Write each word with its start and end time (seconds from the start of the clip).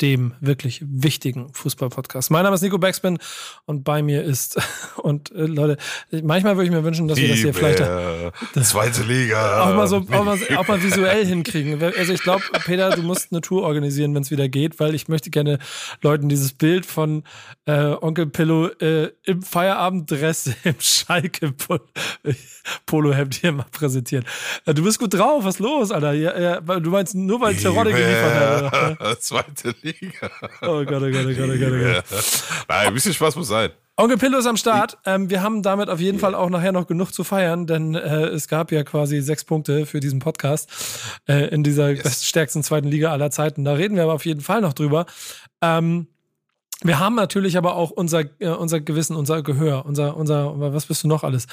dem 0.00 0.34
wirklich 0.40 0.82
wichtigen 0.86 1.52
Fußball-Podcast. 1.52 2.30
Mein 2.30 2.44
Name 2.44 2.54
ist 2.54 2.62
Nico 2.62 2.78
Backspin 2.78 3.18
und 3.66 3.84
bei 3.84 4.02
mir 4.02 4.22
ist, 4.22 4.60
und 4.96 5.30
äh, 5.32 5.44
Leute, 5.44 5.76
manchmal 6.22 6.56
würde 6.56 6.66
ich 6.66 6.70
mir 6.70 6.84
wünschen, 6.84 7.08
dass 7.08 7.18
wir 7.18 7.28
das 7.28 7.38
hier 7.38 7.54
vielleicht 7.54 7.80
das 7.80 8.68
zweite 8.70 9.02
Liga 9.02 9.62
auch 9.70 9.74
mal 9.74 9.86
so 9.86 9.96
auch 9.96 10.24
mal, 10.24 10.38
auch 10.56 10.68
mal 10.68 10.82
visuell 10.82 11.26
hinkriegen. 11.26 11.82
Also 11.82 12.12
ich 12.12 12.22
glaube, 12.22 12.42
Peter, 12.64 12.90
du 12.90 13.02
musst 13.02 13.32
eine 13.32 13.40
Tour 13.40 13.62
organisieren, 13.62 14.14
wenn 14.14 14.22
es 14.22 14.30
wieder 14.30 14.48
geht, 14.48 14.80
weil 14.80 14.94
ich 14.94 15.08
möchte 15.08 15.30
gerne 15.30 15.58
Leuten 16.02 16.28
dieses 16.28 16.52
Bild 16.52 16.86
von 16.86 17.24
äh, 17.66 17.94
Onkel 18.00 18.26
Pillow 18.26 18.68
äh, 18.80 19.10
im 19.24 19.42
Feierabenddress 19.42 20.50
im 20.64 20.74
Schalke 20.80 21.54
Polohemd 22.86 23.34
hier 23.34 23.52
mal 23.52 23.66
präsentieren. 23.70 24.24
Äh, 24.64 24.74
du 24.74 24.82
bist 24.82 24.98
gut 24.98 25.14
drauf, 25.14 25.44
was 25.44 25.58
los, 25.58 25.90
Alter? 25.90 26.12
Ja, 26.12 26.38
ja, 26.38 26.60
du 26.60 26.90
meinst 26.90 27.14
nur, 27.14 27.40
weil 27.40 27.56
Terodde 27.56 27.92
geliefert 27.92 28.98
hat. 29.00 29.22
Zweite 29.22 29.74
Liga. 29.82 29.89
Liga. 30.00 30.30
Oh 30.62 30.84
Gott, 30.84 31.02
oh 31.02 31.10
Gott, 31.10 31.26
oh 31.26 31.34
Gott, 31.34 31.50
oh 31.50 31.58
Gott, 31.58 31.72
oh 31.72 31.92
Gott. 31.92 32.04
Nein, 32.68 32.86
ein 32.88 32.94
bisschen 32.94 33.14
Spaß 33.14 33.36
muss 33.36 33.48
sein. 33.48 33.70
Onkel 33.96 34.16
Pillow 34.16 34.38
ist 34.38 34.46
am 34.46 34.56
Start. 34.56 34.96
Ähm, 35.04 35.28
wir 35.28 35.42
haben 35.42 35.62
damit 35.62 35.90
auf 35.90 36.00
jeden 36.00 36.18
Fall 36.18 36.34
auch 36.34 36.48
nachher 36.48 36.72
noch 36.72 36.86
genug 36.86 37.12
zu 37.12 37.22
feiern, 37.22 37.66
denn 37.66 37.94
äh, 37.94 38.28
es 38.28 38.48
gab 38.48 38.72
ja 38.72 38.82
quasi 38.82 39.20
sechs 39.20 39.44
Punkte 39.44 39.84
für 39.84 40.00
diesen 40.00 40.20
Podcast 40.20 40.70
äh, 41.28 41.48
in 41.48 41.62
dieser 41.62 41.90
yes. 41.90 42.02
beststärksten 42.04 42.62
zweiten 42.62 42.88
Liga 42.88 43.12
aller 43.12 43.30
Zeiten. 43.30 43.64
Da 43.64 43.74
reden 43.74 43.96
wir 43.96 44.04
aber 44.04 44.14
auf 44.14 44.24
jeden 44.24 44.40
Fall 44.40 44.62
noch 44.62 44.72
drüber. 44.72 45.04
Ähm, 45.60 46.06
wir 46.82 46.98
haben 46.98 47.14
natürlich 47.14 47.58
aber 47.58 47.76
auch 47.76 47.90
unser, 47.90 48.24
äh, 48.40 48.48
unser 48.48 48.80
Gewissen, 48.80 49.14
unser 49.14 49.42
Gehör, 49.42 49.84
unser, 49.84 50.16
unser, 50.16 50.58
was 50.72 50.86
bist 50.86 51.04
du 51.04 51.08
noch 51.08 51.24
alles? 51.24 51.46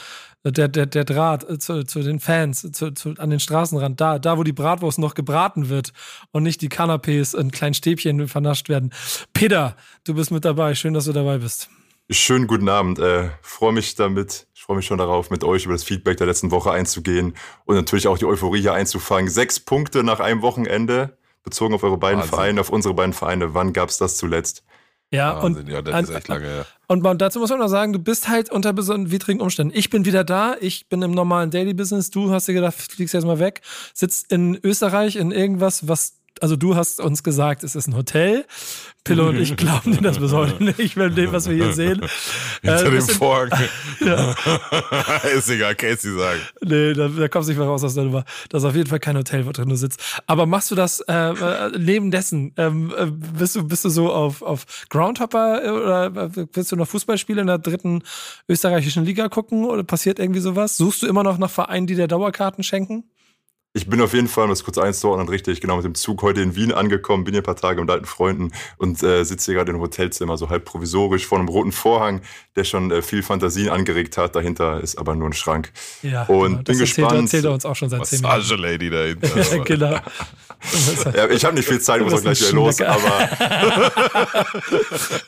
Der, 0.44 0.68
der, 0.68 0.86
der 0.86 1.04
Draht 1.04 1.50
äh, 1.50 1.60
zu, 1.60 1.84
zu 1.84 2.02
den 2.02 2.20
Fans, 2.20 2.62
zu, 2.72 2.92
zu, 2.92 3.14
an 3.18 3.30
den 3.30 3.40
Straßenrand, 3.40 4.00
da, 4.00 4.20
da, 4.20 4.38
wo 4.38 4.44
die 4.44 4.54
Bratwurst 4.54 5.00
noch 5.00 5.16
gebraten 5.16 5.70
wird 5.70 5.92
und 6.32 6.44
nicht 6.44 6.62
die 6.62 6.70
Canapés 6.70 7.38
in 7.38 7.52
kleinen 7.52 7.74
Stäbchen 7.74 8.28
vernascht 8.28 8.70
werden. 8.70 8.94
Peter, 9.34 9.76
du 10.06 10.14
bist 10.14 10.32
mit 10.32 10.46
dabei. 10.46 10.76
Schön, 10.76 10.94
dass 10.94 11.06
du 11.06 11.14
dabei 11.14 11.40
bist. 11.40 11.70
Schönen 12.10 12.48
guten 12.48 12.70
Abend. 12.70 13.00
Äh, 13.00 13.32
freue 13.42 13.74
mich 13.74 13.96
damit, 13.96 14.48
ich 14.56 14.62
freue 14.62 14.78
mich 14.78 14.86
schon 14.86 14.98
darauf, 14.98 15.30
mit 15.30 15.44
euch 15.44 15.66
über 15.66 15.74
das 15.74 15.84
Feedback 15.84 16.16
der 16.16 16.28
letzten 16.28 16.52
Woche 16.52 16.72
einzugehen 16.72 17.36
und 17.66 17.76
natürlich 17.76 18.08
auch 18.08 18.18
die 18.18 18.26
Euphorie 18.26 18.62
hier 18.62 18.74
einzufangen. 18.74 19.30
Sechs 19.30 19.60
Punkte 19.60 20.06
nach 20.06 20.22
einem 20.22 20.42
Wochenende, 20.42 21.18
bezogen 21.44 21.74
auf 21.74 21.84
eure 21.84 21.98
beiden 21.98 22.20
Wahnsinn. 22.20 22.36
Vereine, 22.36 22.62
auf 22.62 22.70
unsere 22.70 22.94
beiden 22.94 23.14
Vereine. 23.14 23.54
Wann 23.54 23.74
gab 23.74 23.90
es 23.90 23.98
das 23.98 24.18
zuletzt? 24.18 24.64
Ja, 25.10 25.42
Wahnsinn, 25.42 25.66
und, 25.66 25.72
ja, 25.72 25.82
das 25.82 26.10
ist 26.10 26.16
echt 26.16 26.28
lange, 26.28 26.48
ja. 26.48 26.66
und 26.88 27.22
dazu 27.22 27.40
muss 27.40 27.50
man 27.50 27.60
noch 27.60 27.70
sagen, 27.70 27.94
du 27.94 28.00
bist 28.00 28.28
halt 28.28 28.52
unter 28.52 28.74
besonderen 28.74 29.10
widrigen 29.10 29.42
Umständen. 29.42 29.72
Ich 29.74 29.90
bin 29.90 30.04
wieder 30.04 30.26
da, 30.26 30.56
ich 30.60 30.90
bin 30.90 31.02
im 31.02 31.12
normalen 31.12 31.50
Daily 31.50 31.74
Business, 31.74 32.12
du 32.12 32.30
hast 32.32 32.50
dir 32.50 32.54
gedacht, 32.54 32.76
fliegst 32.76 33.14
jetzt 33.14 33.26
mal 33.26 33.40
weg, 33.40 33.62
sitzt 33.94 34.32
in 34.34 34.60
Österreich 34.62 35.16
in 35.16 35.32
irgendwas, 35.32 35.88
was 35.88 36.17
also 36.42 36.56
du 36.56 36.76
hast 36.76 37.00
uns 37.00 37.24
gesagt, 37.24 37.64
es 37.64 37.76
ist 37.76 37.88
ein 37.88 37.96
Hotel. 37.96 38.46
Pillow 39.08 39.30
und 39.30 39.40
ich 39.40 39.56
glauben 39.58 39.94
dir 39.94 40.02
das 40.02 40.20
bis 40.20 40.34
heute 40.34 40.64
nicht, 40.64 40.98
mit 40.98 41.18
dem, 41.18 41.32
was 41.32 41.48
wir 41.50 41.56
hier 41.56 41.74
sehen. 41.74 42.02
Hinter 42.62 42.86
äh, 42.88 42.92
dem 42.92 43.08
Vorhang. 43.08 43.50
ja. 44.02 44.36
ist 45.38 45.50
egal, 45.50 45.76
Casey 45.76 46.14
sagen. 46.18 46.42
Nee, 46.62 46.94
da, 46.94 47.08
da 47.08 47.28
kommst 47.28 47.48
du 47.48 47.52
nicht 47.52 47.60
mehr 47.60 47.68
raus 47.68 47.84
aus 47.84 47.94
der 47.94 48.04
Nummer. 48.04 48.26
Das 48.50 48.64
ist 48.64 48.70
auf 48.70 48.76
jeden 48.76 48.90
Fall 48.90 49.00
kein 49.00 49.18
Hotel, 49.18 49.46
wo 49.46 49.52
drin 49.52 49.70
du 49.70 49.76
sitzt. 49.76 50.22
Aber 50.28 50.46
machst 50.46 50.72
du 50.72 50.76
das 50.76 51.00
äh, 51.02 51.14
äh 51.14 51.72
neben 51.78 52.12
dessen? 52.12 52.54
Ähm, 52.58 52.94
äh, 52.98 53.06
bist, 53.06 53.56
du, 53.56 53.68
bist 53.68 53.86
du 53.86 53.90
so 53.90 54.12
auf, 54.12 54.42
auf 54.42 54.66
Groundhopper 54.90 55.64
äh, 55.64 55.70
oder 55.70 56.32
willst 56.54 56.72
du 56.72 56.76
noch 56.76 56.88
Fußballspiele 56.88 57.42
in 57.42 57.48
der 57.48 57.60
dritten 57.60 58.04
österreichischen 58.50 59.06
Liga 59.06 59.30
gucken 59.30 59.66
oder 59.66 59.84
passiert 59.84 60.20
irgendwie 60.20 60.42
sowas? 60.42 60.78
Suchst 60.78 61.02
du 61.02 61.08
immer 61.08 61.24
noch 61.24 61.38
nach 61.38 61.50
Vereinen, 61.50 61.88
die 61.88 61.96
dir 61.96 62.08
Dauerkarten 62.08 62.64
schenken? 62.64 63.06
Ich 63.78 63.88
bin 63.88 64.02
auf 64.02 64.16
jeden 64.16 64.28
Fall, 64.28 64.46
um 64.46 64.50
das 64.50 64.64
kurz 64.64 64.80
einzuordnen, 64.80 65.30
richtig, 65.30 65.62
genau 65.62 65.76
mit 65.76 65.86
dem 65.86 65.94
Zug 65.94 66.24
heute 66.24 66.42
in 66.42 66.56
Wien 66.56 66.72
angekommen, 66.72 67.26
bin 67.26 67.36
hier 67.36 67.42
ein 67.42 67.46
paar 67.46 67.56
Tage 67.56 67.80
mit 67.80 67.92
alten 67.92 68.08
Freunden 68.08 68.52
und 68.78 69.04
äh, 69.04 69.24
sitze 69.24 69.52
hier 69.52 69.60
gerade 69.60 69.72
im 69.72 69.80
Hotelzimmer, 69.80 70.36
so 70.36 70.50
halb 70.50 70.66
provisorisch 70.66 71.28
vor 71.28 71.38
einem 71.38 71.48
roten 71.48 71.72
Vorhang, 71.72 72.22
der 72.56 72.64
schon 72.64 72.90
äh, 72.90 73.04
viel 73.04 73.22
Fantasien 73.22 73.70
angeregt 73.70 74.18
hat. 74.18 74.36
Dahinter 74.36 74.82
ist 74.82 74.98
aber 74.98 75.14
nur 75.14 75.30
ein 75.30 75.34
Schrank. 75.34 75.72
Ja, 76.02 76.24
und 76.24 76.50
genau. 76.50 76.64
bin 76.64 76.78
gespannt. 76.80 77.12
Das 77.12 77.20
erzählt 77.20 77.46
er 77.46 77.52
uns 77.52 77.66
auch 77.66 77.76
schon 77.76 77.90
seit 77.90 78.04
zehn 78.08 78.22
Minuten. 78.22 78.38
Massage-Lady 78.40 78.90
dahinter. 78.90 79.60
genau. 79.66 80.00
ja, 81.14 81.30
ich 81.30 81.46
habe 81.46 81.56
nicht 81.56 81.68
viel 81.68 81.80
Zeit, 81.80 82.02
muss 82.02 82.14
auch 82.14 82.22
gleich 82.22 82.42
wieder 82.42 82.54
los, 82.54 82.82
aber. 82.82 83.30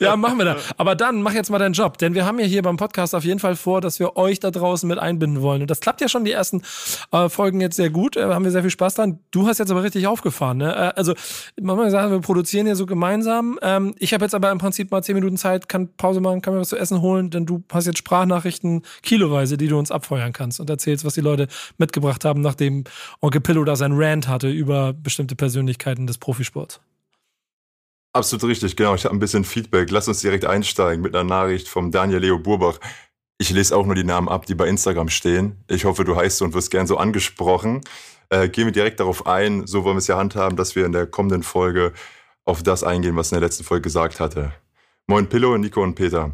ja, 0.00 0.16
machen 0.16 0.38
wir 0.38 0.44
da. 0.44 0.56
Aber 0.76 0.96
dann 0.96 1.22
mach 1.22 1.34
jetzt 1.34 1.50
mal 1.50 1.58
deinen 1.58 1.72
Job, 1.72 1.98
denn 1.98 2.14
wir 2.14 2.26
haben 2.26 2.40
ja 2.40 2.46
hier 2.46 2.62
beim 2.62 2.76
Podcast 2.76 3.14
auf 3.14 3.22
jeden 3.22 3.38
Fall 3.38 3.54
vor, 3.54 3.80
dass 3.80 4.00
wir 4.00 4.16
euch 4.16 4.40
da 4.40 4.50
draußen 4.50 4.88
mit 4.88 4.98
einbinden 4.98 5.40
wollen. 5.40 5.62
Und 5.62 5.70
das 5.70 5.78
klappt 5.78 6.00
ja 6.00 6.08
schon 6.08 6.24
die 6.24 6.32
ersten 6.32 6.62
äh, 7.12 7.28
Folgen 7.28 7.60
jetzt 7.60 7.76
sehr 7.76 7.90
gut. 7.90 8.16
Äh, 8.16 8.39
haben 8.40 8.44
wir 8.44 8.50
sehr 8.50 8.62
viel 8.62 8.70
Spaß 8.70 8.94
dran. 8.94 9.18
Du 9.30 9.46
hast 9.46 9.58
jetzt 9.58 9.70
aber 9.70 9.82
richtig 9.82 10.06
aufgefahren. 10.06 10.58
Ne? 10.58 10.74
Äh, 10.74 10.92
also, 10.96 11.14
man 11.60 11.76
muss 11.76 11.90
sagen, 11.92 12.10
wir 12.10 12.20
produzieren 12.20 12.66
hier 12.66 12.76
so 12.76 12.86
gemeinsam. 12.86 13.58
Ähm, 13.62 13.94
ich 13.98 14.14
habe 14.14 14.24
jetzt 14.24 14.34
aber 14.34 14.50
im 14.50 14.58
Prinzip 14.58 14.90
mal 14.90 15.02
zehn 15.02 15.14
Minuten 15.14 15.36
Zeit, 15.36 15.68
kann 15.68 15.94
Pause 15.96 16.20
machen, 16.20 16.40
kann 16.40 16.54
mir 16.54 16.60
was 16.60 16.70
zu 16.70 16.78
essen 16.78 17.02
holen, 17.02 17.30
denn 17.30 17.44
du 17.46 17.62
hast 17.70 17.86
jetzt 17.86 17.98
Sprachnachrichten 17.98 18.82
kiloweise, 19.02 19.56
die 19.56 19.68
du 19.68 19.78
uns 19.78 19.90
abfeuern 19.90 20.32
kannst 20.32 20.58
und 20.58 20.70
erzählst, 20.70 21.04
was 21.04 21.14
die 21.14 21.20
Leute 21.20 21.48
mitgebracht 21.76 22.24
haben, 22.24 22.40
nachdem 22.40 22.84
Onkel 23.20 23.42
Pillow 23.42 23.64
da 23.64 23.76
sein 23.76 23.92
Rant 23.94 24.26
hatte 24.26 24.48
über 24.48 24.94
bestimmte 24.94 25.36
Persönlichkeiten 25.36 26.06
des 26.06 26.18
Profisports. 26.18 26.80
Absolut 28.12 28.44
richtig, 28.44 28.74
genau. 28.74 28.94
Ich 28.94 29.04
habe 29.04 29.14
ein 29.14 29.20
bisschen 29.20 29.44
Feedback. 29.44 29.90
Lass 29.90 30.08
uns 30.08 30.20
direkt 30.20 30.44
einsteigen 30.44 31.02
mit 31.02 31.14
einer 31.14 31.28
Nachricht 31.28 31.68
vom 31.68 31.92
Daniel 31.92 32.18
Leo 32.18 32.38
Burbach. 32.38 32.80
Ich 33.38 33.50
lese 33.50 33.76
auch 33.76 33.86
nur 33.86 33.94
die 33.94 34.04
Namen 34.04 34.28
ab, 34.28 34.46
die 34.46 34.54
bei 34.54 34.66
Instagram 34.66 35.08
stehen. 35.08 35.56
Ich 35.68 35.84
hoffe, 35.84 36.04
du 36.04 36.16
heißt 36.16 36.42
und 36.42 36.52
wirst 36.52 36.70
gern 36.70 36.86
so 36.86 36.96
angesprochen. 36.96 37.80
Äh, 38.30 38.48
gehen 38.48 38.66
wir 38.66 38.72
direkt 38.72 39.00
darauf 39.00 39.26
ein. 39.26 39.66
So 39.66 39.84
wollen 39.84 39.96
wir 39.96 39.98
es 39.98 40.06
ja 40.06 40.16
handhaben, 40.16 40.56
dass 40.56 40.76
wir 40.76 40.86
in 40.86 40.92
der 40.92 41.06
kommenden 41.06 41.42
Folge 41.42 41.92
auf 42.44 42.62
das 42.62 42.84
eingehen, 42.84 43.16
was 43.16 43.32
in 43.32 43.36
der 43.36 43.46
letzten 43.46 43.64
Folge 43.64 43.82
gesagt 43.82 44.20
hatte. 44.20 44.52
Moin 45.06 45.28
Pillow, 45.28 45.58
Nico 45.58 45.82
und 45.82 45.96
Peter. 45.96 46.32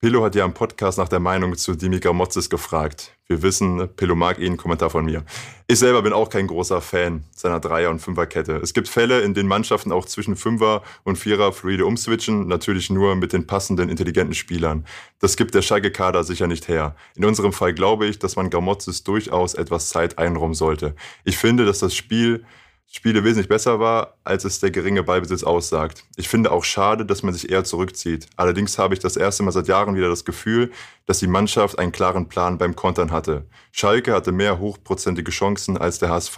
Pillow 0.00 0.22
hat 0.22 0.34
ja 0.34 0.44
im 0.44 0.54
Podcast 0.54 0.98
nach 0.98 1.08
der 1.08 1.20
Meinung 1.20 1.56
zu 1.56 1.74
Dimika 1.74 2.12
Motzes 2.12 2.50
gefragt. 2.50 3.16
Wir 3.30 3.42
wissen, 3.42 3.88
Pillow 3.94 4.16
mag 4.16 4.40
ihn, 4.40 4.56
Kommentar 4.56 4.90
von 4.90 5.04
mir. 5.04 5.22
Ich 5.68 5.78
selber 5.78 6.02
bin 6.02 6.12
auch 6.12 6.30
kein 6.30 6.48
großer 6.48 6.80
Fan 6.80 7.22
seiner 7.30 7.60
Dreier- 7.60 7.90
und 7.90 8.00
Fünferkette. 8.00 8.56
Es 8.56 8.74
gibt 8.74 8.88
Fälle, 8.88 9.20
in 9.20 9.34
denen 9.34 9.48
Mannschaften 9.48 9.92
auch 9.92 10.04
zwischen 10.04 10.34
Fünfer 10.34 10.82
und 11.04 11.14
Vierer 11.14 11.52
fluide 11.52 11.86
umswitchen, 11.86 12.48
natürlich 12.48 12.90
nur 12.90 13.14
mit 13.14 13.32
den 13.32 13.46
passenden, 13.46 13.88
intelligenten 13.88 14.34
Spielern. 14.34 14.84
Das 15.20 15.36
gibt 15.36 15.54
der 15.54 15.62
Schalke-Kader 15.62 16.24
sicher 16.24 16.48
nicht 16.48 16.66
her. 16.66 16.96
In 17.14 17.24
unserem 17.24 17.52
Fall 17.52 17.72
glaube 17.72 18.06
ich, 18.06 18.18
dass 18.18 18.34
man 18.34 18.50
Gramotzes 18.50 19.04
durchaus 19.04 19.54
etwas 19.54 19.90
Zeit 19.90 20.18
einräumen 20.18 20.54
sollte. 20.54 20.96
Ich 21.22 21.38
finde, 21.38 21.64
dass 21.64 21.78
das 21.78 21.94
Spiel 21.94 22.44
Spiele 22.92 23.22
wesentlich 23.22 23.48
besser 23.48 23.78
war, 23.78 24.18
als 24.24 24.44
es 24.44 24.58
der 24.58 24.72
geringe 24.72 25.04
Ballbesitz 25.04 25.44
aussagt. 25.44 26.04
Ich 26.16 26.28
finde 26.28 26.50
auch 26.50 26.64
schade, 26.64 27.06
dass 27.06 27.22
man 27.22 27.32
sich 27.32 27.48
eher 27.48 27.62
zurückzieht. 27.62 28.26
Allerdings 28.34 28.78
habe 28.78 28.94
ich 28.94 29.00
das 29.00 29.16
erste 29.16 29.44
Mal 29.44 29.52
seit 29.52 29.68
Jahren 29.68 29.94
wieder 29.94 30.08
das 30.08 30.24
Gefühl, 30.24 30.72
dass 31.06 31.20
die 31.20 31.28
Mannschaft 31.28 31.78
einen 31.78 31.92
klaren 31.92 32.28
Plan 32.28 32.58
beim 32.58 32.74
Kontern 32.74 33.12
hatte. 33.12 33.46
Schalke 33.70 34.12
hatte 34.12 34.32
mehr 34.32 34.58
hochprozentige 34.58 35.30
Chancen 35.30 35.78
als 35.78 36.00
der 36.00 36.08
HSV. 36.08 36.36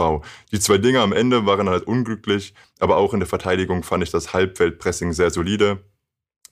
Die 0.53 0.61
zwei 0.61 0.77
Dinge 0.77 1.01
am 1.01 1.15
Ende 1.15 1.47
waren 1.47 1.71
halt 1.71 1.87
unglücklich, 1.87 2.53
aber 2.81 2.99
auch 2.99 3.15
in 3.15 3.21
der 3.21 3.29
Verteidigung 3.29 3.83
fand 3.83 4.03
ich 4.03 4.11
das 4.11 4.34
Halbfeldpressing 4.34 5.15
sehr 5.15 5.31
solide 5.31 5.83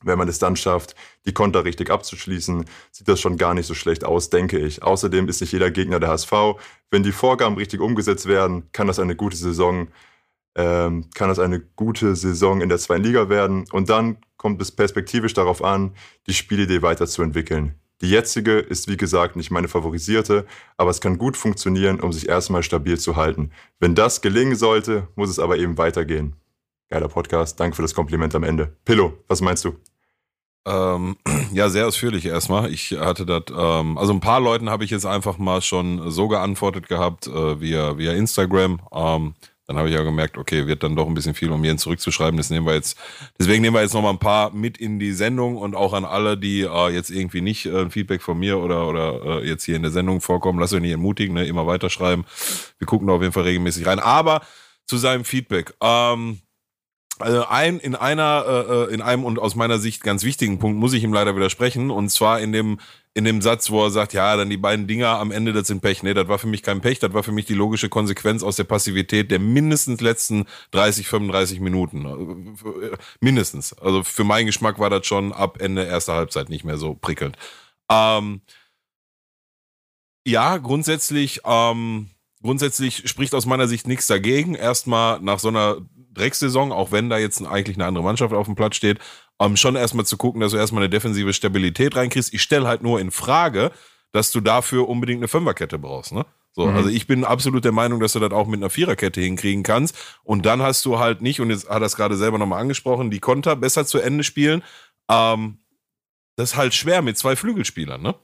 wenn 0.04 0.18
man 0.18 0.28
es 0.28 0.38
dann 0.38 0.56
schafft, 0.56 0.94
die 1.26 1.32
Konter 1.32 1.64
richtig 1.64 1.90
abzuschließen, 1.90 2.64
sieht 2.90 3.08
das 3.08 3.20
schon 3.20 3.36
gar 3.36 3.54
nicht 3.54 3.66
so 3.66 3.74
schlecht 3.74 4.04
aus, 4.04 4.30
denke 4.30 4.58
ich. 4.58 4.82
Außerdem 4.82 5.28
ist 5.28 5.40
nicht 5.40 5.52
jeder 5.52 5.70
Gegner 5.70 6.00
der 6.00 6.10
HSV. 6.10 6.32
Wenn 6.90 7.02
die 7.02 7.12
Vorgaben 7.12 7.56
richtig 7.56 7.80
umgesetzt 7.80 8.26
werden, 8.26 8.70
kann 8.72 8.86
das 8.86 8.98
eine 8.98 9.16
gute 9.16 9.36
Saison, 9.36 9.88
ähm, 10.56 11.10
kann 11.14 11.28
das 11.28 11.38
eine 11.38 11.60
gute 11.60 12.16
Saison 12.16 12.60
in 12.60 12.68
der 12.68 12.78
zweiten 12.78 13.04
Liga 13.04 13.28
werden. 13.28 13.64
Und 13.72 13.90
dann 13.90 14.18
kommt 14.36 14.62
es 14.62 14.72
perspektivisch 14.72 15.34
darauf 15.34 15.62
an, 15.62 15.94
die 16.26 16.34
Spielidee 16.34 16.82
weiterzuentwickeln. 16.82 17.74
Die 18.00 18.08
jetzige 18.08 18.58
ist 18.58 18.88
wie 18.88 18.96
gesagt 18.96 19.36
nicht 19.36 19.50
meine 19.50 19.68
favorisierte, 19.68 20.46
aber 20.78 20.90
es 20.90 21.02
kann 21.02 21.18
gut 21.18 21.36
funktionieren, 21.36 22.00
um 22.00 22.12
sich 22.12 22.30
erstmal 22.30 22.62
stabil 22.62 22.98
zu 22.98 23.16
halten. 23.16 23.50
Wenn 23.78 23.94
das 23.94 24.22
gelingen 24.22 24.56
sollte, 24.56 25.08
muss 25.16 25.28
es 25.28 25.38
aber 25.38 25.58
eben 25.58 25.76
weitergehen. 25.76 26.36
Geiler 26.88 27.08
Podcast. 27.08 27.60
Danke 27.60 27.76
für 27.76 27.82
das 27.82 27.94
Kompliment 27.94 28.34
am 28.34 28.42
Ende. 28.42 28.74
Pillow, 28.84 29.12
was 29.28 29.42
meinst 29.42 29.64
du? 29.64 29.76
Ähm, 30.66 31.16
ja, 31.52 31.68
sehr 31.68 31.86
ausführlich 31.86 32.26
erstmal. 32.26 32.72
Ich 32.72 32.92
hatte 32.92 33.26
das, 33.26 33.44
ähm, 33.56 33.98
also 33.98 34.12
ein 34.12 34.20
paar 34.20 34.40
Leuten 34.40 34.70
habe 34.70 34.84
ich 34.84 34.90
jetzt 34.90 35.06
einfach 35.06 35.38
mal 35.38 35.62
schon 35.62 36.10
so 36.10 36.28
geantwortet 36.28 36.88
gehabt 36.88 37.26
äh, 37.26 37.60
via, 37.60 37.98
via 37.98 38.12
Instagram. 38.12 38.80
Ähm, 38.92 39.34
Dann 39.66 39.78
habe 39.78 39.88
ich 39.88 39.94
ja 39.94 40.02
gemerkt, 40.02 40.36
okay, 40.36 40.66
wird 40.66 40.82
dann 40.82 40.96
doch 40.96 41.06
ein 41.06 41.14
bisschen 41.14 41.32
viel, 41.34 41.52
um 41.52 41.62
jeden 41.62 41.78
zurückzuschreiben. 41.78 42.36
Das 42.36 42.50
nehmen 42.50 42.66
wir 42.66 42.74
jetzt, 42.74 42.98
deswegen 43.38 43.62
nehmen 43.62 43.76
wir 43.76 43.82
jetzt 43.82 43.94
noch 43.94 44.02
mal 44.02 44.10
ein 44.10 44.18
paar 44.18 44.50
mit 44.50 44.78
in 44.78 44.98
die 44.98 45.12
Sendung 45.12 45.56
und 45.56 45.76
auch 45.76 45.92
an 45.92 46.04
alle, 46.04 46.36
die 46.36 46.62
äh, 46.62 46.88
jetzt 46.88 47.10
irgendwie 47.10 47.40
nicht 47.40 47.66
äh, 47.66 47.88
Feedback 47.88 48.20
von 48.20 48.36
mir 48.36 48.58
oder, 48.58 48.88
oder 48.88 49.42
äh, 49.42 49.48
jetzt 49.48 49.64
hier 49.64 49.76
in 49.76 49.82
der 49.82 49.92
Sendung 49.92 50.20
vorkommen. 50.20 50.58
Lasst 50.58 50.74
euch 50.74 50.80
nicht 50.80 50.90
entmutigen, 50.92 51.34
ne? 51.34 51.46
immer 51.46 51.68
weiterschreiben. 51.68 52.24
Wir 52.78 52.86
gucken 52.88 53.06
da 53.06 53.14
auf 53.14 53.22
jeden 53.22 53.32
Fall 53.32 53.44
regelmäßig 53.44 53.86
rein. 53.86 54.00
Aber 54.00 54.42
zu 54.86 54.96
seinem 54.96 55.24
Feedback. 55.24 55.72
Ähm, 55.80 56.40
also 57.20 57.46
ein, 57.46 57.78
in 57.78 57.94
einer, 57.94 58.44
äh, 58.46 58.72
äh, 58.72 58.94
in 58.94 59.02
einem 59.02 59.24
und 59.24 59.38
aus 59.38 59.54
meiner 59.54 59.78
Sicht 59.78 60.02
ganz 60.02 60.24
wichtigen 60.24 60.58
Punkt 60.58 60.78
muss 60.78 60.92
ich 60.92 61.02
ihm 61.02 61.12
leider 61.12 61.36
widersprechen. 61.36 61.90
Und 61.90 62.10
zwar 62.10 62.40
in 62.40 62.52
dem, 62.52 62.78
in 63.14 63.24
dem 63.24 63.42
Satz, 63.42 63.70
wo 63.70 63.84
er 63.84 63.90
sagt, 63.90 64.12
ja, 64.12 64.36
dann 64.36 64.50
die 64.50 64.56
beiden 64.56 64.86
Dinger 64.86 65.18
am 65.18 65.30
Ende, 65.30 65.52
das 65.52 65.66
sind 65.66 65.80
Pech. 65.80 66.02
Nee, 66.02 66.14
das 66.14 66.28
war 66.28 66.38
für 66.38 66.46
mich 66.46 66.62
kein 66.62 66.80
Pech, 66.80 66.98
das 66.98 67.12
war 67.12 67.22
für 67.22 67.32
mich 67.32 67.46
die 67.46 67.54
logische 67.54 67.88
Konsequenz 67.88 68.42
aus 68.42 68.56
der 68.56 68.64
Passivität 68.64 69.30
der 69.30 69.38
mindestens 69.38 70.00
letzten 70.00 70.46
30, 70.72 71.08
35 71.08 71.60
Minuten. 71.60 72.04
Äh, 72.04 72.96
mindestens. 73.20 73.72
Also 73.74 74.02
für 74.02 74.24
meinen 74.24 74.46
Geschmack 74.46 74.78
war 74.78 74.90
das 74.90 75.06
schon 75.06 75.32
ab 75.32 75.60
Ende 75.60 75.84
erster 75.84 76.14
Halbzeit 76.14 76.48
nicht 76.48 76.64
mehr 76.64 76.78
so 76.78 76.94
prickelnd. 76.94 77.36
Ähm, 77.90 78.42
ja, 80.26 80.58
grundsätzlich, 80.58 81.40
ähm, 81.44 82.10
grundsätzlich 82.42 83.08
spricht 83.08 83.34
aus 83.34 83.46
meiner 83.46 83.68
Sicht 83.68 83.86
nichts 83.86 84.06
dagegen, 84.06 84.54
erstmal 84.54 85.20
nach 85.20 85.38
so 85.38 85.48
einer 85.48 85.78
Drecksaison, 86.20 86.72
auch 86.72 86.92
wenn 86.92 87.08
da 87.08 87.18
jetzt 87.18 87.44
eigentlich 87.44 87.76
eine 87.76 87.86
andere 87.86 88.04
Mannschaft 88.04 88.34
auf 88.34 88.46
dem 88.46 88.54
Platz 88.54 88.76
steht, 88.76 88.98
um 89.38 89.56
schon 89.56 89.76
erstmal 89.76 90.04
zu 90.04 90.16
gucken, 90.16 90.40
dass 90.40 90.52
du 90.52 90.58
erstmal 90.58 90.82
eine 90.82 90.90
defensive 90.90 91.32
Stabilität 91.32 91.96
reinkriegst. 91.96 92.34
Ich 92.34 92.42
stelle 92.42 92.68
halt 92.68 92.82
nur 92.82 93.00
in 93.00 93.10
Frage, 93.10 93.72
dass 94.12 94.30
du 94.30 94.40
dafür 94.40 94.88
unbedingt 94.88 95.20
eine 95.20 95.28
Fünferkette 95.28 95.78
brauchst, 95.78 96.12
ne? 96.12 96.26
So, 96.52 96.66
mhm. 96.66 96.76
also 96.76 96.88
ich 96.88 97.06
bin 97.06 97.24
absolut 97.24 97.64
der 97.64 97.72
Meinung, 97.72 98.00
dass 98.00 98.12
du 98.12 98.18
das 98.18 98.32
auch 98.32 98.46
mit 98.46 98.60
einer 98.60 98.70
Viererkette 98.70 99.20
hinkriegen 99.20 99.62
kannst. 99.62 99.96
Und 100.24 100.46
dann 100.46 100.62
hast 100.62 100.84
du 100.84 100.98
halt 100.98 101.22
nicht, 101.22 101.40
und 101.40 101.50
jetzt 101.50 101.68
hat 101.68 101.80
er 101.82 101.86
es 101.86 101.96
gerade 101.96 102.16
selber 102.16 102.38
nochmal 102.38 102.60
angesprochen, 102.60 103.10
die 103.10 103.20
Konter 103.20 103.54
besser 103.56 103.86
zu 103.86 103.98
Ende 103.98 104.24
spielen. 104.24 104.62
Ähm, 105.08 105.58
das 106.36 106.50
ist 106.50 106.56
halt 106.56 106.74
schwer 106.74 107.02
mit 107.02 107.16
zwei 107.18 107.36
Flügelspielern, 107.36 108.02
ne? 108.02 108.14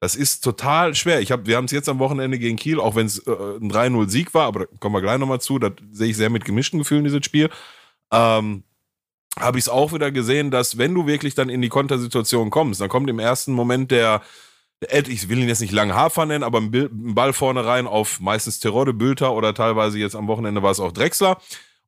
Das 0.00 0.14
ist 0.14 0.44
total 0.44 0.94
schwer. 0.94 1.20
Ich 1.20 1.32
hab, 1.32 1.46
wir 1.46 1.56
haben 1.56 1.64
es 1.64 1.70
jetzt 1.70 1.88
am 1.88 1.98
Wochenende 1.98 2.38
gegen 2.38 2.56
Kiel, 2.56 2.80
auch 2.80 2.94
wenn 2.94 3.06
es 3.06 3.18
äh, 3.26 3.30
ein 3.30 3.70
3-0-Sieg 3.70 4.34
war, 4.34 4.46
aber 4.46 4.60
da 4.60 4.66
kommen 4.78 4.94
wir 4.94 5.00
gleich 5.00 5.18
nochmal 5.18 5.40
zu, 5.40 5.58
da 5.58 5.70
sehe 5.90 6.08
ich 6.10 6.16
sehr 6.16 6.30
mit 6.30 6.44
gemischten 6.44 6.78
Gefühlen 6.78 7.04
dieses 7.04 7.24
Spiel. 7.24 7.48
Ähm, 8.12 8.64
habe 9.38 9.58
ich 9.58 9.64
es 9.64 9.68
auch 9.68 9.92
wieder 9.92 10.10
gesehen, 10.10 10.50
dass 10.50 10.78
wenn 10.78 10.94
du 10.94 11.06
wirklich 11.06 11.34
dann 11.34 11.48
in 11.48 11.62
die 11.62 11.68
Kontersituation 11.68 12.50
kommst, 12.50 12.80
dann 12.80 12.88
kommt 12.88 13.08
im 13.10 13.18
ersten 13.18 13.52
Moment 13.52 13.90
der, 13.90 14.22
ich 14.90 15.28
will 15.28 15.38
ihn 15.38 15.48
jetzt 15.48 15.60
nicht 15.60 15.72
lange 15.72 15.94
Hafer 15.94 16.26
nennen, 16.26 16.44
aber 16.44 16.60
ein 16.60 17.14
Ball 17.14 17.32
vorne 17.32 17.64
rein 17.64 17.86
auf 17.86 18.20
meistens 18.20 18.60
Terode, 18.60 18.92
Bülter 18.92 19.32
oder 19.32 19.54
teilweise 19.54 19.98
jetzt 19.98 20.16
am 20.16 20.26
Wochenende 20.26 20.62
war 20.62 20.70
es 20.70 20.80
auch 20.80 20.92
Drexler. 20.92 21.38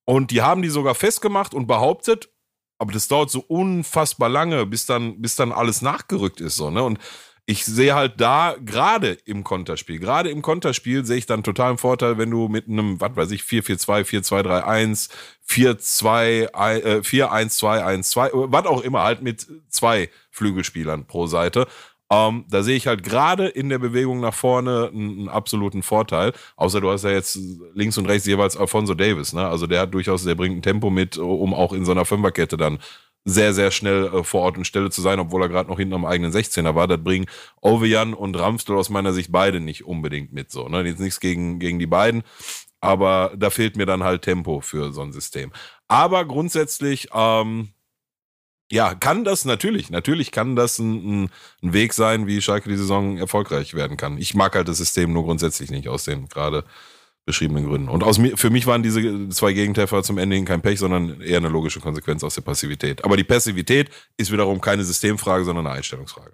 Und 0.05 0.31
die 0.31 0.43
haben 0.43 0.63
die 0.63 0.69
sogar 0.69 0.95
festgemacht 0.95 1.53
und 1.53 1.67
behauptet, 1.67 2.31
aber 2.79 2.93
das 2.93 3.09
dauert 3.09 3.31
so 3.31 3.41
unfassbar 3.41 4.29
lange, 4.29 4.65
bis 4.65 4.87
dann, 4.87 5.21
bis 5.21 5.37
dann 5.37 5.53
alles 5.53 5.83
nachgerückt 5.83 6.41
ist, 6.41 6.57
so, 6.57 6.71
ne? 6.71 6.83
Und 6.83 6.99
ich 7.49 7.65
sehe 7.65 7.95
halt 7.95 8.21
da 8.21 8.57
gerade 8.63 9.17
im 9.25 9.43
Konterspiel, 9.43 9.99
gerade 9.99 10.29
im 10.29 10.43
Konterspiel 10.43 11.07
sehe 11.07 11.17
ich 11.17 11.25
dann 11.25 11.43
totalen 11.43 11.79
Vorteil, 11.79 12.19
wenn 12.19 12.31
du 12.31 12.49
mit 12.49 12.69
einem, 12.69 13.01
was 13.01 13.17
weiß 13.17 13.31
ich, 13.31 13.41
4-4-2, 13.41 14.05
4-2-3-1, 14.05 15.09
4-2, 15.49 16.53
4-1-2-1-2, 16.53 18.53
was 18.53 18.67
auch 18.67 18.83
immer, 18.83 19.03
halt 19.03 19.23
mit 19.23 19.47
zwei 19.71 20.11
Flügelspielern 20.31 21.07
pro 21.07 21.27
Seite. 21.27 21.67
Ähm, 22.11 22.45
da 22.51 22.63
sehe 22.63 22.77
ich 22.77 22.87
halt 22.87 23.03
gerade 23.03 23.49
in 23.49 23.71
der 23.71 23.79
Bewegung 23.79 24.21
nach 24.21 24.35
vorne 24.35 24.91
einen, 24.93 25.31
absoluten 25.31 25.83
Vorteil. 25.83 26.35
Außer 26.57 26.83
du 26.83 26.91
hast 26.91 27.05
ja 27.05 27.11
jetzt 27.11 27.39
links 27.73 27.97
und 27.97 28.05
rechts 28.07 28.27
jeweils 28.27 28.59
Alfonso 28.59 28.93
Davis, 28.93 29.33
ne? 29.33 29.49
Also 29.49 29.67
der 29.67 29.81
hat 29.81 29.95
durchaus, 29.95 30.25
der 30.25 30.35
bringt 30.35 30.59
ein 30.59 30.63
Tempo 30.63 30.91
mit, 30.91 31.17
um 31.17 31.55
auch 31.55 31.73
in 31.73 31.87
so 31.87 31.93
einer 31.93 32.05
Fünferkette 32.05 32.59
dann 32.59 32.79
sehr, 33.29 33.53
sehr 33.53 33.71
schnell 33.71 34.07
äh, 34.07 34.25
vor 34.25 34.43
Ort 34.43 34.57
und 34.57 34.67
Stelle 34.67 34.91
zu 34.91 35.03
sein, 35.03 35.21
obwohl 35.21 35.43
er 35.43 35.49
gerade 35.49 35.69
noch 35.69 35.79
hinten 35.79 35.95
am 35.95 36.05
eigenen 36.05 36.33
16er 36.33 36.75
war. 36.75 36.87
Das 36.87 37.03
bringen 37.03 37.27
Ovejan 37.61 38.15
und 38.15 38.37
Ramstel 38.37 38.77
aus 38.77 38.91
meiner 38.91 39.13
Sicht 39.13 39.31
beide 39.31 39.61
nicht 39.61 39.85
unbedingt 39.85 40.33
mit 40.33 40.51
so. 40.51 40.69
Ne? 40.69 40.83
Jetzt 40.83 41.01
nichts 41.01 41.21
gegen, 41.21 41.59
gegen 41.59 41.79
die 41.79 41.87
beiden, 41.87 42.23
aber 42.81 43.33
da 43.37 43.51
fehlt 43.51 43.77
mir 43.77 43.87
dann 43.87 44.05
halt 44.05 44.23
Tempo 44.23 44.61
für 44.61 44.93
so 44.93 45.03
ein 45.03 45.13
System. 45.13 45.53
Aber 45.89 46.25
grundsätzlich, 46.25 47.09
ähm, 47.13 47.69
ja, 48.71 48.95
kann 48.95 49.25
das 49.25 49.45
natürlich, 49.45 49.91
natürlich 49.91 50.31
kann 50.31 50.55
das 50.55 50.79
ein, 50.79 51.25
ein, 51.63 51.73
Weg 51.73 51.95
sein, 51.95 52.27
wie 52.27 52.43
Schalke 52.43 52.69
die 52.69 52.77
Saison 52.77 53.17
erfolgreich 53.17 53.75
werden 53.75 53.97
kann. 53.97 54.19
Ich 54.19 54.35
mag 54.35 54.55
halt 54.55 54.69
das 54.69 54.79
System 54.79 55.13
nur 55.13 55.25
grundsätzlich 55.25 55.71
nicht 55.71 55.89
aus 55.89 56.05
den 56.05 56.29
gerade 56.29 56.65
beschriebenen 57.29 57.67
Gründen. 57.67 57.89
Und 57.89 58.03
aus, 58.03 58.19
für 58.37 58.49
mich 58.49 58.67
waren 58.67 58.83
diese 58.83 59.29
zwei 59.29 59.53
Gegentreffer 59.53 60.03
zum 60.03 60.17
Ende 60.17 60.35
hin 60.35 60.47
kein 60.47 60.63
Pech, 60.63 60.79
sondern 60.79 61.21
eher 61.21 61.37
eine 61.37 61.49
logische 61.49 61.79
Konsequenz 61.79 62.25
aus 62.25 62.35
der 62.35 62.41
Passivität. 62.41 63.05
Aber 63.05 63.19
die 63.19 63.25
Passivität 63.25 63.91
ist 64.17 64.33
wiederum 64.33 64.63
keine 64.63 64.83
Systemfrage, 64.83 65.45
sondern 65.45 65.67
eine 65.67 65.77
Einstellungsfrage. 65.77 66.33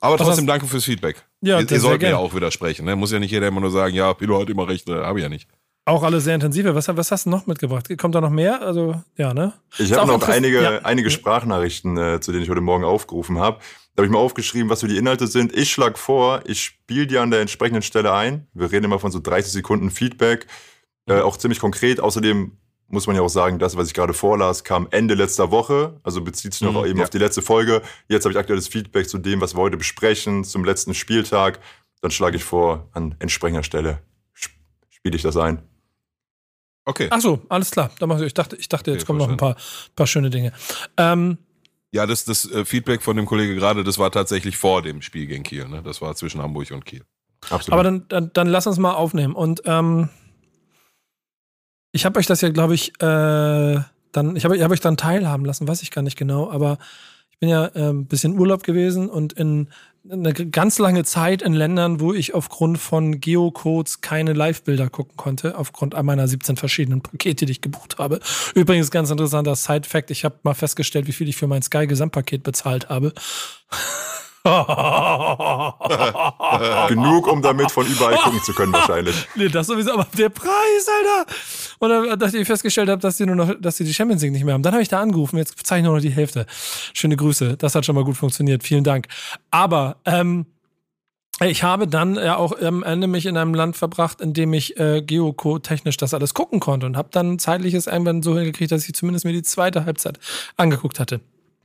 Aber 0.00 0.18
trotzdem 0.18 0.46
danke 0.46 0.66
fürs 0.66 0.84
Feedback. 0.84 1.24
Ja, 1.40 1.60
ihr, 1.60 1.70
ihr 1.70 1.80
sollt 1.80 2.02
mir 2.02 2.10
ja 2.10 2.16
auch 2.18 2.34
widersprechen. 2.34 2.84
Ne? 2.84 2.94
Muss 2.94 3.10
ja 3.10 3.18
nicht 3.18 3.30
jeder 3.30 3.48
immer 3.48 3.60
nur 3.60 3.70
sagen, 3.70 3.94
ja, 3.94 4.12
Pilo 4.12 4.38
hat 4.38 4.50
immer 4.50 4.68
recht, 4.68 4.86
ne? 4.86 4.96
habe 4.96 5.18
ich 5.18 5.22
ja 5.22 5.30
nicht. 5.30 5.48
Auch 5.86 6.02
alle 6.02 6.20
sehr 6.20 6.34
intensive. 6.34 6.74
Was, 6.74 6.88
was, 6.88 7.10
hast 7.10 7.26
du 7.26 7.30
noch 7.30 7.46
mitgebracht? 7.46 7.88
Kommt 7.98 8.14
da 8.14 8.20
noch 8.20 8.30
mehr? 8.30 8.60
Also, 8.60 9.02
ja, 9.16 9.32
ne? 9.32 9.54
Ich 9.78 9.92
habe 9.92 10.06
noch 10.06 10.28
einige, 10.28 10.62
ja. 10.62 10.78
einige 10.82 11.10
Sprachnachrichten, 11.10 11.96
äh, 11.96 12.20
zu 12.20 12.32
denen 12.32 12.44
ich 12.44 12.50
heute 12.50 12.60
Morgen 12.60 12.84
aufgerufen 12.84 13.38
habe. 13.38 13.58
Da 13.94 14.00
habe 14.00 14.06
ich 14.06 14.12
mal 14.12 14.18
aufgeschrieben, 14.18 14.70
was 14.70 14.80
so 14.80 14.86
die 14.86 14.96
Inhalte 14.96 15.26
sind. 15.26 15.54
Ich 15.54 15.70
schlage 15.70 15.98
vor, 15.98 16.42
ich 16.46 16.62
spiele 16.62 17.06
die 17.06 17.18
an 17.18 17.30
der 17.30 17.40
entsprechenden 17.40 17.82
Stelle 17.82 18.12
ein. 18.12 18.46
Wir 18.54 18.72
reden 18.72 18.84
immer 18.84 18.98
von 18.98 19.12
so 19.12 19.20
30 19.20 19.52
Sekunden 19.52 19.90
Feedback. 19.90 20.46
Äh, 21.06 21.20
auch 21.20 21.36
ziemlich 21.36 21.60
konkret. 21.60 22.00
Außerdem 22.00 22.56
muss 22.88 23.06
man 23.06 23.16
ja 23.16 23.22
auch 23.22 23.28
sagen, 23.28 23.58
das, 23.58 23.76
was 23.76 23.88
ich 23.88 23.94
gerade 23.94 24.14
vorlas, 24.14 24.64
kam 24.64 24.88
Ende 24.90 25.14
letzter 25.14 25.50
Woche. 25.50 26.00
Also 26.02 26.22
bezieht 26.22 26.54
sich 26.54 26.62
noch 26.62 26.82
mhm, 26.82 26.88
eben 26.88 26.98
ja. 26.98 27.04
auf 27.04 27.10
die 27.10 27.18
letzte 27.18 27.42
Folge. 27.42 27.82
Jetzt 28.08 28.24
habe 28.24 28.32
ich 28.32 28.38
aktuelles 28.38 28.68
Feedback 28.68 29.08
zu 29.08 29.18
dem, 29.18 29.40
was 29.40 29.54
wir 29.54 29.60
heute 29.60 29.76
besprechen, 29.76 30.44
zum 30.44 30.64
letzten 30.64 30.94
Spieltag. 30.94 31.60
Dann 32.00 32.10
schlage 32.10 32.36
ich 32.36 32.44
vor, 32.44 32.88
an 32.92 33.14
entsprechender 33.18 33.62
Stelle 33.62 34.02
spiele 35.02 35.16
ich 35.16 35.22
das 35.22 35.36
ein. 35.36 35.60
Okay. 36.84 37.08
Ach 37.10 37.20
so, 37.20 37.40
alles 37.48 37.72
klar. 37.72 37.90
Ich 38.20 38.34
dachte, 38.34 38.56
ich 38.56 38.68
dachte, 38.68 38.92
jetzt 38.92 39.00
okay, 39.00 39.06
kommen 39.06 39.18
noch 39.18 39.28
ein 39.28 39.36
paar, 39.36 39.56
paar 39.96 40.06
schöne 40.06 40.30
Dinge. 40.30 40.52
Ähm, 40.96 41.38
ja, 41.92 42.06
das, 42.06 42.24
das 42.24 42.50
äh, 42.50 42.64
Feedback 42.64 43.02
von 43.02 43.16
dem 43.16 43.26
Kollege 43.26 43.54
gerade, 43.54 43.84
das 43.84 43.98
war 43.98 44.10
tatsächlich 44.10 44.56
vor 44.56 44.82
dem 44.82 45.02
Spiel 45.02 45.26
gegen 45.26 45.44
Kiel. 45.44 45.68
Ne? 45.68 45.82
Das 45.82 46.00
war 46.00 46.14
zwischen 46.14 46.40
Hamburg 46.40 46.70
und 46.70 46.84
Kiel. 46.86 47.04
Absolut. 47.50 47.72
Aber 47.72 47.82
dann, 47.82 48.08
dann, 48.08 48.30
dann 48.32 48.46
lass 48.46 48.66
uns 48.66 48.78
mal 48.78 48.94
aufnehmen. 48.94 49.34
Und 49.34 49.62
ähm, 49.66 50.08
ich 51.92 52.06
habe 52.06 52.18
euch 52.18 52.26
das 52.26 52.40
ja, 52.40 52.48
glaube 52.48 52.74
ich, 52.74 52.90
äh, 53.02 53.80
dann, 54.12 54.36
ich 54.36 54.44
habe 54.44 54.56
ich 54.56 54.62
hab 54.62 54.70
euch 54.70 54.80
dann 54.80 54.96
teilhaben 54.96 55.44
lassen, 55.44 55.68
weiß 55.68 55.82
ich 55.82 55.90
gar 55.90 56.02
nicht 56.02 56.16
genau, 56.16 56.50
aber 56.50 56.78
ich 57.30 57.38
bin 57.38 57.48
ja 57.48 57.66
äh, 57.66 57.90
ein 57.90 58.06
bisschen 58.06 58.38
Urlaub 58.38 58.62
gewesen 58.62 59.10
und 59.10 59.34
in 59.34 59.68
eine 60.10 60.32
ganz 60.32 60.78
lange 60.78 61.04
Zeit 61.04 61.42
in 61.42 61.52
Ländern, 61.52 62.00
wo 62.00 62.12
ich 62.12 62.34
aufgrund 62.34 62.78
von 62.78 63.20
Geocodes 63.20 64.00
keine 64.00 64.32
Live-Bilder 64.32 64.90
gucken 64.90 65.16
konnte, 65.16 65.56
aufgrund 65.56 66.00
meiner 66.02 66.26
17 66.26 66.56
verschiedenen 66.56 67.02
Pakete, 67.02 67.46
die 67.46 67.52
ich 67.52 67.60
gebucht 67.60 67.98
habe. 67.98 68.20
Übrigens 68.54 68.90
ganz 68.90 69.10
interessanter 69.10 69.54
Side-Fact, 69.54 70.10
ich 70.10 70.24
habe 70.24 70.38
mal 70.42 70.54
festgestellt, 70.54 71.06
wie 71.06 71.12
viel 71.12 71.28
ich 71.28 71.36
für 71.36 71.46
mein 71.46 71.62
Sky-Gesamtpaket 71.62 72.42
bezahlt 72.42 72.88
habe. 72.88 73.12
Genug, 76.88 77.28
um 77.28 77.42
damit 77.42 77.70
von 77.70 77.86
überall 77.86 78.16
gucken 78.16 78.42
zu 78.42 78.52
können, 78.52 78.72
wahrscheinlich. 78.72 79.28
Nee, 79.36 79.46
das 79.48 79.68
sowieso, 79.68 79.92
aber 79.92 80.08
der 80.18 80.30
Preis, 80.30 80.88
Alter! 80.88 81.26
Und 81.78 81.90
dann, 81.90 82.18
dass 82.18 82.34
ich 82.34 82.44
festgestellt 82.46 82.88
habe, 82.88 83.00
dass 83.00 83.18
die 83.18 83.26
nur 83.26 83.36
noch, 83.36 83.54
dass 83.60 83.76
die 83.76 83.84
die 83.84 83.94
Champions 83.94 84.20
League 84.22 84.32
nicht 84.32 84.42
mehr 84.44 84.54
haben. 84.54 84.64
Dann 84.64 84.72
habe 84.72 84.82
ich 84.82 84.88
da 84.88 85.00
angerufen, 85.00 85.36
jetzt 85.36 85.54
zeige 85.62 85.78
ich 85.80 85.84
nur 85.84 85.94
noch 85.94 86.02
die 86.02 86.10
Hälfte. 86.10 86.46
Schöne 86.92 87.14
Grüße, 87.16 87.56
das 87.56 87.76
hat 87.76 87.86
schon 87.86 87.94
mal 87.94 88.04
gut 88.04 88.16
funktioniert, 88.16 88.64
vielen 88.64 88.82
Dank. 88.82 89.06
Aber, 89.50 89.98
ähm, 90.06 90.46
ich 91.40 91.62
habe 91.62 91.88
dann 91.88 92.16
ja 92.16 92.36
auch 92.36 92.60
am 92.60 92.82
Ende 92.82 93.06
mich 93.06 93.26
in 93.26 93.36
einem 93.36 93.54
Land 93.54 93.76
verbracht, 93.76 94.20
in 94.20 94.32
dem 94.32 94.52
ich 94.52 94.78
äh, 94.78 95.02
geocode-technisch 95.02 95.96
das 95.96 96.14
alles 96.14 96.34
gucken 96.34 96.60
konnte 96.60 96.86
und 96.86 96.96
habe 96.96 97.08
dann 97.10 97.38
zeitliches 97.38 97.88
Einwand 97.88 98.22
so 98.22 98.36
hingekriegt, 98.36 98.70
dass 98.70 98.86
ich 98.86 98.94
zumindest 98.94 99.24
mir 99.24 99.32
die 99.32 99.42
zweite 99.42 99.84
Halbzeit 99.84 100.20
angeguckt 100.56 101.00
hatte. 101.00 101.20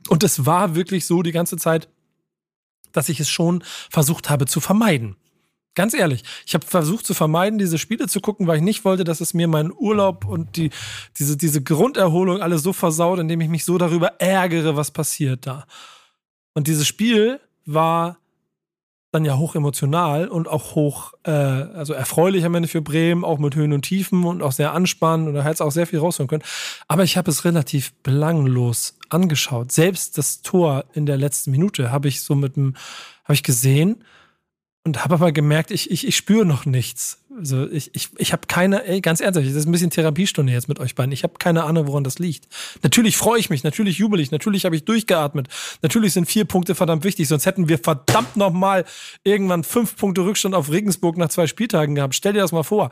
Und 0.08 0.24
es 0.24 0.46
war 0.46 0.74
wirklich 0.74 1.06
so 1.06 1.22
die 1.22 1.32
ganze 1.32 1.58
Zeit, 1.58 1.88
dass 2.98 3.08
ich 3.08 3.20
es 3.20 3.30
schon 3.30 3.62
versucht 3.90 4.28
habe 4.28 4.46
zu 4.46 4.60
vermeiden. 4.60 5.16
Ganz 5.76 5.94
ehrlich, 5.94 6.24
ich 6.44 6.54
habe 6.54 6.66
versucht 6.66 7.06
zu 7.06 7.14
vermeiden, 7.14 7.56
diese 7.60 7.78
Spiele 7.78 8.08
zu 8.08 8.20
gucken, 8.20 8.48
weil 8.48 8.56
ich 8.56 8.64
nicht 8.64 8.84
wollte, 8.84 9.04
dass 9.04 9.20
es 9.20 9.32
mir 9.32 9.46
meinen 9.46 9.72
Urlaub 9.72 10.24
und 10.24 10.56
die, 10.56 10.70
diese, 11.16 11.36
diese 11.36 11.62
Grunderholung 11.62 12.42
alles 12.42 12.64
so 12.64 12.72
versaut, 12.72 13.20
indem 13.20 13.40
ich 13.40 13.48
mich 13.48 13.64
so 13.64 13.78
darüber 13.78 14.20
ärgere, 14.20 14.74
was 14.74 14.90
passiert 14.90 15.46
da. 15.46 15.66
Und 16.54 16.66
dieses 16.66 16.88
Spiel 16.88 17.38
war 17.64 18.18
dann 19.10 19.24
ja 19.24 19.38
hoch 19.38 19.54
emotional 19.54 20.28
und 20.28 20.48
auch 20.48 20.74
hoch, 20.74 21.14
äh, 21.24 21.30
also 21.30 21.94
erfreulich 21.94 22.44
am 22.44 22.54
Ende 22.54 22.68
für 22.68 22.82
Bremen, 22.82 23.24
auch 23.24 23.38
mit 23.38 23.54
Höhen 23.54 23.72
und 23.72 23.82
Tiefen 23.82 24.24
und 24.24 24.42
auch 24.42 24.52
sehr 24.52 24.74
anspannend 24.74 25.28
und 25.28 25.34
da 25.34 25.42
hätte 25.42 25.54
es 25.54 25.60
auch 25.60 25.72
sehr 25.72 25.86
viel 25.86 25.98
rausholen 25.98 26.28
können. 26.28 26.42
Aber 26.88 27.04
ich 27.04 27.16
habe 27.16 27.30
es 27.30 27.44
relativ 27.44 27.94
belanglos 28.02 28.98
angeschaut. 29.08 29.72
Selbst 29.72 30.18
das 30.18 30.42
Tor 30.42 30.84
in 30.92 31.06
der 31.06 31.16
letzten 31.16 31.50
Minute 31.50 31.90
habe 31.90 32.08
ich 32.08 32.20
so 32.20 32.34
mit 32.34 32.56
dem, 32.56 32.74
habe 33.24 33.34
ich 33.34 33.42
gesehen 33.42 34.04
und 34.88 35.04
habe 35.04 35.14
aber 35.14 35.32
gemerkt, 35.32 35.70
ich, 35.70 35.90
ich, 35.90 36.06
ich 36.06 36.16
spüre 36.16 36.46
noch 36.46 36.64
nichts. 36.64 37.20
Also 37.36 37.68
ich, 37.68 37.94
ich, 37.94 38.08
ich 38.16 38.32
habe 38.32 38.46
keine, 38.48 38.84
ey, 38.84 39.00
ganz 39.00 39.20
ernsthaft, 39.20 39.46
das 39.46 39.54
ist 39.54 39.66
ein 39.66 39.72
bisschen 39.72 39.90
Therapiestunde 39.90 40.50
jetzt 40.52 40.66
mit 40.66 40.80
euch 40.80 40.94
beiden. 40.94 41.12
Ich 41.12 41.22
habe 41.24 41.34
keine 41.38 41.64
Ahnung, 41.64 41.86
woran 41.86 42.04
das 42.04 42.18
liegt. 42.18 42.48
Natürlich 42.82 43.16
freue 43.16 43.38
ich 43.38 43.50
mich, 43.50 43.62
natürlich 43.62 43.98
jubel 43.98 44.18
ich, 44.18 44.30
natürlich 44.30 44.64
habe 44.64 44.74
ich 44.74 44.84
durchgeatmet. 44.84 45.48
Natürlich 45.82 46.14
sind 46.14 46.24
vier 46.24 46.46
Punkte 46.46 46.74
verdammt 46.74 47.04
wichtig, 47.04 47.28
sonst 47.28 47.44
hätten 47.44 47.68
wir 47.68 47.78
verdammt 47.78 48.36
nochmal 48.36 48.86
irgendwann 49.24 49.62
fünf 49.62 49.94
Punkte 49.94 50.22
Rückstand 50.22 50.54
auf 50.54 50.70
Regensburg 50.70 51.18
nach 51.18 51.28
zwei 51.28 51.46
Spieltagen 51.46 51.94
gehabt. 51.94 52.14
Stell 52.14 52.32
dir 52.32 52.40
das 52.40 52.52
mal 52.52 52.64
vor. 52.64 52.90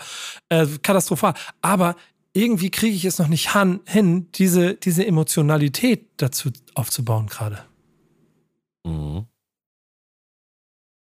Äh, 0.50 0.66
katastrophal. 0.82 1.32
Aber 1.62 1.96
irgendwie 2.34 2.70
kriege 2.70 2.94
ich 2.94 3.06
es 3.06 3.18
noch 3.18 3.28
nicht 3.28 3.54
hin, 3.54 4.28
diese, 4.34 4.74
diese 4.74 5.06
Emotionalität 5.06 6.08
dazu 6.18 6.50
aufzubauen 6.74 7.26
gerade. 7.26 7.64
Mhm. 8.84 9.26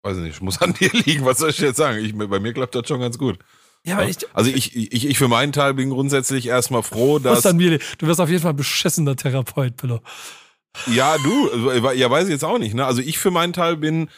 Weiß 0.05 0.19
nicht, 0.19 0.37
ich 0.37 0.43
muss 0.43 0.61
an 0.61 0.75
dir 0.79 0.91
liegen, 0.93 1.25
was 1.25 1.39
soll 1.39 1.51
ich 1.51 1.59
jetzt 1.59 1.79
sagen? 1.79 2.05
Ich, 2.05 2.17
bei 2.17 2.39
mir 2.39 2.53
klappt 2.53 2.75
das 2.75 2.87
schon 2.87 3.01
ganz 3.01 3.19
gut. 3.19 3.39
Ja, 3.87 3.97
aber 3.97 4.09
ich, 4.09 4.19
also 4.35 4.51
ich, 4.51 4.77
ich, 4.77 5.07
ich 5.07 5.19
für 5.19 5.29
meinen 5.29 5.53
Teil 5.53 5.75
bin 5.75 5.91
grundsätzlich 5.91 6.47
erstmal 6.47 6.83
froh, 6.83 7.19
dass. 7.21 7.45
An 7.47 7.57
mir, 7.57 7.79
du 7.99 8.07
wirst 8.07 8.21
auf 8.21 8.29
jeden 8.29 8.43
Fall 8.43 8.53
ein 8.53 8.57
beschissener 8.57 9.17
Therapeut, 9.17 9.77
Pillow. 9.77 10.01
Ja, 10.87 11.17
du, 11.19 11.51
also, 11.51 11.91
ja, 11.93 12.11
weiß 12.11 12.25
ich 12.25 12.33
jetzt 12.33 12.45
auch 12.45 12.59
nicht, 12.59 12.75
ne? 12.75 12.85
Also 12.85 13.01
ich 13.01 13.19
für 13.19 13.31
meinen 13.31 13.53
Teil 13.53 13.77
bin, 13.77 14.11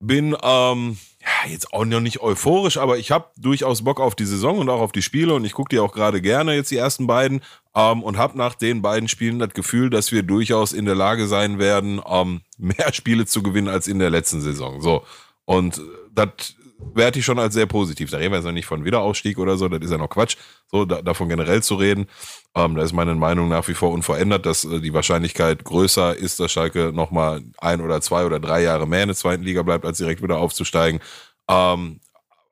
bin, 0.00 0.36
ähm, 0.42 0.98
ja, 1.20 1.50
jetzt 1.50 1.72
auch 1.72 1.84
noch 1.84 2.00
nicht 2.00 2.20
euphorisch, 2.20 2.76
aber 2.76 2.98
ich 2.98 3.10
habe 3.10 3.30
durchaus 3.36 3.84
Bock 3.84 4.00
auf 4.00 4.14
die 4.14 4.26
Saison 4.26 4.58
und 4.58 4.68
auch 4.68 4.80
auf 4.80 4.92
die 4.92 5.02
Spiele 5.02 5.34
und 5.34 5.44
ich 5.44 5.52
gucke 5.52 5.68
die 5.68 5.78
auch 5.78 5.92
gerade 5.92 6.20
gerne 6.20 6.54
jetzt 6.54 6.70
die 6.70 6.76
ersten 6.76 7.06
beiden 7.06 7.40
ähm, 7.78 8.02
und 8.02 8.18
habe 8.18 8.36
nach 8.36 8.54
den 8.54 8.82
beiden 8.82 9.08
Spielen 9.08 9.38
das 9.38 9.50
Gefühl, 9.50 9.88
dass 9.88 10.10
wir 10.10 10.24
durchaus 10.24 10.72
in 10.72 10.84
der 10.84 10.96
Lage 10.96 11.26
sein 11.28 11.58
werden, 11.58 12.00
ähm, 12.06 12.40
mehr 12.58 12.92
Spiele 12.92 13.24
zu 13.24 13.42
gewinnen 13.42 13.68
als 13.68 13.86
in 13.86 13.98
der 13.98 14.10
letzten 14.10 14.40
Saison. 14.40 14.80
So 14.80 15.04
und 15.44 15.80
das 16.12 16.56
werte 16.94 17.18
ich 17.18 17.24
schon 17.24 17.38
als 17.38 17.54
sehr 17.54 17.66
positiv. 17.66 18.10
Da 18.10 18.18
reden 18.18 18.32
wir 18.32 18.36
jetzt 18.36 18.44
noch 18.44 18.52
nicht 18.52 18.66
von 18.66 18.84
Wiederausstieg 18.84 19.38
oder 19.38 19.56
so, 19.56 19.68
das 19.68 19.80
ist 19.82 19.90
ja 19.90 19.98
noch 19.98 20.10
Quatsch, 20.10 20.36
so 20.70 20.84
da, 20.84 21.02
davon 21.02 21.28
generell 21.28 21.62
zu 21.62 21.76
reden. 21.76 22.06
Ähm, 22.54 22.74
da 22.74 22.82
ist 22.82 22.92
meine 22.92 23.14
Meinung 23.14 23.48
nach 23.48 23.66
wie 23.68 23.74
vor 23.74 23.90
unverändert, 23.90 24.46
dass 24.46 24.64
äh, 24.64 24.80
die 24.80 24.92
Wahrscheinlichkeit 24.92 25.64
größer 25.64 26.16
ist, 26.16 26.40
dass 26.40 26.52
Schalke 26.52 26.92
nochmal 26.92 27.42
ein 27.58 27.80
oder 27.80 28.00
zwei 28.00 28.24
oder 28.24 28.40
drei 28.40 28.62
Jahre 28.62 28.86
mehr 28.86 29.02
in 29.02 29.08
der 29.08 29.16
zweiten 29.16 29.42
Liga 29.42 29.62
bleibt, 29.62 29.84
als 29.84 29.98
direkt 29.98 30.22
wieder 30.22 30.38
aufzusteigen. 30.38 31.00
Ähm, 31.48 32.00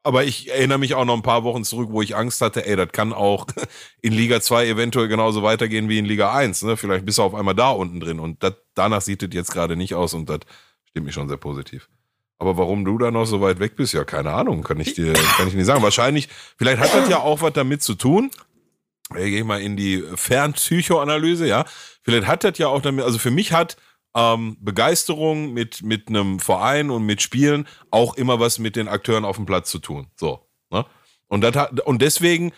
aber 0.07 0.23
ich 0.23 0.49
erinnere 0.53 0.79
mich 0.79 0.95
auch 0.95 1.05
noch 1.05 1.17
ein 1.17 1.23
paar 1.23 1.43
Wochen 1.43 1.65
zurück, 1.65 1.89
wo 1.91 2.01
ich 2.01 2.15
Angst 2.15 2.41
hatte, 2.41 2.65
ey, 2.65 2.77
das 2.77 2.93
kann 2.93 3.13
auch 3.13 3.45
in 4.03 4.13
Liga 4.13 4.41
2 4.41 4.69
eventuell 4.69 5.09
genauso 5.09 5.43
weitergehen 5.43 5.89
wie 5.89 5.99
in 5.99 6.05
Liga 6.05 6.33
1. 6.33 6.63
Ne? 6.63 6.77
Vielleicht 6.77 7.05
bist 7.05 7.19
du 7.19 7.25
auf 7.25 7.35
einmal 7.35 7.57
da 7.57 7.71
unten 7.71 7.99
drin. 7.99 8.21
Und 8.21 8.41
dat, 8.41 8.57
danach 8.75 9.01
sieht 9.01 9.25
es 9.25 9.35
jetzt 9.35 9.51
gerade 9.51 9.75
nicht 9.75 9.97
aus 9.97 10.15
und 10.15 10.31
das 10.31 10.39
stimmt 10.89 11.07
mich 11.07 11.15
schon 11.17 11.27
sehr 11.29 11.39
positiv. 11.39 11.89
Aber 12.39 12.57
warum 12.57 12.85
du 12.85 12.97
da 12.99 13.11
noch 13.11 13.25
so 13.25 13.41
weit 13.41 13.59
weg 13.59 13.75
bist, 13.75 13.95
ja, 13.95 14.05
keine 14.05 14.31
Ahnung, 14.31 14.63
kann 14.63 14.79
ich 14.79 14.95
dir, 14.95 15.13
kann 15.37 15.49
ich 15.49 15.55
nicht 15.55 15.67
sagen. 15.67 15.83
Wahrscheinlich, 15.83 16.29
vielleicht 16.57 16.79
hat 16.81 16.95
das 16.95 17.09
ja 17.09 17.19
auch 17.19 17.41
was 17.41 17.55
damit 17.55 17.83
zu 17.83 17.95
tun. 17.95 18.31
Ich 19.11 19.25
gehe 19.25 19.43
mal 19.43 19.61
in 19.61 19.77
die 19.77 20.05
Fernpsychoanalyse, 20.15 21.49
ja. 21.49 21.65
Vielleicht 22.03 22.29
hat 22.29 22.45
das 22.45 22.59
ja 22.59 22.69
auch 22.69 22.81
damit, 22.81 23.05
also 23.05 23.19
für 23.19 23.33
mich 23.33 23.53
hat 23.53 23.77
ähm, 24.17 24.57
Begeisterung 24.61 25.53
mit, 25.53 25.83
mit 25.83 26.09
einem 26.09 26.41
Verein 26.41 26.91
und 26.91 27.05
mit 27.05 27.21
Spielen 27.21 27.69
auch 27.91 28.17
immer 28.17 28.41
was 28.41 28.59
mit 28.59 28.75
den 28.75 28.89
Akteuren 28.89 29.27
auf 29.27 29.37
dem 29.37 29.45
Platz 29.45 29.71
zu 29.71 29.79
tun. 29.79 30.07
So. 30.17 30.49
Ne? 30.71 30.87
Und, 31.29 31.45
hat, 31.45 31.81
und 31.83 32.01
deswegen 32.01 32.53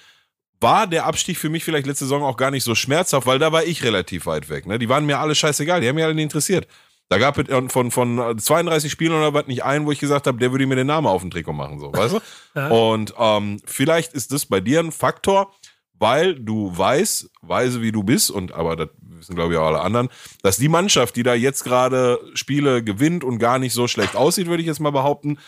war 0.61 0.87
der 0.87 1.07
Abstieg 1.07 1.37
für 1.37 1.49
mich 1.49 1.65
vielleicht 1.65 1.87
letzte 1.87 2.05
Saison 2.05 2.23
auch 2.23 2.37
gar 2.37 2.53
nicht 2.53 2.65
so 2.65 2.75
schmerzhaft, 2.75 3.27
weil 3.27 3.38
da 3.38 3.53
war 3.53 3.65
ich 3.65 3.83
relativ 3.83 4.27
weit 4.27 4.49
weg. 4.49 4.67
Ne? 4.67 4.79
Die 4.79 4.88
waren 4.88 5.05
mir 5.05 5.19
alle 5.19 5.35
scheißegal, 5.35 5.81
die 5.81 5.88
haben 5.88 5.97
mich 5.97 6.05
alle 6.05 6.15
nicht 6.15 6.25
interessiert. 6.25 6.69
Da 7.09 7.19
gab 7.19 7.38
es 7.38 7.49
äh, 7.49 7.69
von, 7.69 7.91
von 7.91 8.38
32 8.38 8.93
Spielen 8.93 9.12
oder 9.12 9.35
was 9.35 9.47
nicht 9.47 9.65
einen, 9.65 9.87
wo 9.87 9.93
ich 9.93 9.99
gesagt 9.99 10.27
habe, 10.27 10.38
der 10.38 10.53
würde 10.53 10.67
mir 10.67 10.77
den 10.77 10.87
Namen 10.87 11.07
auf 11.07 11.23
den 11.23 11.31
Trikot 11.31 11.55
machen, 11.55 11.81
so, 11.81 11.93
weißt 11.93 12.15
du? 12.15 12.21
ja. 12.55 12.69
Und 12.69 13.15
ähm, 13.19 13.61
vielleicht 13.65 14.12
ist 14.12 14.33
das 14.33 14.47
bei 14.47 14.61
dir 14.61 14.81
ein 14.81 14.93
Faktor, 14.93 15.53
weil 15.99 16.35
du 16.35 16.76
weißt, 16.76 17.31
weise 17.43 17.83
wie 17.83 17.93
du 17.93 18.02
bist, 18.02 18.31
und 18.31 18.52
aber 18.52 18.76
das 18.76 18.88
wissen 19.00 19.35
glaube 19.35 19.55
ich 19.55 19.59
auch 19.59 19.67
alle 19.67 19.81
anderen, 19.81 20.09
dass 20.43 20.57
die 20.57 20.69
Mannschaft, 20.69 21.17
die 21.17 21.23
da 21.23 21.35
jetzt 21.35 21.64
gerade 21.64 22.19
Spiele 22.35 22.83
gewinnt 22.83 23.25
und 23.25 23.38
gar 23.38 23.59
nicht 23.59 23.73
so 23.73 23.88
schlecht 23.88 24.17
aussieht, 24.17 24.47
würde 24.47 24.62
ich 24.62 24.67
jetzt 24.67 24.81
mal 24.81 24.93
behaupten, 24.93 25.38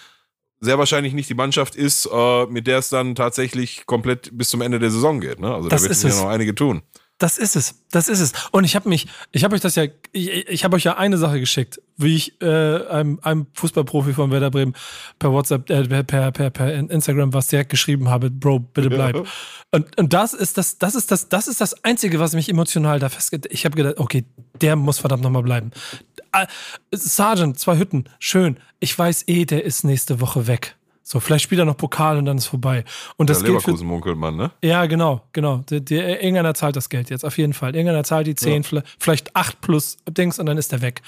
sehr 0.61 0.78
wahrscheinlich 0.78 1.14
nicht 1.14 1.30
die 1.30 1.35
Mannschaft 1.35 1.75
ist, 1.75 2.07
äh, 2.12 2.47
mit 2.47 2.66
der 2.66 2.78
es 2.78 2.90
dann 2.90 3.14
tatsächlich 3.14 3.87
komplett 3.87 4.30
bis 4.37 4.50
zum 4.50 4.61
Ende 4.61 4.78
der 4.78 4.90
Saison 4.90 5.21
geht. 5.21 5.40
Ne? 5.40 5.54
Also 5.54 5.69
das 5.69 5.83
da 5.83 5.88
wird 5.88 5.99
sich 5.99 6.14
ja 6.14 6.23
noch 6.23 6.28
einige 6.28 6.54
tun. 6.54 6.83
Das 7.21 7.37
ist 7.37 7.55
es. 7.55 7.75
Das 7.91 8.09
ist 8.09 8.21
es. 8.21 8.33
Und 8.50 8.65
ich 8.65 8.75
habe 8.75 8.89
mich, 8.89 9.07
ich 9.31 9.45
habe 9.45 9.55
euch 9.55 9.61
das 9.61 9.75
ja, 9.75 9.85
ich, 10.12 10.49
ich 10.49 10.65
habe 10.65 10.77
euch 10.77 10.85
ja 10.85 10.97
eine 10.97 11.19
Sache 11.19 11.39
geschickt, 11.39 11.79
wie 11.99 12.17
ich 12.17 12.41
äh, 12.41 12.47
einem, 12.87 13.21
einem 13.21 13.47
Fußballprofi 13.53 14.15
von 14.15 14.31
Werder 14.31 14.50
Bremen 14.50 14.75
per 15.19 15.31
WhatsApp, 15.31 15.69
äh, 15.69 16.03
per, 16.03 16.33
per, 16.33 16.49
per 16.49 16.75
Instagram 16.75 17.35
was 17.35 17.49
direkt 17.49 17.69
geschrieben 17.69 18.09
habe, 18.09 18.31
Bro, 18.31 18.61
bitte 18.61 18.89
bleib. 18.89 19.17
Ja. 19.17 19.25
Und, 19.71 19.99
und 19.99 20.15
das 20.15 20.33
ist 20.33 20.57
das, 20.57 20.79
das 20.79 20.95
ist 20.95 21.11
das, 21.11 21.29
das 21.29 21.47
ist 21.47 21.61
das 21.61 21.85
Einzige, 21.85 22.21
was 22.21 22.33
mich 22.33 22.49
emotional 22.49 22.99
da 22.99 23.11
festgeht. 23.11 23.47
Ich 23.50 23.67
habe 23.67 23.77
gedacht, 23.77 23.99
okay, 23.99 24.25
der 24.62 24.77
muss 24.77 24.99
verdammt 24.99 25.23
nochmal 25.23 25.43
bleiben. 25.43 25.73
Äh, 26.33 26.47
Sergeant, 26.91 27.59
zwei 27.59 27.77
Hütten, 27.77 28.05
schön. 28.19 28.57
Ich 28.79 28.99
weiß 28.99 29.25
eh, 29.29 29.45
der 29.45 29.67
ist 29.67 29.85
nächste 29.85 30.23
Woche 30.23 30.47
weg. 30.47 30.75
So, 31.02 31.19
vielleicht 31.19 31.45
spielt 31.45 31.59
er 31.59 31.64
noch 31.64 31.76
Pokal 31.76 32.19
und 32.19 32.25
dann 32.25 32.38
ist 32.38 32.47
vorbei. 32.47 32.85
Und 33.16 33.30
das 33.30 33.40
ja, 33.40 33.49
gilt 33.49 33.62
für, 33.62 33.73
munkelt 33.85 34.16
man, 34.16 34.37
ne? 34.37 34.52
Ja, 34.62 34.87
genau, 34.87 35.23
genau. 35.33 35.59
Der, 35.71 35.80
der, 35.80 36.23
irgendeiner 36.23 36.54
zahlt 36.54 36.76
das 36.76 36.88
Geld 36.88 37.11
jetzt, 37.11 37.25
auf 37.25 37.37
jeden 37.38 37.52
Fall. 37.52 37.75
Irgendeiner 37.75 38.04
zahlt 38.04 38.26
die 38.26 38.35
10, 38.35 38.62
ja. 38.71 38.83
vielleicht 38.99 39.35
8 39.35 39.61
plus 39.61 39.97
Dings 40.09 40.38
und 40.38 40.47
dann 40.47 40.59
ist 40.59 40.73
er 40.73 40.83
weg. 40.83 41.02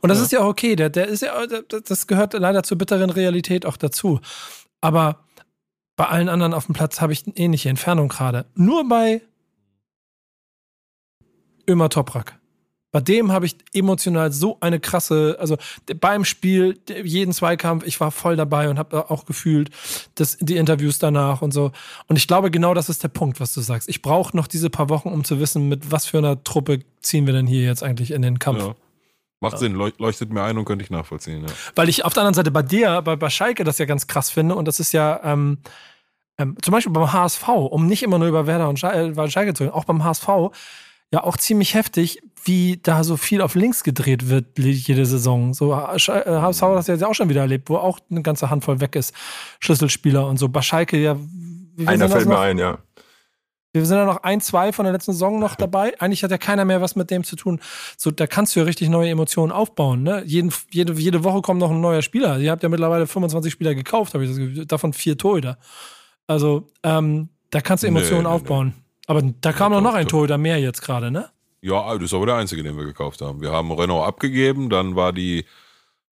Und 0.00 0.08
das 0.08 0.18
ja. 0.18 0.24
ist 0.24 0.32
ja 0.32 0.40
auch 0.40 0.48
okay. 0.48 0.76
Der, 0.76 0.90
der 0.90 1.06
ist 1.06 1.22
ja, 1.22 1.34
das 1.46 2.06
gehört 2.06 2.34
leider 2.34 2.62
zur 2.62 2.78
bitteren 2.78 3.10
Realität 3.10 3.66
auch 3.66 3.76
dazu. 3.76 4.20
Aber 4.80 5.18
bei 5.96 6.06
allen 6.06 6.28
anderen 6.28 6.54
auf 6.54 6.66
dem 6.66 6.74
Platz 6.74 7.00
habe 7.00 7.12
ich 7.12 7.26
eine 7.26 7.36
ähnliche 7.36 7.68
Entfernung 7.68 8.08
gerade. 8.08 8.46
Nur 8.54 8.88
bei 8.88 9.22
Ömer 11.68 11.88
Toprak. 11.88 12.38
Bei 12.92 13.00
dem 13.00 13.32
habe 13.32 13.46
ich 13.46 13.56
emotional 13.72 14.32
so 14.32 14.58
eine 14.60 14.78
krasse, 14.78 15.36
also 15.40 15.56
beim 15.98 16.26
Spiel, 16.26 16.78
jeden 17.02 17.32
Zweikampf, 17.32 17.86
ich 17.86 17.98
war 18.00 18.10
voll 18.10 18.36
dabei 18.36 18.68
und 18.68 18.78
habe 18.78 19.10
auch 19.10 19.24
gefühlt, 19.24 19.70
dass 20.14 20.36
die 20.38 20.58
Interviews 20.58 20.98
danach 20.98 21.40
und 21.40 21.52
so. 21.52 21.72
Und 22.06 22.16
ich 22.16 22.28
glaube, 22.28 22.50
genau 22.50 22.74
das 22.74 22.90
ist 22.90 23.02
der 23.02 23.08
Punkt, 23.08 23.40
was 23.40 23.54
du 23.54 23.62
sagst. 23.62 23.88
Ich 23.88 24.02
brauche 24.02 24.36
noch 24.36 24.46
diese 24.46 24.68
paar 24.68 24.90
Wochen, 24.90 25.08
um 25.08 25.24
zu 25.24 25.40
wissen, 25.40 25.70
mit 25.70 25.90
was 25.90 26.04
für 26.04 26.18
einer 26.18 26.44
Truppe 26.44 26.80
ziehen 27.00 27.24
wir 27.24 27.32
denn 27.32 27.46
hier 27.46 27.62
jetzt 27.62 27.82
eigentlich 27.82 28.10
in 28.10 28.20
den 28.20 28.38
Kampf. 28.38 28.58
Ja. 28.58 28.74
Macht. 29.40 29.58
Sinn, 29.58 29.72
leuchtet 29.72 30.30
mir 30.30 30.42
ein 30.44 30.56
und 30.56 30.66
könnte 30.66 30.84
ich 30.84 30.90
nachvollziehen. 30.90 31.42
Ja. 31.42 31.52
Weil 31.74 31.88
ich 31.88 32.04
auf 32.04 32.12
der 32.12 32.22
anderen 32.22 32.34
Seite 32.34 32.52
bei 32.52 32.62
dir, 32.62 33.02
bei, 33.02 33.16
bei 33.16 33.28
Schalke, 33.28 33.64
das 33.64 33.78
ja 33.78 33.86
ganz 33.86 34.06
krass 34.06 34.30
finde 34.30 34.54
und 34.54 34.68
das 34.68 34.78
ist 34.78 34.92
ja, 34.92 35.18
ähm, 35.24 35.58
ähm, 36.38 36.56
zum 36.62 36.70
Beispiel 36.70 36.92
beim 36.92 37.12
HSV, 37.12 37.48
um 37.48 37.86
nicht 37.86 38.04
immer 38.04 38.18
nur 38.18 38.28
über 38.28 38.46
Werder 38.46 38.68
und 38.68 38.78
Schalke, 38.78 39.20
äh, 39.20 39.30
Schalke 39.30 39.54
zu 39.54 39.64
reden, 39.64 39.74
auch 39.74 39.84
beim 39.84 40.04
HSV, 40.04 40.28
ja 41.12 41.22
auch 41.22 41.36
ziemlich 41.36 41.74
heftig, 41.74 42.22
wie 42.44 42.80
da 42.82 43.04
so 43.04 43.16
viel 43.16 43.40
auf 43.40 43.54
links 43.54 43.84
gedreht 43.84 44.28
wird 44.28 44.58
jede 44.58 45.06
Saison. 45.06 45.54
So 45.54 45.76
HSV 45.76 46.62
hat 46.62 46.88
das 46.88 47.00
ja 47.00 47.06
auch 47.06 47.14
schon 47.14 47.28
wieder 47.28 47.42
erlebt, 47.42 47.70
wo 47.70 47.76
auch 47.76 48.00
eine 48.10 48.22
ganze 48.22 48.50
Handvoll 48.50 48.80
weg 48.80 48.96
ist, 48.96 49.14
Schlüsselspieler 49.60 50.26
und 50.26 50.38
so. 50.38 50.48
Bei 50.48 50.62
Schalke 50.62 50.96
ja. 50.96 51.16
Einer 51.86 52.08
fällt 52.08 52.26
mir 52.26 52.38
ein, 52.38 52.58
ja. 52.58 52.78
Wir 53.74 53.86
sind 53.86 53.96
ja 53.96 54.04
noch 54.04 54.22
ein, 54.22 54.42
zwei 54.42 54.70
von 54.72 54.84
der 54.84 54.92
letzten 54.92 55.12
Saison 55.12 55.38
noch 55.38 55.54
dabei. 55.56 55.98
Eigentlich 56.00 56.22
hat 56.24 56.30
ja 56.30 56.38
keiner 56.38 56.64
mehr 56.64 56.80
was 56.80 56.96
mit 56.96 57.10
dem 57.10 57.24
zu 57.24 57.36
tun. 57.36 57.60
So, 57.96 58.10
da 58.10 58.26
kannst 58.26 58.54
du 58.54 58.60
ja 58.60 58.66
richtig 58.66 58.88
neue 58.88 59.10
Emotionen 59.10 59.52
aufbauen. 59.52 60.02
Ne? 60.02 60.22
Jeden, 60.26 60.52
jede, 60.70 60.92
jede 60.94 61.24
Woche 61.24 61.40
kommt 61.40 61.60
noch 61.60 61.70
ein 61.70 61.80
neuer 61.80 62.02
Spieler. 62.02 62.38
Ihr 62.38 62.50
habt 62.50 62.62
ja 62.62 62.68
mittlerweile 62.68 63.06
25 63.06 63.52
Spieler 63.52 63.74
gekauft, 63.74 64.12
habe 64.14 64.24
ich 64.24 64.30
das 64.30 64.38
Gefühl. 64.38 64.66
Davon 64.66 64.92
vier 64.92 65.16
Torhüter. 65.16 65.58
Also, 66.26 66.68
ähm, 66.82 67.30
da 67.50 67.60
kannst 67.60 67.82
du 67.82 67.88
Emotionen 67.88 68.24
nee, 68.24 68.28
nee, 68.28 68.34
aufbauen. 68.34 68.74
Nee. 68.76 68.81
Aber 69.06 69.22
da 69.22 69.52
kam 69.52 69.72
ja, 69.72 69.80
noch 69.80 69.94
ein 69.94 70.08
Torhüter 70.08 70.38
mehr 70.38 70.58
jetzt 70.58 70.82
gerade, 70.82 71.10
ne? 71.10 71.28
Ja, 71.60 71.94
das 71.94 72.04
ist 72.04 72.14
aber 72.14 72.26
der 72.26 72.36
einzige, 72.36 72.62
den 72.62 72.76
wir 72.76 72.84
gekauft 72.84 73.20
haben. 73.20 73.40
Wir 73.40 73.52
haben 73.52 73.70
Renault 73.70 74.06
abgegeben, 74.06 74.68
dann 74.68 74.96
war 74.96 75.12
die, 75.12 75.44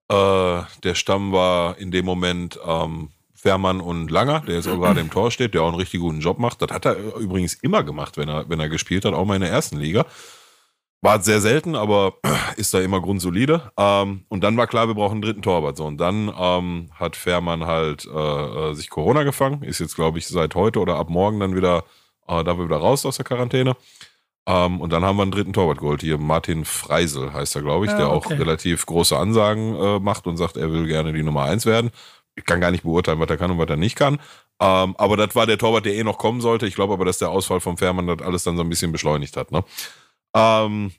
äh, 0.09 0.63
der 0.83 0.95
Stamm 0.95 1.33
war 1.33 1.77
in 1.79 1.91
dem 1.91 2.05
Moment 2.05 2.59
ähm, 2.65 3.11
Fährmann 3.35 3.81
und 3.81 4.11
Langer, 4.11 4.41
der 4.41 4.57
jetzt 4.57 4.67
gerade 4.67 5.01
im 5.01 5.11
Tor 5.11 5.31
steht, 5.31 5.55
der 5.55 5.63
auch 5.63 5.69
einen 5.69 5.77
richtig 5.77 6.01
guten 6.01 6.21
Job 6.21 6.39
macht. 6.39 6.61
Das 6.63 6.71
hat 6.71 6.85
er 6.85 6.97
übrigens 7.17 7.55
immer 7.55 7.83
gemacht, 7.83 8.17
wenn 8.17 8.29
er, 8.29 8.49
wenn 8.49 8.61
er 8.61 8.69
gespielt 8.69 9.05
hat, 9.05 9.15
auch 9.15 9.25
mal 9.25 9.37
in 9.37 9.41
der 9.41 9.51
ersten 9.51 9.79
Liga. 9.79 10.05
War 11.01 11.23
sehr 11.23 11.41
selten, 11.41 11.75
aber 11.75 12.19
ist 12.57 12.75
da 12.75 12.81
immer 12.81 13.01
grundsolide. 13.01 13.73
Ähm, 13.79 14.25
und 14.29 14.45
dann 14.45 14.57
war 14.57 14.67
klar, 14.67 14.89
wir 14.89 14.95
brauchen 14.95 15.15
einen 15.15 15.23
dritten 15.23 15.43
Torwart. 15.43 15.79
So, 15.79 15.87
und 15.87 15.97
dann 15.97 16.31
ähm, 16.39 16.91
hat 16.95 17.17
Fährmann 17.17 17.65
halt 17.65 18.07
äh, 18.07 18.11
äh 18.71 18.75
sich 18.75 18.91
Corona 18.91 19.23
gefangen, 19.23 19.63
ist 19.63 19.79
jetzt, 19.79 19.97
glaube 19.97 20.19
ich, 20.19 20.29
seit 20.29 20.55
heute 20.55 20.79
oder 20.79 20.97
ab 20.97 21.09
morgen 21.09 21.41
dann 21.41 21.57
wieder 21.57 21.85
äh, 22.31 22.45
da 22.45 22.57
wir 22.57 22.65
wieder 22.65 22.79
raus 22.79 23.05
aus 23.05 23.17
der 23.17 23.25
Quarantäne. 23.25 23.77
Ähm, 24.47 24.81
und 24.81 24.93
dann 24.93 25.05
haben 25.05 25.17
wir 25.17 25.23
einen 25.23 25.33
dritten 25.33 25.53
Torwart 25.53 25.79
geholt. 25.79 26.01
Hier 26.01 26.19
Martin 26.19 26.65
Freisel 26.65 27.33
heißt 27.33 27.57
er, 27.57 27.63
glaube 27.63 27.85
ich, 27.85 27.91
ja, 27.93 27.99
der 27.99 28.13
okay. 28.13 28.35
auch 28.35 28.39
relativ 28.39 28.87
große 28.87 29.17
Ansagen 29.17 29.75
äh, 29.77 29.99
macht 29.99 30.27
und 30.27 30.37
sagt, 30.37 30.57
er 30.57 30.73
will 30.73 30.87
gerne 30.87 31.13
die 31.13 31.23
Nummer 31.23 31.45
eins 31.45 31.67
werden. 31.67 31.91
Ich 32.37 32.45
kann 32.45 32.61
gar 32.61 32.71
nicht 32.71 32.85
beurteilen, 32.85 33.21
was 33.21 33.29
er 33.29 33.37
kann 33.37 33.51
und 33.51 33.59
was 33.59 33.69
er 33.69 33.77
nicht 33.77 33.97
kann. 33.97 34.15
Ähm, 34.61 34.95
aber 34.97 35.17
das 35.17 35.35
war 35.35 35.47
der 35.47 35.59
Torwart, 35.59 35.85
der 35.85 35.95
eh 35.95 36.05
noch 36.05 36.19
kommen 36.19 36.41
sollte. 36.41 36.67
Ich 36.67 36.75
glaube 36.75 36.95
aber, 36.95 37.05
dass 37.05 37.19
der 37.19 37.31
Ausfall 37.31 37.61
vom 37.61 37.77
Fährmann 37.77 38.07
das 38.07 38.23
alles 38.23 38.45
dann 38.45 38.57
so 38.57 38.63
ein 38.63 38.69
bisschen 38.69 38.93
beschleunigt 38.93 39.37
hat. 39.37 39.53
Ne? 39.53 39.65
Ähm, 40.35 40.93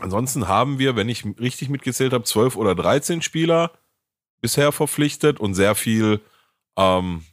ansonsten 0.00 0.48
haben 0.48 0.78
wir, 0.78 0.96
wenn 0.96 1.08
ich 1.08 1.24
richtig 1.38 1.68
mitgezählt 1.68 2.12
habe, 2.12 2.24
zwölf 2.24 2.56
oder 2.56 2.74
dreizehn 2.74 3.22
Spieler, 3.22 3.72
bisher 4.40 4.72
verpflichtet 4.72 5.38
und 5.38 5.54
sehr 5.54 5.74
viel, 5.74 6.20
ähm, 6.76 7.24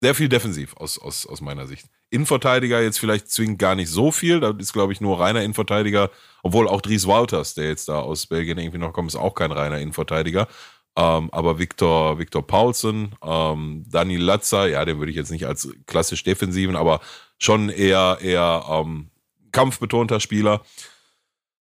sehr 0.00 0.14
viel 0.14 0.28
defensiv 0.28 0.76
aus, 0.76 0.98
aus, 0.98 1.26
aus 1.26 1.40
meiner 1.40 1.66
Sicht. 1.66 1.86
Innenverteidiger 2.10 2.80
jetzt 2.80 2.98
vielleicht 2.98 3.30
zwingend 3.30 3.58
gar 3.58 3.74
nicht 3.74 3.90
so 3.90 4.10
viel. 4.10 4.40
Da 4.40 4.50
ist, 4.50 4.72
glaube 4.72 4.92
ich, 4.92 5.00
nur 5.00 5.20
reiner 5.20 5.42
Innenverteidiger, 5.42 6.10
obwohl 6.42 6.68
auch 6.68 6.80
Dries 6.80 7.06
Walters, 7.06 7.54
der 7.54 7.68
jetzt 7.68 7.88
da 7.88 8.00
aus 8.00 8.26
Belgien 8.26 8.58
irgendwie 8.58 8.78
noch 8.78 8.92
kommt, 8.92 9.10
ist 9.10 9.16
auch 9.16 9.34
kein 9.34 9.52
reiner 9.52 9.78
Innenverteidiger. 9.78 10.48
Ähm, 10.96 11.28
aber 11.32 11.58
Viktor, 11.58 12.18
Viktor 12.18 12.46
Paulsen, 12.46 13.14
ähm, 13.22 13.84
Dani 13.88 14.16
Latzer, 14.16 14.68
ja, 14.68 14.84
den 14.84 14.98
würde 14.98 15.10
ich 15.10 15.16
jetzt 15.16 15.30
nicht 15.30 15.46
als 15.46 15.68
klassisch 15.86 16.24
defensiven, 16.24 16.76
aber 16.76 17.00
schon 17.38 17.68
eher, 17.68 18.18
eher 18.20 18.64
ähm, 18.68 19.10
kampfbetonter 19.52 20.18
Spieler. 20.18 20.62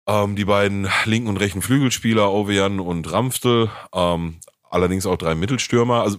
Ähm, 0.07 0.35
die 0.37 0.45
beiden 0.45 0.89
linken 1.05 1.29
und 1.29 1.37
rechten 1.37 1.63
Flügelspieler, 1.63 2.31
Ovejan 2.31 2.81
und 2.81 3.11
Ramftel, 3.11 3.71
ähm, 3.95 4.41
allerdings 4.75 5.07
auch 5.07 5.17
drei 5.17 5.35
Mittelstürmer. 5.35 6.03
Also 6.03 6.19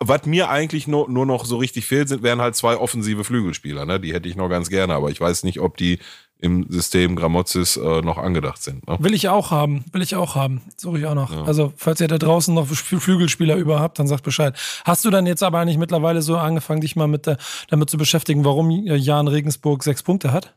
was 0.00 0.26
mir 0.26 0.50
eigentlich 0.50 0.88
nur, 0.88 1.08
nur 1.08 1.26
noch 1.26 1.44
so 1.44 1.58
richtig 1.58 1.86
fehlt, 1.86 2.08
sind 2.08 2.22
wären 2.22 2.40
halt 2.40 2.56
zwei 2.56 2.76
offensive 2.76 3.24
Flügelspieler. 3.24 3.84
Ne? 3.84 4.00
Die 4.00 4.12
hätte 4.12 4.28
ich 4.28 4.36
noch 4.36 4.48
ganz 4.48 4.70
gerne, 4.70 4.94
aber 4.94 5.10
ich 5.10 5.20
weiß 5.20 5.44
nicht, 5.44 5.60
ob 5.60 5.76
die 5.76 5.98
im 6.38 6.66
System 6.70 7.16
Gramozis 7.16 7.76
äh, 7.76 8.00
noch 8.00 8.18
angedacht 8.18 8.62
sind. 8.62 8.88
Ne? 8.88 8.96
Will 8.98 9.14
ich 9.14 9.28
auch 9.28 9.50
haben, 9.50 9.84
will 9.92 10.02
ich 10.02 10.16
auch 10.16 10.34
haben. 10.34 10.62
Suche 10.76 10.98
ich 10.98 11.06
auch 11.06 11.14
noch. 11.14 11.32
Ja. 11.32 11.44
Also, 11.44 11.72
falls 11.76 12.00
ihr 12.00 12.08
da 12.08 12.18
draußen 12.18 12.54
noch 12.54 12.66
Flügelspieler 12.66 13.56
über 13.56 13.80
habt, 13.80 13.98
dann 13.98 14.08
sagt 14.08 14.24
Bescheid. 14.24 14.56
Hast 14.84 15.04
du 15.04 15.10
dann 15.10 15.26
jetzt 15.26 15.42
aber 15.42 15.58
eigentlich 15.58 15.76
mittlerweile 15.76 16.22
so 16.22 16.38
angefangen, 16.38 16.80
dich 16.80 16.96
mal 16.96 17.08
mit 17.08 17.26
der, 17.26 17.36
damit 17.68 17.90
zu 17.90 17.98
beschäftigen, 17.98 18.44
warum 18.44 18.70
Jan 18.70 19.28
Regensburg 19.28 19.84
sechs 19.84 20.02
Punkte 20.02 20.32
hat? 20.32 20.54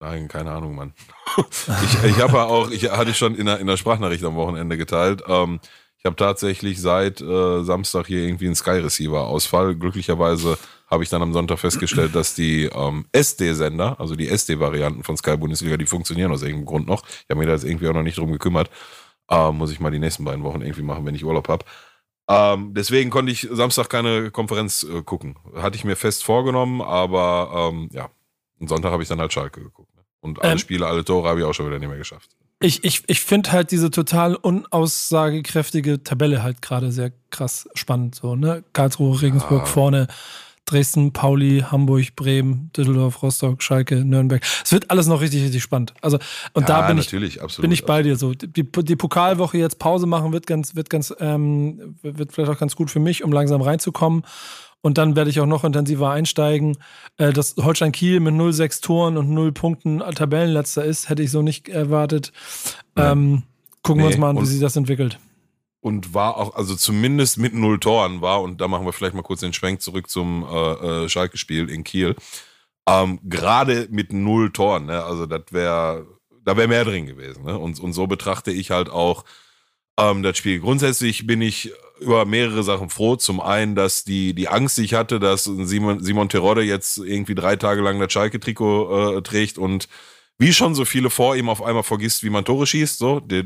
Nein, 0.00 0.28
keine 0.28 0.50
Ahnung, 0.50 0.74
Mann. 0.74 0.92
ich 1.36 2.04
ich 2.04 2.20
habe 2.20 2.42
auch, 2.42 2.70
ich 2.70 2.90
hatte 2.90 3.14
schon 3.14 3.34
in 3.36 3.46
der, 3.46 3.60
in 3.60 3.66
der 3.66 3.76
Sprachnachricht 3.76 4.24
am 4.24 4.34
Wochenende 4.34 4.76
geteilt. 4.76 5.22
Ähm, 5.28 5.60
ich 6.04 6.06
habe 6.06 6.16
tatsächlich 6.16 6.82
seit 6.82 7.22
äh, 7.22 7.64
Samstag 7.64 8.08
hier 8.08 8.18
irgendwie 8.18 8.44
einen 8.44 8.54
Sky 8.54 8.72
Receiver 8.72 9.26
Ausfall. 9.26 9.74
Glücklicherweise 9.74 10.58
habe 10.86 11.02
ich 11.02 11.08
dann 11.08 11.22
am 11.22 11.32
Sonntag 11.32 11.60
festgestellt, 11.60 12.14
dass 12.14 12.34
die 12.34 12.64
ähm, 12.64 13.06
SD-Sender, 13.12 13.98
also 13.98 14.14
die 14.14 14.28
SD-Varianten 14.28 15.02
von 15.02 15.16
Sky 15.16 15.38
Bundesliga, 15.38 15.78
die 15.78 15.86
funktionieren 15.86 16.30
aus 16.30 16.42
irgendeinem 16.42 16.66
Grund 16.66 16.86
noch. 16.86 17.06
Ich 17.06 17.30
habe 17.30 17.40
mir 17.40 17.46
da 17.46 17.52
jetzt 17.52 17.64
irgendwie 17.64 17.88
auch 17.88 17.94
noch 17.94 18.02
nicht 18.02 18.18
drum 18.18 18.30
gekümmert. 18.30 18.68
Ähm, 19.30 19.56
muss 19.56 19.72
ich 19.72 19.80
mal 19.80 19.90
die 19.90 19.98
nächsten 19.98 20.26
beiden 20.26 20.44
Wochen 20.44 20.60
irgendwie 20.60 20.82
machen, 20.82 21.06
wenn 21.06 21.14
ich 21.14 21.24
Urlaub 21.24 21.48
habe. 21.48 21.64
Ähm, 22.28 22.74
deswegen 22.74 23.08
konnte 23.08 23.32
ich 23.32 23.48
Samstag 23.50 23.88
keine 23.88 24.30
Konferenz 24.30 24.82
äh, 24.82 25.00
gucken. 25.02 25.36
Hatte 25.56 25.76
ich 25.76 25.84
mir 25.84 25.96
fest 25.96 26.22
vorgenommen, 26.22 26.82
aber 26.82 27.70
ähm, 27.72 27.88
ja, 27.92 28.10
und 28.60 28.68
Sonntag 28.68 28.92
habe 28.92 29.02
ich 29.02 29.08
dann 29.08 29.20
halt 29.20 29.32
Schalke 29.32 29.62
geguckt. 29.62 29.96
Ne? 29.96 30.02
Und 30.20 30.42
alle 30.42 30.52
ähm, 30.52 30.58
Spiele, 30.58 30.86
alle 30.86 31.02
Tore 31.02 31.30
habe 31.30 31.40
ich 31.40 31.46
auch 31.46 31.54
schon 31.54 31.66
wieder 31.66 31.78
nicht 31.78 31.88
mehr 31.88 31.96
geschafft. 31.96 32.36
Ich, 32.60 32.84
ich, 32.84 33.02
ich 33.08 33.20
finde 33.20 33.52
halt 33.52 33.70
diese 33.72 33.90
total 33.90 34.36
unaussagekräftige 34.36 36.02
Tabelle 36.02 36.42
halt 36.42 36.62
gerade 36.62 36.92
sehr 36.92 37.12
krass 37.30 37.68
spannend. 37.74 38.14
So, 38.14 38.36
ne? 38.36 38.64
Karlsruhe, 38.72 39.20
Regensburg 39.20 39.60
ja. 39.60 39.66
vorne, 39.66 40.06
Dresden, 40.64 41.12
Pauli, 41.12 41.62
Hamburg, 41.70 42.16
Bremen, 42.16 42.70
Düsseldorf, 42.74 43.22
Rostock, 43.22 43.62
Schalke, 43.62 44.04
Nürnberg. 44.04 44.42
Es 44.64 44.72
wird 44.72 44.90
alles 44.90 45.06
noch 45.06 45.20
richtig, 45.20 45.42
richtig 45.42 45.62
spannend. 45.62 45.92
Also, 46.00 46.18
und 46.54 46.68
ja, 46.68 46.80
da 46.80 46.88
bin 46.88 46.96
ich, 46.96 47.42
absolut, 47.42 47.62
bin 47.62 47.72
ich 47.72 47.84
bei 47.84 48.02
dir 48.02 48.16
so. 48.16 48.32
Die, 48.32 48.64
die 48.64 48.96
Pokalwoche 48.96 49.58
jetzt 49.58 49.78
Pause 49.78 50.06
machen 50.06 50.32
wird 50.32 50.46
ganz, 50.46 50.74
wird 50.74 50.88
ganz, 50.88 51.14
ähm, 51.20 51.96
wird 52.02 52.32
vielleicht 52.32 52.50
auch 52.50 52.58
ganz 52.58 52.76
gut 52.76 52.90
für 52.90 53.00
mich, 53.00 53.22
um 53.22 53.32
langsam 53.32 53.60
reinzukommen. 53.60 54.22
Und 54.84 54.98
dann 54.98 55.16
werde 55.16 55.30
ich 55.30 55.40
auch 55.40 55.46
noch 55.46 55.64
intensiver 55.64 56.10
einsteigen. 56.10 56.76
Äh, 57.16 57.32
dass 57.32 57.56
Holstein 57.56 57.90
Kiel 57.90 58.20
mit 58.20 58.34
0,6 58.34 58.82
Toren 58.82 59.16
und 59.16 59.30
0 59.30 59.50
Punkten 59.50 60.00
Tabellenletzter 60.00 60.84
ist, 60.84 61.08
hätte 61.08 61.22
ich 61.22 61.30
so 61.30 61.40
nicht 61.40 61.70
erwartet. 61.70 62.32
Ähm, 62.94 63.44
gucken 63.82 64.02
nee, 64.02 64.02
wir 64.02 64.06
uns 64.08 64.18
mal 64.18 64.28
an, 64.28 64.42
wie 64.42 64.44
sich 64.44 64.60
das 64.60 64.76
entwickelt. 64.76 65.18
Und 65.80 66.12
war 66.12 66.36
auch, 66.36 66.54
also 66.54 66.76
zumindest 66.76 67.38
mit 67.38 67.54
null 67.54 67.80
Toren 67.80 68.20
war, 68.20 68.42
und 68.42 68.60
da 68.60 68.68
machen 68.68 68.84
wir 68.84 68.92
vielleicht 68.92 69.14
mal 69.14 69.22
kurz 69.22 69.40
den 69.40 69.54
Schwenk 69.54 69.80
zurück 69.80 70.10
zum 70.10 70.44
äh, 70.44 71.04
äh, 71.04 71.08
Schalke-Spiel 71.08 71.70
in 71.70 71.82
Kiel. 71.82 72.14
Ähm, 72.86 73.20
Gerade 73.24 73.88
mit 73.90 74.12
null 74.12 74.52
Toren, 74.52 74.84
ne? 74.84 75.02
also 75.02 75.24
das 75.24 75.44
wäre, 75.50 76.06
da 76.44 76.58
wäre 76.58 76.68
mehr 76.68 76.84
drin 76.84 77.06
gewesen. 77.06 77.44
Ne? 77.44 77.58
Und, 77.58 77.80
und 77.80 77.94
so 77.94 78.06
betrachte 78.06 78.52
ich 78.52 78.70
halt 78.70 78.90
auch 78.90 79.24
ähm, 79.98 80.22
das 80.22 80.36
Spiel. 80.36 80.60
Grundsätzlich 80.60 81.26
bin 81.26 81.40
ich 81.40 81.72
über 82.00 82.24
mehrere 82.24 82.62
Sachen 82.62 82.90
froh. 82.90 83.16
Zum 83.16 83.40
einen, 83.40 83.74
dass 83.74 84.04
die, 84.04 84.34
die 84.34 84.48
Angst, 84.48 84.78
die 84.78 84.84
ich 84.84 84.94
hatte, 84.94 85.20
dass 85.20 85.44
Simon, 85.44 86.02
Simon 86.02 86.28
Terodde 86.28 86.62
jetzt 86.62 86.98
irgendwie 86.98 87.34
drei 87.34 87.56
Tage 87.56 87.82
lang 87.82 88.00
das 88.00 88.12
Schalke-Trikot 88.12 89.18
äh, 89.18 89.22
trägt 89.22 89.58
und 89.58 89.88
wie 90.38 90.52
schon 90.52 90.74
so 90.74 90.84
viele 90.84 91.10
vor 91.10 91.36
ihm 91.36 91.48
auf 91.48 91.62
einmal 91.62 91.84
vergisst, 91.84 92.24
wie 92.24 92.30
man 92.30 92.44
Tore 92.44 92.66
schießt. 92.66 92.98
So, 92.98 93.20
die, 93.20 93.44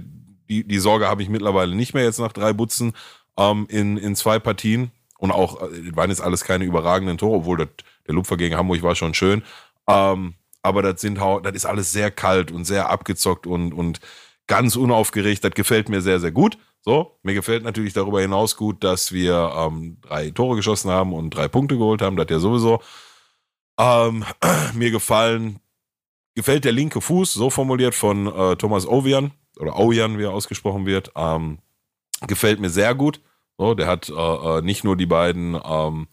die, 0.49 0.65
die 0.65 0.79
Sorge 0.79 1.09
habe 1.09 1.23
ich 1.23 1.29
mittlerweile 1.29 1.75
nicht 1.75 1.95
mehr 1.95 2.05
jetzt 2.05 2.19
nach 2.19 2.33
drei 2.33 2.53
Butzen 2.53 2.95
ähm, 3.39 3.67
in, 3.69 3.97
in 3.97 4.17
zwei 4.17 4.39
Partien. 4.39 4.91
Und 5.19 5.33
auch, 5.33 5.61
äh, 5.63 5.97
waren 5.97 6.11
jetzt 6.11 6.23
alles 6.23 6.45
keine 6.45 6.65
überragenden 6.65 7.19
Tore, 7.19 7.39
obwohl 7.39 7.59
das, 7.59 7.69
der 8.07 8.15
Lupfer 8.15 8.37
gegen 8.37 8.57
Hamburg 8.57 8.83
war 8.83 8.95
schon 8.95 9.15
schön. 9.15 9.43
Ähm, 9.87 10.35
aber 10.63 10.83
das 10.83 11.01
sind 11.01 11.19
das 11.19 11.55
ist 11.55 11.67
alles 11.67 11.93
sehr 11.93 12.11
kalt 12.11 12.51
und 12.51 12.65
sehr 12.65 12.89
abgezockt 12.89 13.47
und, 13.47 13.73
und 13.73 14.01
ganz 14.47 14.77
unaufgeregt. 14.77 15.45
Das 15.45 15.53
gefällt 15.53 15.89
mir 15.89 16.01
sehr, 16.01 16.21
sehr 16.21 16.33
gut. 16.33 16.59
So, 16.83 17.19
mir 17.23 17.35
gefällt 17.35 17.65
natürlich 17.65 17.93
darüber 17.93 18.21
hinaus 18.21 18.57
gut, 18.57 18.83
dass 18.85 19.13
wir 19.13 19.53
ähm, 19.57 19.99
drei 20.01 20.31
Tore 20.31 20.57
geschossen 20.57 20.91
haben 20.91 21.13
und 21.13 21.31
drei 21.31 21.49
Punkte 21.49 21.77
geholt 21.77 22.03
haben. 22.03 22.17
Das 22.17 22.29
ja 22.31 22.39
sowieso. 22.39 22.81
Ähm, 23.79 24.25
mir 24.75 24.91
gefallen, 24.91 25.61
gefällt 26.35 26.65
der 26.65 26.73
linke 26.73 27.01
Fuß, 27.01 27.33
so 27.33 27.51
formuliert 27.51 27.95
von 27.95 28.27
äh, 28.27 28.57
Thomas 28.57 28.87
Ovian 28.87 29.33
oder 29.59 29.79
Ovian, 29.79 30.19
wie 30.19 30.25
er 30.25 30.33
ausgesprochen 30.33 30.87
wird. 30.87 31.13
Ähm, 31.17 31.59
gefällt 32.27 32.61
mir 32.61 32.71
sehr 32.71 32.95
gut. 32.95 33.21
So, 33.59 33.75
der 33.75 33.87
hat 33.87 34.09
äh, 34.09 34.13
äh 34.13 34.63
nicht 34.63 34.85
nur 34.85 34.97
die 34.97 35.07
beiden 35.07 35.61
ähm, 35.63 36.07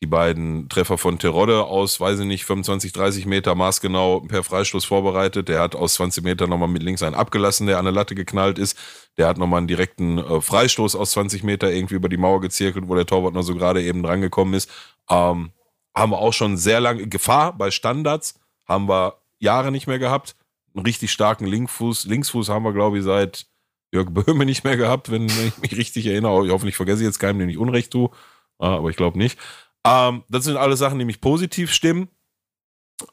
die 0.00 0.06
beiden 0.06 0.68
Treffer 0.68 0.96
von 0.96 1.18
Terodde 1.18 1.64
aus, 1.64 1.98
weiß 1.98 2.20
ich 2.20 2.26
nicht, 2.26 2.44
25, 2.44 2.92
30 2.92 3.26
Meter 3.26 3.56
maßgenau 3.56 4.20
per 4.20 4.44
Freistoß 4.44 4.84
vorbereitet. 4.84 5.48
Der 5.48 5.60
hat 5.60 5.74
aus 5.74 5.94
20 5.94 6.22
Metern 6.22 6.50
nochmal 6.50 6.68
mit 6.68 6.84
links 6.84 7.02
einen 7.02 7.16
abgelassen, 7.16 7.66
der 7.66 7.78
an 7.78 7.84
der 7.84 7.92
Latte 7.92 8.14
geknallt 8.14 8.58
ist. 8.58 8.78
Der 9.16 9.26
hat 9.26 9.38
nochmal 9.38 9.58
einen 9.58 9.66
direkten 9.66 10.18
äh, 10.18 10.40
Freistoß 10.40 10.94
aus 10.94 11.12
20 11.12 11.42
Meter 11.42 11.72
irgendwie 11.72 11.96
über 11.96 12.08
die 12.08 12.16
Mauer 12.16 12.40
gezirkelt, 12.40 12.86
wo 12.88 12.94
der 12.94 13.06
Torwart 13.06 13.34
noch 13.34 13.42
so 13.42 13.54
gerade 13.56 13.82
eben 13.82 14.04
drangekommen 14.04 14.54
ist. 14.54 14.70
Ähm, 15.10 15.50
haben 15.96 16.12
wir 16.12 16.18
auch 16.18 16.32
schon 16.32 16.56
sehr 16.56 16.78
lange 16.80 17.08
Gefahr 17.08 17.56
bei 17.58 17.72
Standards, 17.72 18.38
haben 18.68 18.88
wir 18.88 19.18
Jahre 19.40 19.72
nicht 19.72 19.88
mehr 19.88 19.98
gehabt. 19.98 20.36
Einen 20.74 20.86
richtig 20.86 21.10
starken 21.10 21.46
Linkfuß, 21.46 22.04
Linksfuß 22.04 22.50
haben 22.50 22.64
wir, 22.64 22.72
glaube 22.72 22.98
ich, 22.98 23.04
seit 23.04 23.46
Jörg 23.90 24.10
Böhme 24.10 24.44
nicht 24.44 24.62
mehr 24.62 24.76
gehabt, 24.76 25.10
wenn 25.10 25.26
ich 25.26 25.58
mich 25.58 25.76
richtig 25.76 26.06
erinnere. 26.06 26.46
Ich 26.46 26.52
hoffentlich 26.52 26.76
vergesse 26.76 27.02
ich 27.02 27.06
jetzt 27.06 27.18
keinem, 27.18 27.40
den 27.40 27.48
ich 27.48 27.58
Unrecht 27.58 27.90
tue. 27.90 28.10
Aber 28.58 28.90
ich 28.90 28.96
glaube 28.96 29.18
nicht. 29.18 29.38
Ähm, 29.84 30.24
das 30.28 30.44
sind 30.44 30.56
alles 30.56 30.78
Sachen, 30.78 30.98
die 30.98 31.04
mich 31.04 31.20
positiv 31.20 31.72
stimmen. 31.72 32.08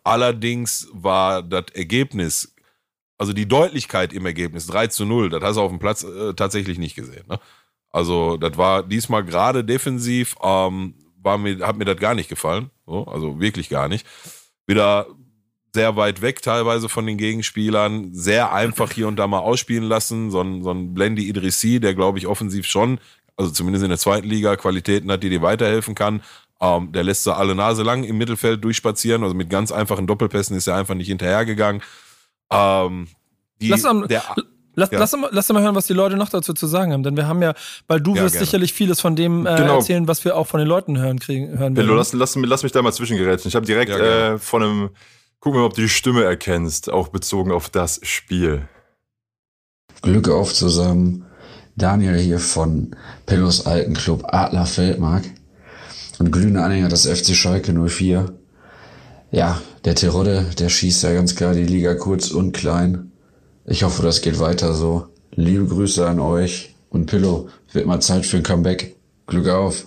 Allerdings 0.03 0.87
war 0.91 1.43
das 1.43 1.65
Ergebnis, 1.73 2.55
also 3.17 3.33
die 3.33 3.47
Deutlichkeit 3.47 4.13
im 4.13 4.25
Ergebnis 4.25 4.67
3 4.67 4.87
zu 4.87 5.05
0, 5.05 5.29
das 5.29 5.43
hast 5.43 5.55
du 5.57 5.61
auf 5.61 5.71
dem 5.71 5.79
Platz 5.79 6.03
äh, 6.03 6.33
tatsächlich 6.33 6.79
nicht 6.79 6.95
gesehen. 6.95 7.25
Ne? 7.27 7.39
Also, 7.91 8.35
das 8.35 8.57
war 8.57 8.83
diesmal 8.83 9.23
gerade 9.23 9.63
defensiv, 9.63 10.35
ähm, 10.43 10.95
war 11.21 11.37
mir, 11.37 11.65
hat 11.65 11.77
mir 11.77 11.85
das 11.85 11.97
gar 11.97 12.13
nicht 12.13 12.29
gefallen. 12.29 12.69
So, 12.85 13.05
also 13.05 13.39
wirklich 13.39 13.69
gar 13.69 13.87
nicht. 13.87 14.05
Wieder 14.67 15.07
sehr 15.73 15.95
weit 15.95 16.21
weg 16.21 16.41
teilweise 16.41 16.89
von 16.89 17.05
den 17.05 17.17
Gegenspielern, 17.17 18.13
sehr 18.13 18.51
einfach 18.51 18.91
hier 18.91 19.07
und 19.07 19.17
da 19.17 19.27
mal 19.27 19.39
ausspielen 19.39 19.83
lassen. 19.83 20.31
So 20.31 20.41
ein, 20.41 20.63
so 20.63 20.71
ein 20.71 20.93
Blendi 20.93 21.27
Idrissi, 21.27 21.79
der 21.79 21.93
glaube 21.93 22.17
ich 22.17 22.27
offensiv 22.27 22.65
schon, 22.65 22.99
also 23.37 23.51
zumindest 23.51 23.83
in 23.83 23.89
der 23.89 23.99
zweiten 23.99 24.27
Liga, 24.27 24.55
Qualitäten 24.55 25.11
hat, 25.11 25.23
die 25.23 25.29
dir 25.29 25.41
weiterhelfen 25.41 25.95
kann. 25.95 26.21
Ähm, 26.61 26.91
der 26.91 27.03
lässt 27.03 27.23
sie 27.23 27.35
alle 27.35 27.53
Nase 27.53 27.83
lang 27.83 28.03
im 28.03 28.17
Mittelfeld 28.17 28.63
durchspazieren. 28.63 29.23
Also 29.23 29.35
mit 29.35 29.49
ganz 29.49 29.71
einfachen 29.71 30.07
Doppelpässen 30.07 30.55
ist 30.55 30.67
er 30.67 30.75
einfach 30.75 30.95
nicht 30.95 31.07
hinterhergegangen. 31.07 31.81
Ähm, 32.51 33.07
die, 33.61 33.69
lass, 33.69 33.85
am, 33.85 34.07
der, 34.07 34.23
lass, 34.75 34.91
ja. 34.91 34.99
lass, 34.99 35.11
mal, 35.13 35.29
lass 35.31 35.49
mal 35.49 35.61
hören, 35.61 35.75
was 35.75 35.87
die 35.87 35.93
Leute 35.93 36.15
noch 36.15 36.29
dazu 36.29 36.53
zu 36.53 36.67
sagen 36.67 36.93
haben. 36.93 37.03
Denn 37.03 37.17
wir 37.17 37.27
haben 37.27 37.41
ja, 37.41 37.53
weil 37.87 37.99
du 37.99 38.15
ja, 38.15 38.23
wirst 38.23 38.33
gerne. 38.33 38.45
sicherlich 38.45 38.73
vieles 38.73 39.01
von 39.01 39.15
dem 39.15 39.45
äh, 39.45 39.55
genau. 39.55 39.75
erzählen, 39.75 40.07
was 40.07 40.23
wir 40.23 40.37
auch 40.37 40.47
von 40.47 40.59
den 40.59 40.67
Leuten 40.67 40.97
hören 40.97 41.19
kriegen. 41.19 41.57
Hören 41.57 41.75
werden. 41.75 41.95
Lass, 41.95 42.13
lass, 42.13 42.35
lass 42.35 42.63
mich 42.63 42.71
da 42.71 42.81
mal 42.81 42.93
zwischengerätschen. 42.93 43.49
Ich 43.49 43.55
habe 43.55 43.65
direkt 43.65 43.91
ja, 43.91 44.33
äh, 44.33 44.39
von 44.39 44.63
einem, 44.63 44.89
gucken 45.39 45.57
wir 45.57 45.61
mal, 45.61 45.67
ob 45.67 45.73
du 45.73 45.81
die 45.81 45.89
Stimme 45.89 46.23
erkennst, 46.23 46.89
auch 46.89 47.09
bezogen 47.09 47.51
auf 47.51 47.69
das 47.69 47.99
Spiel. 48.03 48.67
Glück 50.01 50.29
auf 50.29 50.53
zusammen. 50.53 51.25
Daniel 51.77 52.17
hier 52.17 52.39
von 52.39 52.95
Pillows 53.25 53.65
alten 53.65 53.95
Club 53.95 54.23
Adler 54.27 54.65
Feldmark 54.65 55.25
und 56.19 56.31
glühende 56.31 56.61
Anhänger 56.61 56.89
des 56.89 57.05
FC 57.07 57.35
Schalke 57.35 57.73
04. 57.73 58.33
Ja, 59.31 59.61
der 59.83 59.95
Terodde, 59.95 60.45
der 60.59 60.69
schießt 60.69 61.03
ja 61.03 61.13
ganz 61.13 61.35
klar 61.35 61.53
die 61.53 61.65
Liga 61.65 61.95
kurz 61.95 62.31
und 62.31 62.53
klein. 62.53 63.11
Ich 63.65 63.83
hoffe, 63.83 64.01
das 64.03 64.21
geht 64.21 64.39
weiter 64.39 64.73
so. 64.73 65.07
Liebe 65.31 65.65
Grüße 65.65 66.07
an 66.07 66.19
euch 66.19 66.75
und 66.89 67.07
Pillow, 67.07 67.49
wird 67.71 67.85
mal 67.85 67.99
Zeit 67.99 68.25
für 68.25 68.37
ein 68.37 68.43
Comeback. 68.43 68.95
Glück 69.27 69.49
auf. 69.49 69.85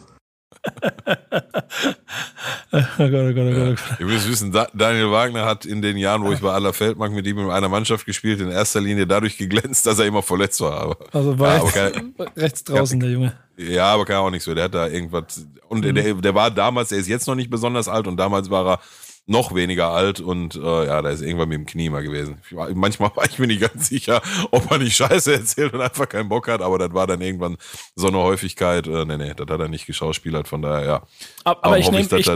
Oh 2.72 2.80
Gott, 2.98 3.12
oh 3.12 3.32
Gott, 3.32 3.36
oh 3.36 3.54
Gott. 3.54 3.78
Ihr 4.00 4.06
müsst 4.06 4.28
wissen, 4.28 4.52
Daniel 4.74 5.10
Wagner 5.10 5.44
hat 5.44 5.64
in 5.64 5.82
den 5.82 5.96
Jahren, 5.96 6.24
wo 6.24 6.32
ich 6.32 6.40
bei 6.40 6.50
aller 6.52 6.72
Feldmark 6.72 7.12
mit 7.12 7.26
ihm 7.26 7.38
in 7.38 7.50
einer 7.50 7.68
Mannschaft 7.68 8.06
gespielt, 8.06 8.40
in 8.40 8.50
erster 8.50 8.80
Linie 8.80 9.06
dadurch 9.06 9.36
geglänzt, 9.38 9.86
dass 9.86 9.98
er 9.98 10.06
immer 10.06 10.22
verletzt 10.22 10.60
war. 10.60 10.96
also 11.12 11.38
war 11.38 11.56
ja, 11.56 11.62
rechts, 11.62 11.74
kein, 11.74 12.14
rechts, 12.36 12.64
draußen, 12.64 13.00
der 13.00 13.10
Junge. 13.10 13.32
Ja, 13.56 13.92
aber 13.94 14.04
kann 14.04 14.16
auch 14.16 14.30
nichts 14.30 14.44
so. 14.44 14.54
Der 14.54 14.64
hat 14.64 14.74
da 14.74 14.88
irgendwas. 14.88 15.46
Und 15.68 15.84
mhm. 15.84 15.94
der, 15.94 16.14
der 16.14 16.34
war 16.34 16.50
damals, 16.50 16.90
der 16.90 16.98
ist 16.98 17.08
jetzt 17.08 17.26
noch 17.26 17.34
nicht 17.34 17.50
besonders 17.50 17.88
alt 17.88 18.06
und 18.06 18.16
damals 18.16 18.50
war 18.50 18.66
er 18.66 18.80
noch 19.28 19.54
weniger 19.54 19.90
alt 19.90 20.20
und 20.20 20.56
äh, 20.56 20.86
ja, 20.86 21.02
da 21.02 21.10
ist 21.10 21.20
irgendwann 21.20 21.50
mit 21.50 21.58
dem 21.58 21.66
Knie 21.66 21.90
mal 21.90 22.02
gewesen. 22.02 22.38
War, 22.50 22.70
manchmal 22.74 23.10
war 23.14 23.26
ich 23.26 23.38
mir 23.38 23.46
nicht 23.46 23.60
ganz 23.60 23.88
sicher, 23.88 24.22
ob 24.50 24.70
er 24.70 24.78
nicht 24.78 24.96
Scheiße 24.96 25.32
erzählt 25.34 25.74
und 25.74 25.82
einfach 25.82 26.08
keinen 26.08 26.30
Bock 26.30 26.48
hat, 26.48 26.62
aber 26.62 26.78
das 26.78 26.94
war 26.94 27.06
dann 27.06 27.20
irgendwann 27.20 27.58
so 27.94 28.08
eine 28.08 28.18
Häufigkeit. 28.18 28.86
Äh, 28.86 29.04
nee, 29.04 29.18
nee, 29.18 29.34
das 29.34 29.46
hat 29.48 29.60
er 29.60 29.68
nicht 29.68 29.86
geschauspielert, 29.86 30.48
von 30.48 30.62
daher, 30.62 30.86
ja. 30.86 31.02
Aber, 31.44 31.64
aber 31.64 31.78
ich 31.78 31.90
nehme 31.90 32.08
ich, 32.16 32.30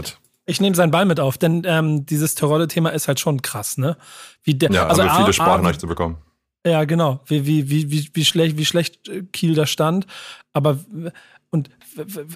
ich 0.45 0.61
nehme 0.61 0.75
seinen 0.75 0.91
Ball 0.91 1.05
mit 1.05 1.19
auf, 1.19 1.37
denn 1.37 1.63
ähm, 1.65 2.05
dieses 2.05 2.35
Terodde-Thema 2.35 2.89
ist 2.89 3.07
halt 3.07 3.19
schon 3.19 3.41
krass, 3.41 3.77
ne? 3.77 3.97
Wie 4.43 4.53
der, 4.53 4.69
ja, 4.71 4.87
also 4.87 5.03
haben 5.03 5.09
wir 5.09 5.25
viele 5.25 5.33
Sprachnachrichten 5.33 5.89
bekommen. 5.89 6.17
Ja, 6.65 6.83
genau. 6.85 7.21
Wie, 7.25 7.45
wie, 7.45 7.69
wie, 7.69 7.91
wie, 7.91 8.09
wie, 8.13 8.25
schlecht, 8.25 8.57
wie 8.57 8.65
schlecht 8.65 9.09
Kiel 9.33 9.55
da 9.55 9.65
stand. 9.65 10.05
Aber 10.53 10.79
und 11.49 11.69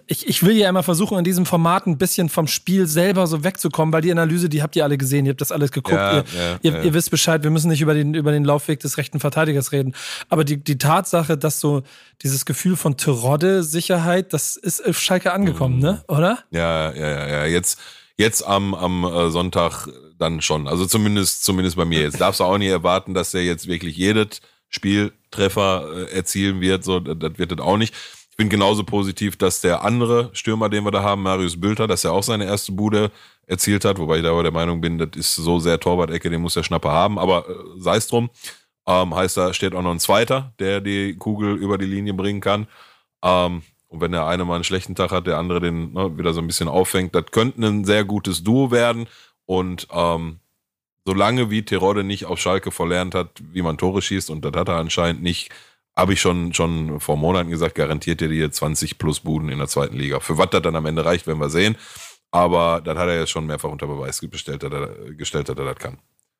ich, 0.07 0.27
ich 0.27 0.43
will 0.43 0.55
ja 0.55 0.69
immer 0.69 0.83
versuchen, 0.83 1.17
in 1.17 1.23
diesem 1.23 1.45
Format 1.45 1.87
ein 1.87 1.97
bisschen 1.97 2.29
vom 2.29 2.47
Spiel 2.47 2.87
selber 2.87 3.27
so 3.27 3.43
wegzukommen, 3.43 3.93
weil 3.93 4.01
die 4.01 4.11
Analyse, 4.11 4.49
die 4.49 4.61
habt 4.61 4.75
ihr 4.75 4.83
alle 4.83 4.97
gesehen, 4.97 5.25
ihr 5.25 5.31
habt 5.31 5.41
das 5.41 5.51
alles 5.51 5.71
geguckt, 5.71 5.97
ja, 5.97 6.17
ihr, 6.17 6.23
ja, 6.35 6.59
ihr, 6.61 6.71
ja. 6.71 6.81
ihr, 6.83 6.93
wisst 6.93 7.11
Bescheid, 7.11 7.43
wir 7.43 7.51
müssen 7.51 7.69
nicht 7.69 7.81
über 7.81 7.93
den, 7.93 8.13
über 8.13 8.31
den 8.31 8.45
Laufweg 8.45 8.79
des 8.79 8.97
rechten 8.97 9.19
Verteidigers 9.19 9.71
reden. 9.71 9.93
Aber 10.29 10.43
die, 10.43 10.57
die 10.57 10.77
Tatsache, 10.77 11.37
dass 11.37 11.59
so 11.59 11.83
dieses 12.23 12.45
Gefühl 12.45 12.75
von 12.75 12.97
Terodde, 12.97 13.63
Sicherheit, 13.63 14.33
das 14.33 14.55
ist 14.55 14.85
auf 14.85 14.99
Schalke 14.99 15.33
angekommen, 15.33 15.77
mhm. 15.77 15.81
ne? 15.81 16.03
Oder? 16.07 16.39
Ja, 16.51 16.91
ja, 16.93 17.07
ja, 17.07 17.27
ja. 17.27 17.45
Jetzt, 17.45 17.79
jetzt 18.17 18.45
am, 18.45 18.73
am 18.73 19.03
äh, 19.03 19.29
Sonntag 19.29 19.87
dann 20.17 20.41
schon. 20.41 20.67
Also 20.67 20.85
zumindest, 20.85 21.43
zumindest 21.43 21.75
bei 21.75 21.85
mir. 21.85 22.01
Jetzt 22.01 22.19
darfst 22.19 22.39
du 22.39 22.43
auch 22.43 22.57
nicht 22.57 22.69
erwarten, 22.69 23.13
dass 23.13 23.33
er 23.33 23.43
jetzt 23.43 23.67
wirklich 23.67 23.95
jedes 23.95 24.41
Spieltreffer 24.69 26.07
äh, 26.09 26.15
erzielen 26.15 26.61
wird. 26.61 26.83
So, 26.83 26.99
das 26.99 27.37
wird 27.37 27.51
das 27.51 27.59
auch 27.59 27.77
nicht. 27.77 27.93
Ich 28.39 28.43
bin 28.43 28.49
genauso 28.49 28.83
positiv, 28.83 29.35
dass 29.35 29.61
der 29.61 29.83
andere 29.83 30.29
Stürmer, 30.33 30.69
den 30.69 30.83
wir 30.83 30.91
da 30.91 31.01
haben, 31.01 31.23
Marius 31.23 31.59
Bülter, 31.59 31.87
dass 31.87 32.03
er 32.03 32.11
auch 32.11 32.21
seine 32.21 32.45
erste 32.45 32.71
Bude 32.71 33.09
erzielt 33.47 33.83
hat, 33.83 33.97
wobei 33.97 34.17
ich 34.17 34.23
da 34.23 34.29
aber 34.29 34.43
der 34.43 34.51
Meinung 34.51 34.79
bin, 34.79 34.99
das 34.99 35.09
ist 35.15 35.33
so 35.33 35.57
sehr 35.57 35.79
Torwart-Ecke, 35.79 36.29
den 36.29 36.41
muss 36.41 36.53
der 36.53 36.61
Schnapper 36.61 36.91
haben, 36.91 37.17
aber 37.17 37.49
äh, 37.49 37.53
sei 37.79 37.95
es 37.95 38.07
drum. 38.07 38.29
Ähm, 38.85 39.15
heißt, 39.15 39.37
da 39.37 39.55
steht 39.55 39.73
auch 39.73 39.81
noch 39.81 39.89
ein 39.89 39.99
zweiter, 39.99 40.53
der 40.59 40.81
die 40.81 41.15
Kugel 41.15 41.55
über 41.55 41.79
die 41.79 41.87
Linie 41.87 42.13
bringen 42.13 42.39
kann. 42.39 42.67
Ähm, 43.23 43.63
und 43.87 44.01
wenn 44.01 44.11
der 44.11 44.27
eine 44.27 44.45
mal 44.45 44.53
einen 44.53 44.63
schlechten 44.63 44.93
Tag 44.93 45.09
hat, 45.09 45.25
der 45.25 45.39
andere 45.39 45.59
den 45.59 45.93
ne, 45.93 46.15
wieder 46.15 46.35
so 46.35 46.39
ein 46.39 46.45
bisschen 46.45 46.67
auffängt, 46.69 47.15
das 47.15 47.25
könnte 47.31 47.65
ein 47.65 47.85
sehr 47.85 48.05
gutes 48.05 48.43
Duo 48.43 48.69
werden. 48.69 49.07
Und 49.47 49.87
ähm, 49.91 50.41
solange 51.07 51.49
wie 51.49 51.65
Tirode 51.65 52.03
nicht 52.03 52.25
auf 52.25 52.37
Schalke 52.37 52.69
verlernt 52.69 53.15
hat, 53.15 53.31
wie 53.51 53.63
man 53.63 53.79
Tore 53.79 54.03
schießt, 54.03 54.29
und 54.29 54.45
das 54.45 54.53
hat 54.53 54.67
er 54.67 54.75
anscheinend 54.75 55.23
nicht, 55.23 55.49
habe 55.97 56.13
ich 56.13 56.21
schon, 56.21 56.53
schon 56.53 56.99
vor 56.99 57.17
Monaten 57.17 57.49
gesagt, 57.49 57.75
garantiert 57.75 58.21
ihr 58.21 58.29
dir 58.29 58.51
20 58.51 58.99
plus 58.99 59.19
Buden 59.19 59.49
in 59.49 59.57
der 59.57 59.67
zweiten 59.67 59.97
Liga. 59.97 60.19
Für 60.19 60.37
was 60.37 60.51
das 60.51 60.61
dann 60.61 60.75
am 60.75 60.85
Ende 60.85 61.03
reicht, 61.03 61.25
werden 61.25 61.39
wir 61.39 61.49
sehen. 61.49 61.75
Aber 62.29 62.81
das 62.81 62.97
hat 62.97 63.07
er 63.07 63.19
jetzt 63.19 63.31
schon 63.31 63.47
mehrfach 63.47 63.69
unter 63.69 63.87
Beweis 63.87 64.19
gestellt, 64.19 64.61
dass 64.61 64.71
er, 64.71 64.89
gestellt, 65.15 65.49
dass 65.49 65.57
er 65.57 65.65
das 65.65 65.77
kann. 65.77 65.97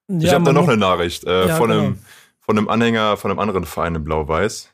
Ja, 0.09 0.27
ich 0.27 0.33
habe 0.33 0.45
da 0.45 0.53
noch 0.53 0.67
eine 0.67 0.77
Nachricht 0.77 1.23
äh, 1.23 1.47
ja, 1.47 1.55
von, 1.55 1.71
einem, 1.71 1.83
genau. 1.85 1.97
von 2.39 2.57
einem 2.57 2.69
Anhänger 2.69 3.17
von 3.17 3.31
einem 3.31 3.39
anderen 3.39 3.65
Verein 3.65 3.95
in 3.95 4.03
Blau-Weiß. 4.03 4.69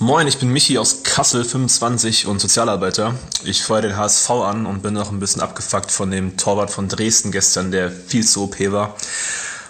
Moin, 0.00 0.26
ich 0.26 0.38
bin 0.38 0.52
Michi 0.52 0.76
aus 0.76 1.04
Kassel, 1.04 1.44
25 1.44 2.26
und 2.26 2.40
Sozialarbeiter. 2.40 3.14
Ich 3.44 3.62
feuere 3.62 3.82
den 3.82 3.96
HSV 3.96 4.28
an 4.30 4.66
und 4.66 4.82
bin 4.82 4.94
noch 4.94 5.12
ein 5.12 5.20
bisschen 5.20 5.40
abgefuckt 5.40 5.92
von 5.92 6.10
dem 6.10 6.36
Torwart 6.36 6.72
von 6.72 6.88
Dresden 6.88 7.30
gestern, 7.30 7.70
der 7.70 7.92
viel 7.92 8.26
zu 8.26 8.44
OP 8.44 8.58
war. 8.72 8.96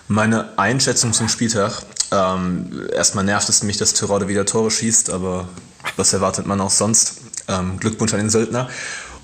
Meine 0.08 0.58
Einschätzung 0.58 1.12
zum 1.12 1.28
Spieltag. 1.28 1.82
Ähm, 2.12 2.88
erstmal 2.92 3.24
nervt 3.24 3.48
es 3.48 3.62
mich, 3.62 3.78
dass 3.78 3.94
Tyrode 3.94 4.28
wieder 4.28 4.44
Tore 4.44 4.70
schießt, 4.70 5.10
aber 5.10 5.48
was 5.96 6.12
erwartet 6.12 6.46
man 6.46 6.60
auch 6.60 6.70
sonst? 6.70 7.22
Ähm, 7.48 7.78
Glückwunsch 7.80 8.12
an 8.12 8.20
den 8.20 8.30
Söldner. 8.30 8.68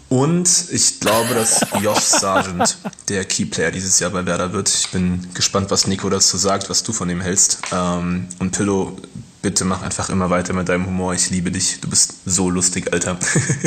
Und 0.08 0.48
ich 0.72 0.98
glaube, 0.98 1.34
dass 1.34 1.60
Josh 1.80 2.00
Sargent 2.00 2.78
der 3.08 3.24
Keyplayer 3.24 3.70
dieses 3.70 4.00
Jahr 4.00 4.10
bei 4.10 4.26
Werder 4.26 4.52
wird. 4.52 4.68
Ich 4.68 4.90
bin 4.90 5.28
gespannt, 5.34 5.70
was 5.70 5.86
Nico 5.86 6.10
dazu 6.10 6.36
sagt, 6.36 6.68
was 6.68 6.82
du 6.82 6.92
von 6.92 7.08
ihm 7.10 7.20
hältst. 7.20 7.58
Ähm, 7.72 8.26
und 8.40 8.50
Pillow, 8.50 8.96
bitte 9.42 9.64
mach 9.64 9.82
einfach 9.82 10.10
immer 10.10 10.30
weiter 10.30 10.52
mit 10.52 10.68
deinem 10.68 10.86
Humor. 10.86 11.14
Ich 11.14 11.30
liebe 11.30 11.50
dich. 11.50 11.80
Du 11.80 11.88
bist 11.88 12.14
so 12.24 12.50
lustig, 12.50 12.92
Alter. 12.92 13.18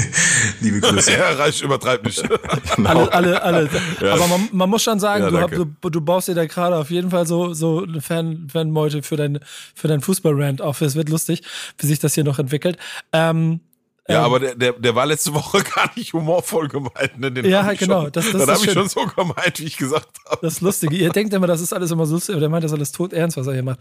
Liebe 0.61 0.81
Grüße. 0.81 1.11
Ja, 1.11 1.31
reicht, 1.31 1.61
übertreib 1.61 2.03
nicht. 2.05 2.23
genau. 2.75 2.89
Alle, 3.13 3.13
alle, 3.13 3.41
alle. 3.41 3.69
Ja. 4.01 4.13
Aber 4.13 4.27
man, 4.27 4.49
man, 4.51 4.69
muss 4.69 4.83
schon 4.83 4.99
sagen, 4.99 5.23
ja, 5.23 5.29
du, 5.29 5.39
hab, 5.39 5.51
du, 5.51 5.89
du, 5.89 6.01
baust 6.01 6.27
dir 6.27 6.35
da 6.35 6.45
gerade 6.45 6.75
auf 6.77 6.89
jeden 6.89 7.11
Fall 7.11 7.25
so, 7.25 7.53
so 7.53 7.83
eine 7.83 8.01
Fan, 8.01 8.47
Fanmeute 8.51 9.03
für 9.03 9.17
dein, 9.17 9.39
für 9.75 9.87
dein 9.87 10.01
Fußball-Rant 10.01 10.61
auf. 10.61 10.81
Es 10.81 10.95
wird 10.95 11.09
lustig, 11.09 11.41
wie 11.77 11.87
sich 11.87 11.99
das 11.99 12.13
hier 12.13 12.23
noch 12.23 12.39
entwickelt. 12.39 12.77
Ähm, 13.11 13.61
ja, 14.09 14.19
ähm, 14.19 14.25
aber 14.25 14.39
der, 14.41 14.55
der, 14.55 14.73
der 14.73 14.95
war 14.95 15.05
letzte 15.05 15.33
Woche 15.33 15.63
gar 15.75 15.89
nicht 15.95 16.11
humorvoll 16.11 16.67
gemeint. 16.67 17.17
Ne? 17.17 17.31
Den 17.31 17.45
ja, 17.45 17.71
genau. 17.73 18.09
das, 18.09 18.31
das, 18.31 18.45
das 18.45 18.49
habe 18.49 18.65
ich 18.65 18.73
schon 18.73 18.89
so 18.89 19.05
gemeint, 19.05 19.59
wie 19.59 19.63
ich 19.63 19.77
gesagt 19.77 20.09
habe. 20.25 20.39
Das 20.41 20.55
ist 20.55 20.61
lustig. 20.61 20.91
Ihr 20.91 21.09
denkt 21.09 21.33
immer, 21.33 21.47
das 21.47 21.61
ist 21.61 21.71
alles 21.71 21.89
immer 21.91 22.05
so 22.05 22.15
lustig, 22.15 22.33
aber 22.33 22.41
der 22.41 22.49
meint 22.49 22.65
das 22.65 22.73
alles 22.73 22.91
tot 22.91 23.13
ernst, 23.13 23.37
was 23.37 23.47
er 23.47 23.53
hier 23.53 23.63
macht. 23.63 23.79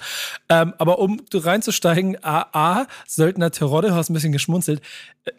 Ähm, 0.49 0.75
aber 0.79 1.01
um 1.01 1.21
reinzusteigen, 1.33 2.23
A, 2.23 2.47
A 2.53 2.87
Söldner 3.09 3.51
Terodde, 3.51 3.97
hast 3.97 4.11
ein 4.11 4.15
bisschen 4.15 4.33
geschmunzelt, 4.33 4.81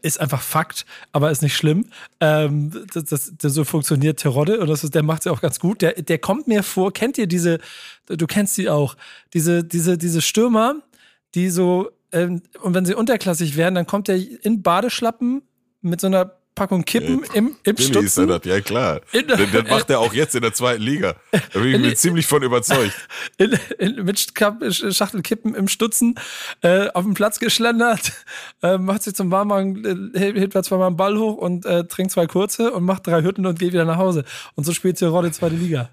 ist 0.01 0.19
einfach 0.19 0.41
Fakt, 0.41 0.85
aber 1.13 1.31
ist 1.31 1.41
nicht 1.41 1.55
schlimm. 1.55 1.85
Ähm, 2.19 2.85
das, 2.93 3.05
das, 3.05 3.33
das, 3.37 3.53
so 3.53 3.63
funktioniert 3.63 4.19
Terodde 4.19 4.59
und 4.59 4.67
das 4.67 4.83
ist, 4.83 4.95
der 4.95 5.03
macht 5.03 5.23
sie 5.23 5.31
auch 5.31 5.41
ganz 5.41 5.59
gut. 5.59 5.81
Der, 5.81 5.93
der 5.93 6.17
kommt 6.17 6.47
mir 6.49 6.61
vor, 6.61 6.91
kennt 6.91 7.17
ihr 7.17 7.27
diese, 7.27 7.59
du 8.07 8.27
kennst 8.27 8.55
sie 8.55 8.69
auch, 8.69 8.97
diese, 9.33 9.63
diese, 9.63 9.97
diese 9.97 10.21
Stürmer, 10.21 10.75
die 11.35 11.49
so 11.49 11.89
ähm, 12.13 12.41
und 12.61 12.73
wenn 12.73 12.85
sie 12.85 12.95
unterklassig 12.95 13.57
werden, 13.57 13.75
dann 13.75 13.87
kommt 13.87 14.07
er 14.07 14.15
in 14.15 14.61
Badeschlappen 14.61 15.41
mit 15.81 15.99
so 15.99 16.07
einer 16.07 16.37
Packung 16.55 16.85
Kippen 16.85 17.23
ja, 17.23 17.33
im, 17.33 17.55
im 17.63 17.77
Stutzen. 17.77 18.05
Ist 18.05 18.17
er 18.17 18.27
das, 18.27 18.45
ja 18.45 18.61
klar. 18.61 19.01
In, 19.11 19.27
das, 19.27 19.39
das 19.51 19.69
macht 19.69 19.89
er 19.89 19.99
auch 19.99 20.13
jetzt 20.13 20.35
in 20.35 20.41
der 20.41 20.53
zweiten 20.53 20.83
Liga. 20.83 21.15
Da 21.31 21.59
bin 21.59 21.69
ich 21.69 21.79
mir 21.79 21.95
ziemlich 21.95 22.27
von 22.27 22.43
überzeugt. 22.43 22.93
In, 23.37 23.57
in, 23.79 24.05
mit 24.05 24.19
Schachtel 24.19 25.21
Kippen 25.23 25.55
im 25.55 25.67
Stutzen 25.67 26.15
äh, 26.61 26.89
auf 26.89 27.03
den 27.03 27.15
Platz 27.15 27.39
geschlendert, 27.39 28.11
äh, 28.61 28.77
macht 28.77 29.03
sich 29.03 29.15
zum 29.15 29.31
Warmmachen, 29.31 30.13
äh, 30.13 30.39
hebt 30.39 30.55
da 30.55 30.61
zweimal 30.61 30.87
einen 30.87 30.97
Ball 30.97 31.17
hoch 31.17 31.37
und 31.37 31.65
äh, 31.65 31.85
trinkt 31.85 32.11
zwei 32.11 32.27
kurze 32.27 32.71
und 32.71 32.83
macht 32.83 33.07
drei 33.07 33.23
Hütten 33.23 33.45
und 33.45 33.57
geht 33.57 33.73
wieder 33.73 33.85
nach 33.85 33.97
Hause. 33.97 34.23
Und 34.55 34.65
so 34.65 34.73
spielt 34.73 34.97
Tirol 34.97 35.25
die 35.25 35.31
zweite 35.31 35.55
Liga. 35.55 35.89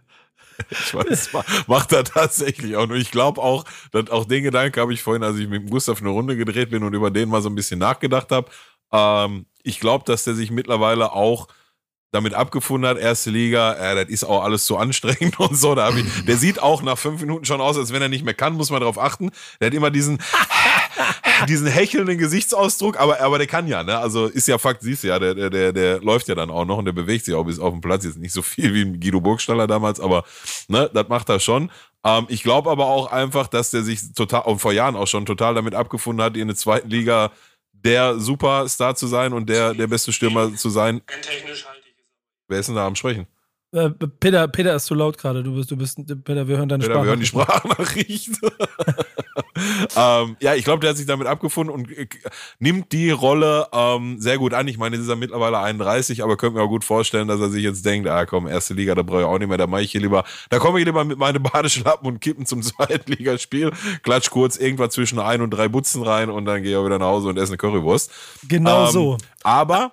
Ich 0.70 0.94
weiß, 0.94 1.30
macht 1.66 1.92
er 1.92 2.04
tatsächlich 2.04 2.76
auch. 2.76 2.84
Und 2.84 2.96
ich 2.96 3.10
glaube 3.10 3.40
auch, 3.40 3.64
dass 3.92 4.10
auch 4.10 4.24
den 4.24 4.44
Gedanken 4.44 4.80
habe 4.80 4.92
ich 4.92 5.02
vorhin, 5.02 5.22
als 5.22 5.38
ich 5.38 5.48
mit 5.48 5.68
Gustav 5.70 6.00
eine 6.00 6.10
Runde 6.10 6.36
gedreht 6.36 6.70
bin 6.70 6.82
und 6.82 6.94
über 6.94 7.10
den 7.10 7.28
mal 7.28 7.42
so 7.42 7.48
ein 7.48 7.54
bisschen 7.54 7.78
nachgedacht 7.78 8.30
habe. 8.30 8.50
Ähm, 8.92 9.46
ich 9.62 9.80
glaube, 9.80 10.04
dass 10.04 10.24
der 10.24 10.34
sich 10.34 10.50
mittlerweile 10.50 11.12
auch 11.12 11.48
damit 12.12 12.34
abgefunden 12.34 12.88
hat, 12.88 12.98
erste 12.98 13.30
Liga, 13.30 13.74
äh, 13.74 13.94
das 13.94 14.08
ist 14.12 14.24
auch 14.24 14.42
alles 14.42 14.64
zu 14.64 14.76
anstrengend 14.76 15.38
und 15.40 15.56
so. 15.56 15.74
Da 15.74 15.90
ich, 15.90 16.24
der 16.24 16.36
sieht 16.36 16.60
auch 16.60 16.82
nach 16.82 16.98
fünf 16.98 17.20
Minuten 17.20 17.44
schon 17.44 17.60
aus, 17.60 17.76
als 17.76 17.92
wenn 17.92 18.02
er 18.02 18.08
nicht 18.08 18.24
mehr 18.24 18.34
kann, 18.34 18.54
muss 18.54 18.70
man 18.70 18.80
darauf 18.80 18.98
achten. 18.98 19.30
Der 19.60 19.66
hat 19.66 19.74
immer 19.74 19.90
diesen, 19.90 20.18
diesen 21.48 21.68
hechelnden 21.68 22.18
Gesichtsausdruck, 22.18 22.98
aber, 22.98 23.20
aber 23.20 23.38
der 23.38 23.46
kann 23.46 23.68
ja, 23.68 23.84
ne? 23.84 23.98
Also 23.98 24.26
ist 24.26 24.48
ja 24.48 24.58
Fakt, 24.58 24.82
siehst 24.82 25.04
du 25.04 25.08
ja, 25.08 25.18
der, 25.18 25.34
der, 25.34 25.50
der, 25.50 25.72
der 25.72 26.00
läuft 26.00 26.28
ja 26.28 26.34
dann 26.34 26.50
auch 26.50 26.64
noch 26.64 26.78
und 26.78 26.84
der 26.84 26.92
bewegt 26.92 27.24
sich 27.24 27.34
auch 27.34 27.44
bis 27.44 27.60
auf 27.60 27.72
den 27.72 27.80
Platz. 27.80 28.04
Jetzt 28.04 28.18
nicht 28.18 28.32
so 28.32 28.42
viel 28.42 28.74
wie 28.74 28.98
Guido 28.98 29.20
Burgstaller 29.20 29.66
damals, 29.66 30.00
aber 30.00 30.24
ne, 30.68 30.90
das 30.92 31.08
macht 31.08 31.28
er 31.28 31.38
schon. 31.38 31.70
Ähm, 32.04 32.26
ich 32.28 32.42
glaube 32.42 32.70
aber 32.70 32.86
auch 32.86 33.12
einfach, 33.12 33.46
dass 33.46 33.70
der 33.70 33.82
sich 33.82 34.12
total, 34.14 34.42
und 34.42 34.58
vor 34.58 34.72
Jahren 34.72 34.96
auch 34.96 35.06
schon 35.06 35.26
total 35.26 35.54
damit 35.54 35.74
abgefunden 35.74 36.24
hat, 36.24 36.36
in 36.36 36.48
der 36.48 36.56
zweiten 36.56 36.90
Liga 36.90 37.30
der 37.72 38.18
Superstar 38.18 38.94
zu 38.94 39.06
sein 39.06 39.32
und 39.32 39.48
der, 39.48 39.74
der 39.74 39.86
beste 39.86 40.12
Stürmer 40.12 40.54
zu 40.54 40.70
sein. 40.70 41.00
Technisch 41.22 41.66
halt 41.66 41.79
Wer 42.50 42.58
ist 42.58 42.66
denn 42.66 42.74
da 42.74 42.86
am 42.86 42.96
Sprechen? 42.96 43.26
Äh, 43.72 43.90
Peter, 43.90 44.48
Peter 44.48 44.74
ist 44.74 44.86
zu 44.86 44.94
laut 44.94 45.16
gerade. 45.16 45.44
Du 45.44 45.54
bist, 45.54 45.70
du 45.70 45.76
bist, 45.76 45.96
Peter, 46.24 46.48
wir 46.48 46.56
hören 46.56 46.68
deine 46.68 46.82
Peter, 46.82 46.94
Sprachnachricht. 46.94 48.26
Wir 48.26 48.40
hören 48.42 48.58
die 48.58 48.66
Sprachnachricht. 48.66 49.06
ähm, 49.96 50.36
ja, 50.40 50.54
ich 50.56 50.64
glaube, 50.64 50.80
der 50.80 50.90
hat 50.90 50.96
sich 50.96 51.06
damit 51.06 51.28
abgefunden 51.28 51.72
und 51.72 51.88
äh, 51.96 52.08
nimmt 52.58 52.90
die 52.90 53.10
Rolle 53.10 53.68
ähm, 53.72 54.16
sehr 54.18 54.38
gut 54.38 54.54
an. 54.54 54.66
Ich 54.66 54.76
meine, 54.76 54.96
jetzt 54.96 55.04
ist 55.04 55.08
er 55.08 55.14
mittlerweile 55.14 55.60
31, 55.60 56.24
aber 56.24 56.36
könnte 56.36 56.58
mir 56.58 56.64
auch 56.64 56.68
gut 56.68 56.84
vorstellen, 56.84 57.28
dass 57.28 57.40
er 57.40 57.48
sich 57.48 57.62
jetzt 57.62 57.86
denkt, 57.86 58.08
ah 58.08 58.26
komm, 58.26 58.48
erste 58.48 58.74
Liga, 58.74 58.96
da 58.96 59.02
brauche 59.02 59.20
ich 59.20 59.26
auch 59.26 59.38
nicht 59.38 59.48
mehr, 59.48 59.58
da 59.58 59.68
mache 59.68 59.82
ich 59.82 59.92
hier 59.92 60.00
lieber, 60.00 60.24
da 60.48 60.58
komme 60.58 60.80
ich 60.80 60.84
lieber 60.84 61.04
mit 61.04 61.18
meinen 61.18 61.40
Badeschlappen 61.40 62.08
und 62.08 62.20
Kippen 62.20 62.46
zum 62.46 62.62
Zweitligaspiel, 62.64 63.70
klatsch 64.02 64.30
kurz 64.30 64.56
irgendwas 64.56 64.94
zwischen 64.94 65.20
ein 65.20 65.42
und 65.42 65.50
drei 65.50 65.68
Butzen 65.68 66.02
rein 66.02 66.28
und 66.28 66.44
dann 66.44 66.64
gehe 66.64 66.72
ich 66.72 66.76
auch 66.76 66.86
wieder 66.86 66.98
nach 66.98 67.06
Hause 67.06 67.28
und 67.28 67.36
esse 67.36 67.52
eine 67.52 67.58
Currywurst. 67.58 68.10
Genau 68.48 68.86
ähm, 68.86 68.90
so. 68.90 69.16
Aber 69.44 69.92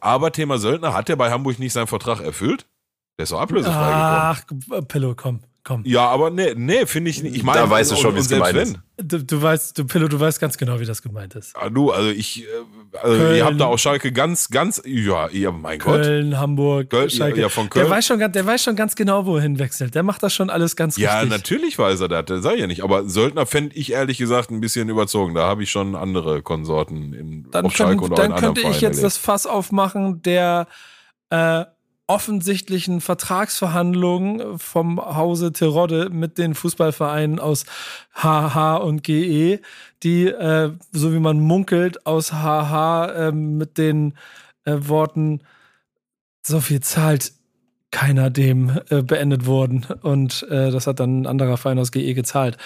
aber 0.00 0.32
Thema 0.32 0.58
Söldner, 0.58 0.94
hat 0.94 1.08
er 1.08 1.16
bei 1.16 1.30
Hamburg 1.30 1.58
nicht 1.58 1.72
seinen 1.72 1.86
Vertrag 1.86 2.20
erfüllt? 2.20 2.66
Der 3.18 3.24
ist 3.24 3.32
doch 3.32 3.40
ablösefrei 3.40 3.74
Ach, 3.76 4.42
Pillow, 4.86 5.14
komm. 5.16 5.40
komm. 5.64 5.82
Ja, 5.84 6.06
aber 6.08 6.30
nee, 6.30 6.54
nee, 6.54 6.86
finde 6.86 7.10
ich 7.10 7.22
nicht. 7.22 7.34
Ich 7.36 7.42
meine, 7.42 7.60
Da 7.60 7.70
weißt 7.70 7.90
du 7.90 7.96
schon, 7.96 8.14
wie 8.14 8.20
es 8.20 8.28
gemeint 8.28 8.56
ist. 8.56 8.78
Du, 8.96 9.24
du 9.24 9.42
weißt, 9.42 9.76
du 9.76 9.84
Pillow, 9.86 10.06
du 10.08 10.20
weißt 10.20 10.38
ganz 10.40 10.56
genau, 10.56 10.78
wie 10.78 10.84
das 10.84 11.02
gemeint 11.02 11.34
ist. 11.34 11.56
Ah, 11.56 11.68
du, 11.68 11.90
also 11.90 12.10
ich, 12.10 12.44
äh, 12.44 12.46
also 13.02 13.16
Köln. 13.16 13.36
ihr 13.36 13.44
habt 13.44 13.60
da 13.60 13.66
auch 13.66 13.78
Schalke 13.78 14.12
ganz, 14.12 14.48
ganz, 14.50 14.82
ja, 14.84 15.28
ja, 15.30 15.50
mein 15.50 15.78
Gott. 15.78 16.02
Köln, 16.02 16.38
Hamburg, 16.38 16.90
Köln, 16.90 17.10
Schalke. 17.10 17.36
ja, 17.38 17.42
ja, 17.44 17.48
von 17.48 17.68
Köln. 17.70 17.84
Der 17.86 17.90
weiß, 17.90 18.06
schon, 18.06 18.18
ganz- 18.18 18.32
der 18.32 18.46
weiß 18.46 18.62
schon 18.64 18.76
ganz 18.76 18.94
genau, 18.96 19.26
wohin 19.26 19.58
wechselt. 19.58 19.94
Der 19.94 20.02
macht 20.02 20.22
das 20.22 20.34
schon 20.34 20.50
alles 20.50 20.76
ganz 20.76 20.96
Ja, 20.96 21.20
richtig. 21.20 21.30
natürlich 21.38 21.78
weiß 21.78 22.00
er 22.00 22.08
das, 22.08 22.24
das 22.26 22.42
sag 22.42 22.54
ich 22.54 22.60
ja 22.60 22.66
nicht. 22.66 22.82
Aber 22.82 23.08
Söldner 23.08 23.46
fände 23.46 23.74
ich 23.76 23.92
ehrlich 23.92 24.18
gesagt 24.18 24.50
ein 24.50 24.60
bisschen 24.60 24.88
überzogen. 24.88 25.34
Da 25.34 25.46
habe 25.46 25.62
ich 25.62 25.70
schon 25.70 25.94
andere 25.96 26.42
Konsorten 26.42 27.12
in, 27.12 27.50
Dann, 27.50 27.66
auf 27.66 27.76
Schalke 27.76 28.04
und 28.04 28.12
auch 28.12 28.22
in 28.24 28.30
dann 28.32 28.40
könnte 28.40 28.60
ich 28.62 28.80
jetzt 28.80 29.02
das 29.02 29.16
Fass 29.16 29.46
aufmachen 29.46 30.22
der 30.22 30.66
äh, 31.30 31.64
offensichtlichen 32.08 33.00
Vertragsverhandlungen 33.00 34.58
vom 34.58 34.98
Hause 34.98 35.52
Terodde 35.52 36.08
mit 36.10 36.38
den 36.38 36.54
Fußballvereinen 36.54 37.38
aus 37.38 37.66
HH 38.14 38.76
und 38.78 39.04
GE, 39.04 39.60
die, 40.02 40.26
äh, 40.26 40.72
so 40.90 41.12
wie 41.12 41.18
man 41.20 41.38
munkelt, 41.38 42.06
aus 42.06 42.32
HH 42.32 43.06
äh, 43.28 43.32
mit 43.32 43.78
den 43.78 44.14
äh, 44.64 44.74
Worten 44.80 45.42
so 46.42 46.60
viel 46.60 46.80
zahlt 46.80 47.32
keiner 47.90 48.30
dem 48.30 48.78
äh, 48.90 49.02
beendet 49.02 49.46
wurden 49.46 49.86
und 50.02 50.46
äh, 50.50 50.70
das 50.70 50.86
hat 50.86 51.00
dann 51.00 51.22
ein 51.22 51.26
anderer 51.26 51.56
Verein 51.56 51.78
aus 51.78 51.90
GE 51.92 52.12
gezahlt. 52.14 52.58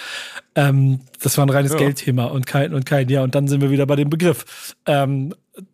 Ähm, 0.55 0.99
das 1.21 1.37
war 1.37 1.45
ein 1.45 1.49
reines 1.49 1.73
Ja. 1.73 1.77
Geldthema 1.77 2.25
und 2.25 2.45
kein 2.45 2.73
und 2.73 2.85
kein 2.85 3.07
ja 3.09 3.23
und 3.23 3.35
dann 3.35 3.47
sind 3.47 3.61
wir 3.61 3.71
wieder 3.71 3.85
bei 3.85 3.95
dem 3.95 4.09
Begriff. 4.09 4.75
Ähm, 4.85 5.33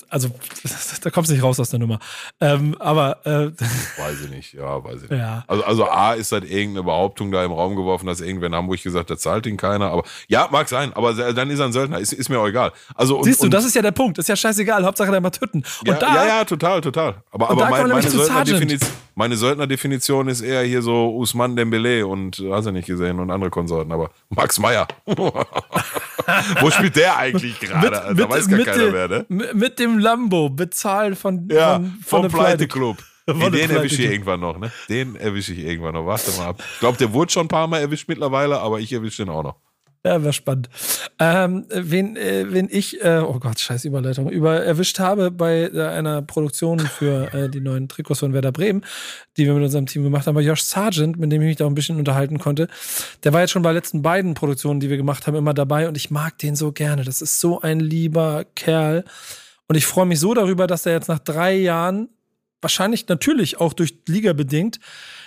also 0.10 0.30
da 1.04 1.10
kommst 1.10 1.30
du 1.30 1.36
nicht 1.36 1.44
raus 1.44 1.60
aus 1.60 1.70
der 1.70 1.80
Nummer. 1.80 2.00
Ähm, 2.42 2.76
aber 2.80 3.26
äh, 3.26 3.52
Weiß 4.02 4.22
ich 4.26 4.30
nicht, 4.30 4.54
ja, 4.54 4.84
weiß 4.84 5.04
ich 5.04 5.10
nicht. 5.10 5.20
ja, 5.20 5.44
Also, 5.48 5.63
also 5.63 5.89
A 5.89 6.13
ist 6.13 6.32
halt 6.32 6.44
irgendeine 6.44 6.84
Behauptung 6.84 7.32
da 7.32 7.44
im 7.46 7.52
Raum 7.52 7.76
geworfen, 7.76 8.06
dass 8.08 8.20
irgendwer 8.22 8.48
in 8.48 8.56
Hamburg 8.56 8.82
gesagt 8.84 9.10
hat, 9.10 9.20
zahlt 9.20 9.46
ihn 9.46 9.58
keiner. 9.58 9.92
Aber 9.92 10.04
ja, 10.28 10.48
mag 10.52 10.68
sein, 10.68 10.92
aber 10.94 11.13
dann 11.13 11.50
ist 11.50 11.60
er 11.60 11.65
ein 11.65 11.74
Söldner, 11.74 12.00
ist, 12.00 12.12
ist 12.13 12.30
mir 12.30 12.39
auch 12.39 12.48
egal. 12.48 12.72
Also, 12.96 13.18
und, 13.18 13.24
siehst 13.24 13.42
du, 13.42 13.46
und, 13.46 13.54
das 13.54 13.65
ist 13.65 13.76
ja 13.76 13.82
der 13.82 13.92
Punkt. 13.92 14.18
Ist 14.18 14.28
ja 14.30 14.36
scheißegal. 14.36 14.84
Hauptsache 14.86 15.12
der 15.12 15.22
macht 15.22 15.39
Hütten. 15.39 15.60
Und 15.82 15.88
ja, 15.88 15.94
da 15.94 16.15
ja, 16.15 16.28
ja, 16.28 16.46
total, 16.46 16.82
total. 16.82 17.15
Aber, 17.32 17.50
aber 17.50 17.62
da 17.63 17.70
mein, 17.70 17.88
meine. 17.89 18.10
Söldner-Definition, 18.10 18.89
meine 19.15 19.38
Söldner-Definition 19.38 20.28
ist 20.28 20.42
eher 20.42 20.63
hier 20.63 20.82
so 20.82 21.15
Usman 21.15 21.56
Dembele 21.56 22.06
und 22.06 22.39
äh, 22.39 22.52
hast 22.52 22.65
du 22.65 22.72
nicht 22.72 22.88
gesehen 22.88 23.20
und 23.20 23.32
andere 23.32 23.50
Konsorten, 23.50 23.92
aber 23.92 24.12
Max 24.30 24.60
Meyer. 24.60 24.88
Wo 26.62 26.70
spielt 26.70 26.96
der 26.96 27.18
eigentlich 27.18 27.60
gerade? 27.60 27.89
Da 28.15 28.30
weiß 28.30 28.48
gar 28.48 28.60
keiner 28.60 28.78
dem- 28.78 28.92
mehr, 28.92 29.08
ne? 29.08 29.26
mit, 29.30 29.68
mit 29.69 29.79
dem 29.79 29.99
Lambo 29.99 30.49
bezahlt 30.49 31.17
von, 31.17 31.47
Ja, 31.49 31.79
von, 31.79 32.01
von 32.01 32.29
vom 32.29 32.39
Pleite. 32.39 32.67
Nee, 33.32 33.51
der 33.51 33.67
den 33.67 33.69
erwische 33.69 34.01
ich 34.01 34.10
irgendwann 34.10 34.39
noch, 34.39 34.58
ne? 34.58 34.71
Den 34.89 35.15
erwische 35.15 35.53
ich 35.53 35.60
irgendwann 35.60 35.93
noch. 35.93 36.03
Warte 36.03 36.32
mal 36.32 36.47
ab. 36.47 36.63
Ich 36.73 36.79
glaube, 36.79 36.97
der 36.97 37.13
wurde 37.13 37.32
schon 37.32 37.45
ein 37.45 37.47
paar 37.47 37.67
Mal 37.67 37.77
erwischt 37.79 38.08
mittlerweile, 38.08 38.60
aber 38.60 38.79
ich 38.79 38.91
erwische 38.91 39.23
den 39.23 39.29
auch 39.29 39.43
noch. 39.43 39.55
Ja, 40.05 40.23
wäre 40.23 40.32
spannend. 40.32 40.69
Ähm, 41.19 41.65
wen, 41.69 42.15
äh, 42.15 42.45
wen 42.49 42.69
ich, 42.71 43.03
äh, 43.03 43.19
oh 43.19 43.38
Gott, 43.38 43.60
scheiß 43.60 43.84
Überleitung, 43.84 44.29
über 44.29 44.63
erwischt 44.63 44.97
habe 44.99 45.29
bei 45.29 45.69
äh, 45.73 45.88
einer 45.88 46.21
Produktion 46.21 46.79
für 46.79 47.34
äh, 47.34 47.49
die 47.49 47.60
neuen 47.60 47.89
Trikots 47.89 48.21
von 48.21 48.32
Werder 48.32 48.53
Bremen, 48.53 48.86
die 49.36 49.45
wir 49.45 49.53
mit 49.53 49.63
unserem 49.63 49.88
Team 49.88 50.03
gemacht 50.03 50.25
haben, 50.25 50.36
war 50.36 50.41
Josh 50.41 50.63
Sargent, 50.63 51.19
mit 51.19 51.29
dem 51.34 51.41
ich 51.41 51.49
mich 51.49 51.58
da 51.58 51.65
auch 51.65 51.69
ein 51.69 51.75
bisschen 51.75 51.97
unterhalten 51.97 52.39
konnte. 52.39 52.69
Der 53.25 53.34
war 53.34 53.41
jetzt 53.41 53.51
schon 53.51 53.62
bei 53.62 53.71
den 53.71 53.75
letzten 53.75 54.01
beiden 54.01 54.36
Produktionen, 54.36 54.79
die 54.79 54.89
wir 54.89 54.95
gemacht 54.95 55.27
haben, 55.27 55.36
immer 55.36 55.53
dabei 55.53 55.89
und 55.89 55.97
ich 55.97 56.10
mag 56.10 56.38
den 56.38 56.55
so 56.55 56.71
gerne. 56.71 57.03
Das 57.03 57.21
ist 57.21 57.41
so 57.41 57.60
ein 57.60 57.82
lieber 57.82 58.45
Kerl. 58.55 59.03
Und 59.69 59.75
ich 59.75 59.86
freue 59.86 60.08
mich 60.08 60.19
so 60.19 60.34
darüber, 60.34 60.67
dass 60.67 60.86
er 60.86 60.93
jetzt 60.93 61.08
nach 61.08 61.19
drei 61.19 61.55
Jahren, 61.55 62.10
wahrscheinlich 62.60 63.08
natürlich 63.08 63.62
auch 63.62 63.71
durch 63.71 63.99
Liga 64.08 64.34
bedingt, 64.34 64.79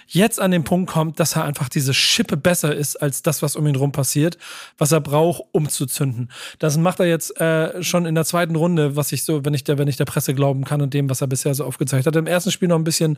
jetzt 0.09 0.39
an 0.41 0.51
den 0.51 0.65
Punkt 0.65 0.91
kommt, 0.91 1.19
dass 1.21 1.37
er 1.37 1.45
einfach 1.45 1.69
diese 1.71 1.95
Schippe 1.95 2.37
besser 2.37 2.75
ist 2.75 2.97
als 2.97 3.23
das, 3.23 3.41
was 3.41 3.57
um 3.57 3.67
ihn 3.67 3.77
rum 3.77 3.93
passiert, 3.93 4.37
was 4.77 4.93
er 4.93 5.01
braucht, 5.01 5.45
um 5.53 5.69
zu 5.69 5.87
zünden. 5.87 6.31
Das 6.59 6.77
macht 6.77 7.01
er 7.01 7.07
jetzt 7.07 7.41
äh, 7.41 7.83
schon 7.83 8.05
in 8.05 8.17
der 8.17 8.25
zweiten 8.25 8.57
Runde, 8.57 8.97
was 8.97 9.13
ich 9.13 9.25
so, 9.25 9.45
wenn 9.45 9.55
ich 9.55 9.65
der, 9.65 9.79
wenn 9.79 9.89
ich 9.89 9.97
der 9.97 10.05
Presse 10.05 10.35
glauben 10.35 10.65
kann 10.65 10.83
und 10.83 10.93
dem, 10.93 11.09
was 11.09 11.21
er 11.21 11.29
bisher 11.29 11.55
so 11.55 11.65
aufgezeigt 11.65 12.07
hat. 12.07 12.17
Im 12.17 12.27
ersten 12.27 12.51
Spiel 12.51 12.69
noch 12.69 12.77
ein 12.77 12.85
bisschen 12.85 13.17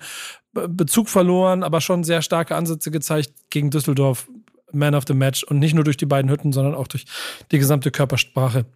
Be- 0.52 0.68
Bezug 0.68 1.08
verloren, 1.08 1.62
aber 1.64 1.80
schon 1.80 2.04
sehr 2.04 2.22
starke 2.22 2.54
Ansätze 2.54 2.90
gezeigt 2.90 3.32
gegen 3.50 3.70
Düsseldorf. 3.70 4.28
Man 4.70 4.94
of 4.94 5.04
the 5.06 5.14
Match 5.14 5.42
und 5.44 5.58
nicht 5.60 5.74
nur 5.74 5.84
durch 5.84 5.96
die 5.96 6.06
beiden 6.06 6.30
Hütten, 6.30 6.52
sondern 6.52 6.74
auch 6.74 6.88
durch 6.88 7.06
die 7.52 7.58
gesamte 7.58 7.90
Körpersprache. 7.90 8.66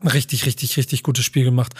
Ein 0.00 0.08
Richtig, 0.08 0.46
richtig, 0.46 0.76
richtig 0.76 1.02
gutes 1.02 1.24
Spiel 1.24 1.44
gemacht. 1.44 1.72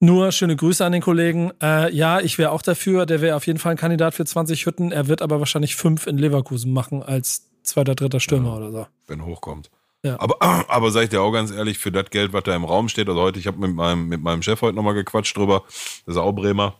Nur 0.00 0.32
schöne 0.32 0.56
Grüße 0.56 0.84
an 0.84 0.92
den 0.92 1.02
Kollegen. 1.02 1.52
Äh, 1.62 1.94
ja, 1.94 2.20
ich 2.20 2.36
wäre 2.36 2.50
auch 2.50 2.62
dafür. 2.62 3.06
Der 3.06 3.20
wäre 3.20 3.36
auf 3.36 3.46
jeden 3.46 3.58
Fall 3.58 3.72
ein 3.72 3.78
Kandidat 3.78 4.14
für 4.14 4.24
20 4.24 4.66
Hütten. 4.66 4.92
Er 4.92 5.08
wird 5.08 5.22
aber 5.22 5.38
wahrscheinlich 5.38 5.76
fünf 5.76 6.06
in 6.06 6.18
Leverkusen 6.18 6.72
machen 6.72 7.02
als 7.02 7.48
zweiter, 7.62 7.94
dritter 7.94 8.20
Stürmer 8.20 8.56
oder 8.56 8.70
so. 8.70 8.86
wenn 9.06 9.24
hochkommt. 9.24 9.70
Ja. 10.02 10.20
Aber, 10.20 10.36
aber 10.68 10.90
sag 10.90 11.04
ich 11.04 11.08
dir 11.10 11.22
auch 11.22 11.32
ganz 11.32 11.50
ehrlich, 11.50 11.78
für 11.78 11.90
das 11.90 12.10
Geld, 12.10 12.32
was 12.32 12.44
da 12.44 12.54
im 12.54 12.64
Raum 12.64 12.88
steht, 12.88 13.08
also 13.08 13.20
heute, 13.20 13.38
ich 13.38 13.46
habe 13.46 13.58
mit 13.58 13.74
meinem, 13.74 14.08
mit 14.08 14.20
meinem 14.20 14.42
Chef 14.42 14.60
heute 14.62 14.76
nochmal 14.76 14.94
gequatscht 14.94 15.36
drüber, 15.36 15.64
das 15.66 16.14
ist 16.14 16.16
auch 16.16 16.32
Bremer. 16.32 16.78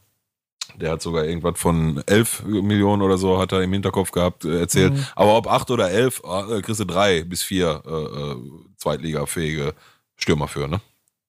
Der 0.76 0.90
hat 0.92 1.02
sogar 1.02 1.24
irgendwas 1.24 1.58
von 1.58 2.02
11 2.06 2.44
Millionen 2.46 3.02
oder 3.02 3.16
so, 3.16 3.38
hat 3.38 3.52
er 3.52 3.62
im 3.62 3.72
Hinterkopf 3.72 4.10
gehabt, 4.10 4.44
äh, 4.44 4.60
erzählt. 4.60 4.94
Mhm. 4.94 5.06
Aber 5.14 5.36
ob 5.36 5.46
8 5.46 5.70
oder 5.70 5.90
11, 5.90 6.22
äh, 6.24 6.62
kriegst 6.62 6.80
du 6.80 6.84
drei 6.84 7.22
bis 7.22 7.42
vier 7.42 7.82
äh, 7.86 7.90
äh, 7.90 8.36
zweitligafähige 8.76 9.74
Stürmer 10.16 10.48
für, 10.48 10.68
ne? 10.68 10.80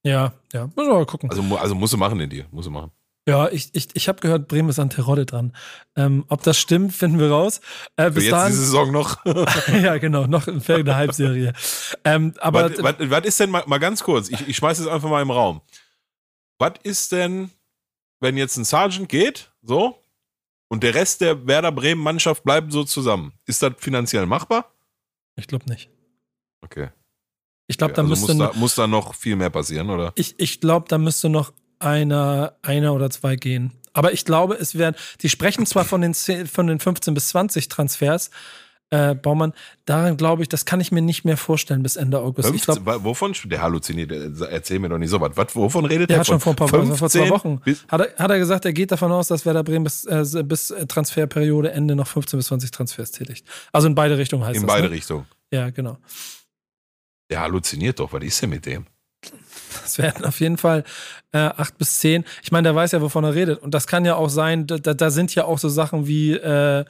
Ja, 0.04 0.34
ja. 0.54 0.68
Müssen 0.68 0.90
wir 0.90 0.94
mal 0.94 1.06
gucken. 1.06 1.30
Also, 1.30 1.42
also 1.58 1.76
musst 1.76 1.94
du 1.94 1.98
machen 1.98 2.20
den 2.20 2.30
Deal, 2.30 2.46
musst 2.52 2.68
du 2.68 2.72
machen. 2.72 2.92
Ja, 3.28 3.50
ich, 3.50 3.74
ich, 3.74 3.88
ich 3.96 4.08
habe 4.08 4.20
gehört, 4.20 4.48
Bremen 4.48 4.70
ist 4.70 4.78
an 4.78 4.92
Terodde 4.92 5.26
dran. 5.26 5.56
Ähm, 5.96 6.26
ob 6.28 6.44
das 6.44 6.60
stimmt, 6.60 6.94
finden 6.94 7.18
wir 7.18 7.32
raus. 7.32 7.60
Äh, 7.96 8.06
Für 8.06 8.12
bis 8.12 8.24
jetzt 8.26 8.34
dahin, 8.34 8.52
diese 8.52 8.66
Saison 8.66 8.92
noch. 8.92 9.26
ja, 9.82 9.98
genau, 9.98 10.28
noch 10.28 10.44
für 10.44 10.76
eine 10.76 10.96
Halbserie. 10.96 11.54
ähm, 12.04 12.36
aber 12.40 12.70
was 12.70 13.26
ist 13.26 13.40
denn 13.40 13.50
mal, 13.50 13.64
mal 13.66 13.80
ganz 13.80 14.04
kurz? 14.04 14.30
Ich, 14.30 14.48
ich 14.48 14.56
schmeiß 14.58 14.78
es 14.78 14.86
einfach 14.86 15.10
mal 15.10 15.24
im 15.24 15.32
Raum. 15.32 15.62
Was 16.60 16.74
ist 16.84 17.12
denn, 17.12 17.50
wenn 18.20 18.38
jetzt 18.38 18.58
ein 18.58 18.64
Sergeant 18.64 19.10
geht, 19.10 19.52
so, 19.64 20.00
und 20.68 20.84
der 20.84 20.94
Rest 20.94 21.22
der 21.22 21.48
Werder 21.48 21.72
Bremen 21.72 22.02
Mannschaft 22.02 22.44
bleibt 22.44 22.72
so 22.72 22.84
zusammen? 22.84 23.34
Ist 23.46 23.64
das 23.64 23.74
finanziell 23.78 24.28
machbar? 24.28 24.72
ich 25.38 25.48
glaube 25.48 25.66
nicht. 25.68 25.90
Okay. 26.62 26.90
Ich 27.68 27.78
glaube, 27.78 27.94
da 27.94 28.02
also 28.04 28.10
müsste 28.10 28.34
muss, 28.36 28.52
da, 28.52 28.60
muss 28.60 28.76
da 28.76 28.88
noch 28.88 29.16
viel 29.16 29.36
mehr 29.36 29.50
passieren, 29.50 29.90
oder? 29.90 30.12
Ich, 30.16 30.36
ich 30.38 30.60
glaube, 30.62 30.86
da 30.88 30.98
müsste 30.98 31.30
noch 31.30 31.52
einer, 31.80 32.56
einer 32.62 32.94
oder 32.94 33.10
zwei 33.10 33.36
gehen. 33.36 33.72
Aber 33.94 34.14
ich 34.14 34.26
glaube, 34.26 34.56
es 34.56 34.76
werden, 34.78 34.96
die 35.22 35.30
sprechen 35.30 35.66
zwar 35.66 35.86
von 35.86 36.02
den, 36.02 36.14
10, 36.14 36.48
von 36.48 36.68
den 36.68 36.80
15 36.80 37.14
bis 37.14 37.30
20 37.30 37.70
Transfers, 37.70 38.30
äh, 38.92 39.16
Baumann, 39.16 39.54
daran 39.86 40.16
glaube 40.16 40.44
ich, 40.44 40.50
das 40.50 40.66
kann 40.66 40.80
ich 40.80 40.92
mir 40.92 41.02
nicht 41.02 41.26
mehr 41.26 41.38
vorstellen 41.38 41.82
bis 41.82 41.96
Ende 41.96 42.20
August. 42.20 42.50
Ich 42.54 42.64
15, 42.64 42.84
glaube, 42.84 43.04
wa- 43.04 43.04
wovon? 43.04 43.34
Der 43.46 43.62
halluziniert, 43.62 44.12
erzähl 44.12 44.80
mir 44.80 44.90
doch 44.90 45.00
nicht 45.00 45.10
so 45.10 45.20
was. 45.20 45.56
wovon 45.56 45.86
redet 45.86 46.10
der 46.10 46.16
der? 46.16 46.20
hat 46.20 46.28
schon 46.28 46.40
vor 46.40 46.54
ein 46.54 46.56
paar 46.56 46.72
Wochen, 46.72 46.96
vor 46.96 47.10
zwei 47.10 47.28
15 47.28 47.30
Wochen, 47.32 47.62
hat 47.88 48.02
er, 48.02 48.16
hat 48.24 48.32
er 48.32 48.38
gesagt, 48.38 48.66
er 48.66 48.74
geht 48.74 48.92
davon 48.92 49.12
aus, 49.12 49.30
dass 49.30 49.46
Werder 49.46 49.64
Bremen 49.64 49.86
bis, 49.86 50.06
äh, 50.06 50.44
bis 50.44 50.74
Transferperiode 50.88 51.72
Ende 51.72 51.96
noch 51.96 52.08
15 52.08 52.38
bis 52.38 52.48
20 52.48 52.70
Transfers 52.70 53.12
tätigt. 53.12 53.48
Also 53.72 53.88
in 53.88 53.96
beide 53.96 54.18
Richtungen 54.20 54.46
heißt 54.46 54.58
in 54.58 54.68
das. 54.68 54.72
beide 54.72 54.88
ne? 54.88 54.94
Richtungen. 54.94 55.26
Ja, 55.52 55.72
genau. 55.72 55.98
Der 57.30 57.42
halluziniert 57.42 58.00
doch. 58.00 58.14
Was 58.14 58.24
ist 58.24 58.42
denn 58.42 58.50
mit 58.52 58.66
dem? 58.66 58.86
Es 59.84 59.98
werden 59.98 60.26
auf 60.26 60.40
jeden 60.40 60.58
Fall 60.58 60.84
äh, 61.32 61.38
acht 61.38 61.78
bis 61.78 62.00
zehn. 62.00 62.24
Ich 62.44 62.52
meine, 62.52 62.70
der 62.70 62.76
weiß 62.76 62.92
ja, 62.92 63.02
wovon 63.02 63.24
er 63.24 63.36
redet. 63.36 63.62
Und 63.62 63.74
das 63.74 63.88
kann 63.88 64.06
ja 64.06 64.16
auch 64.16 64.30
sein, 64.30 64.68
da, 64.68 64.78
da 64.78 65.10
sind 65.10 65.34
ja 65.36 65.46
auch 65.46 65.58
so 65.58 65.70
Sachen 65.70 66.08
wie, 66.08 66.34
äh, 66.34 66.86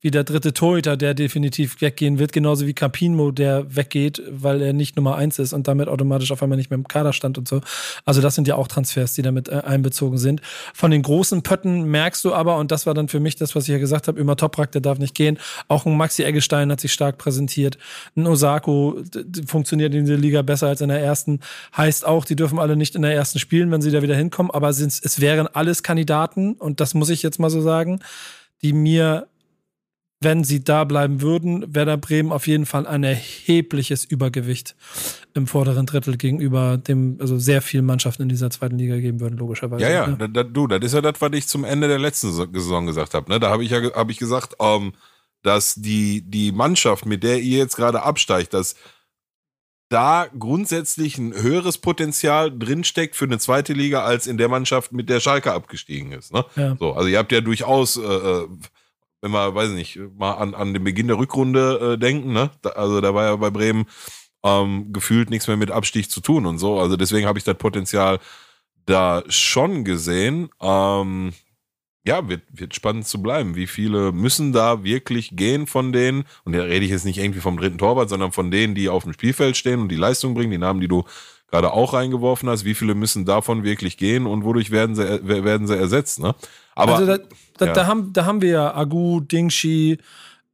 wie 0.00 0.10
der 0.10 0.24
dritte 0.24 0.54
Torhüter, 0.54 0.96
der 0.96 1.12
definitiv 1.12 1.80
weggehen 1.80 2.18
wird, 2.18 2.32
genauso 2.32 2.66
wie 2.66 2.72
Capino, 2.72 3.30
der 3.32 3.74
weggeht, 3.74 4.22
weil 4.30 4.62
er 4.62 4.72
nicht 4.72 4.96
Nummer 4.96 5.16
eins 5.16 5.38
ist 5.38 5.52
und 5.52 5.68
damit 5.68 5.88
automatisch 5.88 6.32
auf 6.32 6.42
einmal 6.42 6.56
nicht 6.56 6.70
mehr 6.70 6.78
im 6.78 6.88
Kader 6.88 7.12
stand 7.12 7.36
und 7.36 7.46
so. 7.46 7.60
Also 8.06 8.22
das 8.22 8.34
sind 8.34 8.48
ja 8.48 8.54
auch 8.54 8.66
Transfers, 8.66 9.12
die 9.14 9.22
damit 9.22 9.48
äh, 9.48 9.62
einbezogen 9.64 10.16
sind. 10.16 10.40
Von 10.72 10.90
den 10.90 11.02
großen 11.02 11.42
Pötten 11.42 11.84
merkst 11.84 12.24
du 12.24 12.32
aber, 12.32 12.56
und 12.56 12.70
das 12.70 12.86
war 12.86 12.94
dann 12.94 13.08
für 13.08 13.20
mich 13.20 13.36
das, 13.36 13.54
was 13.54 13.64
ich 13.64 13.70
ja 13.70 13.78
gesagt 13.78 14.08
habe, 14.08 14.18
immer 14.18 14.36
Toprak, 14.36 14.72
der 14.72 14.80
darf 14.80 14.98
nicht 14.98 15.14
gehen. 15.14 15.38
Auch 15.68 15.84
ein 15.84 15.96
Maxi 15.96 16.22
Eggestein 16.22 16.72
hat 16.72 16.80
sich 16.80 16.92
stark 16.92 17.18
präsentiert. 17.18 17.76
Ein 18.16 18.26
Osako 18.26 19.02
funktioniert 19.46 19.94
in 19.94 20.06
der 20.06 20.16
Liga 20.16 20.40
besser 20.40 20.68
als 20.68 20.80
in 20.80 20.88
der 20.88 21.00
ersten. 21.00 21.40
Heißt 21.76 22.06
auch, 22.06 22.24
die 22.24 22.36
dürfen 22.36 22.58
alle 22.58 22.74
nicht 22.74 22.94
in 22.94 23.02
der 23.02 23.14
ersten 23.14 23.38
spielen, 23.38 23.70
wenn 23.70 23.82
sie 23.82 23.90
da 23.90 24.00
wieder 24.00 24.16
hinkommen, 24.16 24.50
aber 24.50 24.70
es 24.70 25.20
wären 25.20 25.46
alles 25.46 25.82
Kandidaten, 25.82 26.54
und 26.54 26.80
das 26.80 26.94
muss 26.94 27.10
ich 27.10 27.22
jetzt 27.22 27.38
mal 27.38 27.50
so 27.50 27.60
sagen, 27.60 28.00
die 28.62 28.72
mir 28.72 29.26
wenn 30.22 30.44
sie 30.44 30.62
da 30.62 30.84
bleiben 30.84 31.22
würden, 31.22 31.74
Werder 31.74 31.96
Bremen 31.96 32.30
auf 32.30 32.46
jeden 32.46 32.66
Fall 32.66 32.86
ein 32.86 33.04
erhebliches 33.04 34.04
Übergewicht 34.04 34.76
im 35.32 35.46
vorderen 35.46 35.86
Drittel 35.86 36.18
gegenüber 36.18 36.76
dem, 36.76 37.16
also 37.20 37.38
sehr 37.38 37.62
vielen 37.62 37.86
Mannschaften 37.86 38.24
in 38.24 38.28
dieser 38.28 38.50
zweiten 38.50 38.76
Liga 38.76 38.98
geben 38.98 39.20
würden, 39.20 39.38
logischerweise. 39.38 39.82
Ja, 39.82 39.90
ja, 39.90 40.06
ne? 40.08 40.16
da, 40.18 40.26
da, 40.26 40.42
du, 40.42 40.66
das 40.66 40.80
ist 40.84 40.92
ja 40.92 41.00
das, 41.00 41.14
was 41.20 41.32
ich 41.32 41.48
zum 41.48 41.64
Ende 41.64 41.88
der 41.88 41.98
letzten 41.98 42.32
Sa- 42.32 42.48
Saison 42.52 42.84
gesagt 42.84 43.14
habe. 43.14 43.30
Ne? 43.30 43.40
Da 43.40 43.48
habe 43.48 43.64
ich 43.64 43.70
ja 43.70 43.80
hab 43.94 44.10
ich 44.10 44.18
gesagt, 44.18 44.56
ähm, 44.60 44.92
dass 45.42 45.76
die, 45.76 46.20
die 46.20 46.52
Mannschaft, 46.52 47.06
mit 47.06 47.22
der 47.22 47.40
ihr 47.40 47.56
jetzt 47.56 47.76
gerade 47.76 48.02
absteigt, 48.02 48.52
dass 48.52 48.74
da 49.88 50.28
grundsätzlich 50.38 51.16
ein 51.16 51.32
höheres 51.32 51.78
Potenzial 51.78 52.56
drinsteckt 52.56 53.16
für 53.16 53.24
eine 53.24 53.38
zweite 53.38 53.72
Liga 53.72 54.04
als 54.04 54.26
in 54.26 54.36
der 54.36 54.48
Mannschaft, 54.48 54.92
mit 54.92 55.08
der 55.08 55.20
Schalke 55.20 55.52
abgestiegen 55.52 56.12
ist. 56.12 56.32
Ne? 56.32 56.44
Ja. 56.56 56.76
So, 56.78 56.92
also 56.92 57.08
ihr 57.08 57.18
habt 57.18 57.32
ja 57.32 57.40
durchaus 57.40 57.96
äh, 57.96 58.02
äh, 58.02 58.48
wenn 59.20 59.32
wir, 59.32 59.54
weiß 59.54 59.70
nicht, 59.70 59.98
mal 60.16 60.32
an, 60.32 60.54
an 60.54 60.72
den 60.72 60.84
Beginn 60.84 61.08
der 61.08 61.18
Rückrunde 61.18 61.94
äh, 61.94 61.98
denken, 61.98 62.32
ne? 62.32 62.50
Da, 62.62 62.70
also 62.70 63.00
da 63.00 63.14
war 63.14 63.24
ja 63.24 63.36
bei 63.36 63.50
Bremen 63.50 63.86
ähm, 64.44 64.92
gefühlt 64.92 65.30
nichts 65.30 65.46
mehr 65.48 65.56
mit 65.56 65.70
Abstieg 65.70 66.10
zu 66.10 66.20
tun 66.20 66.46
und 66.46 66.58
so. 66.58 66.78
Also 66.78 66.96
deswegen 66.96 67.26
habe 67.26 67.38
ich 67.38 67.44
das 67.44 67.56
Potenzial 67.58 68.18
da 68.86 69.22
schon 69.28 69.84
gesehen. 69.84 70.50
Ähm, 70.60 71.32
ja, 72.06 72.26
wird, 72.28 72.42
wird 72.50 72.74
spannend 72.74 73.06
zu 73.06 73.22
bleiben. 73.22 73.56
Wie 73.56 73.66
viele 73.66 74.12
müssen 74.12 74.52
da 74.52 74.82
wirklich 74.84 75.36
gehen 75.36 75.66
von 75.66 75.92
denen? 75.92 76.24
Und 76.44 76.54
da 76.54 76.62
rede 76.62 76.84
ich 76.84 76.90
jetzt 76.90 77.04
nicht 77.04 77.18
irgendwie 77.18 77.40
vom 77.40 77.58
dritten 77.58 77.78
Torwart, 77.78 78.08
sondern 78.08 78.32
von 78.32 78.50
denen, 78.50 78.74
die 78.74 78.88
auf 78.88 79.04
dem 79.04 79.12
Spielfeld 79.12 79.56
stehen 79.56 79.80
und 79.80 79.90
die 79.90 79.96
Leistung 79.96 80.34
bringen, 80.34 80.50
die 80.50 80.58
Namen, 80.58 80.80
die 80.80 80.88
du 80.88 81.04
gerade 81.48 81.72
auch 81.72 81.92
reingeworfen 81.92 82.48
hast. 82.48 82.64
Wie 82.64 82.74
viele 82.74 82.94
müssen 82.94 83.26
davon 83.26 83.64
wirklich 83.64 83.98
gehen 83.98 84.26
und 84.26 84.44
wodurch 84.44 84.70
werden 84.70 84.94
sie, 84.94 85.04
werden 85.26 85.66
sie 85.66 85.76
ersetzt? 85.76 86.20
Ne? 86.20 86.34
Aber 86.74 86.96
also 86.96 87.06
da, 87.06 87.18
da, 87.58 87.66
ja. 87.66 87.72
da, 87.72 87.86
haben, 87.86 88.12
da 88.12 88.24
haben 88.24 88.42
wir 88.42 88.50
ja 88.50 88.74
Agu, 88.74 89.20
Dingshi, 89.20 89.98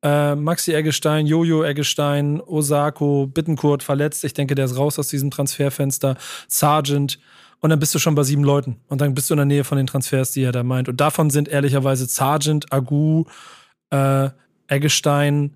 äh, 0.02 0.34
Maxi 0.34 0.72
Eggestein, 0.72 1.26
Jojo 1.26 1.64
Eggestein, 1.64 2.40
Osako, 2.40 3.26
Bittenkurt 3.26 3.82
verletzt. 3.82 4.24
Ich 4.24 4.34
denke, 4.34 4.54
der 4.54 4.66
ist 4.66 4.76
raus 4.76 4.98
aus 4.98 5.08
diesem 5.08 5.30
Transferfenster. 5.30 6.16
Sargent. 6.48 7.18
Und 7.60 7.70
dann 7.70 7.78
bist 7.78 7.94
du 7.94 7.98
schon 7.98 8.14
bei 8.14 8.22
sieben 8.22 8.44
Leuten. 8.44 8.76
Und 8.88 9.00
dann 9.00 9.14
bist 9.14 9.30
du 9.30 9.34
in 9.34 9.38
der 9.38 9.46
Nähe 9.46 9.64
von 9.64 9.78
den 9.78 9.86
Transfers, 9.86 10.32
die 10.32 10.42
er 10.42 10.52
da 10.52 10.62
meint. 10.62 10.88
Und 10.88 11.00
davon 11.00 11.30
sind 11.30 11.48
ehrlicherweise 11.48 12.06
Sargent, 12.06 12.72
Agu, 12.72 13.24
äh, 13.90 14.30
Eggestein 14.68 15.54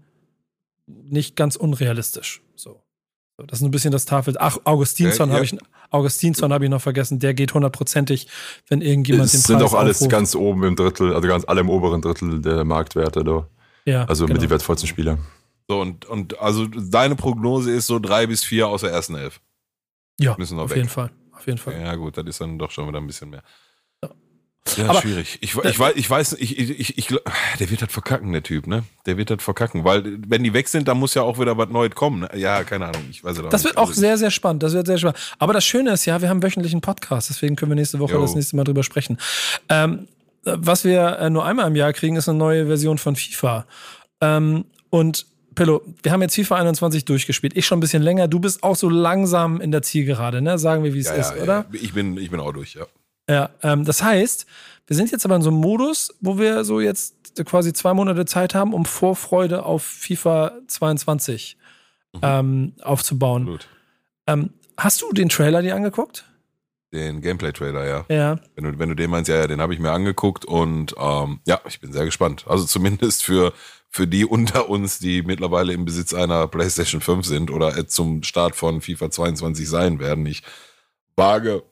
nicht 0.87 1.37
ganz 1.37 1.57
unrealistisch. 1.57 2.43
So. 2.55 2.83
Das 3.47 3.61
ist 3.61 3.65
ein 3.65 3.71
bisschen 3.71 3.93
das 3.93 4.05
Tafel. 4.05 4.37
Ach, 4.39 4.59
Augustinsson 4.65 5.29
äh, 5.29 5.33
ja. 5.33 5.37
habe 5.37 5.45
ich, 5.45 5.57
Augustinsson 5.91 6.53
habe 6.53 6.65
ich 6.65 6.71
noch 6.71 6.81
vergessen. 6.83 7.19
Der 7.19 7.35
geht 7.35 7.55
hundertprozentig, 7.55 8.29
wenn 8.69 8.83
irgendjemand 8.83 9.27
es 9.27 9.33
den 9.33 9.39
Preis 9.39 9.47
sind 9.47 9.63
auch 9.63 9.75
alles 9.75 9.99
aufruft. 9.99 10.11
ganz 10.11 10.35
oben 10.35 10.65
im 10.65 10.77
Drittel, 10.77 11.15
also 11.15 11.29
ganz 11.29 11.45
alle 11.47 11.61
im 11.61 11.71
oberen 11.71 12.03
Drittel 12.03 12.41
der 12.41 12.65
Marktwerte 12.65 13.25
da. 13.25 13.47
Ja, 13.85 14.05
also 14.05 14.27
genau. 14.27 14.35
mit 14.35 14.43
die 14.43 14.51
wertvollsten 14.51 14.89
Spieler. 14.89 15.19
So, 15.69 15.81
und, 15.81 16.05
und 16.07 16.39
also 16.41 16.67
deine 16.67 17.17
Prognose 17.17 17.71
ist 17.71 17.87
so 17.87 17.99
drei 17.99 18.27
bis 18.27 18.45
vier 18.45 18.69
aus 18.69 18.81
der 18.81 18.91
ersten 18.91 19.15
Elf. 19.15 19.41
Ja, 20.19 20.35
Müssen 20.37 20.57
noch 20.57 20.65
auf 20.65 20.71
weg. 20.71 20.79
jeden 20.79 20.89
Fall. 20.89 21.11
Auf 21.33 21.47
jeden 21.47 21.59
Fall. 21.59 21.81
Ja, 21.81 21.95
gut, 21.95 22.17
das 22.17 22.27
ist 22.27 22.41
dann 22.41 22.59
doch 22.59 22.71
schon 22.71 22.89
wieder 22.89 22.99
ein 22.99 23.07
bisschen 23.07 23.31
mehr. 23.31 23.43
Ja, 24.77 24.91
aber 24.91 25.01
schwierig. 25.01 25.39
Ich, 25.41 25.57
ich, 25.57 25.79
weiß, 25.79 25.95
ich 25.97 26.09
weiß, 26.09 26.33
ich, 26.35 26.59
ich, 26.59 26.99
ich, 26.99 27.07
der 27.59 27.71
wird 27.71 27.81
halt 27.81 27.91
verkacken, 27.91 28.33
der 28.33 28.43
Typ, 28.43 28.67
ne? 28.67 28.85
Der 29.07 29.17
wird 29.17 29.31
halt 29.31 29.43
verkacken, 29.43 29.85
weil 29.85 30.19
wenn 30.27 30.45
die 30.45 30.53
weg 30.53 30.69
sind, 30.69 30.87
dann 30.87 30.99
muss 30.99 31.15
ja 31.15 31.23
auch 31.23 31.39
wieder 31.39 31.57
was 31.57 31.71
Neues 31.71 31.95
kommen. 31.95 32.21
Ne? 32.21 32.31
Ja, 32.37 32.63
keine 32.63 32.87
Ahnung, 32.87 33.03
ich 33.11 33.25
weiß 33.25 33.39
es 33.39 33.49
Das 33.49 33.65
wird 33.65 33.77
auch 33.77 33.93
sehr, 33.93 34.19
sehr 34.19 34.31
spannend. 34.31 34.63
Das 34.63 34.73
wird 34.73 34.87
sehr 34.87 34.99
spannend. 34.99 35.19
Aber 35.39 35.53
das 35.53 35.65
Schöne 35.65 35.93
ist 35.93 36.05
ja, 36.05 36.21
wir 36.21 36.29
haben 36.29 36.43
wöchentlichen 36.43 36.81
Podcast, 36.81 37.31
deswegen 37.31 37.57
können 37.57 37.71
wir 37.71 37.77
nächste 37.77 37.99
Woche 37.99 38.13
jo. 38.13 38.21
das 38.21 38.35
nächste 38.35 38.57
Mal 38.57 38.65
drüber 38.65 38.83
sprechen. 38.83 39.19
Ähm, 39.69 40.07
was 40.45 40.85
wir 40.85 41.19
äh, 41.19 41.31
nur 41.31 41.45
einmal 41.45 41.67
im 41.67 41.77
Jahr 41.77 41.93
kriegen, 41.93 42.17
ist 42.17 42.29
eine 42.29 42.39
neue 42.39 42.67
Version 42.67 42.99
von 42.99 43.17
FIFA. 43.17 43.67
Ähm, 44.21 44.67
und 44.91 45.27
Pillow, 45.55 45.83
wir 46.03 46.13
haben 46.13 46.23
jetzt 46.23 46.35
FIFA 46.35 46.57
21 46.57 47.05
durchgespielt. 47.05 47.57
Ich 47.57 47.67
schon 47.67 47.79
ein 47.79 47.81
bisschen 47.81 48.03
länger. 48.03 48.29
Du 48.29 48.41
bist 48.41 48.63
auch 48.63 48.77
so 48.77 48.89
langsam 48.89 49.61
in 49.61 49.73
der 49.73 49.83
Zielgerade, 49.83 50.41
ne? 50.41 50.59
Sagen 50.59 50.85
wir, 50.85 50.95
wie 50.95 51.01
es 51.01 51.07
ja, 51.07 51.15
ist, 51.15 51.35
ja, 51.37 51.43
oder? 51.43 51.67
Ja. 51.73 51.81
Ich 51.81 51.93
bin, 51.93 52.17
ich 52.17 52.31
bin 52.31 52.41
auch 52.41 52.53
durch, 52.53 52.75
ja. 52.75 52.87
Ja, 53.31 53.51
ähm, 53.63 53.85
das 53.85 54.03
heißt, 54.03 54.45
wir 54.89 54.97
sind 54.97 55.13
jetzt 55.13 55.25
aber 55.25 55.37
in 55.37 55.43
so 55.43 55.51
einem 55.51 55.61
Modus, 55.61 56.13
wo 56.21 56.37
wir 56.37 56.65
so 56.65 56.81
jetzt 56.81 57.15
quasi 57.45 57.73
zwei 57.73 57.95
Monate 57.95 58.25
Zeit 58.25 58.57
haben, 58.57 58.75
um 58.75 58.85
Vorfreude 58.85 59.65
auf 59.65 59.85
FIFA 59.85 60.53
22 60.67 61.57
mhm. 62.13 62.21
ähm, 62.23 62.73
aufzubauen. 62.83 63.61
Ähm, 64.27 64.51
hast 64.77 65.01
du 65.01 65.13
den 65.13 65.29
Trailer 65.29 65.63
dir 65.63 65.77
angeguckt? 65.77 66.25
Den 66.93 67.21
Gameplay-Trailer, 67.21 67.87
ja. 67.87 68.05
Ja. 68.09 68.41
Wenn 68.57 68.65
du, 68.65 68.79
wenn 68.81 68.89
du 68.89 68.97
den 68.97 69.11
meinst, 69.11 69.29
ja, 69.29 69.37
ja, 69.37 69.47
den 69.47 69.61
habe 69.61 69.75
ich 69.75 69.79
mir 69.79 69.93
angeguckt 69.93 70.45
und 70.45 70.93
ähm, 70.99 71.39
ja, 71.47 71.61
ich 71.69 71.81
bin 71.81 71.93
sehr 71.93 72.05
gespannt. 72.05 72.47
Also 72.49 72.65
zumindest 72.65 73.23
für, 73.23 73.53
für 73.91 74.09
die 74.09 74.25
unter 74.25 74.69
uns, 74.69 74.99
die 74.99 75.23
mittlerweile 75.23 75.73
im 75.73 75.85
Besitz 75.85 76.13
einer 76.13 76.49
PlayStation 76.49 77.01
5 77.01 77.25
sind 77.25 77.53
oder 77.53 77.87
zum 77.87 78.25
Start 78.25 78.57
von 78.57 78.81
FIFA 78.81 79.13
22 79.13 79.69
sein 79.69 80.01
werden. 80.01 80.27
Ich 80.27 80.43
wage 81.15 81.63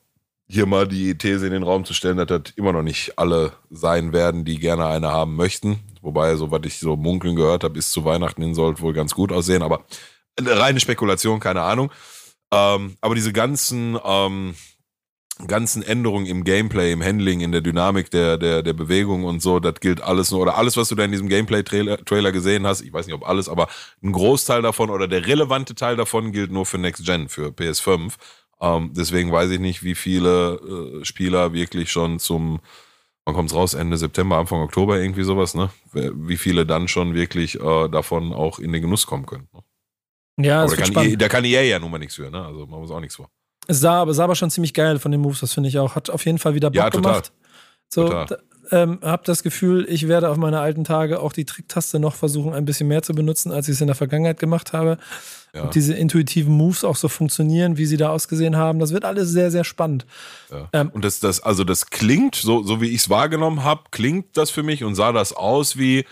hier 0.50 0.66
mal 0.66 0.88
die 0.88 1.16
These 1.16 1.46
in 1.46 1.52
den 1.52 1.62
Raum 1.62 1.84
zu 1.84 1.92
stellen, 1.92 2.16
dass 2.16 2.26
das 2.26 2.54
immer 2.56 2.72
noch 2.72 2.82
nicht 2.82 3.18
alle 3.18 3.52
sein 3.70 4.12
werden, 4.12 4.44
die 4.44 4.58
gerne 4.58 4.87
eine 4.87 5.08
haben 5.08 5.37
möchten. 5.37 5.80
Wobei, 6.00 6.34
so 6.37 6.50
was 6.50 6.61
ich 6.64 6.78
so 6.78 6.96
munkeln 6.96 7.37
gehört 7.37 7.64
habe, 7.64 7.78
ist 7.78 7.92
zu 7.92 8.04
Weihnachten 8.04 8.42
hin 8.42 8.54
sollte 8.54 8.80
wohl 8.80 8.94
ganz 8.94 9.14
gut 9.14 9.30
aussehen, 9.30 9.62
aber 9.62 9.84
eine 10.37 10.58
reine 10.58 10.80
Spekulation, 10.80 11.40
keine 11.40 11.62
Ahnung. 11.62 11.90
Ähm, 12.50 12.96
aber 13.02 13.14
diese 13.14 13.32
ganzen, 13.32 13.98
ähm, 14.02 14.54
ganzen 15.46 15.82
Änderungen 15.82 16.24
im 16.24 16.44
Gameplay, 16.44 16.92
im 16.92 17.02
Handling, 17.02 17.40
in 17.40 17.52
der 17.52 17.61
Dynamik 17.61 18.11
der, 18.11 18.38
der, 18.38 18.62
der 18.62 18.72
Bewegung 18.72 19.24
und 19.24 19.42
so, 19.42 19.61
das 19.61 19.80
gilt 19.80 20.00
alles 20.00 20.30
nur, 20.30 20.40
oder 20.40 20.56
alles, 20.56 20.78
was 20.78 20.88
du 20.88 20.94
da 20.94 21.04
in 21.04 21.12
diesem 21.12 21.28
Gameplay-Trailer 21.28 22.04
Trailer 22.04 22.32
gesehen 22.32 22.66
hast, 22.66 22.80
ich 22.80 22.92
weiß 22.92 23.06
nicht, 23.06 23.14
ob 23.14 23.28
alles, 23.28 23.50
aber 23.50 23.68
ein 24.02 24.12
Großteil 24.12 24.62
davon 24.62 24.88
oder 24.88 25.06
der 25.06 25.26
relevante 25.26 25.74
Teil 25.74 25.96
davon 25.96 26.32
gilt 26.32 26.50
nur 26.50 26.64
für 26.64 26.78
Next 26.78 27.04
Gen, 27.04 27.28
für 27.28 27.48
PS5. 27.48 28.14
Ähm, 28.60 28.92
deswegen 28.94 29.32
weiß 29.32 29.50
ich 29.50 29.60
nicht, 29.60 29.82
wie 29.82 29.94
viele 29.94 31.00
äh, 31.00 31.04
Spieler 31.04 31.52
wirklich 31.52 31.90
schon 31.90 32.18
zum, 32.18 32.60
wann 33.24 33.34
kommt 33.34 33.50
es 33.50 33.56
raus, 33.56 33.74
Ende 33.74 33.96
September, 33.96 34.36
Anfang 34.36 34.60
Oktober, 34.60 34.98
irgendwie 34.98 35.22
sowas, 35.22 35.54
ne? 35.54 35.70
Wie 35.92 36.36
viele 36.36 36.66
dann 36.66 36.88
schon 36.88 37.14
wirklich 37.14 37.60
äh, 37.60 37.88
davon 37.88 38.32
auch 38.32 38.58
in 38.58 38.72
den 38.72 38.82
Genuss 38.82 39.06
kommen 39.06 39.26
können. 39.26 39.48
Ne? 39.52 40.46
Ja, 40.46 40.62
aber 40.62 40.76
da 40.76 40.82
kann, 40.82 41.06
EA, 41.06 41.16
da 41.16 41.28
kann 41.28 41.44
EA 41.44 41.62
ja 41.62 41.78
nun 41.78 41.90
mal 41.90 41.98
nichts 41.98 42.16
für, 42.16 42.30
ne? 42.30 42.44
Also 42.44 42.66
wir 42.66 42.76
uns 42.76 42.90
auch 42.90 43.00
nichts 43.00 43.16
vor. 43.16 43.30
Es 43.66 43.80
sah, 43.80 44.00
aber 44.00 44.14
sah 44.14 44.24
aber 44.24 44.34
schon 44.34 44.50
ziemlich 44.50 44.72
geil 44.72 44.98
von 44.98 45.12
den 45.12 45.20
Moves, 45.20 45.40
das 45.40 45.52
finde 45.52 45.68
ich 45.68 45.78
auch. 45.78 45.94
Hat 45.94 46.10
auf 46.10 46.24
jeden 46.24 46.38
Fall 46.38 46.54
wieder 46.54 46.70
Bock 46.70 46.76
ja, 46.76 46.90
total. 46.90 47.12
gemacht. 47.12 47.32
So, 47.88 48.08
total 48.08 48.38
ähm, 48.70 48.98
habe 49.02 49.22
das 49.24 49.42
Gefühl, 49.42 49.87
ich 49.88 50.09
werde 50.09 50.28
auf 50.28 50.37
meine 50.37 50.61
alten 50.61 50.85
Tage 50.85 51.20
auch 51.20 51.33
die 51.33 51.44
Tricktaste 51.44 51.98
noch 51.98 52.14
versuchen, 52.14 52.54
ein 52.54 52.64
bisschen 52.64 52.88
mehr 52.88 53.02
zu 53.02 53.14
benutzen, 53.14 53.52
als 53.52 53.68
ich 53.68 53.74
es 53.74 53.81
in 53.81 53.87
der 53.87 53.96
Vergangenheit 53.96 54.38
gemacht 54.38 54.72
habe. 54.72 54.98
Ja. 55.54 55.64
Ob 55.64 55.70
diese 55.70 55.94
intuitiven 55.94 56.52
Moves 56.52 56.85
auch 56.85 56.96
so 56.96 57.09
funktionieren, 57.09 57.78
wie 57.78 57.87
sie 57.87 57.96
da 57.96 58.11
ausgesehen 58.11 58.57
haben. 58.57 58.78
Das 58.78 58.92
wird 58.92 59.04
alles 59.04 59.31
sehr, 59.31 59.50
sehr 59.50 59.64
spannend. 59.64 60.07
Ja. 60.50 60.68
Ähm, 60.72 60.90
und 60.92 61.04
das, 61.04 61.20
das, 61.20 61.40
also 61.40 61.64
das 61.64 61.87
klingt, 61.87 62.35
so, 62.35 62.62
so 62.62 62.81
wie 62.81 62.88
ich 62.88 63.02
es 63.02 63.11
wahrgenommen 63.11 63.64
habe, 63.64 63.85
klingt 63.90 64.37
das 64.37 64.50
für 64.50 64.62
mich 64.62 64.85
und 64.85 64.94
sah 64.94 65.12
das 65.12 65.33
aus 65.33 65.78
wie, 65.78 66.04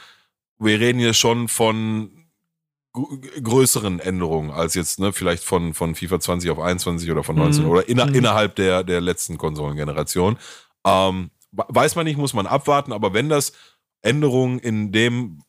wir 0.59 0.81
reden 0.81 0.99
hier 0.99 1.15
schon 1.15 1.49
von 1.49 2.11
größeren 3.43 4.01
Änderungen 4.01 4.51
als 4.51 4.75
jetzt 4.75 4.99
ne, 4.99 5.13
vielleicht 5.13 5.45
von, 5.45 5.75
von 5.75 5.95
FIFA 5.95 6.19
20 6.19 6.51
auf 6.51 6.59
21 6.59 7.11
oder 7.11 7.23
von 7.23 7.37
19 7.37 7.65
mhm. 7.65 7.71
oder 7.71 7.89
inner, 7.89 8.07
mhm. 8.07 8.15
innerhalb 8.15 8.57
der, 8.57 8.85
der 8.85 9.01
letzten 9.01 9.37
Konsolengeneration. 9.37 10.39
Ähm, 10.87 11.31
weiß 11.57 11.97
man 11.97 12.05
nicht, 12.05 12.19
muss 12.19 12.35
man 12.35 12.47
abwarten, 12.47 12.93
aber 12.93 13.15
wenn 13.15 13.29
das 13.29 13.53
Änderungen 14.03 14.59
in 14.59 14.93
dem 14.93 15.43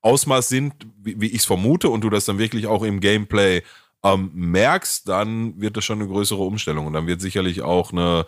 Ausmaß 0.00 0.48
sind, 0.48 0.74
wie, 0.98 1.20
wie 1.20 1.28
ich 1.28 1.36
es 1.36 1.44
vermute, 1.44 1.88
und 1.88 2.02
du 2.02 2.10
das 2.10 2.24
dann 2.24 2.38
wirklich 2.38 2.66
auch 2.66 2.82
im 2.82 3.00
Gameplay 3.00 3.62
ähm, 4.02 4.30
merkst, 4.34 5.08
dann 5.08 5.60
wird 5.60 5.76
das 5.76 5.84
schon 5.84 6.00
eine 6.00 6.08
größere 6.08 6.42
Umstellung. 6.42 6.86
Und 6.86 6.92
dann 6.92 7.06
wird 7.06 7.20
sicherlich 7.20 7.62
auch 7.62 7.92
eine, 7.92 8.26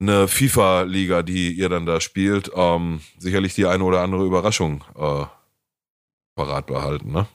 eine 0.00 0.26
FIFA-Liga, 0.26 1.22
die 1.22 1.52
ihr 1.52 1.68
dann 1.68 1.86
da 1.86 2.00
spielt, 2.00 2.50
ähm, 2.54 3.00
sicherlich 3.18 3.54
die 3.54 3.66
eine 3.66 3.84
oder 3.84 4.00
andere 4.00 4.24
Überraschung 4.24 4.84
äh, 4.96 5.24
parat 6.34 6.66
behalten, 6.66 7.12
ne? 7.12 7.26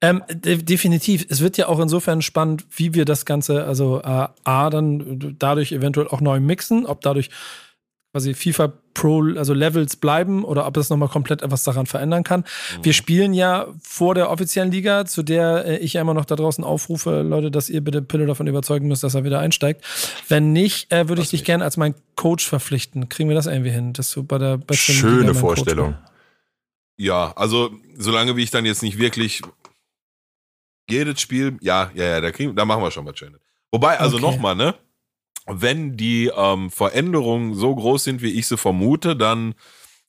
Ähm, 0.00 0.22
de 0.32 0.62
definitiv. 0.62 1.26
Es 1.28 1.40
wird 1.40 1.56
ja 1.56 1.66
auch 1.68 1.80
insofern 1.80 2.22
spannend, 2.22 2.64
wie 2.70 2.94
wir 2.94 3.04
das 3.04 3.24
Ganze, 3.24 3.64
also 3.64 4.00
äh, 4.00 4.28
A, 4.44 4.70
dann 4.70 5.36
dadurch 5.38 5.72
eventuell 5.72 6.06
auch 6.08 6.20
neu 6.20 6.38
mixen, 6.38 6.86
ob 6.86 7.00
dadurch 7.00 7.30
quasi 8.12 8.34
FIFA 8.34 8.72
Pro, 8.94 9.22
also 9.36 9.54
Levels 9.54 9.96
bleiben 9.96 10.44
oder 10.44 10.66
ob 10.66 10.74
das 10.74 10.90
nochmal 10.90 11.08
komplett 11.08 11.42
etwas 11.42 11.62
daran 11.62 11.86
verändern 11.86 12.24
kann. 12.24 12.40
Mhm. 12.40 12.84
Wir 12.84 12.92
spielen 12.92 13.32
ja 13.32 13.66
vor 13.80 14.14
der 14.14 14.30
offiziellen 14.30 14.72
Liga, 14.72 15.04
zu 15.04 15.22
der 15.22 15.64
äh, 15.66 15.78
ich 15.78 15.92
ja 15.92 16.00
immer 16.00 16.14
noch 16.14 16.24
da 16.24 16.34
draußen 16.34 16.64
aufrufe, 16.64 17.22
Leute, 17.22 17.50
dass 17.50 17.68
ihr 17.68 17.80
bitte 17.80 18.02
Pillow 18.02 18.26
davon 18.26 18.46
überzeugen 18.46 18.88
müsst, 18.88 19.04
dass 19.04 19.14
er 19.14 19.24
wieder 19.24 19.40
einsteigt. 19.40 19.84
Wenn 20.28 20.52
nicht, 20.52 20.92
äh, 20.92 21.08
würde 21.08 21.22
ich 21.22 21.30
dich 21.30 21.44
gerne 21.44 21.64
als 21.64 21.76
mein 21.76 21.94
Coach 22.16 22.48
verpflichten. 22.48 23.08
Kriegen 23.08 23.28
wir 23.28 23.36
das 23.36 23.46
irgendwie 23.46 23.70
hin? 23.70 23.92
Dass 23.92 24.10
du 24.10 24.24
bei 24.24 24.38
der 24.38 24.60
Schöne 24.72 25.34
Vorstellung. 25.34 25.96
Ja, 26.96 27.32
also 27.36 27.70
solange 27.96 28.36
wie 28.36 28.42
ich 28.42 28.50
dann 28.50 28.64
jetzt 28.64 28.82
nicht 28.82 28.98
wirklich 28.98 29.42
jedes 30.90 31.20
Spiel, 31.20 31.56
ja, 31.60 31.90
ja, 31.94 32.04
ja, 32.04 32.20
da, 32.20 32.30
kriegen, 32.30 32.54
da 32.56 32.64
machen 32.64 32.82
wir 32.82 32.90
schon 32.90 33.06
was 33.06 33.18
Schönes. 33.18 33.40
Wobei, 33.70 33.98
also 33.98 34.16
okay. 34.16 34.26
nochmal, 34.26 34.54
ne? 34.54 34.74
Wenn 35.46 35.96
die 35.96 36.30
ähm, 36.36 36.70
Veränderungen 36.70 37.54
so 37.54 37.74
groß 37.74 38.04
sind, 38.04 38.22
wie 38.22 38.38
ich 38.38 38.46
sie 38.46 38.58
vermute, 38.58 39.16
dann 39.16 39.54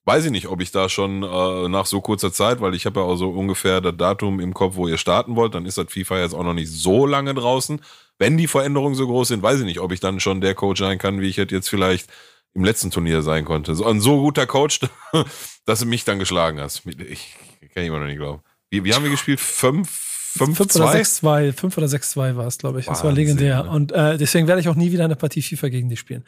weiß 0.05 0.25
ich 0.25 0.31
nicht, 0.31 0.47
ob 0.47 0.59
ich 0.59 0.71
da 0.71 0.89
schon 0.89 1.23
äh, 1.23 1.69
nach 1.69 1.85
so 1.85 2.01
kurzer 2.01 2.33
Zeit, 2.33 2.61
weil 2.61 2.73
ich 2.73 2.85
habe 2.85 2.99
ja 2.99 3.05
auch 3.05 3.15
so 3.15 3.29
ungefähr 3.29 3.79
das 3.79 3.95
Datum 3.95 4.39
im 4.39 4.53
Kopf, 4.53 4.75
wo 4.75 4.87
ihr 4.87 4.97
starten 4.97 5.35
wollt, 5.35 5.53
dann 5.53 5.65
ist 5.65 5.77
das 5.77 5.85
FIFA 5.89 6.19
jetzt 6.19 6.33
auch 6.33 6.43
noch 6.43 6.53
nicht 6.53 6.71
so 6.71 7.05
lange 7.05 7.33
draußen. 7.33 7.79
Wenn 8.17 8.35
die 8.35 8.47
Veränderungen 8.47 8.95
so 8.95 9.07
groß 9.07 9.29
sind, 9.29 9.43
weiß 9.43 9.59
ich 9.59 9.65
nicht, 9.65 9.79
ob 9.79 9.91
ich 9.91 9.99
dann 9.99 10.19
schon 10.19 10.41
der 10.41 10.55
Coach 10.55 10.79
sein 10.79 10.97
kann, 10.97 11.21
wie 11.21 11.27
ich 11.27 11.37
jetzt 11.37 11.69
vielleicht 11.69 12.09
im 12.53 12.63
letzten 12.63 12.91
Turnier 12.91 13.21
sein 13.21 13.45
konnte. 13.45 13.75
So 13.75 13.85
ein 13.85 14.01
so 14.01 14.19
guter 14.19 14.47
Coach, 14.47 14.81
dass 15.65 15.79
du 15.79 15.85
mich 15.85 16.05
dann 16.05 16.19
geschlagen 16.19 16.59
hast. 16.59 16.85
Ich 16.85 17.35
kann 17.73 17.83
ich 17.83 17.89
immer 17.89 17.99
noch 17.99 18.07
nicht 18.07 18.17
glauben. 18.17 18.41
Wie, 18.71 18.83
wie 18.83 18.93
haben 18.93 19.03
wir 19.03 19.11
gespielt? 19.11 19.39
Fünf, 19.39 20.08
5, 20.37 20.57
5 20.57 20.75
oder 20.75 20.91
6-2, 20.91 21.53
5 21.53 21.77
oder 21.77 21.87
6-2 21.87 22.35
war 22.35 22.47
es, 22.47 22.57
glaube 22.57 22.79
ich. 22.79 22.87
Wahnsinn, 22.87 22.93
das 22.93 23.03
war 23.03 23.11
legendär. 23.11 23.63
Ne? 23.63 23.69
Und 23.69 23.91
äh, 23.91 24.17
deswegen 24.17 24.47
werde 24.47 24.61
ich 24.61 24.69
auch 24.69 24.75
nie 24.75 24.91
wieder 24.91 25.05
eine 25.05 25.15
Partie 25.15 25.41
FIFA 25.41 25.69
gegen 25.69 25.89
dich 25.89 25.99
spielen. 25.99 26.23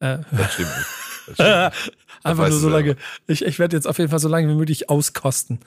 Äh, 0.00 0.18
das 0.30 0.54
stimmt. 0.54 0.70
Das 1.26 1.34
stimmt. 1.74 1.92
Einfach 2.24 2.48
nur 2.48 2.58
so 2.58 2.68
lange. 2.68 2.96
Ich, 3.26 3.44
ich 3.44 3.58
werde 3.58 3.76
jetzt 3.76 3.86
auf 3.86 3.98
jeden 3.98 4.10
Fall 4.10 4.20
so 4.20 4.28
lange 4.28 4.48
wie 4.48 4.54
möglich 4.54 4.88
auskosten, 4.88 5.60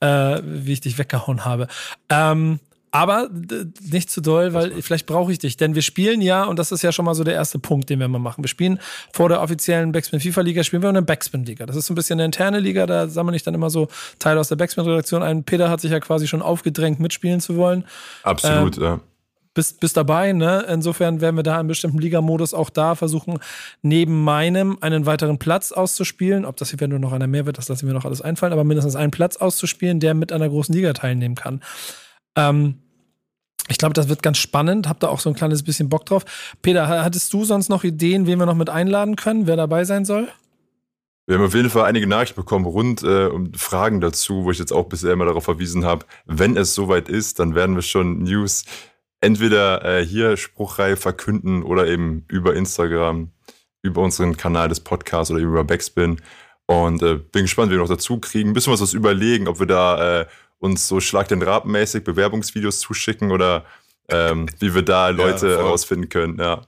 äh, 0.00 0.40
wie 0.42 0.72
ich 0.72 0.80
dich 0.80 0.98
weggehauen 0.98 1.44
habe. 1.44 1.68
Ähm, 2.08 2.60
aber 2.94 3.30
nicht 3.80 4.10
zu 4.10 4.20
doll, 4.20 4.52
weil 4.52 4.82
vielleicht 4.82 5.06
brauche 5.06 5.32
ich 5.32 5.38
dich. 5.38 5.56
Denn 5.56 5.74
wir 5.74 5.80
spielen 5.80 6.20
ja, 6.20 6.44
und 6.44 6.58
das 6.58 6.72
ist 6.72 6.82
ja 6.82 6.92
schon 6.92 7.06
mal 7.06 7.14
so 7.14 7.24
der 7.24 7.32
erste 7.32 7.58
Punkt, 7.58 7.88
den 7.88 7.98
wir 7.98 8.06
mal 8.06 8.18
machen. 8.18 8.44
Wir 8.44 8.48
spielen 8.48 8.78
vor 9.14 9.30
der 9.30 9.40
offiziellen 9.40 9.92
Backspin 9.92 10.20
FIFA 10.20 10.42
Liga, 10.42 10.62
spielen 10.62 10.82
wir 10.82 10.90
eine 10.90 11.00
Backspin 11.00 11.44
Liga. 11.44 11.64
Das 11.64 11.74
ist 11.74 11.86
so 11.86 11.94
ein 11.94 11.96
bisschen 11.96 12.20
eine 12.20 12.26
interne 12.26 12.60
Liga, 12.60 12.84
da 12.84 13.08
sammle 13.08 13.34
ich 13.34 13.42
dann 13.42 13.54
immer 13.54 13.70
so 13.70 13.88
Teile 14.18 14.38
aus 14.38 14.48
der 14.48 14.56
Backspin 14.56 14.84
Redaktion 14.84 15.22
ein. 15.22 15.42
Peter 15.42 15.70
hat 15.70 15.80
sich 15.80 15.90
ja 15.90 16.00
quasi 16.00 16.28
schon 16.28 16.42
aufgedrängt, 16.42 17.00
mitspielen 17.00 17.40
zu 17.40 17.56
wollen. 17.56 17.84
Absolut, 18.24 18.76
Ähm, 18.76 18.84
ja. 18.84 19.00
bist, 19.54 19.80
bist 19.80 19.96
dabei, 19.96 20.34
ne? 20.34 20.66
Insofern 20.68 21.22
werden 21.22 21.36
wir 21.36 21.42
da 21.44 21.58
im 21.58 21.68
bestimmten 21.68 21.98
Ligamodus 21.98 22.52
auch 22.52 22.68
da 22.68 22.94
versuchen, 22.94 23.38
neben 23.80 24.22
meinem 24.22 24.76
einen 24.82 25.06
weiteren 25.06 25.38
Platz 25.38 25.72
auszuspielen. 25.72 26.44
Ob 26.44 26.58
das 26.58 26.68
hier 26.68 26.88
nur 26.88 26.98
noch 26.98 27.12
einer 27.12 27.26
mehr 27.26 27.46
wird, 27.46 27.56
das 27.56 27.70
lassen 27.70 27.86
wir 27.86 27.94
noch 27.94 28.04
alles 28.04 28.20
einfallen, 28.20 28.52
aber 28.52 28.64
mindestens 28.64 28.96
einen 28.96 29.12
Platz 29.12 29.38
auszuspielen, 29.38 29.98
der 29.98 30.12
mit 30.12 30.30
einer 30.30 30.50
großen 30.50 30.74
Liga 30.74 30.92
teilnehmen 30.92 31.36
kann. 31.36 31.62
Ähm, 32.36 32.81
ich 33.68 33.78
glaube, 33.78 33.94
das 33.94 34.08
wird 34.08 34.22
ganz 34.22 34.38
spannend. 34.38 34.88
Hab 34.88 35.00
da 35.00 35.08
auch 35.08 35.20
so 35.20 35.30
ein 35.30 35.34
kleines 35.36 35.62
bisschen 35.62 35.88
Bock 35.88 36.06
drauf. 36.06 36.24
Peter, 36.62 36.88
ha- 36.88 37.04
hattest 37.04 37.32
du 37.32 37.44
sonst 37.44 37.68
noch 37.68 37.84
Ideen, 37.84 38.26
wen 38.26 38.38
wir 38.38 38.46
noch 38.46 38.54
mit 38.56 38.70
einladen 38.70 39.16
können, 39.16 39.46
wer 39.46 39.56
dabei 39.56 39.84
sein 39.84 40.04
soll? 40.04 40.28
Wir 41.26 41.38
haben 41.38 41.44
auf 41.44 41.54
jeden 41.54 41.70
Fall 41.70 41.84
einige 41.84 42.08
Nachrichten 42.08 42.40
bekommen 42.40 42.64
rund 42.66 43.02
äh, 43.04 43.26
um 43.26 43.54
Fragen 43.54 44.00
dazu, 44.00 44.44
wo 44.44 44.50
ich 44.50 44.58
jetzt 44.58 44.72
auch 44.72 44.86
bisher 44.86 45.12
immer 45.12 45.24
darauf 45.24 45.44
verwiesen 45.44 45.84
habe, 45.84 46.04
wenn 46.26 46.56
es 46.56 46.74
soweit 46.74 47.08
ist, 47.08 47.38
dann 47.38 47.54
werden 47.54 47.76
wir 47.76 47.82
schon 47.82 48.24
News 48.24 48.64
entweder 49.20 49.84
äh, 49.84 50.04
hier 50.04 50.36
spruchreif 50.36 51.00
verkünden 51.00 51.62
oder 51.62 51.86
eben 51.86 52.24
über 52.28 52.56
Instagram, 52.56 53.30
über 53.82 54.02
unseren 54.02 54.36
Kanal 54.36 54.68
des 54.68 54.80
Podcasts 54.80 55.30
oder 55.30 55.40
über 55.40 55.62
Backspin. 55.62 56.20
Und 56.66 57.02
äh, 57.02 57.16
bin 57.16 57.42
gespannt, 57.42 57.70
wie 57.70 57.74
wir 57.76 57.80
noch 57.82 57.88
dazu 57.88 58.18
kriegen. 58.18 58.50
Ein 58.50 58.52
bisschen 58.52 58.72
was 58.72 58.80
was 58.80 58.92
überlegen, 58.92 59.46
ob 59.46 59.60
wir 59.60 59.66
da 59.66 60.20
äh, 60.22 60.26
uns 60.62 60.86
so 60.88 61.00
Schlag 61.00 61.28
den 61.28 61.42
Rab 61.42 61.64
mäßig 61.66 62.04
Bewerbungsvideos 62.04 62.80
zuschicken 62.80 63.30
oder 63.32 63.64
ähm, 64.08 64.46
wie 64.60 64.74
wir 64.74 64.82
da 64.82 65.08
Leute 65.08 65.38
voll. 65.54 65.56
herausfinden 65.64 66.08
können. 66.08 66.38
Ja. 66.38 66.62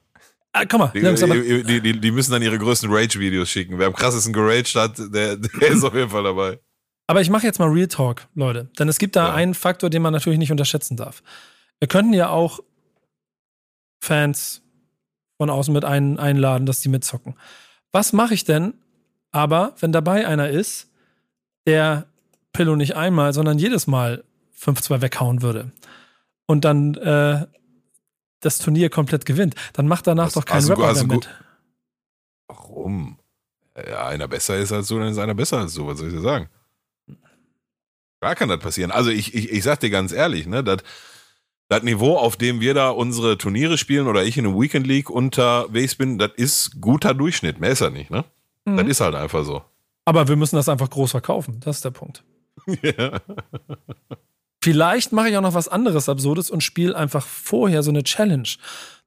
Ah, 0.52 0.64
komm 0.66 0.80
mal, 0.80 0.92
die, 0.94 1.62
die, 1.64 1.80
die, 1.80 2.00
die 2.00 2.10
müssen 2.12 2.30
dann 2.32 2.42
ihre 2.42 2.58
größten 2.58 2.88
Rage-Videos 2.92 3.48
schicken. 3.50 3.78
Wer 3.78 3.88
am 3.88 3.92
krassesten 3.94 4.32
geraged 4.32 4.74
hat, 4.76 4.98
der, 4.98 5.36
der 5.36 5.68
ist 5.68 5.82
auf 5.82 5.94
jeden 5.94 6.10
Fall 6.10 6.22
dabei. 6.22 6.60
aber 7.08 7.20
ich 7.20 7.30
mache 7.30 7.44
jetzt 7.46 7.58
mal 7.58 7.68
Real 7.68 7.88
Talk, 7.88 8.26
Leute. 8.34 8.68
Denn 8.78 8.88
es 8.88 8.98
gibt 8.98 9.16
da 9.16 9.28
Ja. 9.28 9.34
einen 9.34 9.54
Faktor, 9.54 9.90
den 9.90 10.02
man 10.02 10.12
natürlich 10.12 10.38
nicht 10.38 10.52
unterschätzen 10.52 10.96
darf. 10.96 11.22
Wir 11.80 11.88
könnten 11.88 12.12
ja 12.14 12.28
auch 12.30 12.60
Fans 14.00 14.62
von 15.38 15.50
außen 15.50 15.72
mit 15.74 15.84
ein, 15.84 16.18
einladen, 16.18 16.66
dass 16.66 16.80
die 16.80 16.88
mitzocken. 16.88 17.34
Was 17.92 18.12
mache 18.12 18.34
ich 18.34 18.44
denn 18.44 18.74
aber, 19.32 19.74
wenn 19.80 19.90
dabei 19.92 20.26
einer 20.26 20.50
ist, 20.50 20.88
der 21.66 22.06
Pillow 22.54 22.74
nicht 22.76 22.96
einmal, 22.96 23.34
sondern 23.34 23.58
jedes 23.58 23.86
Mal 23.86 24.24
5-2 24.58 25.02
weghauen 25.02 25.42
würde 25.42 25.70
und 26.46 26.64
dann 26.64 26.94
äh, 26.94 27.46
das 28.40 28.58
Turnier 28.58 28.88
komplett 28.88 29.26
gewinnt, 29.26 29.54
dann 29.74 29.86
macht 29.86 30.06
danach 30.06 30.26
Hast- 30.26 30.36
doch 30.36 30.44
kein 30.46 30.62
du- 30.62 30.68
Rapper 30.70 30.86
hast 30.86 31.06
mehr 31.06 31.16
mit. 31.16 31.28
Warum? 32.48 33.18
Ja, 33.76 34.06
einer 34.06 34.28
besser 34.28 34.56
ist 34.56 34.72
als 34.72 34.88
du, 34.88 34.98
dann 34.98 35.08
ist 35.08 35.18
einer 35.18 35.34
besser 35.34 35.58
als 35.58 35.74
du. 35.74 35.86
Was 35.86 35.98
soll 35.98 36.08
ich 36.08 36.14
dir 36.14 36.20
sagen? 36.20 36.48
Klar 38.20 38.34
kann 38.36 38.48
das 38.48 38.60
passieren. 38.60 38.90
Also 38.90 39.10
ich, 39.10 39.34
ich, 39.34 39.50
ich 39.50 39.62
sag 39.62 39.80
dir 39.80 39.90
ganz 39.90 40.12
ehrlich, 40.12 40.46
ne, 40.46 40.62
das 40.64 40.78
das 41.68 41.82
Niveau, 41.82 42.16
auf 42.18 42.36
dem 42.36 42.60
wir 42.60 42.74
da 42.74 42.90
unsere 42.90 43.38
Turniere 43.38 43.78
spielen 43.78 44.06
oder 44.06 44.22
ich 44.22 44.36
in 44.36 44.44
der 44.44 44.52
Weekend 44.54 44.86
League 44.86 45.08
unterwegs 45.08 45.94
bin, 45.94 46.18
das 46.18 46.30
ist 46.36 46.78
guter 46.80 47.14
Durchschnitt. 47.14 47.58
Mehr 47.58 47.70
ist 47.70 47.80
er 47.80 47.88
nicht, 47.90 48.10
ne? 48.10 48.24
Mhm. 48.66 48.76
Das 48.76 48.86
ist 48.86 49.00
halt 49.00 49.14
einfach 49.14 49.44
so. 49.44 49.62
Aber 50.04 50.28
wir 50.28 50.36
müssen 50.36 50.56
das 50.56 50.68
einfach 50.68 50.90
groß 50.90 51.12
verkaufen. 51.12 51.60
Das 51.60 51.76
ist 51.76 51.84
der 51.84 51.90
Punkt. 51.90 52.22
ja. 52.82 53.20
Vielleicht 54.62 55.12
mache 55.12 55.28
ich 55.28 55.36
auch 55.36 55.42
noch 55.42 55.54
was 55.54 55.68
anderes 55.68 56.08
Absurdes 56.08 56.50
und 56.50 56.62
spiele 56.62 56.96
einfach 56.96 57.26
vorher 57.26 57.82
so 57.82 57.90
eine 57.90 58.02
Challenge, 58.02 58.48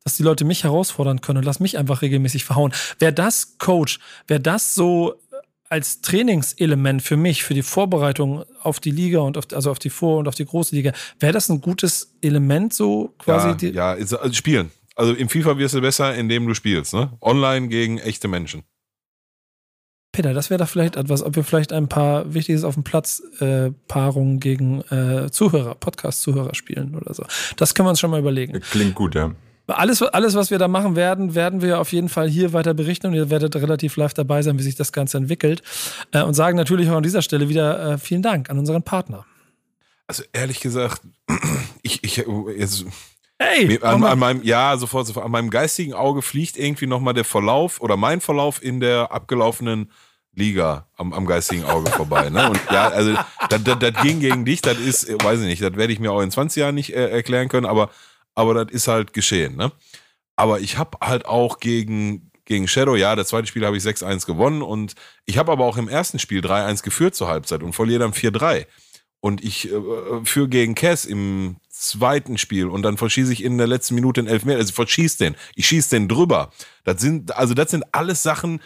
dass 0.03 0.15
die 0.15 0.23
Leute 0.23 0.45
mich 0.45 0.63
herausfordern 0.63 1.21
können 1.21 1.39
und 1.39 1.45
lass 1.45 1.59
mich 1.59 1.77
einfach 1.77 2.01
regelmäßig 2.01 2.45
verhauen. 2.45 2.73
Wäre 2.99 3.13
das 3.13 3.57
Coach, 3.57 3.99
wäre 4.27 4.39
das 4.39 4.75
so 4.75 5.15
als 5.69 6.01
Trainingselement 6.01 7.01
für 7.01 7.17
mich, 7.17 7.43
für 7.43 7.53
die 7.53 7.63
Vorbereitung 7.63 8.45
auf 8.61 8.79
die 8.79 8.91
Liga 8.91 9.19
und 9.19 9.37
auf, 9.37 9.45
also 9.53 9.71
auf 9.71 9.79
die 9.79 9.89
Vor- 9.89 10.19
und 10.19 10.27
auf 10.27 10.35
die 10.35 10.45
große 10.45 10.75
Liga, 10.75 10.93
wäre 11.19 11.33
das 11.33 11.49
ein 11.49 11.61
gutes 11.61 12.15
Element 12.21 12.73
so 12.73 13.13
quasi? 13.17 13.67
ja, 13.67 13.71
ja, 13.71 13.91
also 13.91 14.17
spielen. 14.33 14.71
Also 14.95 15.13
im 15.13 15.29
FIFA 15.29 15.57
wirst 15.57 15.75
du 15.75 15.81
besser, 15.81 16.15
indem 16.15 16.47
du 16.47 16.53
spielst, 16.53 16.93
ne? 16.93 17.11
Online 17.21 17.67
gegen 17.67 17.99
echte 17.99 18.27
Menschen. 18.27 18.63
Peter, 20.17 20.33
das 20.33 20.49
wäre 20.49 20.57
doch 20.57 20.67
vielleicht 20.67 20.95
etwas, 20.95 21.21
ob 21.21 21.35
wir 21.35 21.43
vielleicht 21.43 21.71
ein 21.71 21.89
paar 21.89 22.33
Wichtiges 22.33 22.63
auf 22.63 22.73
dem 22.73 22.83
Platz 22.83 23.21
äh, 23.39 23.69
Paarungen 23.87 24.39
gegen 24.39 24.81
äh, 24.89 25.29
Zuhörer, 25.29 25.75
Podcast-Zuhörer 25.75 26.55
spielen 26.55 26.95
oder 26.95 27.13
so. 27.13 27.23
Das 27.55 27.75
können 27.75 27.85
wir 27.85 27.91
uns 27.91 27.99
schon 27.99 28.09
mal 28.09 28.19
überlegen. 28.19 28.59
Klingt 28.71 28.95
gut, 28.95 29.13
ja. 29.13 29.35
Alles, 29.67 30.01
alles, 30.01 30.33
was 30.33 30.49
wir 30.49 30.57
da 30.57 30.67
machen 30.67 30.95
werden, 30.95 31.35
werden 31.35 31.61
wir 31.61 31.79
auf 31.79 31.91
jeden 31.91 32.09
Fall 32.09 32.27
hier 32.27 32.51
weiter 32.51 32.73
berichten 32.73 33.05
und 33.05 33.13
ihr 33.13 33.29
werdet 33.29 33.55
relativ 33.57 33.95
live 33.95 34.15
dabei 34.15 34.41
sein, 34.41 34.57
wie 34.57 34.63
sich 34.63 34.73
das 34.73 34.91
Ganze 34.91 35.17
entwickelt. 35.17 35.61
Äh, 36.11 36.23
und 36.23 36.33
sagen 36.33 36.57
natürlich 36.57 36.89
auch 36.89 36.95
an 36.97 37.03
dieser 37.03 37.21
Stelle 37.21 37.47
wieder 37.47 37.93
äh, 37.93 37.97
vielen 37.99 38.23
Dank 38.23 38.49
an 38.49 38.57
unseren 38.57 38.81
Partner. 38.81 39.23
Also 40.07 40.23
ehrlich 40.33 40.61
gesagt, 40.61 41.03
ich, 41.83 42.03
ich 42.03 42.25
jetzt, 42.57 42.85
Hey! 43.39 43.79
An, 43.83 44.03
an 44.03 44.17
meinem, 44.17 44.41
ja, 44.41 44.75
sofort, 44.77 45.05
sofort. 45.05 45.25
An 45.25 45.31
meinem 45.31 45.51
geistigen 45.51 45.93
Auge 45.93 46.23
fliegt 46.23 46.57
irgendwie 46.57 46.87
nochmal 46.87 47.13
der 47.13 47.23
Verlauf 47.23 47.81
oder 47.81 47.95
mein 47.95 48.19
Verlauf 48.19 48.63
in 48.63 48.79
der 48.79 49.11
abgelaufenen 49.11 49.91
Liga 50.37 50.87
am, 50.95 51.13
am 51.13 51.25
geistigen 51.25 51.63
Auge 51.65 51.89
vorbei. 51.91 52.29
Ne? 52.29 52.49
Und 52.49 52.59
ja, 52.71 52.89
also 52.89 53.13
das, 53.49 53.63
das, 53.63 53.79
das 53.79 54.03
ging 54.03 54.19
gegen 54.19 54.45
dich, 54.45 54.61
das 54.61 54.77
ist, 54.77 55.07
weiß 55.23 55.41
ich 55.41 55.47
nicht, 55.47 55.61
das 55.61 55.75
werde 55.75 55.91
ich 55.91 55.99
mir 55.99 56.11
auch 56.11 56.21
in 56.21 56.31
20 56.31 56.61
Jahren 56.61 56.75
nicht 56.75 56.93
äh, 56.93 57.09
erklären 57.09 57.49
können, 57.49 57.65
aber, 57.65 57.89
aber 58.35 58.53
das 58.53 58.71
ist 58.71 58.87
halt 58.87 59.13
geschehen. 59.13 59.55
Ne? 59.55 59.71
Aber 60.35 60.59
ich 60.59 60.77
habe 60.77 60.99
halt 61.01 61.25
auch 61.25 61.59
gegen, 61.59 62.31
gegen 62.45 62.67
Shadow, 62.67 62.95
ja, 62.95 63.15
das 63.15 63.29
zweite 63.29 63.47
Spiel 63.47 63.65
habe 63.65 63.77
ich 63.77 63.83
6-1 63.83 64.27
gewonnen 64.27 64.61
und 64.61 64.93
ich 65.25 65.39
habe 65.39 65.51
aber 65.51 65.65
auch 65.65 65.77
im 65.77 65.89
ersten 65.89 66.19
Spiel 66.19 66.41
3-1 66.41 66.83
geführt 66.83 67.15
zur 67.15 67.27
Halbzeit 67.27 67.63
und 67.63 67.73
verliere 67.73 67.99
dann 67.99 68.13
4-3. 68.13 68.67
Und 69.19 69.43
ich 69.43 69.71
äh, 69.71 69.81
führe 70.23 70.47
gegen 70.47 70.75
Cass 70.75 71.05
im 71.05 71.57
zweiten 71.69 72.37
Spiel 72.37 72.67
und 72.67 72.83
dann 72.83 72.97
verschieße 72.97 73.33
ich 73.33 73.43
in 73.43 73.57
der 73.57 73.67
letzten 73.67 73.95
Minute 73.95 74.21
den 74.21 74.29
Elfmeter. 74.29 74.59
Also 74.59 74.69
ich 74.69 74.75
verschieße 74.75 75.17
den. 75.17 75.35
Ich 75.55 75.67
schieße 75.67 75.89
den 75.89 76.07
drüber. 76.07 76.51
Das 76.83 77.01
sind, 77.01 77.35
also 77.35 77.55
das 77.55 77.71
sind 77.71 77.83
alles 77.93 78.21
Sachen, 78.21 78.61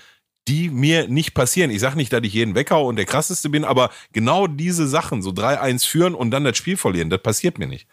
die 0.48 0.70
mir 0.70 1.08
nicht 1.08 1.34
passieren. 1.34 1.72
Ich 1.72 1.80
sage 1.80 1.96
nicht, 1.96 2.12
dass 2.12 2.22
ich 2.24 2.34
jeden 2.34 2.56
weghaue 2.56 2.88
und 2.88 2.96
der 2.96 3.06
krasseste 3.06 3.50
bin, 3.50 3.64
aber 3.64 3.92
genau 4.12 4.48
diese 4.48 4.88
Sachen, 4.88 5.22
so 5.22 5.32
3-1 5.32 5.88
führen 5.88 6.16
und 6.16 6.32
dann 6.32 6.44
das 6.44 6.58
Spiel 6.58 6.78
verlieren, 6.78 7.10
das 7.10 7.22
passiert 7.22 7.60
mir 7.60 7.68
nicht. 7.68 7.88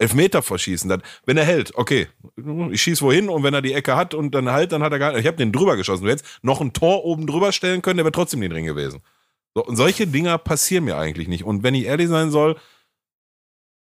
Elfmeter 0.00 0.42
verschießen, 0.42 0.88
das, 0.88 1.00
wenn 1.26 1.36
er 1.36 1.44
hält, 1.44 1.74
okay, 1.74 2.06
ich 2.70 2.82
schieße 2.82 3.02
wohin 3.02 3.28
und 3.28 3.42
wenn 3.42 3.54
er 3.54 3.62
die 3.62 3.72
Ecke 3.72 3.96
hat 3.96 4.14
und 4.14 4.32
dann 4.32 4.50
halt, 4.50 4.70
dann 4.70 4.82
hat 4.82 4.92
er 4.92 4.98
gar 5.00 5.10
nicht, 5.10 5.20
ich 5.20 5.26
habe 5.26 5.36
den 5.36 5.50
drüber 5.50 5.76
geschossen. 5.76 6.04
Du 6.04 6.10
hättest 6.10 6.38
noch 6.42 6.60
ein 6.60 6.72
Tor 6.72 7.04
oben 7.04 7.26
drüber 7.26 7.50
stellen 7.50 7.82
können, 7.82 7.96
der 7.96 8.04
wäre 8.04 8.12
trotzdem 8.12 8.40
nicht 8.40 8.52
drin 8.52 8.64
gewesen. 8.64 9.00
So, 9.54 9.64
und 9.64 9.76
solche 9.76 10.06
Dinger 10.06 10.38
passieren 10.38 10.84
mir 10.84 10.96
eigentlich 10.96 11.26
nicht. 11.26 11.42
Und 11.42 11.64
wenn 11.64 11.74
ich 11.74 11.86
ehrlich 11.86 12.08
sein 12.08 12.30
soll, 12.30 12.56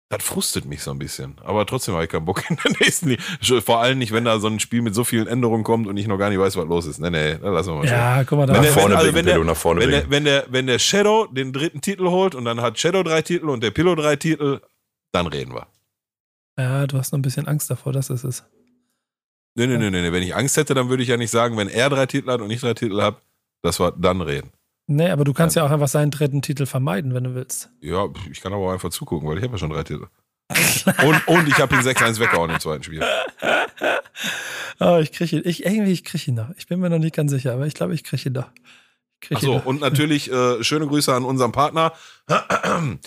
das 0.09 0.23
frustet 0.23 0.65
mich 0.67 0.83
so 0.83 0.93
ein 0.93 0.99
bisschen. 1.01 1.37
Aber 1.45 1.67
trotzdem 1.67 1.95
habe 1.95 2.05
ich 2.05 2.11
keinen 2.11 2.25
Bock 2.25 2.43
in 2.51 2.57
der 2.65 2.73
nächsten 2.81 3.09
Liga. 3.09 3.23
Vor 3.61 3.81
allem 3.81 3.99
nicht, 3.99 4.13
wenn 4.13 4.25
da 4.25 4.39
so 4.39 4.47
ein 4.47 4.61
Spiel 4.61 4.83
mit 4.83 4.95
so 4.95 5.03
vielen 5.05 5.27
Änderungen 5.27 5.65
kommt 5.65 5.87
und 5.89 5.97
ich 5.97 6.07
noch 6.07 6.17
gar 6.19 6.31
nicht 6.31 6.39
weiß, 6.39 6.57
was 6.57 6.67
los 6.67 6.87
ist. 6.87 7.01
Nee, 7.01 7.11
nee, 7.11 7.35
dann 7.39 7.53
lassen 7.55 7.71
wir 7.71 7.79
mal 7.79 7.87
Ja, 7.87 8.25
guck 8.25 8.39
mal 8.39 8.47
da. 8.47 8.53
Wenn 8.55 8.61
Nach 8.61 8.65
der- 8.65 8.73
vorne 8.73 8.89
wenn- 8.91 8.97
also 8.99 9.05
bringen, 9.13 9.17
wenn 9.17 9.25
der- 9.27 9.33
Pillow, 9.33 9.45
nach 9.45 9.57
vorne 9.57 9.81
wenn 9.81 9.91
der, 9.91 10.11
wenn, 10.11 10.25
der, 10.25 10.47
wenn 10.49 10.67
der 10.69 10.79
Shadow 10.79 11.27
den 11.27 11.53
dritten 11.53 11.81
Titel 11.81 12.07
holt 12.09 12.35
und 12.35 12.45
dann 12.45 12.61
hat 12.61 12.79
Shadow 12.79 13.03
drei 13.03 13.23
Titel 13.23 13.49
und 13.49 13.63
der 13.63 13.71
Pillow 13.73 13.95
drei 13.97 14.15
Titel, 14.17 14.61
dann 15.13 15.27
reden 15.27 15.55
wir. 15.55 15.67
ja, 16.59 16.87
du 16.87 16.99
hast 16.99 17.13
noch 17.13 17.19
ein 17.19 17.23
bisschen 17.23 17.49
Angst 17.49 17.69
davor, 17.71 17.93
das 17.93 18.09
ist 18.11 18.23
es. 18.25 18.45
Nee, 19.59 19.67
nee, 19.67 19.79
nee, 19.79 19.91
nee, 19.91 20.03
nee. 20.03 20.13
Wenn 20.13 20.23
ich 20.23 20.35
Angst 20.37 20.57
hätte, 20.59 20.75
dann 20.75 20.89
würde 20.91 21.03
ich 21.03 21.09
ja 21.09 21.17
nicht 21.17 21.31
sagen, 21.31 21.57
wenn 21.57 21.69
er 21.69 21.89
drei 21.91 22.07
Titel 22.07 22.31
hat 22.31 22.43
und 22.43 22.51
ich 22.51 22.61
drei 22.61 22.75
Titel 22.75 23.01
habe, 23.01 23.17
dass 23.63 23.81
wir 23.81 23.91
dann 23.93 24.21
reden. 24.21 24.51
Nee, 24.89 25.11
aber 25.11 25.24
du 25.24 25.32
kannst 25.32 25.57
ja 25.57 25.64
auch 25.64 25.70
einfach 25.70 25.89
seinen 25.89 26.12
dritten 26.12 26.43
Titel 26.43 26.64
vermeiden, 26.66 27.12
wenn 27.12 27.24
du 27.24 27.34
willst. 27.34 27.70
Ja, 27.80 28.07
ich 28.30 28.41
kann 28.41 28.53
aber 28.53 28.66
auch 28.68 28.72
einfach 28.72 28.91
zugucken, 28.91 29.28
weil 29.28 29.39
ich 29.39 29.43
habe 29.43 29.55
ja 29.55 29.59
schon 29.59 29.70
drei 29.70 29.82
Titel. 29.82 30.07
und, 31.03 31.26
und 31.26 31.49
ich 31.49 31.59
habe 31.59 31.74
ihn 31.74 31.80
6-1 31.80 32.20
weggehauen 32.20 32.51
im 32.51 32.61
zweiten 32.61 32.84
Spiel. 32.84 33.03
Oh, 34.78 34.99
ich 35.03 35.11
kriege 35.11 35.37
ihn. 35.37 35.43
Ich, 35.45 35.64
irgendwie, 35.66 35.91
ich 35.91 36.05
kriege 36.05 36.24
ihn 36.28 36.34
noch. 36.34 36.51
Ich 36.57 36.68
bin 36.68 36.78
mir 36.78 36.89
noch 36.89 37.01
nicht 37.01 37.16
ganz 37.16 37.32
sicher, 37.32 37.53
aber 37.53 37.66
ich 37.66 37.74
glaube, 37.74 37.95
ich 37.95 38.05
kriege 38.05 38.28
ihn 38.28 38.34
noch. 38.34 38.49
Krieg 39.20 39.43
ihn 39.43 39.49
Achso, 39.49 39.68
und 39.68 39.80
natürlich 39.80 40.30
äh, 40.30 40.62
schöne 40.62 40.87
Grüße 40.87 41.12
an 41.12 41.24
unseren 41.24 41.51
Partner. 41.51 41.93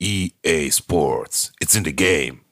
EA 0.00 0.70
Sports. 0.70 1.52
It's 1.58 1.74
in 1.74 1.84
the 1.86 1.96
game. 1.96 2.42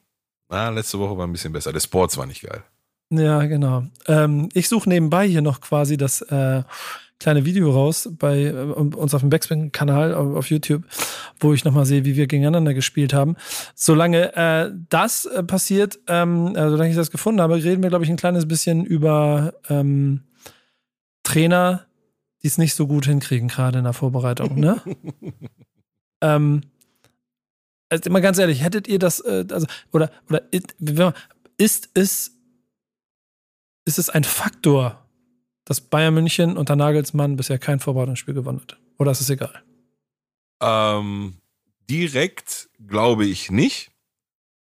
Na, 0.49 0.69
letzte 0.69 0.97
Woche 0.97 1.15
war 1.17 1.27
ein 1.27 1.31
bisschen 1.31 1.53
besser. 1.53 1.71
Der 1.71 1.79
Sports 1.79 2.17
war 2.17 2.25
nicht 2.25 2.41
geil. 2.41 2.63
Ja, 3.09 3.45
genau. 3.45 3.83
Ähm, 4.07 4.49
ich 4.53 4.67
suche 4.67 4.89
nebenbei 4.89 5.27
hier 5.27 5.41
noch 5.41 5.61
quasi 5.61 5.95
das 5.95 6.21
äh, 6.21 6.63
kleine 7.19 7.45
Video 7.45 7.71
raus 7.71 8.09
bei 8.11 8.45
äh, 8.45 8.53
uns 8.53 9.13
auf 9.13 9.21
dem 9.21 9.29
Backspin-Kanal 9.29 10.13
auf, 10.13 10.35
auf 10.35 10.49
YouTube, 10.49 10.83
wo 11.39 11.53
ich 11.53 11.65
nochmal 11.65 11.85
sehe, 11.85 12.05
wie 12.05 12.15
wir 12.15 12.27
gegeneinander 12.27 12.73
gespielt 12.73 13.13
haben. 13.13 13.35
Solange 13.75 14.35
äh, 14.35 14.71
das 14.89 15.25
äh, 15.25 15.43
passiert, 15.43 15.99
ähm, 16.07 16.55
äh, 16.55 16.69
solange 16.69 16.89
ich 16.89 16.95
das 16.95 17.11
gefunden 17.11 17.41
habe, 17.41 17.55
reden 17.55 17.81
wir, 17.81 17.89
glaube 17.89 18.03
ich, 18.03 18.11
ein 18.11 18.17
kleines 18.17 18.47
bisschen 18.47 18.85
über 18.85 19.53
ähm, 19.69 20.23
Trainer, 21.23 21.85
die 22.43 22.47
es 22.47 22.57
nicht 22.57 22.75
so 22.75 22.87
gut 22.87 23.05
hinkriegen, 23.05 23.47
gerade 23.47 23.79
in 23.79 23.83
der 23.83 23.93
Vorbereitung, 23.93 24.59
ne? 24.59 24.81
ähm, 26.21 26.61
also 27.89 28.09
immer 28.09 28.21
ganz 28.21 28.37
ehrlich, 28.37 28.63
hättet 28.63 28.87
ihr 28.87 28.99
das, 28.99 29.21
äh, 29.21 29.45
also, 29.51 29.65
oder, 29.91 30.11
oder 30.29 30.43
ist 31.57 31.89
es, 31.93 32.36
ist 33.87 33.97
es 33.97 34.09
ein 34.09 34.23
Faktor, 34.23 35.03
dass 35.65 35.81
Bayern 35.81 36.13
München 36.13 36.57
unter 36.57 36.75
Nagelsmann 36.75 37.37
bisher 37.37 37.57
kein 37.57 37.79
Vorbereitungsspiel 37.79 38.33
gewonnen 38.33 38.61
hat? 38.61 38.77
Oder 38.97 39.11
ist 39.11 39.21
es 39.21 39.29
egal? 39.29 39.63
Ähm, 40.61 41.37
direkt 41.89 42.69
glaube 42.85 43.25
ich 43.25 43.49
nicht. 43.49 43.91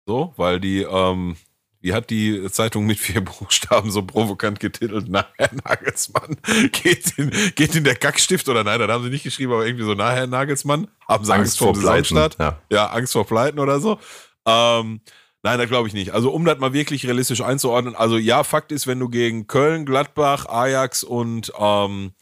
So, 0.06 0.34
weil 0.38 0.60
die, 0.60 0.82
ähm, 0.84 1.36
wie 1.80 1.94
hat 1.94 2.10
die 2.10 2.50
Zeitung 2.52 2.86
mit 2.86 3.00
vier 3.00 3.22
Buchstaben 3.26 3.90
so 3.90 4.04
provokant 4.04 4.60
getitelt? 4.60 5.10
Nachher 5.10 5.50
Nagelsmann 5.64 6.38
geht 6.72 7.18
in, 7.18 7.32
geht 7.56 7.76
in 7.76 7.84
der 7.84 7.96
Kackstift 7.96 8.48
oder 8.50 8.64
nein, 8.64 8.80
dann 8.80 8.92
haben 8.92 9.04
sie 9.04 9.10
nicht 9.10 9.24
geschrieben, 9.24 9.54
aber 9.54 9.66
irgendwie 9.66 9.86
so 9.86 9.94
nachher 9.94 10.28
Nagelsmann. 10.28 10.88
Haben 11.08 11.26
sie 11.26 11.34
Angst, 11.34 11.42
Angst 11.42 11.58
vor 11.60 11.74
Pleiten. 11.74 12.16
Ja. 12.38 12.60
ja, 12.70 12.88
Angst 12.88 13.14
vor 13.14 13.26
Pleiten 13.26 13.60
oder 13.60 13.80
so. 13.80 14.00
Ähm, 14.46 15.02
nein, 15.46 15.60
da 15.60 15.66
glaube 15.66 15.88
ich 15.88 15.94
nicht. 15.94 16.12
Also 16.12 16.32
um 16.32 16.44
das 16.44 16.58
mal 16.58 16.74
wirklich 16.74 17.06
realistisch 17.06 17.42
einzuordnen, 17.42 17.96
also 17.96 18.18
ja, 18.18 18.44
Fakt 18.44 18.72
ist, 18.72 18.88
wenn 18.88 19.00
du 19.00 19.10
gegen 19.10 19.46
Köln, 19.46 19.86
Gladbach, 19.86 20.48
Ajax 20.48 21.04
und 21.04 21.54
ähm, 21.60 22.14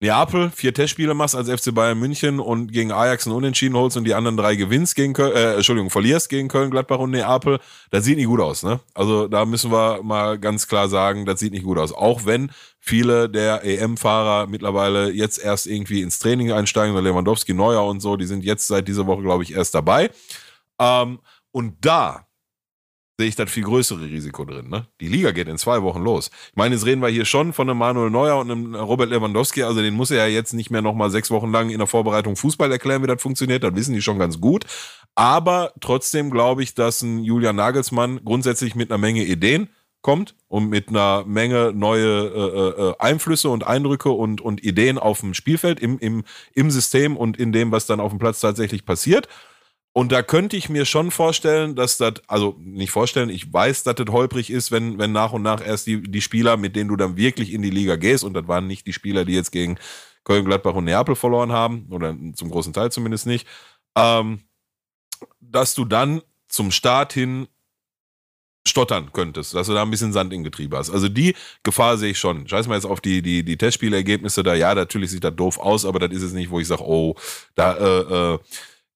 Neapel 0.00 0.50
vier 0.50 0.74
Testspiele 0.74 1.14
machst 1.14 1.36
als 1.36 1.48
FC 1.48 1.72
Bayern 1.72 1.98
München 1.98 2.40
und 2.40 2.72
gegen 2.72 2.90
Ajax 2.90 3.26
ein 3.26 3.32
Unentschieden 3.32 3.76
holst 3.76 3.96
und 3.96 4.04
die 4.04 4.14
anderen 4.14 4.36
drei 4.36 4.56
gewinnst 4.56 4.96
gegen 4.96 5.12
Köln, 5.12 5.36
äh, 5.36 5.54
Entschuldigung, 5.54 5.90
verlierst 5.90 6.28
gegen 6.30 6.48
Köln, 6.48 6.70
Gladbach 6.72 6.98
und 6.98 7.12
Neapel, 7.12 7.60
das 7.90 8.04
sieht 8.04 8.16
nicht 8.16 8.26
gut 8.26 8.40
aus, 8.40 8.64
ne? 8.64 8.80
Also 8.92 9.28
da 9.28 9.44
müssen 9.44 9.70
wir 9.70 10.02
mal 10.02 10.36
ganz 10.38 10.66
klar 10.66 10.88
sagen, 10.88 11.26
das 11.26 11.38
sieht 11.38 11.52
nicht 11.52 11.64
gut 11.64 11.78
aus. 11.78 11.92
Auch 11.92 12.26
wenn 12.26 12.50
viele 12.80 13.28
der 13.28 13.64
EM-Fahrer 13.64 14.48
mittlerweile 14.48 15.12
jetzt 15.12 15.38
erst 15.38 15.68
irgendwie 15.68 16.02
ins 16.02 16.18
Training 16.18 16.50
einsteigen, 16.50 16.96
so 16.96 17.00
Lewandowski, 17.00 17.54
Neuer 17.54 17.86
und 17.86 18.00
so, 18.00 18.16
die 18.16 18.26
sind 18.26 18.42
jetzt 18.42 18.66
seit 18.66 18.88
dieser 18.88 19.06
Woche, 19.06 19.22
glaube 19.22 19.44
ich, 19.44 19.54
erst 19.54 19.76
dabei. 19.76 20.10
Ähm, 20.80 21.20
und 21.52 21.76
da 21.80 22.27
sehe 23.18 23.28
ich 23.28 23.34
das 23.34 23.50
viel 23.50 23.64
größere 23.64 24.02
Risiko 24.02 24.44
drin. 24.44 24.68
Ne? 24.68 24.86
Die 25.00 25.08
Liga 25.08 25.32
geht 25.32 25.48
in 25.48 25.58
zwei 25.58 25.82
Wochen 25.82 26.02
los. 26.02 26.30
Ich 26.50 26.56
meine, 26.56 26.76
jetzt 26.76 26.86
reden 26.86 27.02
wir 27.02 27.08
hier 27.08 27.24
schon 27.24 27.52
von 27.52 27.68
einem 27.68 27.78
Manuel 27.78 28.10
Neuer 28.10 28.38
und 28.38 28.50
einem 28.50 28.74
Robert 28.76 29.10
Lewandowski. 29.10 29.64
Also 29.64 29.82
den 29.82 29.94
muss 29.94 30.12
er 30.12 30.18
ja 30.18 30.26
jetzt 30.28 30.52
nicht 30.52 30.70
mehr 30.70 30.82
nochmal 30.82 31.10
sechs 31.10 31.30
Wochen 31.32 31.50
lang 31.50 31.70
in 31.70 31.78
der 31.78 31.88
Vorbereitung 31.88 32.36
Fußball 32.36 32.70
erklären, 32.70 33.02
wie 33.02 33.08
das 33.08 33.20
funktioniert. 33.20 33.64
Das 33.64 33.74
wissen 33.74 33.92
die 33.92 34.02
schon 34.02 34.20
ganz 34.20 34.40
gut. 34.40 34.66
Aber 35.16 35.72
trotzdem 35.80 36.30
glaube 36.30 36.62
ich, 36.62 36.74
dass 36.74 37.02
ein 37.02 37.24
Julian 37.24 37.56
Nagelsmann 37.56 38.20
grundsätzlich 38.24 38.76
mit 38.76 38.92
einer 38.92 38.98
Menge 38.98 39.24
Ideen 39.24 39.68
kommt 40.00 40.36
und 40.46 40.68
mit 40.68 40.90
einer 40.90 41.24
Menge 41.26 41.72
neue 41.74 42.28
äh, 42.28 42.82
äh, 42.82 42.94
Einflüsse 43.00 43.48
und 43.48 43.66
Eindrücke 43.66 44.10
und, 44.10 44.40
und 44.40 44.62
Ideen 44.62 44.96
auf 44.96 45.20
dem 45.20 45.34
Spielfeld, 45.34 45.80
im, 45.80 45.98
im, 45.98 46.22
im 46.54 46.70
System 46.70 47.16
und 47.16 47.36
in 47.36 47.50
dem, 47.50 47.72
was 47.72 47.86
dann 47.86 47.98
auf 47.98 48.12
dem 48.12 48.20
Platz 48.20 48.38
tatsächlich 48.38 48.84
passiert. 48.84 49.26
Und 49.98 50.12
da 50.12 50.22
könnte 50.22 50.56
ich 50.56 50.68
mir 50.68 50.84
schon 50.84 51.10
vorstellen, 51.10 51.74
dass 51.74 51.96
das, 51.96 52.22
also 52.28 52.54
nicht 52.60 52.92
vorstellen, 52.92 53.30
ich 53.30 53.52
weiß, 53.52 53.82
dass 53.82 53.96
das 53.96 54.06
holprig 54.10 54.48
ist, 54.48 54.70
wenn, 54.70 54.96
wenn 54.96 55.10
nach 55.10 55.32
und 55.32 55.42
nach 55.42 55.60
erst 55.60 55.88
die, 55.88 56.00
die 56.00 56.20
Spieler, 56.20 56.56
mit 56.56 56.76
denen 56.76 56.88
du 56.88 56.94
dann 56.94 57.16
wirklich 57.16 57.52
in 57.52 57.62
die 57.62 57.70
Liga 57.70 57.96
gehst, 57.96 58.22
und 58.22 58.32
das 58.34 58.46
waren 58.46 58.68
nicht 58.68 58.86
die 58.86 58.92
Spieler, 58.92 59.24
die 59.24 59.34
jetzt 59.34 59.50
gegen 59.50 59.76
Köln, 60.22 60.44
Gladbach 60.44 60.74
und 60.74 60.84
Neapel 60.84 61.16
verloren 61.16 61.50
haben, 61.50 61.88
oder 61.90 62.14
zum 62.34 62.48
großen 62.48 62.72
Teil 62.72 62.92
zumindest 62.92 63.26
nicht, 63.26 63.44
ähm, 63.96 64.42
dass 65.40 65.74
du 65.74 65.84
dann 65.84 66.22
zum 66.46 66.70
Start 66.70 67.12
hin 67.12 67.48
stottern 68.68 69.10
könntest, 69.12 69.56
dass 69.56 69.66
du 69.66 69.74
da 69.74 69.82
ein 69.82 69.90
bisschen 69.90 70.12
Sand 70.12 70.32
in 70.32 70.44
Getriebe 70.44 70.76
hast. 70.76 70.90
Also 70.90 71.08
die 71.08 71.34
Gefahr 71.64 71.98
sehe 71.98 72.12
ich 72.12 72.20
schon. 72.20 72.46
Scheiß 72.46 72.68
mal 72.68 72.76
jetzt 72.76 72.84
auf 72.84 73.00
die, 73.00 73.20
die, 73.20 73.42
die 73.42 73.58
Testspielergebnisse 73.58 74.44
da. 74.44 74.54
Ja, 74.54 74.76
natürlich 74.76 75.10
sieht 75.10 75.24
das 75.24 75.34
doof 75.34 75.58
aus, 75.58 75.84
aber 75.84 75.98
das 75.98 76.12
ist 76.12 76.22
es 76.22 76.34
nicht, 76.34 76.50
wo 76.50 76.60
ich 76.60 76.68
sage, 76.68 76.84
oh, 76.84 77.16
da, 77.56 77.72
äh, 77.74 78.34
äh, 78.34 78.38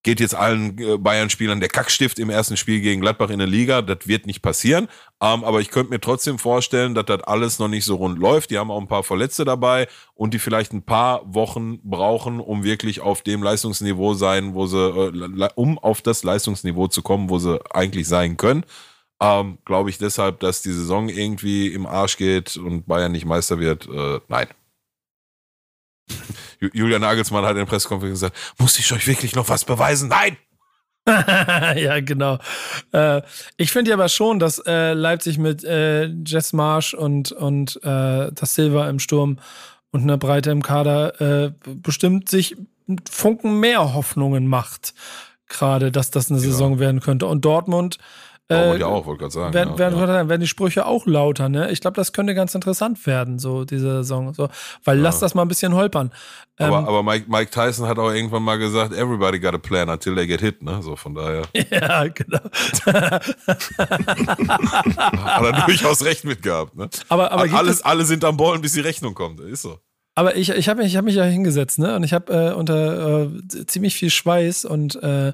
geht 0.02 0.20
jetzt 0.20 0.34
allen 0.34 0.78
äh, 0.78 0.98
Bayern-Spielern 0.98 1.60
der 1.60 1.68
Kackstift 1.68 2.18
im 2.18 2.30
ersten 2.30 2.56
Spiel 2.56 2.80
gegen 2.80 3.00
Gladbach 3.00 3.30
in 3.30 3.38
der 3.38 3.48
Liga. 3.48 3.82
Das 3.82 4.06
wird 4.06 4.26
nicht 4.26 4.42
passieren. 4.42 4.88
Ähm, 5.20 5.44
aber 5.44 5.60
ich 5.60 5.70
könnte 5.70 5.90
mir 5.90 6.00
trotzdem 6.00 6.38
vorstellen, 6.38 6.94
dass 6.94 7.06
das 7.06 7.22
alles 7.22 7.58
noch 7.58 7.68
nicht 7.68 7.84
so 7.84 7.96
rund 7.96 8.18
läuft. 8.18 8.50
Die 8.50 8.58
haben 8.58 8.70
auch 8.70 8.80
ein 8.80 8.88
paar 8.88 9.04
Verletzte 9.04 9.44
dabei 9.44 9.86
und 10.14 10.34
die 10.34 10.38
vielleicht 10.38 10.72
ein 10.72 10.82
paar 10.82 11.22
Wochen 11.24 11.78
brauchen, 11.82 12.40
um 12.40 12.64
wirklich 12.64 13.00
auf 13.00 13.22
dem 13.22 13.42
Leistungsniveau 13.42 14.14
sein, 14.14 14.54
wo 14.54 14.66
sie, 14.66 14.78
äh, 14.78 15.48
um 15.54 15.78
auf 15.78 16.02
das 16.02 16.24
Leistungsniveau 16.24 16.88
zu 16.88 17.02
kommen, 17.02 17.30
wo 17.30 17.38
sie 17.38 17.60
eigentlich 17.72 18.08
sein 18.08 18.36
können. 18.36 18.64
Ähm, 19.20 19.58
Glaube 19.64 19.90
ich 19.90 19.98
deshalb, 19.98 20.40
dass 20.40 20.62
die 20.62 20.72
Saison 20.72 21.08
irgendwie 21.08 21.68
im 21.68 21.86
Arsch 21.86 22.16
geht 22.16 22.56
und 22.56 22.86
Bayern 22.86 23.12
nicht 23.12 23.24
Meister 23.24 23.60
wird. 23.60 23.88
Äh, 23.88 24.20
nein. 24.28 24.48
Julian 26.72 27.00
Nagelsmann 27.00 27.44
hat 27.44 27.52
in 27.52 27.58
der 27.58 27.64
Pressekonferenz 27.66 28.20
gesagt, 28.20 28.36
muss 28.58 28.78
ich 28.78 28.92
euch 28.92 29.06
wirklich 29.06 29.34
noch 29.34 29.48
was 29.48 29.64
beweisen? 29.64 30.08
Nein! 30.08 30.36
ja, 31.76 32.00
genau. 32.00 32.38
Äh, 32.92 33.22
ich 33.56 33.72
finde 33.72 33.90
ja 33.90 33.96
aber 33.96 34.08
schon, 34.08 34.38
dass 34.38 34.58
äh, 34.64 34.92
Leipzig 34.92 35.36
mit 35.36 35.64
äh, 35.64 36.06
Jess 36.06 36.52
Marsch 36.52 36.94
und, 36.94 37.32
und 37.32 37.76
äh, 37.82 38.30
das 38.32 38.54
Silva 38.54 38.88
im 38.88 39.00
Sturm 39.00 39.38
und 39.90 40.02
einer 40.02 40.16
Breite 40.16 40.52
im 40.52 40.62
Kader 40.62 41.20
äh, 41.20 41.52
bestimmt 41.64 42.28
sich 42.28 42.56
Funken 43.10 43.58
mehr 43.58 43.94
Hoffnungen 43.94 44.46
macht. 44.46 44.94
Gerade, 45.48 45.90
dass 45.90 46.10
das 46.10 46.30
eine 46.30 46.38
ja. 46.38 46.46
Saison 46.46 46.78
werden 46.78 47.00
könnte. 47.00 47.26
Und 47.26 47.44
Dortmund 47.44 47.98
äh, 48.54 48.78
ja 48.78 48.86
auch, 48.86 49.06
wollte 49.06 49.20
gerade 49.20 49.32
sagen. 49.32 49.54
Werden, 49.54 49.72
ja, 49.74 49.78
werden, 49.78 49.98
ja. 49.98 50.28
werden 50.28 50.40
die 50.40 50.46
Sprüche 50.46 50.86
auch 50.86 51.06
lauter, 51.06 51.48
ne? 51.48 51.70
Ich 51.70 51.80
glaube, 51.80 51.96
das 51.96 52.12
könnte 52.12 52.34
ganz 52.34 52.54
interessant 52.54 53.06
werden, 53.06 53.38
so 53.38 53.64
diese 53.64 53.98
Saison. 53.98 54.34
So, 54.34 54.48
weil 54.84 54.96
ja. 54.98 55.02
lass 55.02 55.20
das 55.20 55.34
mal 55.34 55.42
ein 55.42 55.48
bisschen 55.48 55.74
holpern. 55.74 56.10
Aber, 56.58 56.78
ähm, 56.78 56.84
aber 56.86 57.02
Mike, 57.02 57.26
Mike 57.28 57.50
Tyson 57.50 57.88
hat 57.88 57.98
auch 57.98 58.10
irgendwann 58.10 58.42
mal 58.42 58.58
gesagt, 58.58 58.92
everybody 58.92 59.38
got 59.38 59.54
a 59.54 59.58
plan 59.58 59.88
until 59.88 60.14
they 60.14 60.26
get 60.26 60.40
hit, 60.40 60.62
ne? 60.62 60.82
So 60.82 60.96
von 60.96 61.14
daher. 61.14 61.42
Ja, 61.70 62.06
genau. 62.08 62.38
hat 65.24 65.44
er 65.44 65.66
durchaus 65.66 66.04
recht 66.04 66.24
mit 66.24 66.42
gehabt, 66.42 66.76
ne? 66.76 66.88
Aber, 67.08 67.32
aber 67.32 67.50
alles, 67.52 67.82
alle 67.82 68.04
sind 68.04 68.24
am 68.24 68.36
Ballen, 68.36 68.60
bis 68.60 68.72
die 68.72 68.80
Rechnung 68.80 69.14
kommt. 69.14 69.40
Ist 69.40 69.62
so. 69.62 69.78
Aber 70.14 70.36
ich, 70.36 70.50
ich 70.50 70.68
habe 70.68 70.82
mich, 70.82 70.94
hab 70.94 71.06
mich 71.06 71.14
ja 71.14 71.24
hingesetzt, 71.24 71.78
ne? 71.78 71.96
Und 71.96 72.02
ich 72.02 72.12
habe 72.12 72.32
äh, 72.32 72.52
unter 72.52 73.30
äh, 73.30 73.66
ziemlich 73.66 73.94
viel 73.94 74.10
Schweiß 74.10 74.66
und 74.66 75.02
äh, 75.02 75.32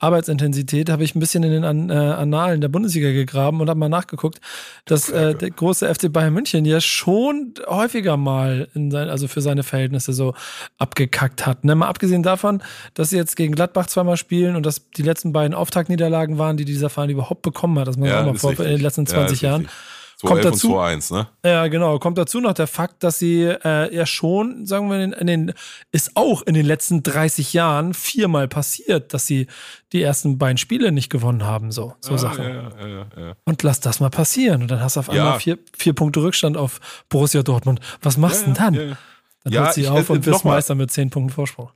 Arbeitsintensität 0.00 0.90
habe 0.90 1.04
ich 1.04 1.14
ein 1.14 1.20
bisschen 1.20 1.44
in 1.44 1.52
den 1.52 1.64
An 1.64 1.90
äh, 1.90 1.94
Annalen 1.94 2.60
der 2.60 2.68
Bundesliga 2.68 3.12
gegraben 3.12 3.60
und 3.60 3.68
habe 3.68 3.78
mal 3.78 3.88
nachgeguckt, 3.88 4.40
dass 4.84 5.10
äh, 5.10 5.36
der 5.36 5.50
große 5.50 5.94
FC 5.94 6.12
Bayern 6.12 6.34
München 6.34 6.64
ja 6.64 6.80
schon 6.80 7.54
häufiger 7.68 8.16
mal 8.16 8.66
in 8.74 8.90
sein, 8.90 9.08
also 9.08 9.28
für 9.28 9.40
seine 9.40 9.62
Verhältnisse 9.62 10.12
so 10.12 10.34
abgekackt 10.76 11.46
hat. 11.46 11.64
Ne? 11.64 11.76
Mal 11.76 11.86
abgesehen 11.86 12.24
davon, 12.24 12.64
dass 12.94 13.10
sie 13.10 13.16
jetzt 13.16 13.36
gegen 13.36 13.54
Gladbach 13.54 13.86
zweimal 13.86 14.16
spielen 14.16 14.56
und 14.56 14.66
dass 14.66 14.90
die 14.90 15.02
letzten 15.02 15.32
beiden 15.32 15.54
Auftaktniederlagen 15.54 16.36
waren, 16.36 16.56
die 16.56 16.64
dieser 16.64 16.90
Verein 16.90 17.10
überhaupt 17.10 17.42
bekommen 17.42 17.78
hat. 17.78 17.86
Das 17.86 17.96
muss 17.96 18.08
man 18.08 18.12
ja, 18.12 18.22
auch 18.22 18.26
mal 18.26 18.38
vor 18.38 18.58
in 18.58 18.72
den 18.72 18.80
letzten 18.80 19.06
20 19.06 19.40
ja, 19.40 19.50
Jahren. 19.50 19.62
Richtig. 19.62 19.95
Kommt 20.22 20.44
dazu, 20.44 20.78
2-1, 20.78 21.12
ne? 21.12 21.28
Ja, 21.44 21.66
genau. 21.66 21.98
Kommt 21.98 22.16
dazu 22.16 22.40
noch 22.40 22.54
der 22.54 22.66
Fakt, 22.66 23.02
dass 23.02 23.18
sie 23.18 23.42
äh, 23.42 23.94
ja 23.94 24.06
schon, 24.06 24.64
sagen 24.64 24.90
wir, 24.90 24.98
in, 25.00 25.12
in 25.12 25.26
den, 25.26 25.52
ist 25.92 26.12
auch 26.14 26.40
in 26.42 26.54
den 26.54 26.64
letzten 26.64 27.02
30 27.02 27.52
Jahren 27.52 27.92
viermal 27.92 28.48
passiert, 28.48 29.12
dass 29.12 29.26
sie 29.26 29.46
die 29.92 30.00
ersten 30.00 30.38
beiden 30.38 30.56
Spiele 30.56 30.90
nicht 30.90 31.10
gewonnen 31.10 31.44
haben, 31.44 31.70
so, 31.70 31.94
so 32.00 32.14
ah, 32.14 32.18
Sachen. 32.18 32.44
Ja, 32.44 32.70
ja, 32.86 33.06
ja, 33.16 33.34
Und 33.44 33.62
lass 33.62 33.80
das 33.80 34.00
mal 34.00 34.08
passieren. 34.08 34.62
Und 34.62 34.70
dann 34.70 34.80
hast 34.80 34.96
du 34.96 35.00
auf 35.00 35.10
einmal 35.10 35.38
vier, 35.38 35.58
vier 35.76 35.92
Punkte 35.92 36.22
Rückstand 36.22 36.56
auf 36.56 36.80
Borussia 37.10 37.42
Dortmund. 37.42 37.80
Was 38.00 38.16
machst 38.16 38.42
du 38.42 38.44
denn 38.46 38.54
dann? 38.54 38.96
Dann 39.44 39.52
hört 39.52 39.74
sie 39.74 39.86
auf 39.86 40.08
und 40.08 40.24
wirst 40.24 40.46
Meister 40.46 40.74
mit 40.74 40.90
zehn 40.90 41.10
Punkten 41.10 41.34
Vorsprung. 41.34 41.70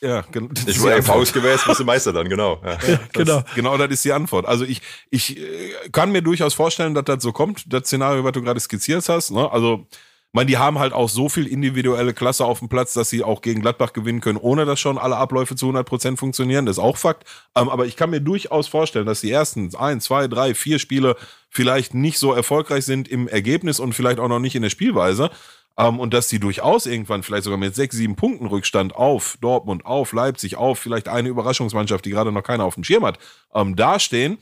Ja, 0.00 0.22
genau. 0.30 0.48
Ich 0.66 0.82
war 0.82 1.02
faustgemäß, 1.02 1.64
bist 1.64 1.80
du 1.80 1.84
Meister 1.84 2.12
dann, 2.12 2.28
genau. 2.28 2.60
Ja. 2.64 2.72
Ja, 2.72 2.78
das, 2.86 2.98
genau. 3.12 3.42
Genau, 3.54 3.76
das 3.76 3.90
ist 3.90 4.04
die 4.04 4.12
Antwort. 4.12 4.46
Also 4.46 4.64
ich, 4.64 4.82
ich 5.10 5.38
äh, 5.38 5.88
kann 5.90 6.12
mir 6.12 6.22
durchaus 6.22 6.54
vorstellen, 6.54 6.94
dass 6.94 7.04
das 7.04 7.22
so 7.22 7.32
kommt, 7.32 7.72
das 7.72 7.84
Szenario, 7.84 8.24
was 8.24 8.32
du 8.32 8.42
gerade 8.42 8.60
skizziert 8.60 9.08
hast. 9.08 9.30
Ne? 9.30 9.50
Also, 9.50 9.86
ich 9.90 10.38
meine, 10.38 10.46
die 10.48 10.58
haben 10.58 10.78
halt 10.78 10.92
auch 10.92 11.08
so 11.08 11.30
viel 11.30 11.46
individuelle 11.46 12.12
Klasse 12.12 12.44
auf 12.44 12.58
dem 12.58 12.68
Platz, 12.68 12.92
dass 12.92 13.08
sie 13.08 13.24
auch 13.24 13.40
gegen 13.40 13.62
Gladbach 13.62 13.94
gewinnen 13.94 14.20
können, 14.20 14.36
ohne 14.36 14.66
dass 14.66 14.78
schon 14.78 14.98
alle 14.98 15.16
Abläufe 15.16 15.56
zu 15.56 15.66
100 15.66 15.86
Prozent 15.86 16.18
funktionieren. 16.18 16.66
Das 16.66 16.76
ist 16.76 16.82
auch 16.82 16.98
Fakt. 16.98 17.24
Ähm, 17.56 17.70
aber 17.70 17.86
ich 17.86 17.96
kann 17.96 18.10
mir 18.10 18.20
durchaus 18.20 18.68
vorstellen, 18.68 19.06
dass 19.06 19.22
die 19.22 19.30
ersten 19.30 19.74
ein, 19.76 20.02
zwei, 20.02 20.28
drei, 20.28 20.54
vier 20.54 20.78
Spiele 20.78 21.16
vielleicht 21.48 21.94
nicht 21.94 22.18
so 22.18 22.34
erfolgreich 22.34 22.84
sind 22.84 23.08
im 23.08 23.28
Ergebnis 23.28 23.80
und 23.80 23.94
vielleicht 23.94 24.18
auch 24.18 24.28
noch 24.28 24.40
nicht 24.40 24.54
in 24.54 24.62
der 24.62 24.70
Spielweise. 24.70 25.30
Ähm, 25.78 26.00
und 26.00 26.14
dass 26.14 26.28
die 26.28 26.38
durchaus 26.38 26.86
irgendwann 26.86 27.22
vielleicht 27.22 27.44
sogar 27.44 27.58
mit 27.58 27.74
sechs, 27.74 27.96
sieben 27.96 28.16
Punkten 28.16 28.46
Rückstand 28.46 28.94
auf 28.94 29.36
Dortmund, 29.40 29.84
auf 29.84 30.12
Leipzig, 30.12 30.56
auf 30.56 30.78
vielleicht 30.78 31.08
eine 31.08 31.28
Überraschungsmannschaft, 31.28 32.04
die 32.04 32.10
gerade 32.10 32.32
noch 32.32 32.42
keiner 32.42 32.64
auf 32.64 32.74
dem 32.74 32.84
Schirm 32.84 33.04
hat, 33.04 33.18
ähm, 33.54 33.76
dastehen. 33.76 34.38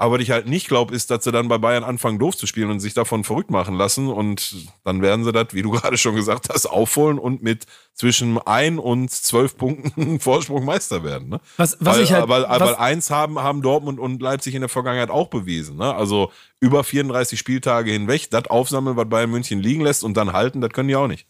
Aber 0.00 0.14
was 0.14 0.22
ich 0.22 0.30
halt 0.30 0.46
nicht 0.46 0.68
glaube, 0.68 0.94
ist, 0.94 1.10
dass 1.10 1.24
sie 1.24 1.32
dann 1.32 1.48
bei 1.48 1.58
Bayern 1.58 1.82
anfangen, 1.82 2.20
doof 2.20 2.36
zu 2.36 2.46
spielen 2.46 2.70
und 2.70 2.78
sich 2.78 2.94
davon 2.94 3.24
verrückt 3.24 3.50
machen 3.50 3.74
lassen. 3.74 4.06
Und 4.06 4.54
dann 4.84 5.02
werden 5.02 5.24
sie 5.24 5.32
das, 5.32 5.48
wie 5.52 5.62
du 5.62 5.70
gerade 5.72 5.98
schon 5.98 6.14
gesagt 6.14 6.50
hast, 6.50 6.66
aufholen 6.66 7.18
und 7.18 7.42
mit 7.42 7.66
zwischen 7.94 8.38
ein 8.38 8.78
und 8.78 9.10
zwölf 9.10 9.56
Punkten 9.56 10.20
Vorsprung 10.20 10.64
Meister 10.64 11.02
werden. 11.02 11.30
Ne? 11.30 11.40
Was, 11.56 11.78
was 11.80 11.96
weil, 11.96 12.04
ich 12.04 12.12
halt, 12.12 12.28
weil, 12.28 12.44
was, 12.44 12.60
weil 12.60 12.76
eins 12.76 13.10
haben, 13.10 13.40
haben 13.40 13.60
Dortmund 13.60 13.98
und 13.98 14.22
Leipzig 14.22 14.54
in 14.54 14.60
der 14.60 14.68
Vergangenheit 14.68 15.10
auch 15.10 15.26
bewiesen. 15.26 15.76
Ne? 15.78 15.92
Also 15.92 16.30
über 16.60 16.84
34 16.84 17.36
Spieltage 17.36 17.90
hinweg, 17.90 18.30
das 18.30 18.46
aufsammeln, 18.46 18.96
was 18.96 19.08
Bayern 19.08 19.30
München 19.30 19.58
liegen 19.58 19.82
lässt 19.82 20.04
und 20.04 20.16
dann 20.16 20.32
halten, 20.32 20.60
das 20.60 20.70
können 20.70 20.88
die 20.88 20.96
auch 20.96 21.08
nicht. 21.08 21.26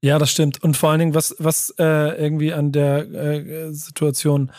Ja, 0.00 0.18
das 0.18 0.32
stimmt. 0.32 0.60
Und 0.60 0.76
vor 0.76 0.90
allen 0.90 0.98
Dingen, 0.98 1.14
was, 1.14 1.36
was 1.38 1.72
äh, 1.78 1.84
irgendwie 2.20 2.52
an 2.52 2.72
der 2.72 3.08
äh, 3.08 3.72
Situation 3.72 4.50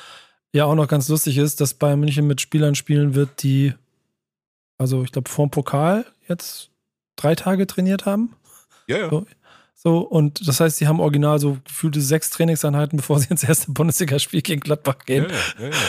ja 0.54 0.66
auch 0.66 0.76
noch 0.76 0.88
ganz 0.88 1.10
lustig 1.10 1.38
ist, 1.38 1.60
dass 1.62 1.74
Bayern 1.74 2.00
München 2.00 2.28
mit 2.28 2.40
Spielern 2.42 2.76
spielen 2.76 3.16
wird, 3.16 3.44
die, 3.44 3.74
also 4.78 5.04
ich 5.04 5.12
glaube, 5.12 5.30
vorm 5.30 5.50
Pokal 5.50 6.06
jetzt 6.28 6.70
drei 7.16 7.36
Tage 7.36 7.68
trainiert 7.68 8.06
haben. 8.06 8.36
Ja, 8.88 8.98
ja. 9.00 9.10
So, 9.10 9.26
so, 9.76 9.98
und 10.00 10.48
das 10.48 10.60
heißt, 10.62 10.78
sie 10.78 10.88
haben 10.88 11.00
original 11.02 11.40
so 11.40 11.58
gefühlte 11.66 12.00
sechs 12.00 12.30
Trainingseinheiten, 12.30 12.98
bevor 12.98 13.20
sie 13.20 13.30
ins 13.30 13.44
erste 13.44 13.72
Bundesligaspiel 13.72 14.42
gegen 14.42 14.62
Gladbach 14.62 15.00
gehen. 15.06 15.28
Ja, 15.60 15.66
ja, 15.66 15.70
ja, 15.70 15.76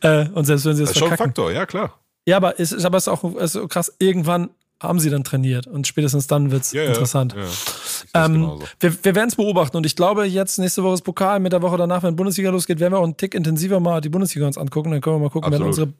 Äh, 0.00 0.28
und 0.28 0.44
selbst 0.44 0.64
wenn 0.64 0.76
sie 0.76 0.82
das, 0.82 0.90
Das 0.90 0.96
ist 0.96 0.98
schon 1.00 1.08
ein 1.10 1.16
verkacken. 1.16 1.30
Faktor, 1.30 1.50
ja 1.50 1.66
klar. 1.66 1.98
Ja, 2.24 2.36
aber 2.36 2.60
es 2.60 2.70
ist 2.70 2.84
aber 2.84 2.98
es 2.98 3.04
ist 3.04 3.08
auch 3.08 3.24
es 3.36 3.44
ist 3.46 3.52
so 3.54 3.66
krass, 3.66 3.92
irgendwann 3.98 4.50
haben 4.80 5.00
sie 5.00 5.10
dann 5.10 5.24
trainiert 5.24 5.66
und 5.66 5.86
spätestens 5.86 6.28
dann 6.28 6.50
wird's 6.50 6.72
Ja, 6.72 6.82
ja, 6.82 6.88
interessant. 6.88 7.34
Ja, 7.34 7.42
es 7.42 8.06
Ähm, 8.14 8.60
wir 8.78 9.04
wir 9.04 9.14
werden 9.14 9.28
es 9.28 9.36
beobachten 9.36 9.76
und 9.76 9.84
ich 9.84 9.96
glaube, 9.96 10.24
jetzt 10.24 10.58
nächste 10.58 10.84
Woche 10.84 10.94
ist 10.94 11.02
Pokal, 11.02 11.40
mit 11.40 11.52
der 11.52 11.62
Woche 11.62 11.76
danach, 11.76 12.02
wenn 12.04 12.14
Bundesliga 12.14 12.50
losgeht, 12.50 12.78
werden 12.78 12.92
wir 12.92 12.98
auch 12.98 13.04
einen 13.04 13.16
Tick 13.16 13.34
intensiver 13.34 13.80
mal 13.80 14.00
die 14.00 14.08
Bundesliga 14.08 14.46
uns 14.46 14.56
angucken. 14.56 14.92
Dann 14.92 15.00
können 15.00 15.16
wir 15.16 15.20
mal 15.20 15.30
gucken, 15.30 15.50
wenn 15.50 15.62
Absolut. 15.62 15.78
unsere, 15.78 15.92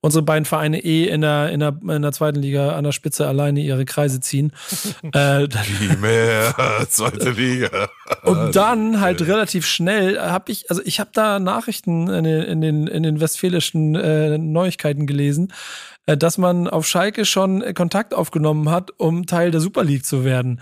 unsere 0.00 0.22
beiden 0.22 0.44
Vereine 0.44 0.78
eh 0.84 1.08
in 1.08 1.22
der, 1.22 1.50
in, 1.50 1.60
der, 1.60 1.76
in 1.88 2.02
der 2.02 2.12
zweiten 2.12 2.40
Liga 2.40 2.76
an 2.76 2.84
der 2.84 2.92
Spitze 2.92 3.26
alleine 3.26 3.60
ihre 3.60 3.84
Kreise 3.84 4.20
ziehen. 4.20 4.52
äh, 5.12 5.48
Die 5.48 5.96
mehr, 5.96 6.54
zweite 6.88 7.30
Liga. 7.30 7.88
und 8.22 8.54
dann 8.54 9.00
halt 9.00 9.22
relativ 9.22 9.66
schnell 9.66 10.20
habe 10.20 10.52
ich, 10.52 10.70
also 10.70 10.82
ich 10.84 11.00
habe 11.00 11.10
da 11.12 11.40
Nachrichten 11.40 12.08
in 12.08 12.24
den, 12.24 12.42
in 12.42 12.60
den, 12.60 12.86
in 12.86 13.02
den 13.02 13.20
westfälischen 13.20 13.96
äh, 13.96 14.38
Neuigkeiten 14.38 15.06
gelesen, 15.06 15.52
äh, 15.99 15.99
dass 16.16 16.38
man 16.38 16.68
auf 16.68 16.86
Schalke 16.86 17.24
schon 17.24 17.62
äh, 17.62 17.72
Kontakt 17.74 18.14
aufgenommen 18.14 18.70
hat, 18.70 18.92
um 18.98 19.26
Teil 19.26 19.50
der 19.50 19.60
Super 19.60 19.84
League 19.84 20.04
zu 20.04 20.24
werden. 20.24 20.60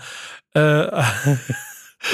Äh, 0.53 0.59
War 0.61 1.03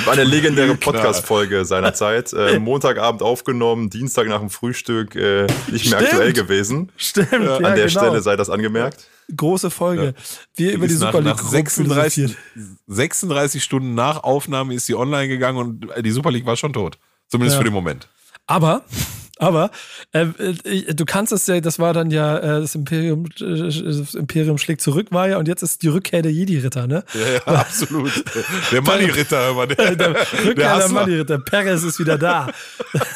eine 0.11 0.23
legendäre. 0.23 0.75
Podcast-Folge 0.75 1.65
seinerzeit. 1.65 2.33
Äh, 2.33 2.59
Montagabend 2.59 3.21
aufgenommen, 3.21 3.89
Dienstag 3.89 4.27
nach 4.27 4.39
dem 4.39 4.49
Frühstück 4.49 5.15
äh, 5.15 5.43
nicht 5.71 5.89
mehr 5.89 5.99
Stimmt. 5.99 6.03
aktuell 6.03 6.33
gewesen. 6.33 6.91
stimmt, 6.97 7.31
ja, 7.31 7.55
An 7.57 7.63
der 7.63 7.75
genau. 7.87 7.89
Stelle 7.89 8.21
sei 8.21 8.35
das 8.35 8.49
angemerkt. 8.49 9.07
Große 9.35 9.71
Folge. 9.71 10.13
Wir 10.55 10.73
über 10.73 10.87
die 10.87 10.93
Super 10.93 11.21
nach, 11.21 11.37
League 11.37 11.43
nach 11.43 11.49
36, 11.49 12.35
philosophiert. 12.53 12.77
36 12.87 13.63
Stunden 13.63 13.95
nach 13.95 14.23
Aufnahme 14.23 14.73
ist 14.75 14.85
sie 14.85 14.95
online 14.95 15.27
gegangen 15.27 15.57
und 15.57 15.87
die 16.05 16.11
Super 16.11 16.31
League 16.31 16.45
war 16.45 16.55
schon 16.57 16.73
tot. 16.73 16.97
Zumindest 17.27 17.55
Ja. 17.55 17.59
für 17.59 17.63
den 17.63 17.73
Moment. 17.73 18.07
Aber, 18.45 18.83
aber, 19.37 19.69
äh, 20.13 20.27
äh, 20.63 20.93
du 20.93 21.03
kannst 21.03 21.33
es 21.33 21.45
ja, 21.47 21.59
das 21.59 21.77
war 21.77 21.93
dann 21.93 22.09
ja, 22.09 22.37
äh, 22.37 22.61
das 22.61 22.73
Imperium, 22.73 23.27
das 23.37 24.13
Imperium 24.13 24.57
schlägt 24.57 24.79
zurück, 24.79 25.07
war 25.11 25.27
ja, 25.27 25.37
und 25.37 25.47
jetzt 25.49 25.61
ist 25.61 25.83
die 25.83 25.89
Rückkehr 25.89 26.21
der 26.21 26.31
Jedi-Ritter, 26.31 26.87
ne? 26.87 27.03
Ja, 27.13 27.33
ja, 27.33 27.41
absolut. 27.59 28.23
Der 28.71 28.81
Money-Ritter, 28.81 29.37
aber 29.39 29.67
der, 29.67 29.95
Der 29.95 30.09
Rückkehr 30.11 30.53
der 30.53 30.75
Hustler. 30.77 31.01
Money-Ritter. 31.01 31.39
Perez 31.39 31.83
ist 31.83 31.99
wieder 31.99 32.17
da. 32.17 32.49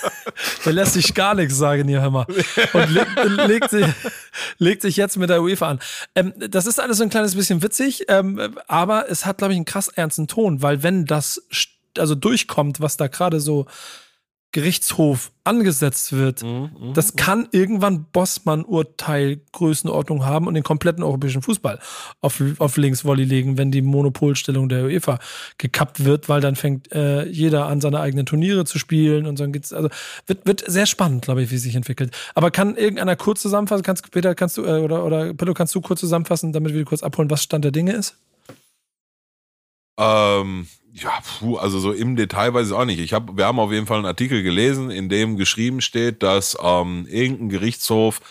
der 0.65 0.73
lässt 0.73 0.93
sich 0.93 1.13
gar 1.13 1.35
nichts 1.35 1.57
sagen, 1.57 1.87
hier, 1.87 2.01
hör 2.01 2.11
mal. 2.11 2.25
Und 2.73 2.89
legt, 2.89 3.47
legt, 3.47 3.69
sich, 3.69 3.85
legt 4.57 4.81
sich 4.81 4.97
jetzt 4.97 5.17
mit 5.17 5.29
der 5.29 5.41
UEFA 5.41 5.69
an. 5.69 5.79
Ähm, 6.15 6.33
das 6.37 6.65
ist 6.65 6.81
alles 6.81 6.97
so 6.97 7.03
ein 7.03 7.09
kleines 7.09 7.35
bisschen 7.35 7.61
witzig, 7.63 8.05
ähm, 8.09 8.57
aber 8.67 9.09
es 9.09 9.25
hat, 9.25 9.37
glaube 9.37 9.53
ich, 9.53 9.57
einen 9.57 9.65
krass 9.65 9.87
ernsten 9.87 10.27
Ton, 10.27 10.61
weil 10.61 10.83
wenn 10.83 11.05
das 11.05 11.41
also 11.97 12.15
durchkommt, 12.15 12.81
was 12.81 12.97
da 12.97 13.07
gerade 13.07 13.39
so 13.39 13.65
Gerichtshof 14.51 15.31
angesetzt 15.43 16.13
wird, 16.13 16.43
Mhm, 16.43 16.93
das 16.93 17.15
kann 17.15 17.47
irgendwann 17.51 18.05
Bossmann-Urteil 18.11 19.41
Größenordnung 19.51 20.25
haben 20.25 20.47
und 20.47 20.55
den 20.55 20.63
kompletten 20.63 21.03
europäischen 21.03 21.41
Fußball 21.41 21.79
auf, 22.21 22.41
auf 22.57 22.77
Linksvolley 22.77 23.25
legen, 23.25 23.57
wenn 23.57 23.71
die 23.71 23.81
Monopolstellung 23.81 24.69
der 24.69 24.85
UEFA 24.85 25.19
gekappt 25.57 26.03
wird, 26.03 26.29
weil 26.29 26.41
dann 26.41 26.55
fängt 26.55 26.91
äh, 26.91 27.25
jeder 27.27 27.67
an, 27.67 27.81
seine 27.81 27.99
eigenen 27.99 28.25
Turniere 28.25 28.65
zu 28.65 28.79
spielen 28.79 29.27
und 29.27 29.39
dann 29.39 29.51
geht's, 29.51 29.71
also 29.71 29.89
wird, 30.25 30.45
wird 30.45 30.63
sehr 30.65 30.85
spannend, 30.85 31.23
glaube 31.23 31.43
ich, 31.43 31.51
wie 31.51 31.55
es 31.55 31.63
sich 31.63 31.75
entwickelt. 31.75 32.15
Aber 32.33 32.49
kann 32.49 32.75
irgendeiner 32.75 33.15
kurz 33.15 33.41
zusammenfassen, 33.41 33.83
kannst, 33.83 34.09
Peter, 34.11 34.33
kannst 34.33 34.57
du, 34.57 34.65
äh, 34.65 34.79
oder, 34.79 35.05
oder 35.05 35.33
Pillow, 35.33 35.53
kannst 35.53 35.75
du 35.75 35.81
kurz 35.81 35.99
zusammenfassen, 35.99 36.53
damit 36.53 36.73
wir 36.73 36.85
kurz 36.85 37.03
abholen, 37.03 37.29
was 37.29 37.43
Stand 37.43 37.65
der 37.65 37.71
Dinge 37.71 37.93
ist? 37.93 38.15
Ähm, 39.99 40.67
ja, 41.01 41.19
puh, 41.39 41.57
also 41.57 41.79
so 41.79 41.91
im 41.91 42.15
Detail 42.15 42.53
weiß 42.53 42.67
ich 42.67 42.73
auch 42.73 42.85
nicht. 42.85 42.99
Ich 42.99 43.13
hab, 43.13 43.37
wir 43.37 43.45
haben 43.45 43.59
auf 43.59 43.71
jeden 43.71 43.87
Fall 43.87 43.97
einen 43.97 44.05
Artikel 44.05 44.43
gelesen, 44.43 44.91
in 44.91 45.09
dem 45.09 45.37
geschrieben 45.37 45.81
steht, 45.81 46.23
dass 46.23 46.57
ähm, 46.61 47.05
irgendein 47.09 47.49
Gerichtshof 47.49 48.21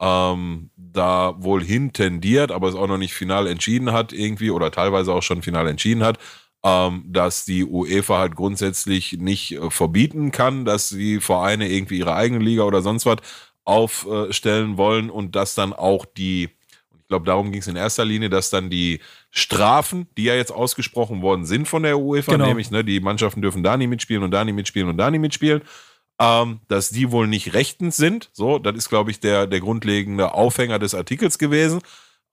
ähm, 0.00 0.70
da 0.76 1.34
wohl 1.38 1.62
hin 1.64 1.92
tendiert, 1.92 2.52
aber 2.52 2.68
es 2.68 2.74
auch 2.74 2.86
noch 2.86 2.98
nicht 2.98 3.14
final 3.14 3.46
entschieden 3.46 3.92
hat 3.92 4.12
irgendwie 4.12 4.50
oder 4.50 4.70
teilweise 4.70 5.12
auch 5.12 5.22
schon 5.22 5.42
final 5.42 5.68
entschieden 5.68 6.04
hat, 6.04 6.18
ähm, 6.64 7.04
dass 7.06 7.44
die 7.44 7.64
UEFA 7.64 8.18
halt 8.18 8.36
grundsätzlich 8.36 9.14
nicht 9.14 9.52
äh, 9.52 9.70
verbieten 9.70 10.32
kann, 10.32 10.64
dass 10.64 10.90
die 10.90 11.20
Vereine 11.20 11.68
irgendwie 11.68 11.98
ihre 11.98 12.14
eigene 12.14 12.44
Liga 12.44 12.64
oder 12.64 12.82
sonst 12.82 13.06
was 13.06 13.18
aufstellen 13.64 14.76
wollen 14.76 15.10
und 15.10 15.34
dass 15.34 15.54
dann 15.54 15.72
auch 15.72 16.04
die 16.04 16.50
ich 17.06 17.08
glaube, 17.08 17.24
darum 17.24 17.52
ging 17.52 17.60
es 17.60 17.68
in 17.68 17.76
erster 17.76 18.04
Linie, 18.04 18.28
dass 18.28 18.50
dann 18.50 18.68
die 18.68 18.98
Strafen, 19.30 20.08
die 20.18 20.24
ja 20.24 20.34
jetzt 20.34 20.50
ausgesprochen 20.50 21.22
worden 21.22 21.44
sind 21.44 21.68
von 21.68 21.84
der 21.84 22.00
UEFA, 22.00 22.32
Genau. 22.32 22.46
nämlich 22.46 22.72
ne, 22.72 22.82
die 22.82 22.98
Mannschaften 22.98 23.42
dürfen 23.42 23.62
da 23.62 23.76
nicht 23.76 23.86
mitspielen 23.86 24.24
und 24.24 24.32
da 24.32 24.44
nicht 24.44 24.56
mitspielen 24.56 24.88
und 24.88 24.98
da 24.98 25.08
nicht 25.08 25.20
mitspielen, 25.20 25.62
ähm, 26.20 26.58
dass 26.66 26.90
die 26.90 27.12
wohl 27.12 27.28
nicht 27.28 27.54
rechtens 27.54 27.96
sind. 27.96 28.28
So, 28.32 28.58
das 28.58 28.74
ist, 28.74 28.88
glaube 28.88 29.12
ich, 29.12 29.20
der, 29.20 29.46
der 29.46 29.60
grundlegende 29.60 30.34
Aufhänger 30.34 30.80
des 30.80 30.96
Artikels 30.96 31.38
gewesen. 31.38 31.80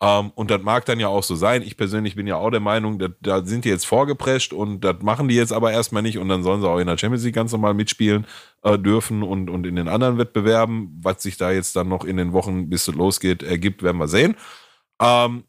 Ähm, 0.02 0.32
und 0.34 0.50
das 0.50 0.64
mag 0.64 0.86
dann 0.86 1.00
ja 1.00 1.08
auch 1.08 1.22
so 1.22 1.36
sein. 1.36 1.62
Ich 1.62 1.78
persönlich 1.78 2.16
bin 2.16 2.26
ja 2.26 2.38
auch 2.38 2.50
der 2.50 2.60
Meinung, 2.60 3.00
da, 3.22 3.46
sind 3.46 3.64
die 3.66 3.70
jetzt 3.70 3.86
vorgeprescht 3.86 4.54
und 4.54 4.82
das 4.82 4.96
machen 5.04 5.28
die 5.28 5.36
jetzt 5.36 5.54
aber 5.54 5.72
erstmal 5.72 6.02
nicht 6.02 6.18
und 6.18 6.30
dann 6.30 6.42
sollen 6.42 6.62
sie 6.62 6.68
auch 6.68 6.80
in 6.80 6.88
der 6.88 6.98
Champions 6.98 7.24
League 7.24 7.36
ganz 7.36 7.52
normal 7.52 7.76
mitspielen 7.76 8.26
äh, 8.64 8.80
dürfen 8.80 9.22
und, 9.22 9.52
und 9.52 9.68
in 9.68 9.76
den 9.76 9.88
anderen 9.88 10.18
Wettbewerben. 10.18 11.00
Was 11.04 11.22
sich 11.22 11.38
da 11.38 11.52
jetzt 11.52 11.76
dann 11.76 11.90
noch 11.90 12.06
in 12.06 12.18
den 12.18 12.34
Wochen, 12.34 12.70
bis 12.70 12.88
es 12.88 12.96
losgeht, 12.96 13.44
ergibt, 13.44 13.84
werden 13.84 13.98
wir 13.98 14.08
sehen. 14.08 14.36
Ähm, 15.04 15.44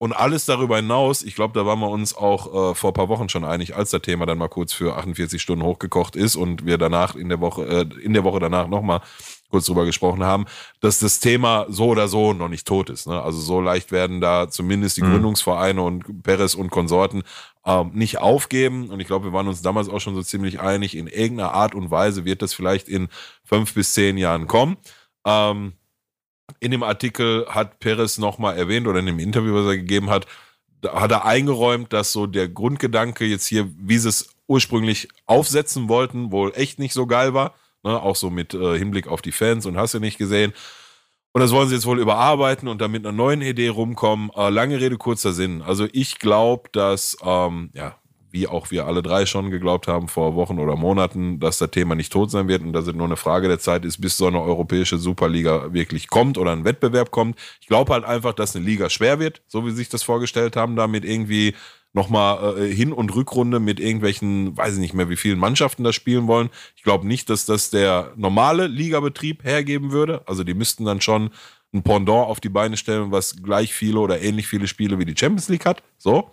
und 0.00 0.12
alles 0.12 0.44
darüber 0.44 0.76
hinaus, 0.76 1.22
ich 1.22 1.34
glaube, 1.34 1.58
da 1.58 1.66
waren 1.66 1.80
wir 1.80 1.88
uns 1.88 2.14
auch 2.14 2.70
äh, 2.70 2.74
vor 2.76 2.90
ein 2.90 2.94
paar 2.94 3.08
Wochen 3.08 3.28
schon 3.28 3.44
einig, 3.44 3.74
als 3.74 3.90
das 3.90 4.02
Thema 4.02 4.26
dann 4.26 4.38
mal 4.38 4.48
kurz 4.48 4.72
für 4.72 4.96
48 4.96 5.42
Stunden 5.42 5.64
hochgekocht 5.64 6.14
ist 6.14 6.36
und 6.36 6.64
wir 6.64 6.78
danach 6.78 7.16
in 7.16 7.28
der 7.28 7.40
Woche, 7.40 7.66
äh, 7.66 8.00
in 8.00 8.12
der 8.12 8.22
Woche 8.22 8.38
danach 8.38 8.68
nochmal 8.68 9.00
kurz 9.50 9.66
drüber 9.66 9.84
gesprochen 9.86 10.22
haben, 10.22 10.44
dass 10.80 11.00
das 11.00 11.18
Thema 11.18 11.66
so 11.68 11.86
oder 11.86 12.06
so 12.06 12.32
noch 12.32 12.48
nicht 12.48 12.66
tot 12.66 12.90
ist. 12.90 13.08
Ne? 13.08 13.20
Also 13.20 13.40
so 13.40 13.60
leicht 13.60 13.90
werden 13.90 14.20
da 14.20 14.48
zumindest 14.48 14.98
die 14.98 15.02
Mhm. 15.02 15.12
Gründungsvereine 15.12 15.82
und 15.82 16.22
Perez 16.22 16.54
und 16.54 16.70
Konsorten 16.70 17.24
ähm, 17.64 17.90
nicht 17.94 18.18
aufgeben. 18.18 18.90
Und 18.90 19.00
ich 19.00 19.06
glaube, 19.08 19.24
wir 19.26 19.32
waren 19.32 19.48
uns 19.48 19.62
damals 19.62 19.88
auch 19.88 20.00
schon 20.00 20.14
so 20.14 20.22
ziemlich 20.22 20.60
einig, 20.60 20.96
in 20.96 21.08
irgendeiner 21.08 21.54
Art 21.54 21.74
und 21.74 21.90
Weise 21.90 22.24
wird 22.24 22.42
das 22.42 22.54
vielleicht 22.54 22.88
in 22.88 23.08
fünf 23.42 23.74
bis 23.74 23.94
zehn 23.94 24.16
Jahren 24.16 24.46
kommen. 24.46 24.76
Ähm, 25.24 25.72
in 26.60 26.70
dem 26.70 26.82
Artikel 26.82 27.46
hat 27.48 27.80
Perez 27.80 28.18
nochmal 28.18 28.56
erwähnt 28.56 28.86
oder 28.86 29.00
in 29.00 29.06
dem 29.06 29.18
Interview, 29.18 29.54
was 29.54 29.66
er 29.66 29.76
gegeben 29.76 30.10
hat, 30.10 30.26
hat 30.84 31.10
er 31.10 31.24
eingeräumt, 31.24 31.92
dass 31.92 32.12
so 32.12 32.26
der 32.26 32.48
Grundgedanke 32.48 33.24
jetzt 33.24 33.46
hier, 33.46 33.68
wie 33.78 33.98
sie 33.98 34.08
es 34.08 34.34
ursprünglich 34.46 35.08
aufsetzen 35.26 35.88
wollten, 35.88 36.32
wohl 36.32 36.52
echt 36.54 36.78
nicht 36.78 36.94
so 36.94 37.06
geil 37.06 37.34
war. 37.34 37.54
Ne? 37.82 38.00
Auch 38.00 38.16
so 38.16 38.30
mit 38.30 38.54
äh, 38.54 38.78
Hinblick 38.78 39.08
auf 39.08 39.22
die 39.22 39.32
Fans 39.32 39.66
und 39.66 39.76
hast 39.76 39.94
du 39.94 40.00
nicht 40.00 40.18
gesehen. 40.18 40.52
Und 41.32 41.42
das 41.42 41.52
wollen 41.52 41.68
sie 41.68 41.74
jetzt 41.74 41.86
wohl 41.86 42.00
überarbeiten 42.00 42.68
und 42.68 42.80
dann 42.80 42.90
mit 42.90 43.04
einer 43.04 43.16
neuen 43.16 43.42
Idee 43.42 43.68
rumkommen. 43.68 44.30
Äh, 44.34 44.50
lange 44.50 44.80
Rede, 44.80 44.96
kurzer 44.96 45.32
Sinn. 45.32 45.62
Also 45.62 45.86
ich 45.92 46.18
glaube, 46.18 46.70
dass, 46.72 47.16
ähm, 47.22 47.70
ja, 47.74 47.96
wie 48.30 48.46
auch 48.46 48.70
wir 48.70 48.86
alle 48.86 49.02
drei 49.02 49.26
schon 49.26 49.50
geglaubt 49.50 49.88
haben 49.88 50.08
vor 50.08 50.34
Wochen 50.34 50.58
oder 50.58 50.76
Monaten, 50.76 51.40
dass 51.40 51.58
das 51.58 51.70
Thema 51.70 51.94
nicht 51.94 52.12
tot 52.12 52.30
sein 52.30 52.48
wird 52.48 52.62
und 52.62 52.72
dass 52.72 52.86
es 52.86 52.94
nur 52.94 53.06
eine 53.06 53.16
Frage 53.16 53.48
der 53.48 53.58
Zeit 53.58 53.84
ist, 53.84 54.00
bis 54.00 54.16
so 54.16 54.26
eine 54.26 54.40
europäische 54.40 54.98
Superliga 54.98 55.72
wirklich 55.72 56.08
kommt 56.08 56.38
oder 56.38 56.52
ein 56.52 56.64
Wettbewerb 56.64 57.10
kommt. 57.10 57.38
Ich 57.60 57.66
glaube 57.66 57.92
halt 57.92 58.04
einfach, 58.04 58.32
dass 58.34 58.54
eine 58.54 58.64
Liga 58.64 58.90
schwer 58.90 59.18
wird, 59.18 59.42
so 59.46 59.64
wie 59.64 59.70
sie 59.70 59.76
sich 59.76 59.88
das 59.88 60.02
vorgestellt 60.02 60.56
haben, 60.56 60.76
damit 60.76 61.04
irgendwie 61.04 61.54
nochmal 61.92 62.58
äh, 62.58 62.74
Hin- 62.74 62.92
und 62.92 63.14
Rückrunde 63.14 63.60
mit 63.60 63.80
irgendwelchen, 63.80 64.56
weiß 64.56 64.74
ich 64.74 64.80
nicht 64.80 64.94
mehr, 64.94 65.08
wie 65.08 65.16
vielen 65.16 65.38
Mannschaften 65.38 65.84
das 65.84 65.94
spielen 65.94 66.26
wollen. 66.26 66.50
Ich 66.76 66.82
glaube 66.82 67.06
nicht, 67.06 67.30
dass 67.30 67.46
das 67.46 67.70
der 67.70 68.12
normale 68.16 68.66
Ligabetrieb 68.66 69.44
hergeben 69.44 69.90
würde. 69.90 70.22
Also 70.26 70.44
die 70.44 70.54
müssten 70.54 70.84
dann 70.84 71.00
schon 71.00 71.30
ein 71.72 71.82
Pendant 71.82 72.28
auf 72.28 72.40
die 72.40 72.48
Beine 72.48 72.76
stellen, 72.76 73.10
was 73.10 73.42
gleich 73.42 73.72
viele 73.72 73.98
oder 73.98 74.20
ähnlich 74.20 74.46
viele 74.46 74.68
Spiele 74.68 74.98
wie 74.98 75.04
die 75.04 75.16
Champions 75.16 75.48
League 75.48 75.66
hat. 75.66 75.82
So. 75.98 76.30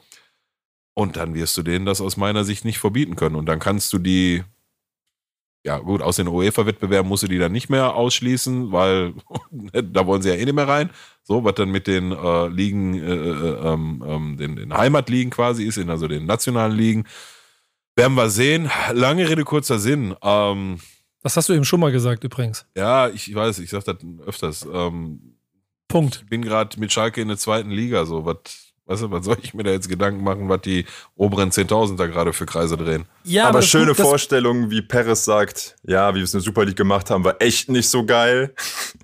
Und 0.95 1.17
dann 1.17 1.35
wirst 1.35 1.55
du 1.57 1.61
denen 1.61 1.85
das 1.85 2.01
aus 2.01 2.17
meiner 2.17 2.43
Sicht 2.45 2.65
nicht 2.65 2.79
verbieten 2.79 3.15
können. 3.15 3.35
Und 3.35 3.45
dann 3.47 3.59
kannst 3.59 3.91
du 3.91 3.99
die, 3.99 4.43
ja 5.65 5.77
gut, 5.77 6.01
aus 6.01 6.15
den 6.15 6.27
UEFA-Wettbewerben 6.29 7.07
musst 7.09 7.23
du 7.23 7.27
die 7.27 7.37
dann 7.37 7.51
nicht 7.51 7.69
mehr 7.69 7.95
ausschließen, 7.95 8.71
weil 8.71 9.13
da 9.73 10.07
wollen 10.07 10.21
sie 10.21 10.29
ja 10.29 10.35
eh 10.35 10.45
nicht 10.45 10.55
mehr 10.55 10.67
rein. 10.67 10.89
So, 11.23 11.43
was 11.43 11.55
dann 11.55 11.69
mit 11.69 11.85
den 11.87 12.11
äh, 12.11 12.47
Ligen, 12.47 12.93
äh, 12.95 13.13
äh, 13.13 13.73
ähm, 13.73 14.03
ähm, 14.07 14.37
den, 14.37 14.55
den 14.55 14.73
Heimatligen 14.73 15.31
quasi 15.31 15.65
ist, 15.65 15.77
in 15.77 15.89
also 15.89 16.07
den 16.07 16.25
nationalen 16.25 16.71
Ligen. 16.75 17.05
Werden 17.97 18.15
wir 18.15 18.29
sehen. 18.29 18.69
Lange 18.93 19.27
Rede, 19.29 19.43
kurzer 19.43 19.79
Sinn. 19.79 20.15
Ähm, 20.21 20.79
Das 21.23 21.35
hast 21.35 21.49
du 21.49 21.53
eben 21.53 21.65
schon 21.65 21.79
mal 21.79 21.91
gesagt, 21.91 22.23
übrigens. 22.23 22.65
ja, 22.77 23.09
ich 23.09 23.33
weiß, 23.33 23.59
ich 23.59 23.69
sag 23.69 23.83
das 23.85 23.97
öfters. 24.25 24.67
Ähm, 24.71 25.35
Punkt. 25.87 26.21
ich 26.23 26.29
bin 26.29 26.41
gerade 26.41 26.79
mit 26.79 26.91
Schalke 26.93 27.21
in 27.21 27.27
der 27.27 27.37
zweiten 27.37 27.69
Liga, 27.71 28.05
so 28.05 28.25
was 28.25 28.64
Weißt 28.87 29.01
du, 29.01 29.09
was 29.09 29.25
soll 29.25 29.37
ich 29.41 29.53
mir 29.55 29.63
da 29.63 29.71
jetzt 29.71 29.89
Gedanken 29.89 30.23
machen, 30.23 30.47
was 30.47 30.61
die 30.61 30.85
oberen 31.15 31.49
10.000 31.49 31.97
da 31.97 32.05
gerade 32.05 32.33
für 32.33 32.45
Kreise 32.45 32.77
drehen? 32.77 33.05
Ja, 33.23 33.43
aber, 33.43 33.57
aber 33.57 33.61
schöne 33.63 33.93
gut, 33.93 33.97
Vorstellung, 33.97 34.69
wie 34.69 34.83
Perez 34.83 35.25
sagt, 35.25 35.75
ja, 35.83 36.13
wie 36.13 36.19
wir 36.19 36.23
es 36.23 36.33
in 36.33 36.39
der 36.39 36.45
Super 36.45 36.65
League 36.65 36.75
gemacht 36.75 37.09
haben, 37.09 37.23
war 37.23 37.41
echt 37.41 37.67
nicht 37.67 37.89
so 37.89 38.05
geil. 38.05 38.53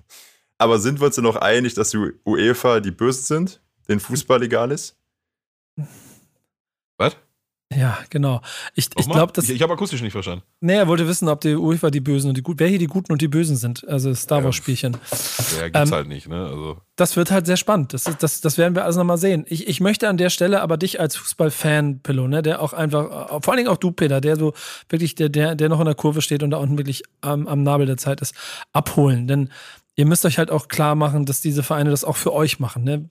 aber 0.58 0.78
sind 0.78 1.00
wir 1.00 1.06
uns 1.06 1.16
denn 1.16 1.24
noch 1.24 1.36
einig, 1.36 1.74
dass 1.74 1.90
die 1.90 2.12
UEFA 2.24 2.78
die 2.78 2.92
Bösen 2.92 3.24
sind, 3.24 3.60
den 3.88 3.98
Fußball 3.98 4.42
egal 4.44 4.70
ist? 4.70 4.96
Was? 6.96 7.16
Ja, 7.76 7.98
genau. 8.10 8.40
Ich, 8.74 8.88
ich 8.96 9.08
glaube, 9.08 9.32
Ich, 9.40 9.50
ich 9.50 9.62
habe 9.62 9.72
akustisch 9.72 10.02
nicht 10.02 10.12
verstanden. 10.12 10.44
Nee, 10.60 10.76
er 10.76 10.88
wollte 10.88 11.06
wissen, 11.06 11.28
ob 11.28 11.40
die 11.40 11.54
UEFA 11.54 11.90
die 11.90 12.00
Bösen 12.00 12.28
und 12.28 12.36
die 12.36 12.42
Guten, 12.42 12.60
wer 12.60 12.68
hier 12.68 12.78
die 12.78 12.86
Guten 12.86 13.12
und 13.12 13.22
die 13.22 13.28
Bösen 13.28 13.56
sind. 13.56 13.86
Also 13.88 14.14
Star 14.14 14.44
Wars 14.44 14.56
Spielchen. 14.56 14.96
Ja, 15.58 15.68
gibt's 15.68 15.90
ähm, 15.90 15.94
halt 15.94 16.08
nicht, 16.08 16.28
ne? 16.28 16.46
Also. 16.46 16.78
Das 16.96 17.16
wird 17.16 17.30
halt 17.30 17.46
sehr 17.46 17.56
spannend. 17.56 17.94
Das, 17.94 18.04
das, 18.04 18.40
das 18.40 18.58
werden 18.58 18.74
wir 18.74 18.84
alles 18.84 18.96
nochmal 18.96 19.18
sehen. 19.18 19.44
Ich, 19.48 19.66
ich 19.66 19.80
möchte 19.80 20.08
an 20.08 20.16
der 20.16 20.30
Stelle 20.30 20.60
aber 20.60 20.76
dich 20.76 21.00
als 21.00 21.16
Fußballfan, 21.16 22.00
Pillow, 22.00 22.28
ne, 22.28 22.42
der 22.42 22.60
auch 22.60 22.72
einfach, 22.72 23.42
vor 23.42 23.48
allen 23.48 23.58
Dingen 23.58 23.68
auch 23.68 23.78
du, 23.78 23.92
Peter, 23.92 24.20
der 24.20 24.36
so 24.36 24.52
wirklich, 24.88 25.14
der, 25.14 25.28
der, 25.28 25.54
der 25.54 25.68
noch 25.68 25.80
in 25.80 25.86
der 25.86 25.94
Kurve 25.94 26.22
steht 26.22 26.42
und 26.42 26.50
da 26.50 26.58
unten 26.58 26.78
wirklich 26.78 27.02
am, 27.20 27.46
am 27.48 27.62
Nabel 27.62 27.86
der 27.86 27.96
Zeit 27.96 28.20
ist, 28.20 28.34
abholen. 28.72 29.26
Denn 29.26 29.50
ihr 29.94 30.06
müsst 30.06 30.24
euch 30.24 30.38
halt 30.38 30.50
auch 30.50 30.68
klar 30.68 30.94
machen, 30.94 31.26
dass 31.26 31.40
diese 31.40 31.62
Vereine 31.62 31.90
das 31.90 32.04
auch 32.04 32.16
für 32.16 32.32
euch 32.32 32.58
machen. 32.58 32.84
Ne? 32.84 33.08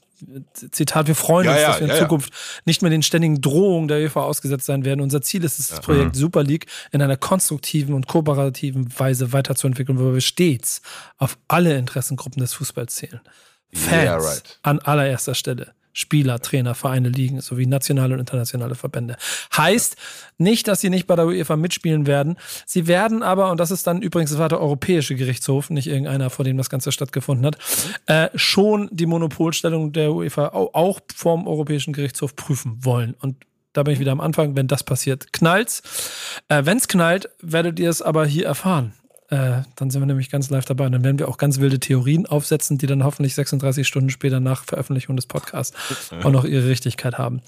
Zitat, 0.71 1.07
wir 1.07 1.15
freuen 1.15 1.45
ja, 1.45 1.51
uns, 1.51 1.61
ja, 1.61 1.67
dass 1.69 1.79
wir 1.79 1.87
in 1.87 1.93
ja, 1.93 1.99
Zukunft 1.99 2.33
nicht 2.65 2.81
mehr 2.81 2.91
den 2.91 3.03
ständigen 3.03 3.41
Drohungen 3.41 3.87
der 3.87 3.99
UEFA 3.99 4.21
ausgesetzt 4.21 4.65
sein 4.65 4.85
werden. 4.85 5.01
Unser 5.01 5.21
Ziel 5.21 5.43
ist 5.43 5.59
es, 5.59 5.67
das 5.67 5.81
Projekt 5.81 6.15
mhm. 6.15 6.19
Super 6.19 6.43
League 6.43 6.67
in 6.91 7.01
einer 7.01 7.17
konstruktiven 7.17 7.93
und 7.93 8.07
kooperativen 8.07 8.87
Weise 8.97 9.33
weiterzuentwickeln, 9.33 9.99
wo 9.99 10.13
wir 10.13 10.21
stets 10.21 10.81
auf 11.17 11.37
alle 11.47 11.77
Interessengruppen 11.77 12.39
des 12.39 12.53
Fußballs 12.53 12.95
zählen. 12.95 13.21
Fans 13.73 14.25
right. 14.25 14.59
an 14.63 14.79
allererster 14.79 15.33
Stelle. 15.33 15.73
Spieler, 15.93 16.39
Trainer, 16.39 16.75
Vereine, 16.75 17.09
Ligen 17.09 17.41
sowie 17.41 17.65
nationale 17.65 18.13
und 18.13 18.19
internationale 18.19 18.75
Verbände. 18.75 19.17
Heißt 19.55 19.95
nicht, 20.37 20.67
dass 20.67 20.81
sie 20.81 20.89
nicht 20.89 21.07
bei 21.07 21.15
der 21.15 21.25
UEFA 21.25 21.55
mitspielen 21.55 22.07
werden. 22.07 22.37
Sie 22.65 22.87
werden 22.87 23.23
aber, 23.23 23.51
und 23.51 23.59
das 23.59 23.71
ist 23.71 23.87
dann 23.87 24.01
übrigens, 24.01 24.31
das 24.31 24.39
war 24.39 24.49
der 24.49 24.61
Europäische 24.61 25.15
Gerichtshof, 25.15 25.69
nicht 25.69 25.87
irgendeiner, 25.87 26.29
vor 26.29 26.45
dem 26.45 26.57
das 26.57 26.69
Ganze 26.69 26.91
stattgefunden 26.91 27.45
hat, 27.45 27.57
äh, 28.05 28.29
schon 28.35 28.89
die 28.91 29.05
Monopolstellung 29.05 29.91
der 29.91 30.13
UEFA 30.13 30.49
auch 30.49 30.99
vom 31.15 31.47
Europäischen 31.47 31.93
Gerichtshof 31.93 32.35
prüfen 32.35 32.83
wollen. 32.83 33.15
Und 33.19 33.35
da 33.73 33.83
bin 33.83 33.93
ich 33.93 33.99
wieder 33.99 34.11
am 34.11 34.21
Anfang. 34.21 34.55
Wenn 34.55 34.67
das 34.67 34.83
passiert, 34.83 35.31
knallt's. 35.33 35.81
Äh, 36.49 36.65
Wenn 36.65 36.77
es 36.77 36.87
knallt, 36.87 37.29
werdet 37.41 37.79
ihr 37.79 37.89
es 37.89 38.01
aber 38.01 38.25
hier 38.25 38.45
erfahren. 38.45 38.93
Äh, 39.31 39.63
dann 39.77 39.89
sind 39.89 40.01
wir 40.01 40.05
nämlich 40.05 40.29
ganz 40.29 40.49
live 40.49 40.65
dabei. 40.65 40.85
Und 40.85 40.91
dann 40.91 41.03
werden 41.03 41.17
wir 41.17 41.29
auch 41.29 41.37
ganz 41.37 41.59
wilde 41.59 41.79
Theorien 41.79 42.25
aufsetzen, 42.25 42.77
die 42.77 42.85
dann 42.85 43.03
hoffentlich 43.03 43.33
36 43.33 43.87
Stunden 43.87 44.09
später 44.09 44.41
nach 44.41 44.65
Veröffentlichung 44.65 45.15
des 45.15 45.25
Podcasts 45.25 46.11
ja. 46.11 46.19
auch 46.25 46.31
noch 46.31 46.43
ihre 46.43 46.67
Richtigkeit 46.67 47.17
haben. 47.17 47.41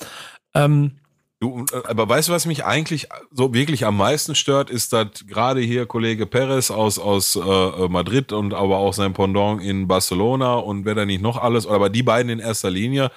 Ähm, 0.55 0.93
Du, 1.41 1.65
äh, 1.73 1.81
aber 1.89 2.07
weißt 2.07 2.29
du, 2.29 2.31
was 2.31 2.45
mich 2.45 2.63
eigentlich 2.63 3.09
so 3.31 3.53
wirklich 3.53 3.85
am 3.85 3.97
meisten 3.97 4.33
stört, 4.33 4.69
ist, 4.69 4.93
dass 4.93 5.27
gerade 5.27 5.59
hier 5.59 5.85
Kollege 5.85 6.25
Perez 6.25 6.71
aus, 6.71 6.97
aus 6.97 7.35
äh, 7.35 7.87
Madrid 7.89 8.31
und 8.31 8.53
aber 8.53 8.77
auch 8.77 8.93
sein 8.93 9.11
Pendant 9.11 9.61
in 9.61 9.89
Barcelona 9.89 10.55
und 10.55 10.85
wer 10.85 10.95
da 10.95 11.05
nicht 11.05 11.21
noch 11.21 11.35
alles, 11.35 11.67
aber 11.67 11.89
die 11.89 12.01
beiden 12.01 12.29
in 12.29 12.39
erster 12.39 12.69
Linie, 12.69 13.11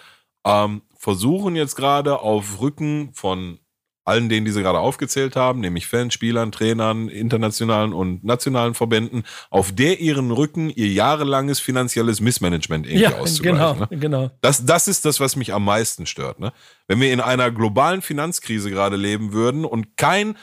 ähm, 0.44 0.82
versuchen 0.98 1.54
jetzt 1.54 1.76
gerade 1.76 2.18
auf 2.18 2.60
Rücken 2.60 3.10
von 3.14 3.60
allen 4.06 4.28
denen, 4.28 4.46
die 4.46 4.52
sie 4.52 4.62
gerade 4.62 4.78
aufgezählt 4.78 5.34
haben, 5.34 5.60
nämlich 5.60 5.88
Fans, 5.88 6.14
Spielern, 6.14 6.52
Trainern, 6.52 7.08
internationalen 7.08 7.92
und 7.92 8.22
nationalen 8.24 8.74
Verbänden, 8.74 9.24
auf 9.50 9.72
der 9.74 10.00
ihren 10.00 10.30
Rücken 10.30 10.70
ihr 10.70 10.88
jahrelanges 10.88 11.58
finanzielles 11.58 12.20
Missmanagement 12.20 12.86
irgendwie 12.86 13.02
ja, 13.02 13.18
auszugleichen. 13.18 13.58
Genau, 13.58 13.86
ne? 13.90 13.98
genau. 13.98 14.30
Das, 14.40 14.64
das 14.64 14.86
ist 14.86 15.04
das, 15.04 15.18
was 15.18 15.34
mich 15.34 15.52
am 15.52 15.64
meisten 15.64 16.06
stört. 16.06 16.38
Ne? 16.38 16.52
Wenn 16.86 17.00
wir 17.00 17.12
in 17.12 17.20
einer 17.20 17.50
globalen 17.50 18.00
Finanzkrise 18.00 18.70
gerade 18.70 18.96
leben 18.96 19.32
würden 19.32 19.64
und 19.64 19.96
kein, 19.96 20.36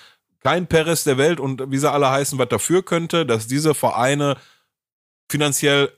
kein 0.44 0.68
Peres 0.68 1.06
der 1.06 1.18
Welt 1.18 1.40
und 1.40 1.72
wie 1.72 1.78
sie 1.78 1.90
alle 1.90 2.10
heißen, 2.10 2.38
was 2.38 2.50
dafür 2.50 2.84
könnte, 2.84 3.26
dass 3.26 3.48
diese 3.48 3.74
Vereine 3.74 4.36
finanziell 5.30 5.90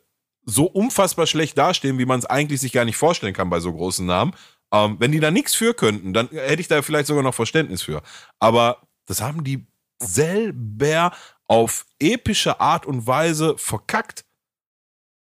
so 0.46 0.66
unfassbar 0.66 1.26
schlecht 1.26 1.58
dastehen, 1.58 1.98
wie 1.98 2.06
man 2.06 2.20
es 2.20 2.28
eigentlich 2.28 2.62
sich 2.62 2.72
gar 2.72 2.86
nicht 2.86 2.98
vorstellen 2.98 3.34
kann 3.34 3.50
bei 3.50 3.60
so 3.60 3.74
großen 3.74 4.06
Namen, 4.06 4.34
ähm, 4.74 4.98
wenn 5.00 5.12
die 5.12 5.20
da 5.20 5.32
nichts 5.32 5.56
für 5.56 5.74
könnten, 5.74 6.14
dann 6.14 6.30
hätte 6.30 6.62
ich 6.62 6.68
da 6.68 6.82
vielleicht 6.82 7.08
sogar 7.08 7.24
noch 7.24 7.34
Verständnis 7.34 7.82
für. 7.82 8.02
Aber 8.40 8.82
das 9.06 9.22
haben 9.22 9.44
die 9.44 9.66
selber 10.02 11.12
auf 11.48 11.86
epische 12.00 12.60
Art 12.60 12.86
und 12.86 13.08
Weise 13.08 13.58
verkackt. 13.58 14.26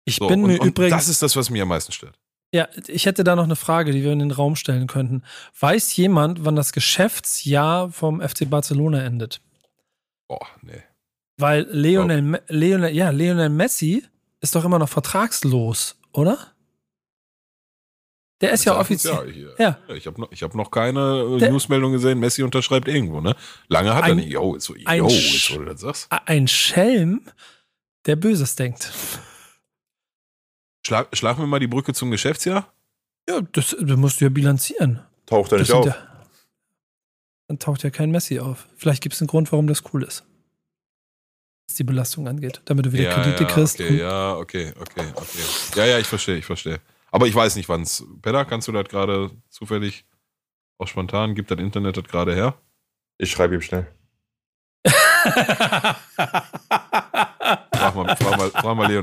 Ich 0.06 0.18
so, 0.18 0.28
bin 0.28 0.44
und, 0.44 0.52
mir 0.52 0.62
und 0.62 0.68
übrigens. 0.68 0.96
Das 0.96 1.08
ist 1.08 1.22
das, 1.22 1.36
was 1.36 1.50
mir 1.50 1.64
am 1.64 1.70
meisten 1.70 1.92
stört. 1.92 2.18
Ja, 2.54 2.70
ich 2.88 3.06
hätte 3.06 3.24
da 3.24 3.36
noch 3.36 3.44
eine 3.44 3.56
Frage, 3.56 3.92
die 3.92 4.04
wir 4.04 4.12
in 4.12 4.20
den 4.20 4.32
Raum 4.32 4.56
stellen 4.56 4.88
könnten. 4.88 5.24
Weiß 5.60 5.96
jemand, 5.98 6.46
wann 6.46 6.56
das 6.56 6.72
Geschäftsjahr 6.72 7.92
vom 7.92 8.22
FC 8.22 8.50
Barcelona 8.50 9.04
endet? 9.04 9.42
Boah, 10.28 10.48
nee. 10.62 10.84
Weil 11.38 11.68
Lionel. 11.70 12.42
Lionel, 12.48 12.96
ja, 12.96 13.10
Lionel 13.10 13.50
Messi 13.50 14.06
ist 14.40 14.56
doch 14.56 14.64
immer 14.64 14.80
noch 14.80 14.90
vertragslos, 14.90 16.00
oder? 16.14 16.55
Der 18.42 18.52
ist 18.52 18.66
ja 18.66 18.78
offiziell. 18.78 19.34
Ja, 19.58 19.80
ja. 19.88 19.96
Ich 19.96 20.08
habe 20.08 20.20
noch, 20.20 20.32
hab 20.32 20.56
noch 20.56 20.70
keine 20.70 21.38
Der, 21.40 21.52
Newsmeldung 21.52 21.94
gesehen, 21.94 22.20
Messi 22.20 22.44
unterschreibt 22.44 22.88
irgendwo, 22.88 23.22
ne? 23.22 23.36
Lange 23.68 23.96
hat 23.96 24.04
ein, 24.04 24.12
er 24.12 24.16
nicht. 24.16 24.30
Yo, 24.30 24.56
ist 24.56 24.66
so, 24.66 24.76
yo, 24.76 24.84
ein, 24.86 25.06
ist, 25.06 25.50
du 25.50 25.64
das 25.64 25.82
sagst. 25.82 26.08
Ein 26.10 26.48
Schelm, 26.48 27.22
der 28.06 28.18
Böses 28.18 28.56
denkt. 28.56 28.92
Schlag, 30.86 31.08
schlagen 31.16 31.42
wir 31.42 31.48
mal 31.48 31.60
die 31.60 31.68
Brücke 31.68 31.94
zum 31.94 32.12
Geschäftsjahr? 32.12 32.72
Ja, 33.28 33.42
das, 33.54 33.76
das 33.80 33.98
musst 33.98 34.20
du 34.20 34.26
ja 34.26 34.30
bilanzieren. 34.30 35.00
Taucht 35.26 35.54
er 35.54 35.60
nicht 35.60 35.72
auf. 35.72 35.86
Ja, 35.86 35.96
dann 37.48 37.58
taucht 37.58 37.84
ja 37.84 37.90
kein 37.90 38.12
Messi 38.12 38.40
auf. 38.40 38.68
Vielleicht 38.76 39.02
gibt 39.02 39.16
es 39.16 39.22
einen 39.22 39.28
Grund, 39.28 39.52
warum 39.52 39.68
das 39.68 39.84
cool 39.94 40.04
ist. 40.04 40.26
Was 41.68 41.78
die 41.78 41.84
Belastung 41.84 42.28
angeht, 42.28 42.62
damit 42.66 42.86
du 42.86 42.92
wieder 42.92 43.04
ja, 43.06 43.14
Kredite 43.14 43.44
ja, 43.44 43.50
kriegst. 43.50 43.80
Okay, 43.80 43.98
ja, 43.98 44.36
okay, 44.36 44.74
okay, 44.80 45.06
okay. 45.16 45.40
Ja, 45.76 45.86
ja, 45.86 46.00
ich 46.00 46.08
verstehe, 46.08 46.38
ich 46.38 46.46
verstehe. 46.46 46.80
Aber 47.16 47.28
ich 47.28 47.34
weiß 47.34 47.56
nicht, 47.56 47.70
wann 47.70 47.84
es. 47.84 48.06
Pedda, 48.22 48.44
kannst 48.44 48.68
du 48.68 48.74
das 48.74 48.90
gerade 48.90 49.32
zufällig 49.48 50.06
auch 50.78 50.88
spontan? 50.90 51.34
Gibt 51.34 51.50
das 51.50 51.60
Internet 51.60 51.96
das 51.96 52.04
gerade 52.04 52.36
her? 52.36 52.56
Ich 53.18 53.32
schreibe 53.32 53.56
ihm 53.56 53.62
schnell. 53.62 53.88
frag, 54.86 55.96
mal, 57.96 58.18
frag, 58.18 58.38
mal, 58.38 58.52
frag 58.52 58.76
mal 58.76 58.92
Leo, 58.92 59.02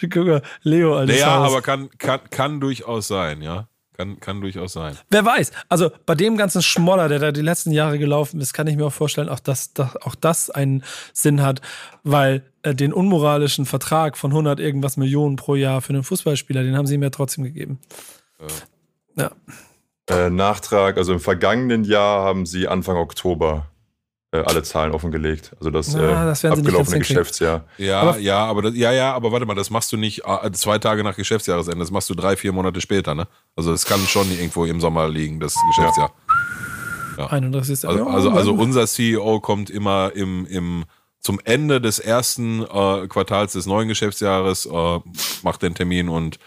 Guck 0.00 0.26
mal, 0.26 0.42
Leo, 0.62 0.96
alles 0.96 1.20
Naja, 1.20 1.36
aber 1.36 1.60
kann, 1.60 1.90
kann, 1.98 2.20
kann 2.30 2.58
durchaus 2.58 3.06
sein, 3.06 3.42
ja. 3.42 3.68
Kann, 3.96 4.18
kann 4.18 4.40
durchaus 4.40 4.72
sein. 4.72 4.98
Wer 5.10 5.24
weiß. 5.24 5.52
Also 5.68 5.90
bei 6.04 6.16
dem 6.16 6.36
ganzen 6.36 6.62
Schmoller, 6.62 7.08
der 7.08 7.20
da 7.20 7.30
die 7.30 7.42
letzten 7.42 7.70
Jahre 7.70 7.98
gelaufen 7.98 8.40
ist, 8.40 8.52
kann 8.52 8.66
ich 8.66 8.76
mir 8.76 8.86
auch 8.86 8.92
vorstellen, 8.92 9.28
auch 9.28 9.38
dass, 9.38 9.72
dass 9.72 9.96
auch 10.02 10.16
das 10.16 10.50
einen 10.50 10.82
Sinn 11.12 11.42
hat, 11.42 11.60
weil 12.02 12.42
äh, 12.62 12.74
den 12.74 12.92
unmoralischen 12.92 13.66
Vertrag 13.66 14.16
von 14.16 14.32
100 14.32 14.58
irgendwas 14.58 14.96
Millionen 14.96 15.36
pro 15.36 15.54
Jahr 15.54 15.80
für 15.80 15.92
einen 15.92 16.02
Fußballspieler, 16.02 16.64
den 16.64 16.76
haben 16.76 16.88
sie 16.88 16.96
ihm 16.96 17.04
ja 17.04 17.10
trotzdem 17.10 17.44
gegeben. 17.44 17.78
Ja. 19.16 19.30
ja. 20.10 20.26
Äh, 20.26 20.30
Nachtrag, 20.30 20.98
also 20.98 21.12
im 21.12 21.20
vergangenen 21.20 21.84
Jahr 21.84 22.24
haben 22.24 22.46
sie 22.46 22.66
Anfang 22.66 22.96
Oktober 22.96 23.68
alle 24.42 24.62
Zahlen 24.62 24.92
offengelegt. 24.92 25.52
Also 25.58 25.70
das, 25.70 25.94
Na, 25.94 26.24
das 26.26 26.44
abgelaufene 26.44 26.98
Geschäftsjahr. 26.98 27.64
Ja, 27.78 28.00
aber 28.00 28.18
ja, 28.18 28.44
aber 28.44 28.62
das, 28.62 28.74
ja, 28.74 28.92
ja, 28.92 29.14
aber 29.14 29.32
warte 29.32 29.46
mal, 29.46 29.54
das 29.54 29.70
machst 29.70 29.92
du 29.92 29.96
nicht 29.96 30.22
äh, 30.24 30.50
zwei 30.52 30.78
Tage 30.78 31.04
nach 31.04 31.16
Geschäftsjahresende, 31.16 31.78
das 31.78 31.90
machst 31.90 32.10
du 32.10 32.14
drei, 32.14 32.36
vier 32.36 32.52
Monate 32.52 32.80
später, 32.80 33.14
ne? 33.14 33.28
Also 33.56 33.72
es 33.72 33.84
kann 33.84 34.00
schon 34.00 34.30
irgendwo 34.30 34.64
im 34.64 34.80
Sommer 34.80 35.08
liegen, 35.08 35.40
das 35.40 35.54
Geschäftsjahr. 35.76 36.12
Ja. 37.18 37.26
31. 37.28 37.88
Also, 37.88 38.06
also, 38.06 38.30
also 38.30 38.54
unser 38.54 38.86
CEO 38.86 39.40
kommt 39.40 39.70
immer 39.70 40.12
im, 40.14 40.46
im 40.46 40.84
zum 41.20 41.40
Ende 41.44 41.80
des 41.80 41.98
ersten 41.98 42.62
äh, 42.62 43.06
Quartals 43.08 43.54
des 43.54 43.66
neuen 43.66 43.88
Geschäftsjahres, 43.88 44.66
äh, 44.66 45.00
macht 45.42 45.62
den 45.62 45.74
Termin 45.74 46.08
und 46.08 46.38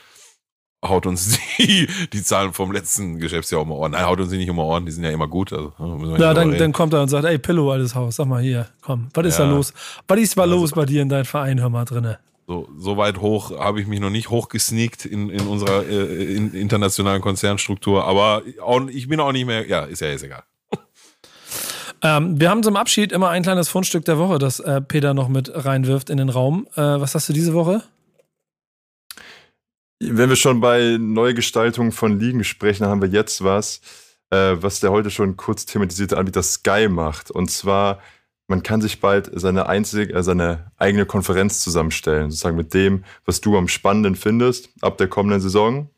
haut 0.86 1.05
uns 1.05 1.39
die, 1.57 1.88
die 2.13 2.23
Zahlen 2.23 2.53
vom 2.53 2.71
letzten 2.71 3.19
Geschäftsjahr 3.19 3.61
um 3.61 3.69
die 3.69 3.73
Ohren. 3.73 3.91
Nein, 3.91 4.05
haut 4.05 4.19
uns 4.19 4.30
die 4.30 4.38
nicht 4.38 4.49
um 4.49 4.57
die 4.57 4.61
Ohren, 4.61 4.86
die 4.86 4.91
sind 4.91 5.03
ja 5.03 5.11
immer 5.11 5.28
gut. 5.28 5.53
Also, 5.53 5.73
ja, 6.17 6.34
dann, 6.34 6.57
dann 6.57 6.73
kommt 6.73 6.93
er 6.93 7.01
und 7.01 7.09
sagt, 7.09 7.25
ey, 7.25 7.38
Pillow, 7.38 7.71
altes 7.71 7.95
Haus, 7.95 8.15
sag 8.15 8.28
mal 8.28 8.41
hier, 8.41 8.67
komm, 8.82 9.09
was 9.13 9.25
ist 9.25 9.39
ja. 9.39 9.45
da 9.45 9.51
los? 9.51 9.73
Was 10.07 10.19
ist 10.19 10.36
mal 10.36 10.49
los 10.49 10.71
bei 10.71 10.86
dir 10.86 11.01
in 11.01 11.09
deinem 11.09 11.25
Verein, 11.25 11.59
hör 11.59 11.69
mal 11.69 11.86
drinne? 11.86 12.19
So, 12.49 12.69
so 12.78 12.95
weit 12.95 13.19
hoch 13.19 13.51
habe 13.59 13.82
ich 13.82 13.88
mich 13.88 13.99
noch 13.99 14.09
nicht 14.09 14.30
hochgesneakt 14.30 15.05
in, 15.05 15.30
in 15.30 15.47
unserer 15.47 15.86
äh, 15.86 16.34
in 16.34 16.53
internationalen 16.53 17.21
Konzernstruktur, 17.21 18.05
aber 18.05 18.43
auch, 18.61 18.88
ich 18.88 19.09
bin 19.09 19.19
auch 19.19 19.34
nicht 19.34 19.45
mehr, 19.45 19.67
ja, 19.67 19.84
ist 19.84 20.01
ja 20.01 20.07
jetzt 20.07 20.23
egal. 20.23 20.43
Ähm, 22.03 22.39
wir 22.39 22.51
haben 22.51 22.61
zum 22.61 22.75
Abschied 22.75 23.11
immer 23.11 23.30
ein 23.30 23.41
kleines 23.41 23.69
Fundstück 23.69 24.05
der 24.05 24.19
Woche, 24.19 24.38
das 24.38 24.59
äh, 24.59 24.82
Peter 24.82 25.15
noch 25.15 25.30
mit 25.30 25.51
reinwirft 25.51 26.11
in 26.11 26.17
den 26.17 26.30
Raum. 26.30 26.67
Äh, 26.75 26.82
was 26.82 27.15
hast 27.15 27.28
du 27.28 27.34
diese 27.34 27.55
Woche? 27.55 27.82
Wenn 30.00 30.30
wir 30.30 30.36
schon 30.36 30.62
bei 30.62 30.98
Neugestaltung 31.00 31.91
von 31.91 32.20
Ligen 32.20 32.43
sprechen, 32.43 32.86
haben 32.86 33.02
wir 33.02 33.10
jetzt 33.10 33.43
was, 33.43 33.82
äh, 34.30 34.56
was 34.60 34.80
der 34.80 34.91
heute 34.91 35.10
schon 35.10 35.38
kurz 35.38 35.66
thematisierte 35.66 36.18
Anbieter 36.18 36.43
Sky 36.43 36.88
macht. 36.88 37.32
Und 37.32 37.50
zwar, 37.50 38.00
man 38.48 38.62
kann 38.62 38.80
sich 38.80 39.00
bald 39.00 39.32
seine 39.34 39.68
einzige, 39.68 40.14
äh, 40.14 40.22
seine 40.22 40.72
eigene 40.78 41.08
Konferenz 41.08 41.64
zusammenstellen, 41.64 42.30
sozusagen 42.30 42.58
mit 42.58 42.76
dem, 42.76 43.06
was 43.26 43.41
du 43.41 43.58
am 43.58 43.68
spannenden 43.68 44.16
findest 44.16 44.70
ab 44.82 45.00
der 45.00 45.08
kommenden 45.08 45.41
Saison. 45.41 45.89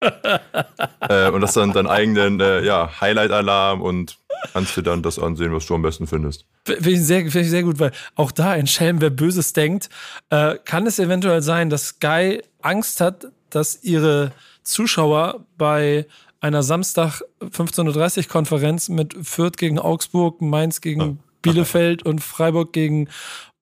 äh, 0.00 1.30
und 1.30 1.42
hast 1.42 1.56
dann 1.56 1.72
deinen 1.72 1.86
eigenen 1.86 2.40
äh, 2.40 2.64
ja, 2.64 2.90
Highlight-Alarm 3.00 3.82
und 3.82 4.18
kannst 4.54 4.76
dir 4.76 4.82
dann 4.82 5.02
das 5.02 5.18
ansehen, 5.18 5.52
was 5.52 5.66
du 5.66 5.74
am 5.74 5.82
besten 5.82 6.06
findest. 6.06 6.46
Finde 6.64 6.90
ich, 6.90 7.02
sehr, 7.02 7.20
find 7.30 7.44
ich 7.44 7.50
sehr 7.50 7.62
gut, 7.62 7.78
weil 7.78 7.92
auch 8.14 8.32
da 8.32 8.50
ein 8.52 8.66
Schelm, 8.66 9.00
wer 9.02 9.10
Böses 9.10 9.52
denkt, 9.52 9.90
äh, 10.30 10.56
kann 10.64 10.86
es 10.86 10.98
eventuell 10.98 11.42
sein, 11.42 11.68
dass 11.68 11.88
Sky 11.88 12.40
Angst 12.62 13.00
hat, 13.00 13.28
dass 13.50 13.82
ihre 13.82 14.32
Zuschauer 14.62 15.44
bei 15.58 16.06
einer 16.40 16.62
Samstag 16.62 17.22
15.30 17.42 18.18
Uhr 18.18 18.24
Konferenz 18.24 18.88
mit 18.88 19.14
Fürth 19.22 19.56
gegen 19.56 19.78
Augsburg, 19.78 20.40
Mainz 20.40 20.80
gegen 20.80 21.20
Bielefeld 21.42 22.04
und 22.04 22.20
Freiburg 22.20 22.72
gegen 22.72 23.08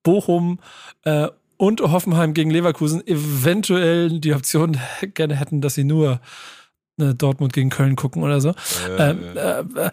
Bochum 0.03 0.61
äh, 1.05 1.29
und 1.57 1.81
Hoffenheim 1.81 2.35
gegen 2.35 2.51
Leverkusen 2.51 3.05
eventuell 3.07 4.21
die 4.21 4.33
Option 4.33 4.79
gerne 5.15 5.37
hätten, 5.37 5.61
dass 5.61 5.75
sie 5.75 5.85
nur 5.85 6.21
äh, 6.99 7.15
Dortmund 7.15 7.53
gegen 7.53 7.71
Köln 7.71 7.97
gucken 7.97 8.23
oder 8.23 8.41
so. 8.41 8.51
Äh, 8.97 9.11
ähm, 9.11 9.37
äh, 9.37 9.91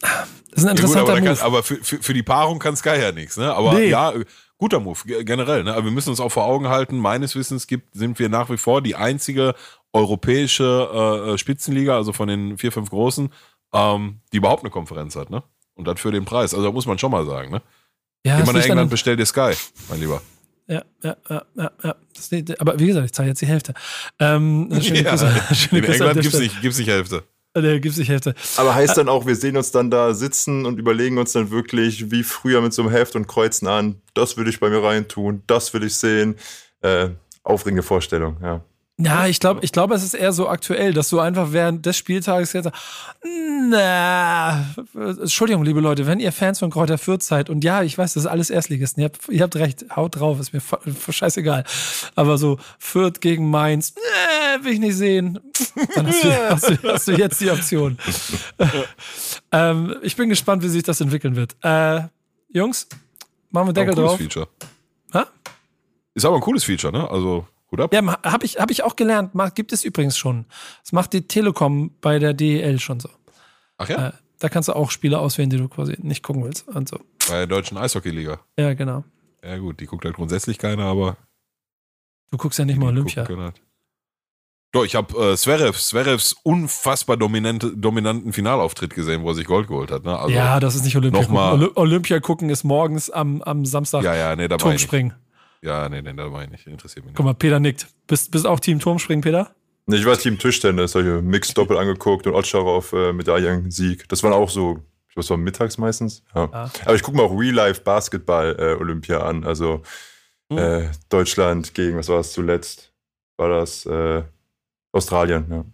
das 0.00 0.64
ist 0.64 0.64
ein 0.64 0.70
interessanter 0.70 1.14
ja, 1.14 1.20
gut, 1.20 1.28
aber, 1.28 1.36
kann, 1.36 1.46
aber 1.46 1.62
für, 1.62 1.76
für, 1.76 2.02
für, 2.02 2.12
die 2.12 2.24
Paarung 2.24 2.58
kann 2.58 2.76
Sky 2.76 3.00
ja 3.00 3.12
nichts, 3.12 3.36
ne? 3.36 3.54
Aber 3.54 3.74
Nee. 3.74 3.88
ja, 3.88 4.12
guter 4.62 4.78
Move, 4.80 4.98
ge- 5.04 5.24
generell. 5.24 5.64
Ne? 5.64 5.74
Aber 5.74 5.84
wir 5.86 5.90
müssen 5.90 6.10
uns 6.10 6.20
auch 6.20 6.28
vor 6.30 6.44
Augen 6.44 6.68
halten, 6.68 6.96
meines 6.98 7.34
Wissens 7.34 7.66
gibt, 7.66 7.94
sind 7.94 8.18
wir 8.20 8.28
nach 8.28 8.48
wie 8.48 8.56
vor 8.56 8.80
die 8.80 8.94
einzige 8.94 9.54
europäische 9.92 10.88
äh, 10.92 11.32
äh, 11.32 11.38
Spitzenliga, 11.38 11.96
also 11.96 12.12
von 12.12 12.28
den 12.28 12.58
vier, 12.58 12.70
fünf 12.72 12.90
großen, 12.90 13.30
ähm, 13.74 14.20
die 14.32 14.36
überhaupt 14.36 14.62
eine 14.62 14.70
Konferenz 14.70 15.16
hat, 15.16 15.30
ne? 15.30 15.42
Und 15.74 15.86
das 15.88 16.00
für 16.00 16.12
den 16.12 16.24
Preis. 16.24 16.54
Also 16.54 16.64
da 16.66 16.72
muss 16.72 16.86
man 16.86 16.98
schon 16.98 17.10
mal 17.10 17.26
sagen, 17.26 17.50
ne? 17.50 17.62
ja, 18.24 18.38
Geh 18.38 18.44
mal 18.46 18.52
nach 18.52 18.64
England, 18.64 18.90
bestell 18.90 19.16
dir 19.16 19.26
Sky, 19.26 19.52
mein 19.88 20.00
Lieber. 20.00 20.20
Ja, 20.68 20.82
ja, 21.02 21.16
ja, 21.28 21.42
ja, 21.56 21.70
ja. 21.82 21.94
Das, 22.14 22.30
aber 22.60 22.78
wie 22.78 22.86
gesagt, 22.86 23.06
ich 23.06 23.12
zahle 23.12 23.28
jetzt 23.30 23.40
die 23.42 23.46
Hälfte. 23.46 23.74
Ähm, 24.20 24.68
schöne 24.80 25.02
Ja, 25.02 25.10
Grüße, 25.10 25.54
schöne 25.54 25.78
In 25.80 25.84
Grüße 25.86 26.04
an 26.04 26.08
England 26.10 26.14
gibt's 26.20 26.28
Stelle. 26.28 26.42
nicht, 26.44 26.60
gibt's 26.62 26.78
nicht 26.78 26.88
Hälfte. 26.88 27.24
Der 27.54 27.80
gibt's 27.80 27.98
nicht 27.98 28.08
Hälfte. 28.08 28.34
Aber 28.56 28.74
heißt 28.74 28.96
dann 28.96 29.08
auch, 29.08 29.26
wir 29.26 29.36
sehen 29.36 29.56
uns 29.56 29.70
dann 29.72 29.90
da 29.90 30.14
sitzen 30.14 30.64
und 30.64 30.78
überlegen 30.78 31.18
uns 31.18 31.32
dann 31.32 31.50
wirklich 31.50 32.10
wie 32.10 32.22
früher 32.22 32.62
mit 32.62 32.72
so 32.72 32.82
einem 32.82 32.90
Heft 32.90 33.14
und 33.14 33.26
kreuzen 33.28 33.68
an, 33.68 34.00
das 34.14 34.36
will 34.38 34.48
ich 34.48 34.58
bei 34.58 34.70
mir 34.70 34.82
reintun, 34.82 35.42
das 35.46 35.74
will 35.74 35.84
ich 35.84 35.94
sehen. 35.94 36.36
Äh, 36.80 37.10
aufregende 37.44 37.82
Vorstellung, 37.82 38.36
ja. 38.42 38.62
Ja, 38.98 39.26
ich 39.26 39.40
glaube, 39.40 39.60
ich 39.62 39.72
glaube, 39.72 39.94
es 39.94 40.02
ist 40.02 40.14
eher 40.14 40.32
so 40.32 40.48
aktuell, 40.48 40.92
dass 40.92 41.08
du 41.08 41.18
einfach 41.18 41.52
während 41.52 41.86
des 41.86 41.96
Spieltages 41.96 42.52
jetzt 42.52 42.70
na, 43.68 44.66
Entschuldigung, 44.94 45.64
liebe 45.64 45.80
Leute, 45.80 46.06
wenn 46.06 46.20
ihr 46.20 46.32
Fans 46.32 46.58
von 46.58 46.70
Kräuter 46.70 46.98
Fürth 46.98 47.22
seid 47.22 47.48
und 47.48 47.64
ja, 47.64 47.82
ich 47.82 47.96
weiß, 47.96 48.14
das 48.14 48.24
ist 48.24 48.30
alles 48.30 48.50
Erstligisten, 48.50 49.02
ihr 49.02 49.06
habt, 49.06 49.28
ihr 49.28 49.42
habt 49.42 49.56
recht, 49.56 49.86
haut 49.96 50.16
drauf, 50.16 50.40
ist 50.40 50.52
mir 50.52 50.60
scheißegal. 51.10 51.64
Aber 52.14 52.38
so 52.38 52.58
Fürth 52.78 53.20
gegen 53.20 53.48
Mainz, 53.50 53.94
nee, 53.96 54.64
will 54.64 54.74
ich 54.74 54.80
nicht 54.80 54.96
sehen. 54.96 55.40
Dann 55.94 56.06
hast 56.06 56.24
du, 56.24 56.30
hast 56.50 56.68
du, 56.68 56.92
hast 56.92 57.08
du 57.08 57.12
jetzt 57.12 57.40
die 57.40 57.50
Option. 57.50 57.98
ähm, 59.52 59.96
ich 60.02 60.16
bin 60.16 60.28
gespannt, 60.28 60.62
wie 60.62 60.68
sich 60.68 60.82
das 60.82 61.00
entwickeln 61.00 61.36
wird. 61.36 61.56
Äh, 61.62 62.02
Jungs, 62.50 62.88
machen 63.50 63.68
wir 63.68 63.72
Deckel 63.72 63.94
drauf. 63.94 64.18
Feature. 64.18 64.48
Hä? 65.12 65.22
Ist 66.14 66.24
aber 66.24 66.36
ein 66.36 66.42
cooles 66.42 66.64
Feature, 66.64 66.92
ne? 66.92 67.10
Also, 67.10 67.46
gut 67.72 67.80
ab. 67.80 67.92
Ja, 67.92 68.22
habe 68.22 68.44
ich, 68.44 68.58
hab 68.58 68.70
ich 68.70 68.82
auch 68.84 68.94
gelernt. 68.96 69.32
Gibt 69.54 69.72
es 69.72 69.82
übrigens 69.82 70.16
schon. 70.16 70.44
Das 70.82 70.92
macht 70.92 71.12
die 71.12 71.26
Telekom 71.26 71.90
bei 72.00 72.18
der 72.18 72.34
DEL 72.34 72.78
schon 72.78 73.00
so. 73.00 73.08
Ach 73.78 73.88
ja? 73.88 74.08
Äh, 74.08 74.12
da 74.38 74.48
kannst 74.48 74.68
du 74.68 74.74
auch 74.76 74.90
Spiele 74.90 75.18
auswählen, 75.18 75.50
die 75.50 75.56
du 75.56 75.68
quasi 75.68 75.96
nicht 76.00 76.22
gucken 76.22 76.44
willst. 76.44 76.68
Und 76.68 76.88
so. 76.88 76.98
Bei 77.28 77.38
der 77.38 77.46
deutschen 77.46 77.78
Eishockeyliga. 77.78 78.40
Ja, 78.58 78.74
genau. 78.74 79.04
Ja, 79.42 79.56
gut, 79.58 79.80
die 79.80 79.86
guckt 79.86 80.04
halt 80.04 80.14
grundsätzlich 80.16 80.58
keiner, 80.58 80.84
aber. 80.84 81.16
Du 82.30 82.38
guckst 82.38 82.58
ja 82.58 82.64
nicht 82.64 82.78
mal 82.78 82.88
Olympia. 82.88 83.26
halt. 83.26 83.60
Doch, 84.72 84.84
ich 84.84 84.94
habe 84.94 85.32
äh, 85.32 85.36
Zverev, 85.36 85.78
Zverevs 85.78 86.34
unfassbar 86.44 87.18
dominante, 87.18 87.76
dominanten 87.76 88.32
Finalauftritt 88.32 88.94
gesehen, 88.94 89.22
wo 89.22 89.28
er 89.28 89.34
sich 89.34 89.44
Gold 89.46 89.68
geholt 89.68 89.90
hat. 89.90 90.04
Ne? 90.04 90.18
Also, 90.18 90.34
ja, 90.34 90.60
das 90.60 90.74
ist 90.74 90.84
nicht 90.84 90.96
Olympia. 90.96 91.20
noch 91.22 91.28
mal- 91.28 91.50
gucken. 91.58 91.66
Oly 91.66 91.72
Olympia 91.76 92.20
gucken 92.20 92.48
ist 92.48 92.64
morgens 92.64 93.10
am, 93.10 93.42
am 93.42 93.66
Samstag 93.66 94.02
ja, 94.02 94.14
ja, 94.14 94.34
nee, 94.34 94.48
da 94.48 94.54
war 94.54 94.56
ich. 94.56 94.62
Turmspringen. 94.62 95.12
Ja, 95.62 95.88
nee, 95.88 96.02
nee, 96.02 96.12
da 96.12 96.32
war 96.32 96.42
ich 96.42 96.50
nicht. 96.50 96.66
Interessiert 96.66 97.04
mich 97.04 97.12
nicht. 97.12 97.16
Guck 97.16 97.24
mal, 97.26 97.34
Peter 97.34 97.60
nickt. 97.60 97.86
Bist, 98.06 98.30
bist 98.30 98.46
auch 98.46 98.58
Team 98.60 98.80
Turmspringen, 98.80 99.22
Peter? 99.22 99.54
Nee, 99.86 99.96
Ich 99.96 100.04
war 100.06 100.16
Team 100.18 100.38
Tischtennis, 100.38 100.92
solche 100.92 101.22
Mix-Doppel 101.22 101.76
angeguckt 101.78 102.26
und 102.26 102.34
Otscharov 102.34 102.92
äh, 102.92 103.12
Medaillensieg. 103.12 104.08
Das 104.08 104.22
waren 104.22 104.32
auch 104.32 104.50
so, 104.50 104.80
ich 105.08 105.16
weiß, 105.16 105.30
war 105.30 105.36
mittags 105.36 105.78
meistens. 105.78 106.22
Ja. 106.34 106.48
Ja. 106.52 106.70
Aber 106.84 106.94
ich 106.94 107.02
gucke 107.02 107.16
mir 107.16 107.22
auch 107.24 107.36
Real-Life-Basketball-Olympia 107.38 109.20
an. 109.20 109.44
Also 109.44 109.82
Hm. 110.52 110.58
äh, 110.58 110.90
Deutschland 111.08 111.72
gegen, 111.74 111.96
was 111.96 112.08
war 112.08 112.18
das 112.18 112.32
zuletzt? 112.32 112.92
War 113.38 113.48
das 113.48 113.86
äh, 113.86 114.22
Australien, 114.92 115.46
ja. 115.50 115.64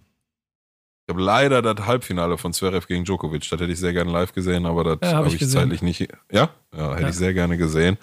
Ich 1.06 1.12
habe 1.14 1.22
leider 1.22 1.62
das 1.62 1.84
Halbfinale 1.86 2.36
von 2.38 2.52
Zverev 2.52 2.86
gegen 2.86 3.04
Djokovic. 3.04 3.48
Das 3.50 3.58
hätte 3.60 3.72
ich 3.72 3.78
sehr 3.80 3.92
gerne 3.94 4.12
live 4.12 4.32
gesehen, 4.34 4.66
aber 4.66 4.84
das 4.84 4.98
Ja, 5.02 5.08
hab 5.08 5.16
habe 5.16 5.28
ich 5.28 5.34
ich, 5.34 5.40
gesehen. 5.40 5.60
zeitlich 5.62 5.80
nicht. 5.82 6.00
Ja, 6.30 6.50
ja 6.72 6.92
hätte 6.92 7.02
Ja. 7.02 7.08
ich 7.08 7.14
sehr 7.16 7.32
gerne 7.34 7.56
gesehen. 7.56 7.96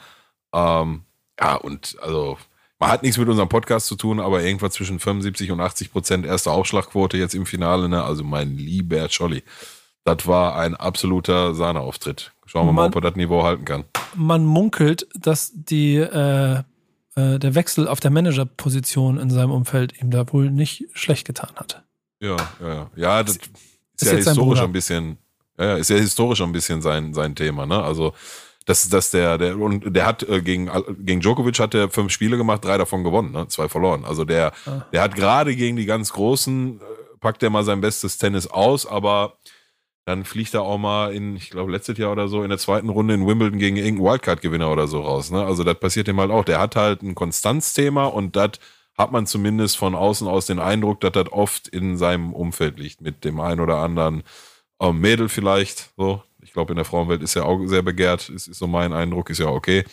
Ähm, 0.53 1.03
ja, 1.39 1.55
und 1.55 1.97
also, 2.01 2.37
man 2.79 2.89
hat 2.89 3.03
nichts 3.03 3.17
mit 3.17 3.27
unserem 3.27 3.49
Podcast 3.49 3.87
zu 3.87 3.95
tun, 3.95 4.19
aber 4.19 4.43
irgendwas 4.43 4.73
zwischen 4.73 4.99
75 4.99 5.51
und 5.51 5.61
80 5.61 5.91
Prozent 5.91 6.25
erste 6.25 6.51
Aufschlagquote 6.51 7.17
jetzt 7.17 7.35
im 7.35 7.45
Finale. 7.45 7.89
Ne? 7.89 8.03
Also 8.03 8.23
mein 8.23 8.57
lieber 8.57 9.07
Scholli. 9.09 9.43
Das 10.03 10.27
war 10.27 10.55
ein 10.57 10.75
absoluter 10.75 11.55
Sahneauftritt. 11.55 12.33
Schauen 12.45 12.67
wir 12.67 12.73
mal, 12.73 12.83
Mann. 12.83 12.91
ob 12.91 12.95
er 12.95 13.09
das 13.09 13.15
Niveau 13.15 13.43
halten 13.43 13.65
kann. 13.65 13.85
Man 14.13 14.45
munkelt, 14.45 15.07
dass 15.15 15.51
die, 15.53 15.95
äh, 15.95 16.59
äh, 17.15 17.39
der 17.39 17.55
Wechsel 17.55 17.87
auf 17.87 17.99
der 17.99 18.11
Managerposition 18.11 19.17
in 19.17 19.29
seinem 19.29 19.51
Umfeld 19.51 19.99
ihm 19.99 20.11
da 20.11 20.31
wohl 20.31 20.51
nicht 20.51 20.85
schlecht 20.93 21.25
getan 21.25 21.51
hat. 21.55 21.83
Ja, 22.19 22.35
ja, 22.61 22.67
ja. 22.67 22.91
Ja, 22.95 23.23
das 23.23 23.37
ist, 23.37 23.49
ist 24.01 24.11
ja 24.11 24.17
historisch 24.17 24.61
ein 24.61 24.71
bisschen, 24.71 25.17
ja, 25.57 25.75
ist 25.75 25.89
ja 25.89 25.97
historisch 25.97 26.41
ein 26.41 26.51
bisschen 26.51 26.81
sein, 26.81 27.13
sein 27.13 27.35
Thema, 27.35 27.65
ne? 27.65 27.81
Also, 27.81 28.13
dass, 28.65 28.89
dass 28.89 29.11
der, 29.11 29.37
der, 29.37 29.57
und 29.57 29.95
der 29.95 30.05
hat 30.05 30.23
äh, 30.23 30.41
gegen, 30.41 30.69
gegen 30.99 31.21
Djokovic 31.21 31.59
hat 31.59 31.73
er 31.75 31.89
fünf 31.89 32.11
Spiele 32.11 32.37
gemacht, 32.37 32.65
drei 32.65 32.77
davon 32.77 33.03
gewonnen, 33.03 33.31
ne? 33.31 33.47
Zwei 33.47 33.69
verloren. 33.69 34.05
Also 34.05 34.25
der, 34.25 34.53
Ah. 34.65 34.85
der 34.91 35.01
hat 35.01 35.15
gerade 35.15 35.55
gegen 35.55 35.77
die 35.77 35.85
ganz 35.85 36.11
Großen, 36.13 36.79
äh, 36.81 37.17
packt 37.19 37.43
er 37.43 37.49
mal 37.51 37.63
sein 37.63 37.81
bestes 37.81 38.17
Tennis 38.17 38.47
aus, 38.47 38.85
aber 38.85 39.37
dann 40.05 40.23
fliegt 40.23 40.53
er 40.53 40.61
auch 40.61 40.77
mal 40.77 41.13
in, 41.13 41.35
ich 41.35 41.49
glaube, 41.49 41.71
letztes 41.71 41.97
Jahr 41.97 42.11
oder 42.11 42.27
so, 42.27 42.43
in 42.43 42.49
der 42.49 42.59
zweiten 42.59 42.89
Runde 42.89 43.15
in 43.15 43.25
Wimbledon 43.25 43.57
gegen 43.57 43.77
irgendeinen 43.77 44.05
Wildcard-Gewinner 44.11 44.71
oder 44.71 44.87
so 44.87 45.01
raus. 45.01 45.31
Ne? 45.31 45.43
Also 45.43 45.63
das 45.63 45.79
passiert 45.79 46.07
ihm 46.07 46.19
halt 46.19 46.29
auch. 46.29 46.45
Der 46.45 46.59
hat 46.59 46.75
halt 46.75 47.01
ein 47.01 47.15
Konstanzthema 47.15 48.05
und 48.05 48.35
das 48.35 48.51
hat 48.97 49.11
man 49.11 49.25
zumindest 49.25 49.77
von 49.77 49.95
außen 49.95 50.27
aus 50.27 50.45
den 50.45 50.59
Eindruck, 50.59 51.01
dass 51.01 51.11
das 51.13 51.31
oft 51.31 51.67
in 51.67 51.97
seinem 51.97 52.33
Umfeld 52.33 52.79
liegt, 52.79 53.01
mit 53.01 53.25
dem 53.25 53.39
einen 53.39 53.59
oder 53.59 53.77
anderen 53.77 54.23
ähm, 54.79 54.99
Mädel 55.01 55.27
vielleicht. 55.27 55.91
So, 55.97 56.21
ich 56.45 56.53
glaube, 56.53 56.73
in 56.73 56.77
der 56.77 56.85
Frauenwelt 56.85 57.23
ist 57.23 57.35
er 57.35 57.45
auch 57.45 57.65
sehr 57.65 57.81
begehrt. 57.81 58.29
Ist, 58.29 58.47
ist 58.47 58.59
so 58.59 58.67
mein 58.67 58.93
Eindruck, 58.93 59.31
ist 59.31 59.39
ja 59.39 59.47
okay. 59.47 59.83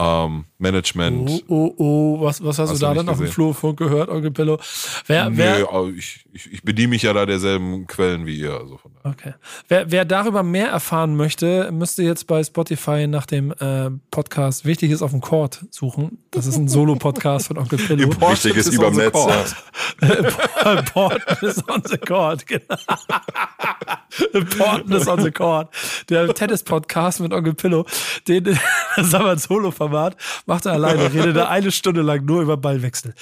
Ähm, 0.00 0.44
Management. 0.58 1.28
Oh, 1.28 1.42
oh, 1.48 1.74
oh, 1.76 2.20
was, 2.20 2.42
was 2.42 2.58
hast, 2.58 2.70
Hast 2.70 2.82
du 2.82 2.86
da 2.86 2.94
dann 2.94 3.08
auf 3.08 3.18
dem? 3.18 3.26
Flurfunk 3.26 3.78
gehört, 3.78 4.08
Onkel 4.08 4.30
Pillow? 4.30 4.58
Wer, 5.06 5.36
wer, 5.36 5.58
Nö, 5.58 5.66
aber 5.68 5.88
ich, 5.88 6.24
ich, 6.32 6.52
ich 6.52 6.62
bediene 6.62 6.88
mich 6.88 7.02
ja 7.02 7.12
da 7.12 7.26
derselben 7.26 7.86
Quellen 7.88 8.24
wie 8.24 8.38
ihr. 8.38 8.52
Also 8.52 8.76
von 8.76 8.92
daher. 8.94 9.10
Okay. 9.10 9.34
Wer, 9.66 9.90
wer 9.90 10.04
darüber 10.04 10.44
mehr 10.44 10.68
erfahren 10.68 11.16
möchte, 11.16 11.70
müsste 11.72 12.04
jetzt 12.04 12.28
bei 12.28 12.44
Spotify 12.44 13.08
nach 13.08 13.26
dem 13.26 13.52
äh, 13.58 13.90
Podcast 14.10 14.64
Wichtig 14.64 14.92
ist 14.92 15.02
auf 15.02 15.10
dem 15.10 15.20
Court 15.20 15.64
suchen. 15.70 16.18
Das 16.30 16.46
ist 16.46 16.56
ein 16.56 16.68
Solo-Podcast 16.68 17.48
von 17.48 17.58
Onkel 17.58 17.78
Pillow. 17.78 18.08
Wichtig 18.20 18.56
ist 18.56 18.68
is 18.68 18.74
überm 18.74 18.94
Netz. 18.94 19.56
Ja. 20.00 20.74
Important 20.78 21.42
is 21.42 21.68
on 21.68 21.82
the 21.84 21.98
court. 21.98 22.46
Genau. 22.46 22.76
Important 24.32 24.94
is 24.94 25.08
on 25.08 25.20
the 25.22 25.30
court. 25.30 25.68
Der 26.08 26.32
Tennis-Podcast 26.32 27.20
mit 27.20 27.32
Onkel 27.32 27.54
Pillow, 27.54 27.84
den, 28.26 28.58
das 29.02 29.08
ist 29.08 29.14
aber 29.14 29.32
ein 29.32 29.38
Solo-Format, 29.38 30.16
macht 30.46 30.66
er 30.66 30.72
alleine, 30.72 31.12
redet 31.12 31.36
er 31.36 31.48
eine 31.50 31.70
Stunde 31.70 32.02
lang 32.02 32.24
nur 32.24 32.42
über 32.42 32.56
Ballwechsel. 32.56 33.14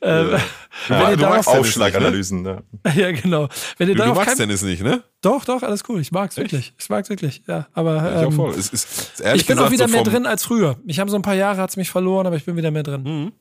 Ähm, 0.00 0.30
wenn 0.88 1.00
Ja, 1.00 1.10
ihr 1.10 1.16
du 1.16 1.22
magst 1.24 1.48
Tennis 1.48 1.68
Aufschlaganalysen, 1.68 2.44
ja. 2.44 2.62
ja, 2.94 3.12
genau. 3.12 3.48
Wenn 3.78 3.88
ihr 3.88 3.94
Du, 3.94 4.02
du 4.02 4.08
magst 4.14 4.26
kein, 4.26 4.36
Tennis 4.36 4.62
nicht, 4.62 4.82
ne? 4.82 5.02
Doch, 5.20 5.44
doch, 5.44 5.62
alles 5.62 5.82
cool. 5.88 6.00
Ich 6.00 6.12
mag's 6.12 6.36
wirklich. 6.36 6.72
Ich 6.78 6.88
mag's 6.88 7.08
wirklich. 7.08 7.42
Ja, 7.46 7.66
aber 7.72 7.96
Ja, 7.96 8.10
ich 8.20 8.26
auch 8.26 8.30
ähm, 8.30 8.32
voll. 8.32 8.50
Es 8.50 8.68
ist, 8.68 8.74
ist 8.74 9.20
ehrlich 9.20 9.42
ich 9.42 9.46
bin 9.46 9.56
gesagt, 9.56 9.68
auch 9.68 9.72
wieder 9.72 9.86
so 9.88 9.92
mehr 9.92 10.04
vom, 10.04 10.12
drin 10.12 10.26
als 10.26 10.44
früher. 10.44 10.76
Ich 10.86 11.00
habe 11.00 11.10
so 11.10 11.16
ein 11.16 11.22
paar 11.22 11.34
Jahre 11.34 11.60
hat's 11.60 11.76
mich 11.76 11.90
verloren, 11.90 12.26
aber 12.26 12.36
ich 12.36 12.44
bin 12.44 12.56
wieder 12.56 12.70
mehr 12.70 12.82
drin. 12.82 13.02
Mhm. 13.02 13.32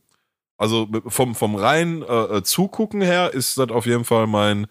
Also 0.57 0.87
vom, 1.07 1.35
vom 1.35 1.55
rein 1.55 2.03
äh, 2.03 2.37
äh, 2.37 2.43
Zugucken 2.43 3.01
her 3.01 3.33
ist 3.33 3.57
das 3.57 3.69
auf 3.69 3.85
jeden 3.85 4.05
Fall 4.05 4.27
mein, 4.27 4.67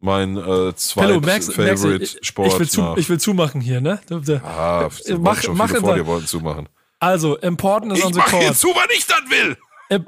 mein 0.00 0.36
äh, 0.36 0.74
zweit 0.74 1.10
du, 1.10 1.20
Favorite 1.20 2.02
ich, 2.04 2.18
Sport. 2.22 2.48
ich, 2.52 2.58
will 2.58 2.68
zu, 2.68 2.94
ich 2.96 3.08
will 3.08 3.20
zumachen 3.20 3.60
hier, 3.60 3.80
ne? 3.80 4.00
ah, 4.44 4.88
mach, 4.88 5.18
mach- 5.18 5.42
schon 5.42 5.56
mach 5.56 5.70
vor 5.76 5.94
dir 5.94 6.06
wollten 6.06 6.26
zumachen. 6.26 6.68
Also, 6.98 7.36
Important 7.38 7.92
is 7.92 8.00
Ich 8.00 8.04
on 8.06 8.12
the 8.12 8.18
mach 8.18 8.30
court. 8.30 8.42
jetzt 8.42 8.60
zu, 8.60 8.68
wann 8.68 8.88
ich 8.96 9.06
das 9.06 9.20
will. 9.30 9.56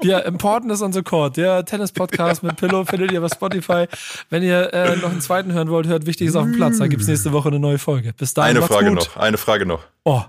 Ja, 0.03 0.19
Important 0.19 0.71
is 0.71 0.81
on 0.81 0.93
the 0.93 1.01
court. 1.01 1.35
Der 1.37 1.65
Tennis-Podcast 1.65 2.41
mit 2.43 2.55
Pillow 2.55 2.85
findet 2.85 3.11
ihr 3.11 3.19
bei 3.19 3.27
Spotify. 3.27 3.85
Wenn 4.29 4.41
ihr 4.43 4.73
äh, 4.73 4.95
noch 4.95 5.09
einen 5.11 5.19
zweiten 5.19 5.51
hören 5.51 5.69
wollt, 5.69 5.87
hört 5.87 6.05
Wichtig 6.05 6.27
ist 6.27 6.35
auf 6.35 6.43
dem 6.45 6.55
Platz. 6.55 6.77
Da 6.77 6.87
gibt's 6.87 7.07
nächste 7.07 7.33
Woche 7.33 7.49
eine 7.49 7.59
neue 7.59 7.77
Folge. 7.79 8.13
Bis 8.13 8.33
dahin, 8.33 8.55
Eine 8.57 8.65
Frage 8.65 8.89
gut. 8.89 8.95
noch, 8.95 9.17
eine 9.17 9.37
Frage 9.37 9.65
noch. 9.65 9.83
Oh, 10.05 10.21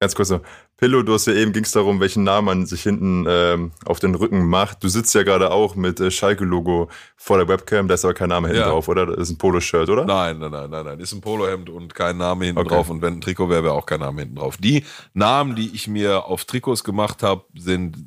Ganz 0.00 0.14
kurz 0.14 0.30
noch. 0.30 0.40
Pillow, 0.80 1.02
du 1.02 1.12
hast 1.12 1.26
ja 1.26 1.34
eben 1.34 1.52
ging 1.52 1.64
es 1.64 1.72
darum, 1.72 2.00
welchen 2.00 2.24
Namen 2.24 2.46
man 2.46 2.66
sich 2.66 2.82
hinten 2.82 3.26
ähm, 3.28 3.72
auf 3.84 4.00
den 4.00 4.14
Rücken 4.14 4.46
macht. 4.48 4.82
Du 4.82 4.88
sitzt 4.88 5.14
ja 5.14 5.22
gerade 5.24 5.50
auch 5.50 5.74
mit 5.74 6.00
äh, 6.00 6.10
Schalke-Logo 6.10 6.88
vor 7.16 7.36
der 7.36 7.46
Webcam, 7.48 7.86
da 7.86 7.94
ist 7.94 8.04
aber 8.06 8.14
kein 8.14 8.30
Name 8.30 8.48
hinten 8.48 8.62
Ja. 8.62 8.68
drauf, 8.70 8.88
oder? 8.88 9.04
Das 9.04 9.18
ist 9.18 9.30
ein 9.30 9.36
Poloshirt, 9.36 9.90
oder? 9.90 10.06
Nein, 10.06 10.38
nein, 10.38 10.50
nein, 10.50 10.70
nein, 10.70 10.84
nein. 10.86 10.98
Ist 10.98 11.12
ein 11.12 11.20
Polohemd 11.20 11.68
und 11.68 11.94
kein 11.94 12.16
Name 12.16 12.46
hinten 12.46 12.60
Okay. 12.60 12.70
drauf. 12.70 12.88
Und 12.88 13.02
wenn 13.02 13.14
ein 13.18 13.20
Trikot 13.20 13.50
wäre, 13.50 13.62
wäre 13.62 13.74
auch 13.74 13.84
kein 13.84 14.00
Name 14.00 14.22
hinten 14.22 14.36
drauf. 14.36 14.56
Die 14.56 14.84
Namen, 15.12 15.54
die 15.54 15.70
ich 15.74 15.86
mir 15.86 16.24
auf 16.24 16.46
Trikots 16.46 16.82
gemacht 16.82 17.22
habe, 17.22 17.44
sind, 17.54 17.98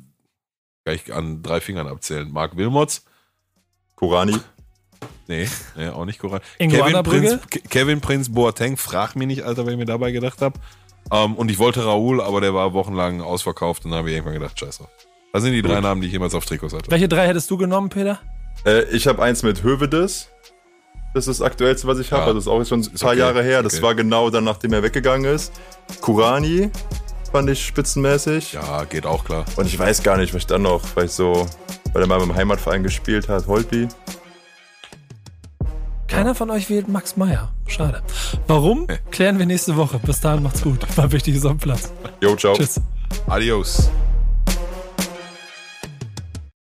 kann 0.84 0.96
ich 0.96 1.14
an 1.14 1.44
drei 1.44 1.60
Fingern 1.60 1.86
abzählen. 1.86 2.28
Marc 2.32 2.56
Wilmots. 2.56 3.04
Korani. 3.94 4.36
Nee, 5.28 5.48
nee, 5.76 5.88
auch 5.88 6.04
nicht 6.04 6.18
Koran. 6.18 6.40
Kevin 6.58 7.02
Prinz, 7.04 7.36
Brügge? 7.36 7.68
Kevin 7.68 8.00
Prinz 8.00 8.32
Boateng, 8.34 8.76
frag 8.76 9.14
mich 9.16 9.26
nicht, 9.26 9.42
Alter, 9.44 9.64
wer 9.64 9.72
ich 9.72 9.78
mir 9.78 9.86
dabei 9.86 10.10
gedacht 10.12 10.42
habe. 10.42 10.58
Ähm, 11.12 11.34
und 11.34 11.50
ich 11.50 11.58
wollte 11.58 11.84
Raoul, 11.84 12.20
aber 12.20 12.40
der 12.40 12.54
war 12.54 12.72
wochenlang 12.72 13.20
ausverkauft 13.20 13.84
und 13.84 13.90
dann 13.90 13.98
habe 13.98 14.10
ich 14.10 14.16
irgendwann 14.16 14.34
gedacht, 14.34 14.58
scheiße. 14.58 14.84
Das 15.32 15.42
sind 15.42 15.52
die 15.52 15.62
drei 15.62 15.80
Namen, 15.80 16.00
die 16.00 16.06
ich 16.06 16.12
jemals 16.12 16.34
auf 16.34 16.46
Trikots 16.46 16.74
hatte. 16.74 16.90
Welche 16.90 17.08
drei 17.08 17.26
hättest 17.26 17.50
du 17.50 17.56
genommen, 17.56 17.88
Peter? 17.88 18.20
Äh, 18.64 18.84
ich 18.94 19.06
habe 19.06 19.22
eins 19.22 19.42
mit 19.42 19.62
Hövedes. 19.62 20.30
Das 21.12 21.26
ist 21.26 21.40
das 21.40 21.46
aktuellste, 21.46 21.86
was 21.86 21.98
ich 21.98 22.12
habe. 22.12 22.22
Ja, 22.22 22.26
Also 22.28 22.38
das 22.38 22.44
ist 22.44 22.48
auch 22.48 22.64
schon 22.64 22.80
ein 22.80 22.98
paar 22.98 23.10
okay, 23.10 23.18
Jahre 23.18 23.42
her. 23.42 23.62
Das 23.62 23.74
okay. 23.74 23.82
war 23.82 23.94
genau 23.94 24.30
dann, 24.30 24.44
nachdem 24.44 24.72
er 24.72 24.82
weggegangen 24.82 25.32
ist. 25.32 25.52
Kurani 26.00 26.70
fand 27.30 27.50
ich 27.50 27.64
spitzenmäßig. 27.64 28.52
Ja, 28.52 28.84
geht 28.84 29.06
auch 29.06 29.24
klar. 29.24 29.44
Und 29.56 29.66
ich 29.66 29.76
weiß 29.76 30.02
gar 30.04 30.16
nicht, 30.16 30.32
was 30.34 30.42
ich 30.42 30.46
dann 30.46 30.62
noch, 30.62 30.82
weil 30.94 31.06
ich 31.06 31.12
so, 31.12 31.46
weil 31.92 32.02
er 32.02 32.08
mal 32.08 32.20
beim 32.20 32.34
Heimatverein 32.34 32.84
gespielt 32.84 33.28
hat, 33.28 33.46
Holpi. 33.48 33.88
Keiner 36.14 36.34
von 36.36 36.50
euch 36.50 36.70
wählt 36.70 36.86
Max 36.86 37.16
Meyer. 37.16 37.50
Schade. 37.66 38.00
Warum? 38.46 38.86
Klären 39.10 39.38
wir 39.38 39.46
nächste 39.46 39.76
Woche. 39.76 39.98
Bis 39.98 40.20
dahin 40.20 40.44
macht's 40.44 40.62
gut. 40.62 40.78
War 40.96 41.10
wichtiges 41.10 41.44
am 41.44 41.58
Platz. 41.58 41.92
Jo, 42.22 42.36
ciao. 42.36 42.54
Tschüss. 42.54 42.80
Adios. 43.26 43.90